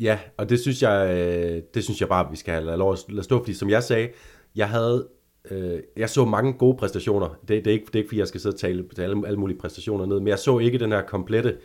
Ja, 0.00 0.18
og 0.36 0.48
det 0.48 0.60
synes 0.60 0.82
jeg, 0.82 1.16
øh, 1.16 1.62
det 1.74 1.84
synes 1.84 2.00
jeg 2.00 2.08
bare, 2.08 2.30
vi 2.30 2.36
skal 2.36 2.62
lade 2.62 2.76
lov 2.76 2.92
at 2.92 3.24
stå, 3.24 3.38
fordi 3.38 3.54
som 3.54 3.70
jeg 3.70 3.82
sagde, 3.82 4.08
jeg 4.54 4.68
havde 4.68 5.08
Øh, 5.50 5.80
jeg 5.96 6.10
så 6.10 6.24
mange 6.24 6.52
gode 6.52 6.76
præstationer. 6.76 7.28
Det, 7.48 7.64
det, 7.64 7.66
er 7.66 7.74
ikke, 7.74 7.86
det 7.86 7.94
er 7.94 7.98
ikke, 7.98 8.08
fordi 8.08 8.20
jeg 8.20 8.28
skal 8.28 8.40
sidde 8.40 8.54
og 8.54 8.58
tale, 8.58 8.84
tale 8.96 9.10
alle, 9.10 9.26
alle 9.26 9.38
mulige 9.38 9.58
præstationer 9.58 10.06
ned, 10.06 10.20
men 10.20 10.28
jeg 10.28 10.38
så 10.38 10.58
ikke 10.58 10.78
den 10.78 10.92
her 10.92 11.02
komplette 11.02 11.56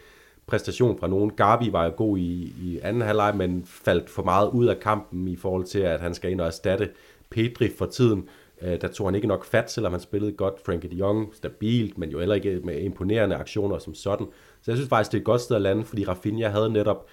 præstation 0.47 0.97
fra 0.99 1.07
nogen. 1.07 1.29
Garbi 1.29 1.71
var 1.71 1.85
jo 1.85 1.91
god 1.97 2.17
i, 2.17 2.53
i 2.61 2.79
anden 2.83 3.01
halvleg, 3.01 3.37
men 3.37 3.63
faldt 3.65 4.09
for 4.09 4.23
meget 4.23 4.49
ud 4.49 4.65
af 4.65 4.79
kampen 4.79 5.27
i 5.27 5.35
forhold 5.35 5.63
til, 5.63 5.79
at 5.79 5.99
han 5.99 6.13
skal 6.13 6.31
ind 6.31 6.41
og 6.41 6.47
erstatte 6.47 6.89
Pedri 7.29 7.69
for 7.77 7.85
tiden. 7.85 8.29
Øh, 8.61 8.81
der 8.81 8.87
tog 8.87 9.07
han 9.07 9.15
ikke 9.15 9.27
nok 9.27 9.45
fat, 9.45 9.71
selvom 9.71 9.91
han 9.91 10.01
spillede 10.01 10.31
godt. 10.31 10.53
Frankie 10.65 10.89
de 10.89 10.95
Jong, 10.95 11.35
stabilt, 11.35 11.97
men 11.97 12.09
jo 12.09 12.19
heller 12.19 12.35
ikke 12.35 12.59
med 12.63 12.81
imponerende 12.81 13.35
aktioner 13.35 13.77
som 13.77 13.93
sådan. 13.93 14.27
Så 14.61 14.71
jeg 14.71 14.77
synes 14.77 14.89
faktisk, 14.89 15.11
det 15.11 15.17
er 15.17 15.21
et 15.21 15.25
godt 15.25 15.41
sted 15.41 15.55
at 15.55 15.61
lande, 15.61 15.83
fordi 15.83 16.05
Rafinha 16.05 16.49
havde 16.49 16.69
netop 16.69 17.07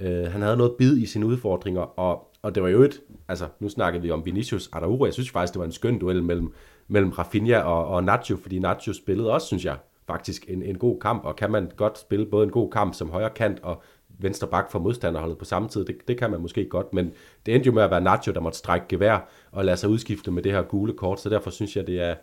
øh, 0.00 0.32
han 0.32 0.42
havde 0.42 0.56
noget 0.56 0.72
bid 0.78 0.96
i 0.96 1.06
sine 1.06 1.26
udfordringer, 1.26 1.80
og 1.80 2.29
og 2.42 2.54
det 2.54 2.62
var 2.62 2.68
jo 2.68 2.82
et, 2.82 3.00
altså 3.28 3.48
nu 3.60 3.68
snakkede 3.68 4.02
vi 4.02 4.10
om 4.10 4.26
Vinicius 4.26 4.68
Araujo, 4.72 5.04
jeg 5.04 5.12
synes 5.12 5.30
faktisk, 5.30 5.52
det 5.52 5.60
var 5.60 5.66
en 5.66 5.72
skøn 5.72 5.98
duel 5.98 6.22
mellem, 6.22 6.52
mellem 6.88 7.10
Rafinha 7.10 7.58
og, 7.58 7.86
og 7.86 8.04
Nacho, 8.04 8.36
fordi 8.36 8.58
Nacho 8.58 8.92
spillede 8.92 9.32
også, 9.32 9.46
synes 9.46 9.64
jeg, 9.64 9.76
faktisk 10.06 10.44
en, 10.48 10.62
en 10.62 10.78
god 10.78 11.00
kamp, 11.00 11.24
og 11.24 11.36
kan 11.36 11.50
man 11.50 11.70
godt 11.76 11.98
spille 11.98 12.26
både 12.26 12.44
en 12.44 12.50
god 12.50 12.70
kamp 12.70 12.94
som 12.94 13.10
højre 13.10 13.30
kant 13.30 13.60
og 13.62 13.82
venstre 14.08 14.48
bak 14.48 14.70
for 14.70 14.78
modstanderholdet 14.78 15.38
på 15.38 15.44
samme 15.44 15.68
tid, 15.68 15.84
det, 15.84 15.96
det 16.08 16.18
kan 16.18 16.30
man 16.30 16.40
måske 16.40 16.64
godt, 16.64 16.92
men 16.92 17.12
det 17.46 17.54
endte 17.54 17.66
jo 17.66 17.72
med 17.72 17.82
at 17.82 17.90
være 17.90 18.00
Nacho, 18.00 18.32
der 18.32 18.40
måtte 18.40 18.58
strække 18.58 18.86
gevær 18.88 19.28
og 19.52 19.64
lade 19.64 19.76
sig 19.76 19.88
udskifte 19.88 20.30
med 20.30 20.42
det 20.42 20.52
her 20.52 20.62
gule 20.62 20.92
kort, 20.92 21.20
så 21.20 21.28
derfor 21.28 21.50
synes 21.50 21.76
jeg, 21.76 21.86
det 21.86 22.00
er, 22.00 22.14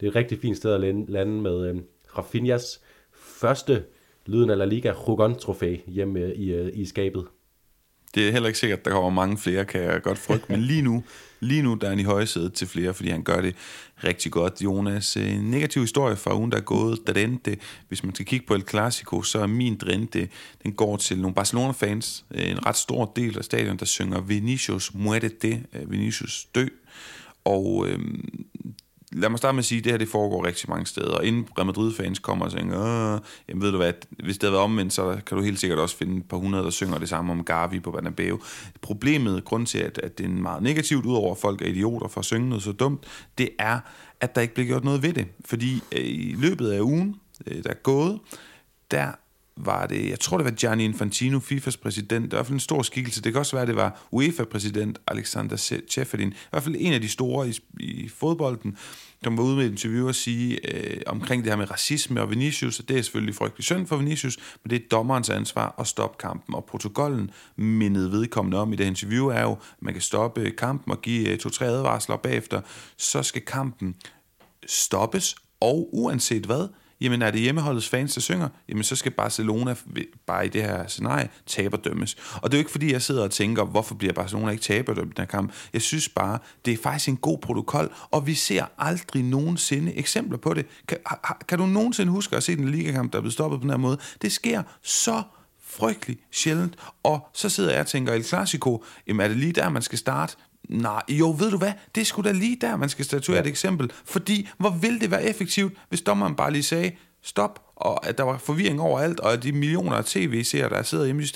det 0.00 0.06
er 0.06 0.10
et 0.10 0.16
rigtig 0.16 0.38
fint 0.38 0.56
sted 0.56 0.72
at 0.72 1.08
lande 1.08 1.42
med 1.42 1.66
øh, 1.66 1.76
Rafinhas 2.18 2.80
første 3.12 3.84
lyden 4.26 4.50
af 4.50 4.58
La 4.58 4.64
Liga 4.64 4.92
Rugon-trofæ 4.92 5.76
hjemme 5.86 6.20
øh, 6.20 6.30
i, 6.30 6.52
øh, 6.52 6.70
i 6.74 6.84
skabet. 6.84 7.26
Det 8.14 8.28
er 8.28 8.32
heller 8.32 8.46
ikke 8.46 8.58
sikkert, 8.58 8.78
at 8.78 8.84
der 8.84 8.90
kommer 8.90 9.10
mange 9.10 9.38
flere, 9.38 9.64
kan 9.64 9.82
jeg 9.82 10.02
godt 10.02 10.18
frygte. 10.18 10.52
Men 10.52 10.62
lige 10.62 10.82
nu, 10.82 11.04
lige 11.40 11.62
nu 11.62 11.74
der 11.74 11.86
er 11.86 11.90
han 11.90 12.00
i 12.00 12.02
højsædet 12.02 12.52
til 12.52 12.66
flere, 12.66 12.94
fordi 12.94 13.08
han 13.08 13.22
gør 13.22 13.40
det 13.40 13.54
rigtig 14.04 14.32
godt. 14.32 14.62
Jonas, 14.62 15.16
en 15.16 15.50
negativ 15.50 15.82
historie 15.82 16.16
fra 16.16 16.36
ugen, 16.36 16.52
der 16.52 16.56
er 16.56 16.62
gået. 16.62 17.06
Drente, 17.06 17.56
hvis 17.88 18.04
man 18.04 18.14
skal 18.14 18.26
kigge 18.26 18.46
på 18.46 18.54
El 18.54 18.64
Clasico, 18.68 19.22
så 19.22 19.38
er 19.38 19.46
min 19.46 19.76
Drente, 19.76 20.28
den 20.62 20.72
går 20.72 20.96
til 20.96 21.18
nogle 21.18 21.34
Barcelona-fans. 21.34 22.24
Øh, 22.34 22.50
en 22.50 22.66
ret 22.66 22.76
stor 22.76 23.12
del 23.16 23.38
af 23.38 23.44
stadion, 23.44 23.76
der 23.76 23.84
synger 23.84 24.20
Vinicius 24.20 24.94
muerte, 24.94 25.62
øh, 25.72 25.90
Vinicius 25.90 26.46
dø. 26.54 26.66
Og 27.44 27.86
øhm, 27.88 28.44
lad 29.12 29.28
mig 29.28 29.38
starte 29.38 29.54
med 29.54 29.58
at 29.58 29.64
sige, 29.64 29.78
at 29.78 29.84
det 29.84 29.92
her 29.92 29.98
det 29.98 30.08
foregår 30.08 30.46
rigtig 30.46 30.70
mange 30.70 30.86
steder. 30.86 31.14
Og 31.14 31.24
inden 31.24 31.48
Real 31.58 31.66
Madrid-fans 31.66 32.18
kommer 32.18 32.44
og 32.44 32.50
siger, 32.50 33.20
jamen 33.48 33.62
ved 33.62 33.70
du 33.70 33.76
hvad, 33.76 33.92
hvis 34.24 34.38
det 34.38 34.42
havde 34.42 34.52
været 34.52 34.64
omvendt, 34.64 34.92
så 34.92 35.20
kan 35.26 35.38
du 35.38 35.44
helt 35.44 35.60
sikkert 35.60 35.78
også 35.78 35.96
finde 35.96 36.16
et 36.16 36.28
par 36.28 36.36
hundrede, 36.36 36.64
der 36.64 36.70
synger 36.70 36.98
det 36.98 37.08
samme 37.08 37.32
om 37.32 37.44
Gavi 37.44 37.80
på 37.80 37.90
Bernabeu. 37.90 38.40
Problemet, 38.80 39.44
grund 39.44 39.66
til, 39.66 39.78
at, 39.78 40.00
at 40.02 40.18
det 40.18 40.26
er 40.26 40.30
meget 40.30 40.62
negativt, 40.62 41.06
udover 41.06 41.32
at 41.32 41.38
folk 41.38 41.62
er 41.62 41.66
idioter 41.66 42.08
for 42.08 42.18
at 42.18 42.24
synge 42.24 42.48
noget 42.48 42.62
så 42.62 42.72
dumt, 42.72 43.04
det 43.38 43.48
er, 43.58 43.78
at 44.20 44.34
der 44.34 44.40
ikke 44.40 44.54
bliver 44.54 44.66
gjort 44.66 44.84
noget 44.84 45.02
ved 45.02 45.12
det. 45.12 45.26
Fordi 45.44 45.82
øh, 45.92 46.04
i 46.04 46.34
løbet 46.38 46.70
af 46.70 46.80
ugen, 46.80 47.16
øh, 47.46 47.64
der 47.64 47.70
er 47.70 47.74
gået, 47.82 48.20
der 48.90 49.12
var 49.64 49.86
det, 49.86 50.10
jeg 50.10 50.20
tror 50.20 50.36
det 50.36 50.44
var 50.44 50.50
Gianni 50.50 50.84
Infantino, 50.84 51.38
FIFAs 51.38 51.76
præsident, 51.76 52.24
det 52.24 52.32
er 52.32 52.36
i 52.36 52.38
hvert 52.38 52.46
fald 52.46 52.54
en 52.54 52.60
stor 52.60 52.82
skikkelse. 52.82 53.22
Det 53.22 53.32
kan 53.32 53.40
også 53.40 53.56
være, 53.56 53.66
det 53.66 53.76
var 53.76 54.06
UEFA-præsident 54.10 54.98
Alexander 55.08 55.56
Ceferin, 55.90 56.28
i 56.28 56.34
hvert 56.50 56.62
fald 56.62 56.76
en 56.78 56.92
af 56.92 57.00
de 57.00 57.08
store 57.08 57.48
i, 57.48 57.58
i 57.80 58.08
fodbolden, 58.08 58.76
som 59.24 59.36
var 59.36 59.44
ude 59.44 59.56
med 59.56 59.66
et 59.66 59.70
interview 59.70 60.08
og 60.08 60.14
sige 60.14 60.74
øh, 60.74 61.00
omkring 61.06 61.44
det 61.44 61.52
her 61.52 61.56
med 61.56 61.70
racisme 61.70 62.20
og 62.20 62.30
Vinicius, 62.30 62.80
og 62.80 62.88
det 62.88 62.98
er 62.98 63.02
selvfølgelig 63.02 63.34
frygtelig 63.34 63.64
synd 63.64 63.86
for 63.86 63.96
Vinicius, 63.96 64.38
men 64.64 64.70
det 64.70 64.76
er 64.76 64.88
dommerens 64.90 65.30
ansvar 65.30 65.74
at 65.78 65.86
stoppe 65.86 66.18
kampen. 66.18 66.54
Og 66.54 66.64
protokollen 66.64 67.30
mindede 67.56 68.12
vedkommende 68.12 68.58
om 68.58 68.72
i 68.72 68.76
det 68.76 68.84
interview 68.84 69.26
er 69.26 69.42
jo, 69.42 69.52
at 69.52 69.58
man 69.80 69.94
kan 69.94 70.02
stoppe 70.02 70.50
kampen 70.50 70.92
og 70.92 71.02
give 71.02 71.28
øh, 71.28 71.38
to-tre 71.38 71.66
advarsler 71.66 72.16
bagefter, 72.16 72.60
så 72.96 73.22
skal 73.22 73.42
kampen 73.42 73.94
stoppes, 74.66 75.36
og 75.60 75.88
uanset 75.92 76.46
hvad, 76.46 76.68
jamen 77.02 77.22
er 77.22 77.30
det 77.30 77.40
hjemmeholdets 77.40 77.88
fans, 77.88 78.14
der 78.14 78.20
synger, 78.20 78.48
jamen 78.68 78.84
så 78.84 78.96
skal 78.96 79.12
Barcelona 79.12 79.74
bare 80.26 80.46
i 80.46 80.48
det 80.48 80.62
her 80.62 80.86
scenarie 80.86 81.28
taberdømmes. 81.46 82.16
Og 82.34 82.50
det 82.50 82.56
er 82.56 82.58
jo 82.58 82.60
ikke 82.60 82.70
fordi, 82.70 82.92
jeg 82.92 83.02
sidder 83.02 83.22
og 83.22 83.30
tænker, 83.30 83.64
hvorfor 83.64 83.94
bliver 83.94 84.12
Barcelona 84.12 84.50
ikke 84.50 84.62
taberdømt 84.62 85.06
i 85.06 85.14
den 85.16 85.22
her 85.22 85.24
kamp. 85.24 85.52
Jeg 85.72 85.82
synes 85.82 86.08
bare, 86.08 86.38
det 86.64 86.72
er 86.72 86.78
faktisk 86.82 87.08
en 87.08 87.16
god 87.16 87.38
protokol, 87.38 87.94
og 88.10 88.26
vi 88.26 88.34
ser 88.34 88.64
aldrig 88.78 89.22
nogensinde 89.22 89.94
eksempler 89.94 90.38
på 90.38 90.54
det. 90.54 90.66
Kan, 90.88 90.98
kan 91.48 91.58
du 91.58 91.66
nogensinde 91.66 92.12
huske 92.12 92.36
at 92.36 92.42
se 92.42 92.56
den 92.56 92.68
ligakamp, 92.68 93.12
der 93.12 93.18
er 93.18 93.22
blevet 93.22 93.32
stoppet 93.32 93.60
på 93.60 93.62
den 93.62 93.70
her 93.70 93.76
måde? 93.76 93.98
Det 94.22 94.32
sker 94.32 94.62
så 94.82 95.22
frygtelig 95.64 96.18
sjældent, 96.30 96.76
og 97.02 97.28
så 97.34 97.48
sidder 97.48 97.70
jeg 97.70 97.80
og 97.80 97.86
tænker, 97.86 98.12
El 98.12 98.24
Clasico, 98.24 98.84
jamen 99.06 99.24
er 99.24 99.28
det 99.28 99.36
lige 99.36 99.52
der, 99.52 99.68
man 99.68 99.82
skal 99.82 99.98
starte? 99.98 100.36
Nej, 100.72 101.02
jo, 101.08 101.36
ved 101.38 101.50
du 101.50 101.58
hvad? 101.58 101.72
Det 101.94 102.06
skulle 102.06 102.30
da 102.30 102.36
lige 102.36 102.56
der, 102.60 102.76
man 102.76 102.88
skal 102.88 103.04
statuere 103.04 103.36
ja. 103.36 103.42
et 103.42 103.48
eksempel. 103.48 103.92
Fordi, 104.04 104.48
hvor 104.58 104.70
vil 104.70 105.00
det 105.00 105.10
være 105.10 105.24
effektivt, 105.24 105.72
hvis 105.88 106.00
dommeren 106.00 106.34
bare 106.34 106.52
lige 106.52 106.62
sagde, 106.62 106.92
stop, 107.22 107.62
og 107.76 108.06
at 108.06 108.18
der 108.18 108.24
var 108.24 108.38
forvirring 108.38 108.80
overalt, 108.80 109.20
og 109.20 109.32
at 109.32 109.42
de 109.42 109.52
millioner 109.52 109.96
af 109.96 110.04
tv-seere, 110.04 110.68
der 110.68 110.82
sidder 110.82 111.04
hjemme 111.04 111.22
i 111.22 111.26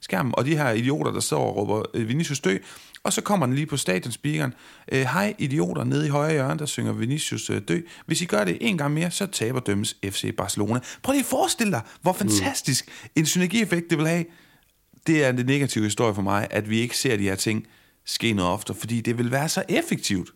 skærmen, 0.00 0.34
og 0.36 0.46
de 0.46 0.56
her 0.56 0.70
idioter, 0.70 1.12
der 1.12 1.20
står 1.20 1.46
og 1.46 1.56
råber 1.56 1.82
øh, 1.94 2.08
Vinicius 2.08 2.40
dø, 2.40 2.56
og 3.04 3.12
så 3.12 3.20
kommer 3.20 3.46
den 3.46 3.54
lige 3.54 3.66
på 3.66 3.76
stadionspeakeren. 3.76 4.54
Øh, 4.92 5.00
Hej 5.00 5.34
idioter 5.38 5.84
nede 5.84 6.06
i 6.06 6.08
højre 6.08 6.32
hjørne, 6.32 6.58
der 6.58 6.66
synger 6.66 6.92
Vinicius 6.92 7.50
øh, 7.50 7.62
dø. 7.68 7.80
Hvis 8.06 8.22
I 8.22 8.24
gør 8.24 8.44
det 8.44 8.58
en 8.60 8.78
gang 8.78 8.94
mere, 8.94 9.10
så 9.10 9.26
taber 9.26 9.60
dømmes 9.60 9.96
FC 10.04 10.36
Barcelona. 10.36 10.80
Prøv 11.02 11.12
lige 11.12 11.20
at 11.20 11.26
forestille 11.26 11.72
dig, 11.72 11.80
hvor 12.02 12.12
mm. 12.12 12.18
fantastisk 12.18 12.88
en 13.16 13.26
synergieffekt 13.26 13.90
det 13.90 13.98
vil 13.98 14.06
have. 14.06 14.24
Det 15.06 15.24
er 15.24 15.32
den 15.32 15.46
negative 15.46 15.84
historie 15.84 16.14
for 16.14 16.22
mig, 16.22 16.46
at 16.50 16.70
vi 16.70 16.80
ikke 16.80 16.98
ser 16.98 17.16
de 17.16 17.22
her 17.22 17.34
ting 17.34 17.66
ske 18.04 18.32
noget 18.32 18.52
ofte, 18.52 18.74
fordi 18.74 19.00
det 19.00 19.18
vil 19.18 19.30
være 19.30 19.48
så 19.48 19.62
effektivt. 19.68 20.30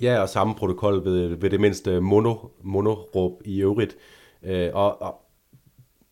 Ja, 0.00 0.20
og 0.20 0.28
samme 0.28 0.54
protokol 0.54 1.04
ved, 1.04 1.28
ved 1.28 1.50
det 1.50 1.60
mindste 1.60 2.00
mono, 2.00 2.34
monoråb 2.62 3.42
i 3.44 3.62
øvrigt. 3.62 3.96
Øh, 4.42 4.70
og, 4.74 5.02
og 5.02 5.20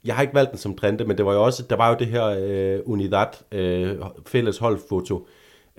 jeg 0.05 0.14
har 0.14 0.23
ikke 0.23 0.35
valgt 0.35 0.51
den 0.51 0.59
som 0.59 0.77
trende, 0.77 1.05
men 1.05 1.18
det 1.18 1.27
var 1.27 1.33
jo 1.33 1.45
også, 1.45 1.62
der 1.70 1.77
var 1.77 1.89
jo 1.89 1.97
det 1.99 2.07
her 2.07 2.25
øh, 2.25 2.81
Unidad 2.85 3.27
øh, 3.53 3.99
fælles 4.27 4.59
holdfoto, 4.59 5.27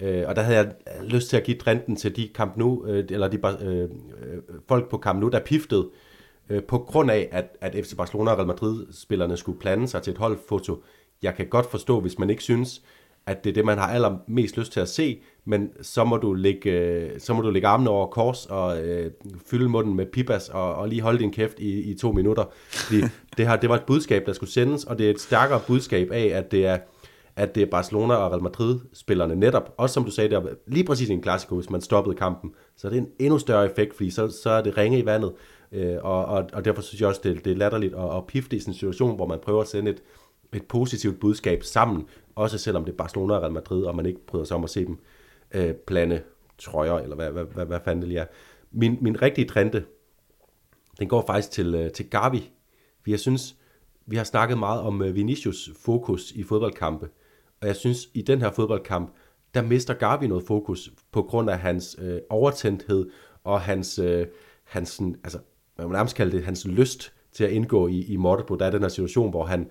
øh, 0.02 0.24
og 0.28 0.36
der 0.36 0.42
havde 0.42 0.58
jeg 0.58 0.74
lyst 1.04 1.30
til 1.30 1.38
at 1.38 1.44
give 1.44 1.58
trenden 1.58 1.96
til 1.96 2.16
de 2.16 2.30
kamp 2.36 2.58
nu, 2.58 2.86
øh, 2.86 3.06
eller 3.10 3.28
de 3.28 3.40
øh, 3.62 3.82
øh 3.82 3.90
folk 4.68 4.90
på 4.90 4.98
kamp 4.98 5.20
nu, 5.20 5.30
der 5.30 5.40
piftede, 5.40 5.90
øh, 6.50 6.64
på 6.64 6.78
grund 6.78 7.12
af, 7.12 7.30
at, 7.32 7.58
at 7.62 7.86
FC 7.86 7.96
Barcelona 7.96 8.32
og 8.32 8.38
Real 8.38 8.48
Madrid-spillerne 8.48 9.38
skulle 9.38 9.60
plante 9.60 9.88
sig 9.88 10.02
til 10.02 10.12
et 10.12 10.18
holdfoto. 10.18 10.84
Jeg 11.22 11.36
kan 11.36 11.48
godt 11.48 11.72
forstå, 11.72 12.00
hvis 12.00 12.20
man 12.20 12.30
ikke 12.30 12.44
synes, 12.44 12.82
at 13.26 13.44
det 13.44 13.50
er 13.50 13.54
det, 13.54 13.66
man 13.66 13.78
har 13.78 13.88
allermest 13.88 14.58
lyst 14.58 14.72
til 14.72 14.80
at 14.80 14.90
se, 14.90 15.22
men 15.46 15.70
så 15.82 16.04
må 16.04 16.18
du 16.18 16.34
ligge, 16.34 16.72
øh, 16.72 17.20
så 17.20 17.34
må 17.34 17.42
du 17.42 17.50
ligge 17.50 17.68
armene 17.68 17.90
over 17.90 18.08
kors 18.08 18.46
og 18.46 18.82
øh, 18.82 19.12
fylde 19.46 19.70
munden 19.70 19.96
med 19.96 20.06
pipas 20.06 20.50
og, 20.50 20.76
og 20.76 20.88
lige 20.90 21.02
holde 21.02 21.20
din 21.20 21.32
kæft 21.32 21.60
i, 21.60 21.92
i 21.92 21.98
to 21.98 22.12
minutter. 22.12 22.44
Fordi 22.70 23.02
det, 23.38 23.48
her, 23.48 23.56
det 23.56 23.70
var 23.70 23.76
et 23.76 23.84
budskab, 23.84 24.26
der 24.26 24.34
skulle 24.34 24.52
sendes, 24.52 24.84
og 24.84 24.98
det 24.98 25.06
er 25.06 25.10
et 25.10 25.20
stærkere 25.20 25.60
budskab 25.68 26.12
af, 26.12 26.32
at 26.34 26.52
det 26.52 26.66
er, 26.66 26.78
at 27.36 27.56
det 27.56 27.64
er 27.64 27.68
Barcelona 27.68 28.14
og 28.14 28.32
Real 28.32 28.44
Madrid-spillerne 28.44 29.36
netop, 29.36 29.74
også 29.78 29.94
som 29.94 30.04
du 30.04 30.12
sagde, 30.12 30.30
der 30.30 30.42
lige 30.68 30.84
præcis 30.84 31.10
i 31.10 31.14
en 31.14 31.22
klassiker, 31.22 31.56
hvis 31.56 31.70
man 31.70 31.82
stoppede 31.82 32.16
kampen, 32.16 32.52
så 32.76 32.90
det 32.90 32.98
er 32.98 33.02
en 33.02 33.08
endnu 33.20 33.40
større 33.40 33.66
effekt, 33.66 33.96
fordi 33.96 34.10
så, 34.10 34.30
så 34.44 34.50
er 34.50 34.62
det 34.62 34.78
ringe 34.78 35.00
i 35.00 35.06
vandet, 35.06 35.34
øh, 35.72 35.96
og, 36.02 36.26
og, 36.26 36.46
og 36.54 36.66
derfor 36.66 36.82
synes 36.82 37.02
jeg 37.02 37.10
også, 37.10 37.22
det, 37.24 37.46
det 37.46 37.52
er 37.52 37.58
latterligt 37.58 37.96
at, 37.96 38.18
at 38.18 38.28
pifte 38.28 38.56
i 38.56 38.60
sådan 38.60 38.72
en 38.72 38.76
situation, 38.76 39.16
hvor 39.16 39.28
man 39.28 39.40
prøver 39.44 39.62
at 39.62 39.68
sende 39.68 39.92
et, 39.92 40.04
et 40.54 40.64
positivt 40.64 41.20
budskab 41.20 41.64
sammen, 41.64 42.06
også 42.36 42.58
selvom 42.58 42.86
det 42.86 42.92
er 42.92 42.98
Barcelona 42.98 43.34
og 43.34 43.42
Real 43.42 43.52
Madrid, 43.52 43.84
og 43.84 43.96
man 43.96 44.06
ikke 44.06 44.26
bryder 44.26 44.46
sig 44.46 44.58
om 44.58 44.64
at 44.64 44.70
se 44.70 44.86
dem 44.86 44.98
øh, 45.54 45.74
plane 45.74 46.22
trøjer, 46.58 46.94
eller 46.94 47.16
hvad, 47.16 47.32
hvad, 47.32 47.44
hvad, 47.44 47.66
hvad 47.66 47.80
fanden 47.86 48.02
det 48.02 48.08
lige 48.08 48.20
er. 48.20 48.26
Min, 48.72 48.98
min 49.02 49.22
rigtige 49.22 49.48
trende, 49.48 49.84
den 51.00 51.08
går 51.08 51.24
faktisk 51.28 51.52
til, 51.52 51.76
øh, 51.76 51.92
til 51.92 52.10
Gavi. 52.10 52.52
Vi 53.06 53.12
jeg 53.12 53.20
synes, 53.20 53.56
vi 54.06 54.16
har 54.16 54.24
snakket 54.24 54.58
meget 54.58 54.82
om 54.82 55.02
øh, 55.02 55.16
Vinicius 55.16 55.70
fokus 55.86 56.32
i 56.32 56.44
fodboldkampe, 56.44 57.10
og 57.62 57.68
jeg 57.68 57.76
synes, 57.76 58.10
i 58.14 58.22
den 58.22 58.42
her 58.42 58.52
fodboldkamp, 58.52 59.14
der 59.54 59.62
mister 59.62 59.94
Gavi 59.94 60.28
noget 60.28 60.44
fokus 60.44 60.92
på 61.12 61.22
grund 61.22 61.50
af 61.50 61.60
hans 61.60 61.96
øh, 62.02 62.20
overtændthed 62.30 63.10
og 63.44 63.62
hans, 63.62 64.00
øh, 64.00 64.28
hans 64.64 65.02
altså, 65.24 65.40
man 65.78 65.88
må 65.88 65.94
nærmest 65.94 66.16
kalde 66.16 66.32
det, 66.32 66.44
hans 66.44 66.68
lyst 66.68 67.14
til 67.32 67.44
at 67.44 67.52
indgå 67.52 67.88
i, 67.88 68.06
i 68.06 68.16
Mortepo. 68.16 68.56
Der 68.56 68.66
er 68.66 68.72
den 68.72 68.82
her 68.82 68.90
situation, 68.90 69.30
hvor 69.30 69.46
han, 69.46 69.70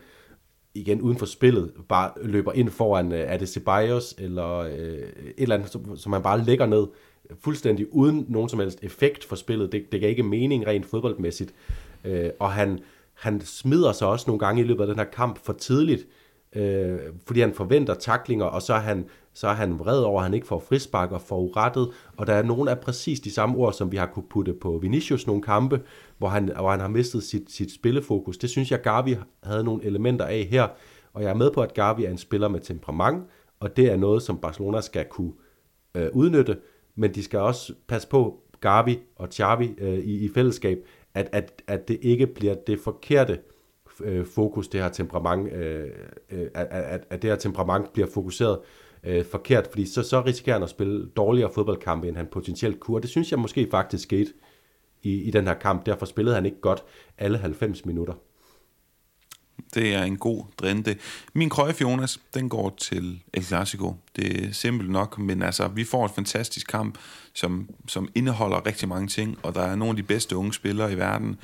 igen 0.75 1.01
uden 1.01 1.19
for 1.19 1.27
spillet, 1.27 1.73
bare 1.89 2.11
løber 2.23 2.53
ind 2.53 2.71
foran, 2.71 3.13
øh, 3.13 3.19
er 3.19 3.37
det 3.37 3.49
Ceballos, 3.49 4.15
eller 4.19 4.59
øh, 4.59 4.73
et 4.73 5.35
eller 5.37 5.55
andet, 5.55 5.71
som, 5.71 5.97
som 5.97 6.13
han 6.13 6.23
bare 6.23 6.45
lægger 6.45 6.67
ned, 6.67 6.87
fuldstændig 7.41 7.95
uden 7.95 8.27
nogen 8.29 8.49
som 8.49 8.59
helst 8.59 8.79
effekt 8.83 9.25
for 9.25 9.37
spillet. 9.37 9.73
Det, 9.73 9.93
det 9.93 10.01
gav 10.01 10.11
ikke 10.11 10.23
mening 10.23 10.67
rent 10.67 10.87
fodboldmæssigt. 10.87 11.55
Øh, 12.05 12.31
og 12.39 12.53
han, 12.53 12.79
han 13.15 13.41
smider 13.41 13.93
sig 13.93 14.09
også 14.09 14.25
nogle 14.27 14.39
gange 14.39 14.63
i 14.63 14.65
løbet 14.65 14.81
af 14.81 14.87
den 14.87 14.97
her 14.97 15.05
kamp 15.05 15.39
for 15.45 15.53
tidligt, 15.53 16.07
øh, 16.53 16.99
fordi 17.27 17.41
han 17.41 17.55
forventer 17.55 17.95
taklinger, 17.95 18.45
og 18.45 18.63
så 18.63 18.75
er 18.75 18.81
han, 18.81 19.07
så 19.35 19.49
er 19.49 19.53
han 19.53 19.79
vred 19.79 19.99
over, 19.99 20.21
at 20.21 20.25
han 20.25 20.35
ikke 20.35 20.47
får 20.47 20.59
frispark 20.59 21.13
og 21.13 21.21
får 21.21 21.41
urettet, 21.41 21.89
og 22.17 22.27
der 22.27 22.33
er 22.33 22.43
nogle 22.43 22.71
af 22.71 22.81
præcis 22.81 23.21
de 23.21 23.31
samme 23.31 23.57
ord, 23.57 23.73
som 23.73 23.93
vi 23.93 23.97
har 23.97 24.07
kunne 24.07 24.29
putte 24.31 24.55
på 24.55 24.79
Vinicius 24.79 25.27
nogle 25.27 25.43
kampe, 25.43 25.81
hvor 26.19 26.29
han, 26.29 26.51
hvor 26.59 26.71
han 26.71 26.81
har 26.81 26.89
mistet 26.89 27.23
sit, 27.23 27.53
sit 27.53 27.75
spillefokus. 27.75 28.39
Det 28.39 28.51
synes 28.51 28.71
jeg, 28.71 28.81
Gavi 28.81 29.17
havde 29.43 29.65
nogle 29.65 29.85
elementer 29.85 30.25
af 30.25 30.49
her, 30.51 30.69
og 31.13 31.23
jeg 31.23 31.31
er 31.31 31.35
med 31.35 31.51
på, 31.51 31.63
at 31.63 31.75
Gavi 31.75 32.05
er 32.05 32.11
en 32.11 32.19
spiller 32.19 32.49
med 32.49 32.61
temperament, 32.61 33.25
og 33.61 33.77
det 33.77 33.93
er 33.93 33.97
noget, 33.97 34.23
som 34.23 34.39
Barcelona 34.39 34.81
skal 34.81 35.05
kunne 35.05 35.33
øh, 35.95 36.09
udnytte, 36.13 36.57
men 36.95 37.15
de 37.15 37.23
skal 37.23 37.39
også 37.39 37.73
passe 37.89 38.09
på, 38.09 38.39
Gavi 38.61 38.99
og 39.17 39.29
Xavi 39.33 39.75
øh, 39.79 39.99
i, 39.99 40.25
i 40.25 40.29
fællesskab, 40.35 40.79
at, 41.15 41.29
at, 41.33 41.63
at 41.67 41.89
det 41.89 41.99
ikke 42.03 42.27
bliver 42.27 42.55
det 42.55 42.81
forkerte 42.81 43.39
øh, 44.01 44.27
fokus, 44.27 44.69
det 44.69 44.83
her 44.83 44.89
temperament, 44.89 45.53
øh, 45.53 45.91
øh, 46.31 46.47
at, 46.55 46.67
at, 46.71 47.05
at 47.11 47.23
det 47.23 47.31
her 47.31 47.37
temperament 47.37 47.93
bliver 47.93 48.09
fokuseret 48.15 48.59
øh, 49.07 49.25
forkert, 49.31 49.67
fordi 49.71 49.87
så, 49.87 50.03
så 50.03 50.21
risikerer 50.21 50.55
han 50.57 50.63
at 50.63 50.71
spille 50.71 51.09
dårligere 51.17 51.51
fodboldkampe, 51.55 52.09
end 52.09 52.17
han 52.17 52.29
potentielt 52.33 52.81
kunne, 52.81 52.97
og 52.97 53.03
det 53.03 53.11
synes 53.11 53.31
jeg 53.31 53.39
måske 53.39 53.69
faktisk 53.71 54.03
skete 54.03 54.33
i, 55.03 55.23
i 55.23 55.31
den 55.31 55.47
her 55.47 55.55
kamp. 55.55 55.87
Derfor 55.87 56.07
spillede 56.07 56.35
han 56.35 56.47
ikke 56.47 56.61
godt 56.61 56.85
alle 57.19 57.39
90 57.39 57.85
minutter. 57.85 58.15
Det 59.75 59.95
er 59.95 60.03
en 60.03 60.17
god 60.17 60.45
drinde. 60.59 60.97
Min 61.33 61.51
Cruyff 61.51 61.81
Jonas, 61.81 62.21
den 62.35 62.49
går 62.49 62.75
til 62.79 63.23
El 63.35 63.45
Clasico. 63.45 63.95
Det 64.17 64.45
er 64.45 64.53
simpelt 64.53 64.91
nok, 64.91 65.19
men 65.19 65.43
altså, 65.43 65.69
vi 65.69 65.85
får 65.85 66.05
en 66.05 66.15
fantastisk 66.15 66.67
kamp, 66.67 66.99
som, 67.35 67.69
som 67.89 68.09
indeholder 68.15 68.67
rigtig 68.67 68.89
mange 68.89 69.09
ting, 69.09 69.39
og 69.43 69.55
der 69.55 69.61
er 69.63 69.77
nogle 69.77 69.91
af 69.91 69.97
de 69.97 70.03
bedste 70.03 70.37
unge 70.37 70.53
spillere 70.53 70.93
i 70.93 70.97
verden 70.99 71.37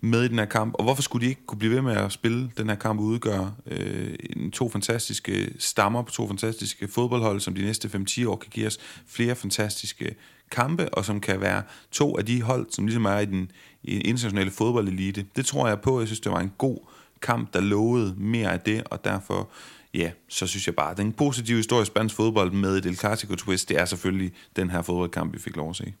med 0.00 0.24
i 0.24 0.28
den 0.28 0.38
her 0.38 0.44
kamp. 0.44 0.74
Og 0.74 0.84
hvorfor 0.84 1.02
skulle 1.02 1.24
de 1.24 1.30
ikke 1.30 1.46
kunne 1.46 1.58
blive 1.58 1.74
ved 1.74 1.82
med 1.82 1.96
at 1.96 2.12
spille 2.12 2.50
den 2.56 2.68
her 2.68 2.76
kamp 2.76 3.00
og 3.00 3.06
udgøre 3.06 3.54
øh, 3.66 4.14
en, 4.36 4.50
to 4.50 4.68
fantastiske 4.68 5.54
stammer 5.58 6.02
på 6.02 6.10
to 6.10 6.26
fantastiske 6.26 6.88
fodboldhold, 6.88 7.40
som 7.40 7.54
de 7.54 7.62
næste 7.62 7.88
5-10 7.88 8.28
år 8.28 8.36
kan 8.36 8.50
give 8.50 8.66
os 8.66 8.78
flere 9.06 9.34
fantastiske 9.34 10.14
kampe, 10.50 10.94
og 10.94 11.04
som 11.04 11.20
kan 11.20 11.40
være 11.40 11.62
to 11.90 12.18
af 12.18 12.26
de 12.26 12.42
hold, 12.42 12.66
som 12.70 12.86
ligesom 12.86 13.04
er 13.04 13.18
i 13.18 13.24
den, 13.24 13.50
i 13.82 13.94
den 13.94 14.02
internationale 14.04 14.50
fodboldelite. 14.50 15.26
Det 15.36 15.46
tror 15.46 15.68
jeg 15.68 15.80
på. 15.80 16.00
Jeg 16.00 16.08
synes, 16.08 16.20
det 16.20 16.32
var 16.32 16.40
en 16.40 16.52
god 16.58 16.78
kamp, 17.22 17.54
der 17.54 17.60
lovede 17.60 18.14
mere 18.18 18.52
af 18.52 18.60
det, 18.60 18.82
og 18.84 19.04
derfor, 19.04 19.48
ja, 19.94 20.10
så 20.28 20.46
synes 20.46 20.66
jeg 20.66 20.74
bare, 20.74 20.90
at 20.90 20.96
den 20.96 21.12
positive 21.12 21.56
historie 21.56 21.82
i 21.82 21.86
spansk 21.86 22.14
fodbold 22.14 22.52
med 22.52 22.78
et 22.78 22.86
El 22.86 22.96
Clasico 22.96 23.34
twist, 23.34 23.68
det 23.68 23.80
er 23.80 23.84
selvfølgelig 23.84 24.32
den 24.56 24.70
her 24.70 24.82
fodboldkamp, 24.82 25.34
vi 25.34 25.38
fik 25.38 25.56
lov 25.56 25.70
at 25.70 25.76
se. 25.76 25.94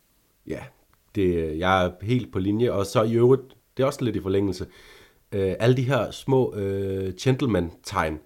Ja, 0.46 0.60
det, 1.14 1.58
jeg 1.58 1.84
er 1.84 1.90
helt 2.02 2.32
på 2.32 2.38
linje, 2.38 2.72
og 2.72 2.86
så 2.86 3.02
i 3.02 3.14
øvrigt, 3.14 3.42
det 3.78 3.82
er 3.82 3.86
også 3.86 4.04
lidt 4.04 4.16
i 4.16 4.20
forlængelse, 4.20 4.66
øh, 5.32 5.54
alle 5.58 5.76
de 5.76 5.82
her 5.82 6.10
små 6.10 6.54
øh, 6.54 7.14
gentleman-tegn, 7.20 8.18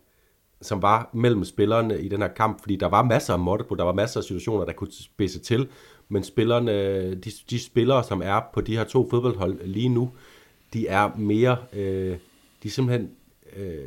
som 0.61 0.82
var 0.82 1.11
mellem 1.12 1.44
spillerne 1.44 2.00
i 2.00 2.09
den 2.09 2.20
her 2.22 2.28
kamp, 2.28 2.61
fordi 2.61 2.76
der 2.76 2.86
var 2.86 3.03
masser 3.03 3.32
af 3.32 3.38
måtte 3.38 3.64
på, 3.64 3.74
der 3.74 3.84
var 3.84 3.92
masser 3.92 4.20
af 4.20 4.24
situationer, 4.24 4.64
der 4.64 4.72
kunne 4.72 4.92
spidse 4.92 5.40
til, 5.40 5.68
men 6.09 6.24
spillerne, 6.24 7.14
de, 7.14 7.30
de 7.50 7.59
spillere, 7.59 8.05
som 8.05 8.22
er 8.24 8.40
på 8.55 8.61
de 8.61 8.76
her 8.76 8.84
to 8.84 9.11
fodboldhold 9.11 9.66
lige 9.66 9.88
nu, 9.88 10.11
de 10.72 10.86
er 10.86 11.16
mere, 11.16 11.57
øh, 11.72 12.16
de 12.62 12.68
er 12.68 12.72
simpelthen, 12.72 13.11
øh, 13.57 13.78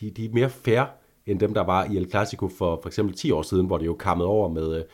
de, 0.00 0.10
de 0.10 0.24
er 0.24 0.32
mere 0.32 0.50
fair, 0.50 0.84
end 1.26 1.40
dem, 1.40 1.54
der 1.54 1.64
var 1.64 1.84
i 1.84 1.96
El 1.96 2.10
Clasico 2.10 2.48
for 2.48 2.78
for 2.82 2.88
eksempel 2.88 3.16
10 3.16 3.30
år 3.30 3.42
siden, 3.42 3.66
hvor 3.66 3.78
det 3.78 3.86
jo 3.86 3.94
kammede 3.94 4.28
over 4.28 4.48
med, 4.48 4.84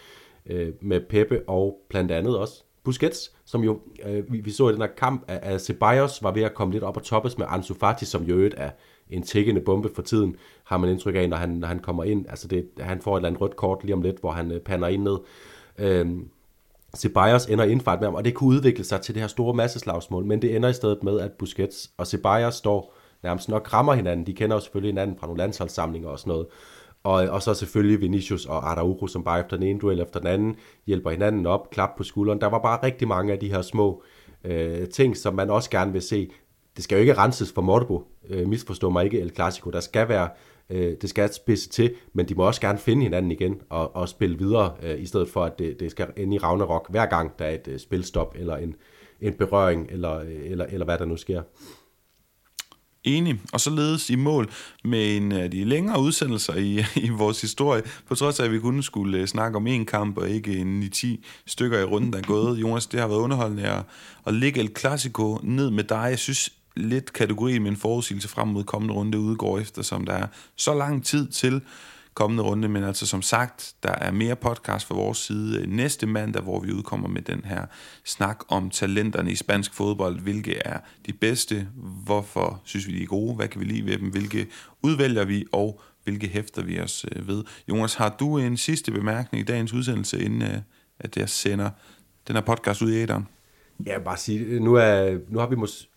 øh, 0.47 0.73
med 0.81 1.01
Peppe 1.01 1.43
og 1.49 1.79
blandt 1.89 2.11
andet 2.11 2.39
også 2.39 2.65
Busquets, 2.85 3.33
som 3.45 3.65
jo, 3.65 3.81
øh, 4.07 4.33
vi, 4.33 4.41
vi 4.41 4.51
så 4.51 4.69
i 4.69 4.73
den 4.73 4.81
her 4.81 4.89
kamp, 4.99 5.25
at, 5.29 5.39
at 5.43 5.63
Ceballos 5.63 6.23
var 6.23 6.31
ved 6.31 6.43
at 6.43 6.55
komme 6.55 6.73
lidt 6.73 6.85
op 6.85 6.97
og 6.97 7.03
toppes 7.03 7.39
med 7.39 7.47
Ansu 7.49 7.75
Fati, 7.75 8.05
som 8.05 8.23
jo 8.23 8.51
er 8.57 8.71
en 9.11 9.23
tækkende 9.23 9.61
bombe 9.61 9.91
for 9.95 10.03
tiden, 10.03 10.37
har 10.65 10.77
man 10.77 10.91
indtryk 10.91 11.15
af, 11.15 11.29
når 11.29 11.37
han, 11.37 11.49
når 11.49 11.69
han 11.69 11.79
kommer 11.79 12.05
ind. 12.05 12.27
Altså 12.29 12.49
det, 12.49 12.69
han 12.81 13.01
får 13.01 13.17
et 13.17 13.19
eller 13.19 13.29
andet 13.29 13.41
rødt 13.41 13.57
kort 13.57 13.85
lige 13.85 13.95
om 13.95 14.03
lidt, 14.03 14.21
hvor 14.21 14.31
han 14.31 14.53
øh, 14.53 14.61
pander 14.61 14.89
ind 14.89 15.03
ned. 15.03 15.19
Øh, 15.79 16.07
Ceballos 16.97 17.47
ender 17.47 17.65
indfart 17.65 18.01
med 18.01 18.07
ham, 18.07 18.15
og 18.15 18.25
det 18.25 18.35
kunne 18.35 18.57
udvikle 18.57 18.85
sig 18.85 19.01
til 19.01 19.15
det 19.15 19.23
her 19.23 19.29
store 19.29 19.55
masseslagsmål, 19.55 20.25
men 20.25 20.43
det 20.43 20.57
ender 20.57 20.69
i 20.69 20.73
stedet 20.73 21.03
med, 21.03 21.21
at 21.21 21.33
Busquets 21.33 21.91
og 21.97 22.07
Ceballos 22.07 22.55
står 22.55 22.95
nærmest 23.23 23.49
nok 23.49 23.73
rammer 23.73 23.95
hinanden. 23.95 24.27
De 24.27 24.33
kender 24.33 24.57
jo 24.57 24.61
selvfølgelig 24.61 24.93
hinanden 24.93 25.17
fra 25.19 25.27
nogle 25.27 25.39
landsholdssamlinger 25.39 26.09
og 26.09 26.19
sådan 26.19 26.31
noget. 26.31 26.47
Og, 27.05 27.15
og 27.15 27.43
så 27.43 27.55
selvfølgelig 27.55 28.01
Vinicius 28.01 28.47
og 28.47 28.71
Araujo, 28.71 29.07
som 29.07 29.25
bare 29.25 29.41
efter 29.41 29.57
den 29.57 29.67
ene 29.67 29.79
duel 29.79 30.01
efter 30.01 30.21
den 30.21 30.29
anden 30.29 30.57
hjælper 30.87 31.11
hinanden 31.11 31.47
op, 31.47 31.71
klap 31.71 31.91
på 31.97 32.03
skulderen. 32.03 32.41
Der 32.41 32.47
var 32.47 32.59
bare 32.59 32.79
rigtig 32.83 33.09
mange 33.09 33.33
af 33.33 33.39
de 33.39 33.51
her 33.51 33.63
små 33.63 34.03
øh, 34.45 34.89
ting, 34.89 35.17
som 35.17 35.35
man 35.35 35.51
også 35.51 35.71
gerne 35.71 35.93
vil 35.93 36.03
se. 36.03 36.31
Det 36.77 36.85
skal 36.85 36.97
jo 36.97 37.01
ikke 37.01 37.15
renses 37.15 37.53
for 37.53 37.63
Mortebo, 37.63 38.03
øh, 38.31 38.49
misforstå 38.49 38.91
mig 38.91 39.05
ikke, 39.05 39.21
El 39.21 39.35
Clasico. 39.35 39.71
Der 39.71 39.81
skal 39.81 40.09
være 40.09 40.29
øh, 40.71 40.97
det 41.01 41.11
skal 41.11 41.33
spidse 41.33 41.69
til, 41.69 41.95
men 42.13 42.29
de 42.29 42.35
må 42.35 42.47
også 42.47 42.61
gerne 42.61 42.79
finde 42.79 43.03
hinanden 43.03 43.31
igen 43.31 43.61
og, 43.69 43.97
og 43.97 44.09
spille 44.09 44.39
videre, 44.39 44.75
øh, 44.83 45.01
i 45.01 45.07
stedet 45.07 45.29
for 45.29 45.45
at 45.45 45.59
det, 45.59 45.81
det 45.81 45.91
skal 45.91 46.09
ind 46.17 46.35
i 46.35 46.39
Ragnarok 46.39 46.91
hver 46.91 47.07
gang, 47.07 47.39
der 47.39 47.45
er 47.45 47.55
et 47.55 47.69
øh, 47.69 47.79
spilstop 47.79 48.35
eller 48.39 48.57
en, 48.57 48.75
en 49.21 49.35
berøring, 49.35 49.89
eller, 49.91 50.19
øh, 50.19 50.41
eller, 50.45 50.67
eller 50.67 50.85
hvad 50.85 50.99
der 50.99 51.05
nu 51.05 51.17
sker. 51.17 51.43
Enig, 53.05 53.41
og 53.53 53.61
så 53.61 53.71
ledes 53.71 54.11
i 54.11 54.15
mål 54.15 54.51
med 54.85 55.17
en 55.17 55.33
af 55.33 55.51
de 55.51 55.65
længere 55.65 56.01
udsendelser 56.01 56.55
i, 56.55 56.85
i 57.07 57.09
vores 57.09 57.41
historie, 57.41 57.83
på 58.09 58.15
trods 58.15 58.41
af, 58.41 58.45
at 58.45 58.53
vi 58.53 58.59
kun 58.59 58.83
skulle 58.83 59.19
øh, 59.19 59.27
snakke 59.27 59.57
om 59.57 59.67
én 59.67 59.85
kamp, 59.85 60.19
og 60.19 60.29
ikke 60.29 60.59
en 60.59 60.91
10 60.91 61.25
stykker 61.47 61.79
i 61.79 61.85
runden, 61.85 62.13
der 62.13 62.19
er 62.19 62.23
gået. 62.23 62.61
Jonas, 62.61 62.87
det 62.87 63.01
har 63.01 63.09
været 63.09 63.19
underholdende 63.19 63.69
at, 63.69 63.83
at 64.27 64.35
lægge 64.35 64.61
El 64.61 64.71
Clasico 64.79 65.39
ned 65.43 65.71
med 65.71 65.85
dig. 65.85 66.07
Jeg 66.11 66.19
synes 66.19 66.53
lidt 66.77 67.13
kategorien 67.13 67.63
med 67.63 67.71
en 67.71 67.77
forudsigelse 67.77 68.29
frem 68.29 68.49
mod 68.49 68.65
kommende 68.65 68.95
runde 68.95 69.19
udgår, 69.19 69.59
eftersom 69.59 70.05
der 70.07 70.13
er 70.13 70.27
så 70.57 70.75
lang 70.75 71.05
tid 71.05 71.29
til 71.29 71.61
kommende 72.15 72.43
runde, 72.43 72.69
men 72.69 72.85
altså 72.85 73.07
som 73.07 73.23
sagt, 73.23 73.75
der 73.83 73.93
er 73.93 74.11
mere 74.11 74.37
podcast 74.37 74.87
fra 74.87 74.95
vores 74.95 75.19
side 75.19 75.61
øh, 75.61 75.67
næste 75.67 76.07
mandag, 76.07 76.43
hvor 76.43 76.61
vi 76.61 76.73
udkommer 76.73 77.09
med 77.09 77.23
den 77.23 77.45
her 77.45 77.67
snak 78.05 78.39
om 78.49 78.71
talenterne 78.71 79.33
i 79.33 79.35
spansk 79.35 79.75
fodbold, 79.75 80.21
hvilke 80.21 80.57
er 80.65 80.79
de 81.07 81.13
bedste, 81.13 81.69
hvorfor 82.05 82.61
synes 82.65 82.87
vi 82.87 82.93
de 82.99 83.03
er 83.03 83.07
gode, 83.07 83.35
hvad 83.35 83.49
kan 83.49 83.61
vi 83.61 83.67
lide 83.67 83.87
ved 83.87 83.99
dem, 83.99 84.11
hvilke 84.11 84.47
udvælger 84.83 85.25
vi, 85.25 85.45
og 85.53 85.81
hvilke 86.05 86.29
hæfter 86.29 86.63
vi 86.63 86.81
os 86.81 87.07
øh, 87.13 87.29
ved. 87.29 87.45
Jonas, 87.69 87.95
har 87.95 88.17
du 88.21 88.39
en 88.39 88.57
sidste 88.57 88.93
bemærkning 88.93 89.43
i 89.43 89.45
dagens 89.45 89.73
udsendelse, 89.73 90.25
inden 90.25 90.43
øh, 90.43 90.59
at 90.99 91.17
jeg 91.17 91.29
sender 91.29 91.71
den 92.29 92.37
her 92.37 92.43
podcast 92.43 92.83
ud 92.83 92.93
i 92.93 92.97
æderen? 92.97 93.29
Ja, 93.87 93.99
bare 93.99 94.17
sige, 94.17 94.61
nu, 94.61 94.75
er, 94.75 95.19
nu 95.29 95.39
har 95.39 95.47
vi 95.47 95.57
måske 95.57 95.89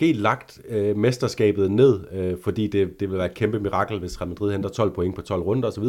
lagt 0.00 0.60
øh, 0.68 0.96
mesterskabet 0.96 1.70
ned, 1.70 2.00
øh, 2.12 2.36
fordi 2.42 2.66
det, 2.66 3.00
det 3.00 3.10
vil 3.10 3.18
være 3.18 3.26
et 3.26 3.34
kæmpe 3.34 3.60
mirakel, 3.60 3.98
hvis 3.98 4.20
Real 4.20 4.28
Madrid 4.28 4.52
henter 4.52 4.68
12 4.68 4.90
point 4.90 5.14
på 5.14 5.22
12 5.22 5.42
runder 5.42 5.68
osv., 5.68 5.84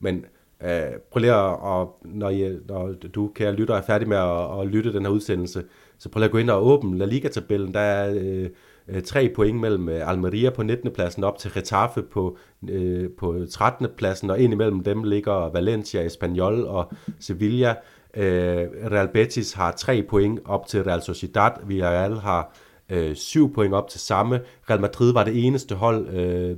men 0.00 0.24
øh, 0.62 0.70
prøv 1.10 1.20
lige 1.20 1.32
at, 1.32 1.58
og 1.60 1.96
når, 2.04 2.30
I, 2.30 2.58
når 2.68 2.92
du, 3.14 3.30
kære 3.34 3.52
lytter, 3.52 3.74
er 3.74 3.82
færdig 3.82 4.08
med 4.08 4.16
at, 4.16 4.60
at 4.60 4.66
lytte 4.66 4.92
den 4.92 5.02
her 5.02 5.12
udsendelse, 5.12 5.64
så 5.98 6.08
prøv 6.08 6.20
lige 6.20 6.24
at 6.24 6.32
gå 6.32 6.38
ind 6.38 6.50
og 6.50 6.66
åbne 6.66 6.98
La 6.98 7.04
Liga-tabellen. 7.04 7.74
Der 7.74 7.80
er 7.80 8.14
øh, 8.18 8.48
øh 8.88 9.02
tre 9.02 9.32
point 9.36 9.60
mellem 9.60 9.88
øh, 9.88 10.10
Almeria 10.10 10.50
på 10.50 10.62
19. 10.62 10.90
pladsen 10.90 11.24
op 11.24 11.38
til 11.38 11.52
Getafe 11.54 12.02
på, 12.02 12.36
øh, 12.68 13.10
på 13.18 13.46
13. 13.50 13.86
pladsen, 13.96 14.30
og 14.30 14.38
ind 14.38 14.52
imellem 14.52 14.80
dem 14.80 15.04
ligger 15.04 15.50
Valencia, 15.52 16.04
Espanyol 16.04 16.64
og 16.64 16.92
Sevilla. 17.20 17.74
Øh, 18.16 18.68
Real 18.92 19.08
Betis 19.08 19.52
har 19.52 19.72
tre 19.72 20.02
point 20.02 20.40
op 20.44 20.66
til 20.66 20.84
Real 20.84 21.02
Sociedad. 21.02 21.50
Villarreal 21.66 22.14
har 22.14 22.54
øh, 22.90 23.16
syv 23.16 23.54
point 23.54 23.74
op 23.74 23.88
til 23.88 24.00
samme. 24.00 24.40
Real 24.70 24.80
Madrid 24.80 25.12
var 25.12 25.24
det 25.24 25.46
eneste 25.46 25.74
hold, 25.74 26.08
øh, 26.08 26.50
øh 26.50 26.56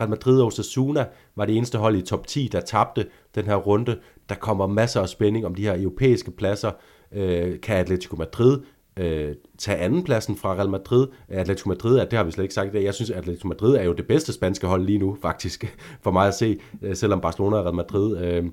Real 0.00 0.10
Madrid 0.10 0.40
og 0.40 0.46
Osasuna 0.46 1.06
var 1.36 1.44
det 1.44 1.56
eneste 1.56 1.78
hold 1.78 1.96
i 1.96 2.02
top 2.02 2.26
10, 2.26 2.48
der 2.52 2.60
tabte 2.60 3.06
den 3.34 3.44
her 3.44 3.56
runde. 3.56 3.98
Der 4.28 4.34
kommer 4.34 4.66
masser 4.66 5.00
af 5.00 5.08
spænding 5.08 5.46
om 5.46 5.54
de 5.54 5.62
her 5.62 5.82
europæiske 5.82 6.30
pladser. 6.30 6.70
Øh, 7.12 7.60
kan 7.60 7.76
Atletico 7.76 8.16
Madrid 8.16 8.60
øh, 8.96 9.34
tage 9.58 9.78
andenpladsen 9.78 10.36
fra 10.36 10.54
Real 10.54 10.68
Madrid. 10.68 11.06
Atletico 11.28 11.68
Madrid, 11.68 12.00
det 12.00 12.12
har 12.12 12.24
vi 12.24 12.30
slet 12.30 12.44
ikke 12.44 12.54
sagt, 12.54 12.74
jeg 12.74 12.94
synes, 12.94 13.10
at 13.10 13.16
Atletico 13.16 13.48
Madrid 13.48 13.76
er 13.76 13.82
jo 13.82 13.92
det 13.92 14.06
bedste 14.06 14.32
spanske 14.32 14.66
hold 14.66 14.84
lige 14.84 14.98
nu, 14.98 15.16
faktisk, 15.22 15.76
for 16.02 16.10
mig 16.10 16.28
at 16.28 16.34
se, 16.34 16.58
øh, 16.82 16.96
selvom 16.96 17.20
Barcelona 17.20 17.56
og 17.56 17.64
Real 17.64 17.74
Madrid 17.74 18.18
øh, 18.18 18.44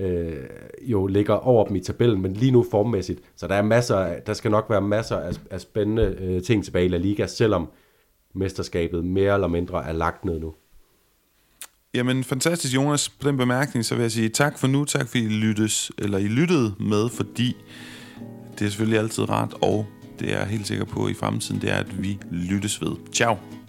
øh, 0.00 0.36
jo 0.82 1.06
ligger 1.06 1.34
over 1.34 1.66
dem 1.66 1.76
i 1.76 1.80
tabellen, 1.80 2.22
men 2.22 2.32
lige 2.32 2.52
nu 2.52 2.66
formmæssigt, 2.70 3.20
så 3.36 3.46
der 3.46 3.54
er 3.54 3.62
masser, 3.62 4.20
der 4.26 4.32
skal 4.32 4.50
nok 4.50 4.66
være 4.70 4.80
masser 4.80 5.16
af, 5.16 5.32
af 5.50 5.60
spændende 5.60 6.16
øh, 6.20 6.42
ting 6.42 6.64
tilbage 6.64 6.84
i 6.84 6.88
La 6.88 6.96
Liga, 6.96 7.26
selvom 7.26 7.68
mesterskabet 8.34 9.04
mere 9.04 9.34
eller 9.34 9.48
mindre 9.48 9.86
er 9.86 9.92
lagt 9.92 10.24
ned 10.24 10.40
nu. 10.40 10.54
Jamen, 11.94 12.24
fantastisk, 12.24 12.74
Jonas. 12.74 13.08
På 13.08 13.28
den 13.28 13.36
bemærkning, 13.36 13.84
så 13.84 13.94
vil 13.94 14.02
jeg 14.02 14.12
sige 14.12 14.28
tak 14.28 14.58
for 14.58 14.66
nu. 14.66 14.84
Tak, 14.84 15.08
fordi 15.08 15.24
I, 15.24 15.28
lyttes, 15.28 15.92
eller 15.98 16.18
I 16.18 16.28
lyttede 16.28 16.74
med, 16.80 17.08
fordi 17.08 17.56
det 18.58 18.64
er 18.64 18.68
selvfølgelig 18.68 18.98
altid 18.98 19.30
rart, 19.30 19.54
og 19.62 19.86
det 20.20 20.32
er 20.32 20.38
jeg 20.38 20.46
helt 20.46 20.66
sikker 20.66 20.84
på 20.84 21.08
i 21.08 21.14
fremtiden, 21.14 21.60
det 21.60 21.70
er, 21.70 21.76
at 21.76 22.02
vi 22.02 22.18
lyttes 22.30 22.80
ved. 22.80 22.92
Ciao! 23.12 23.63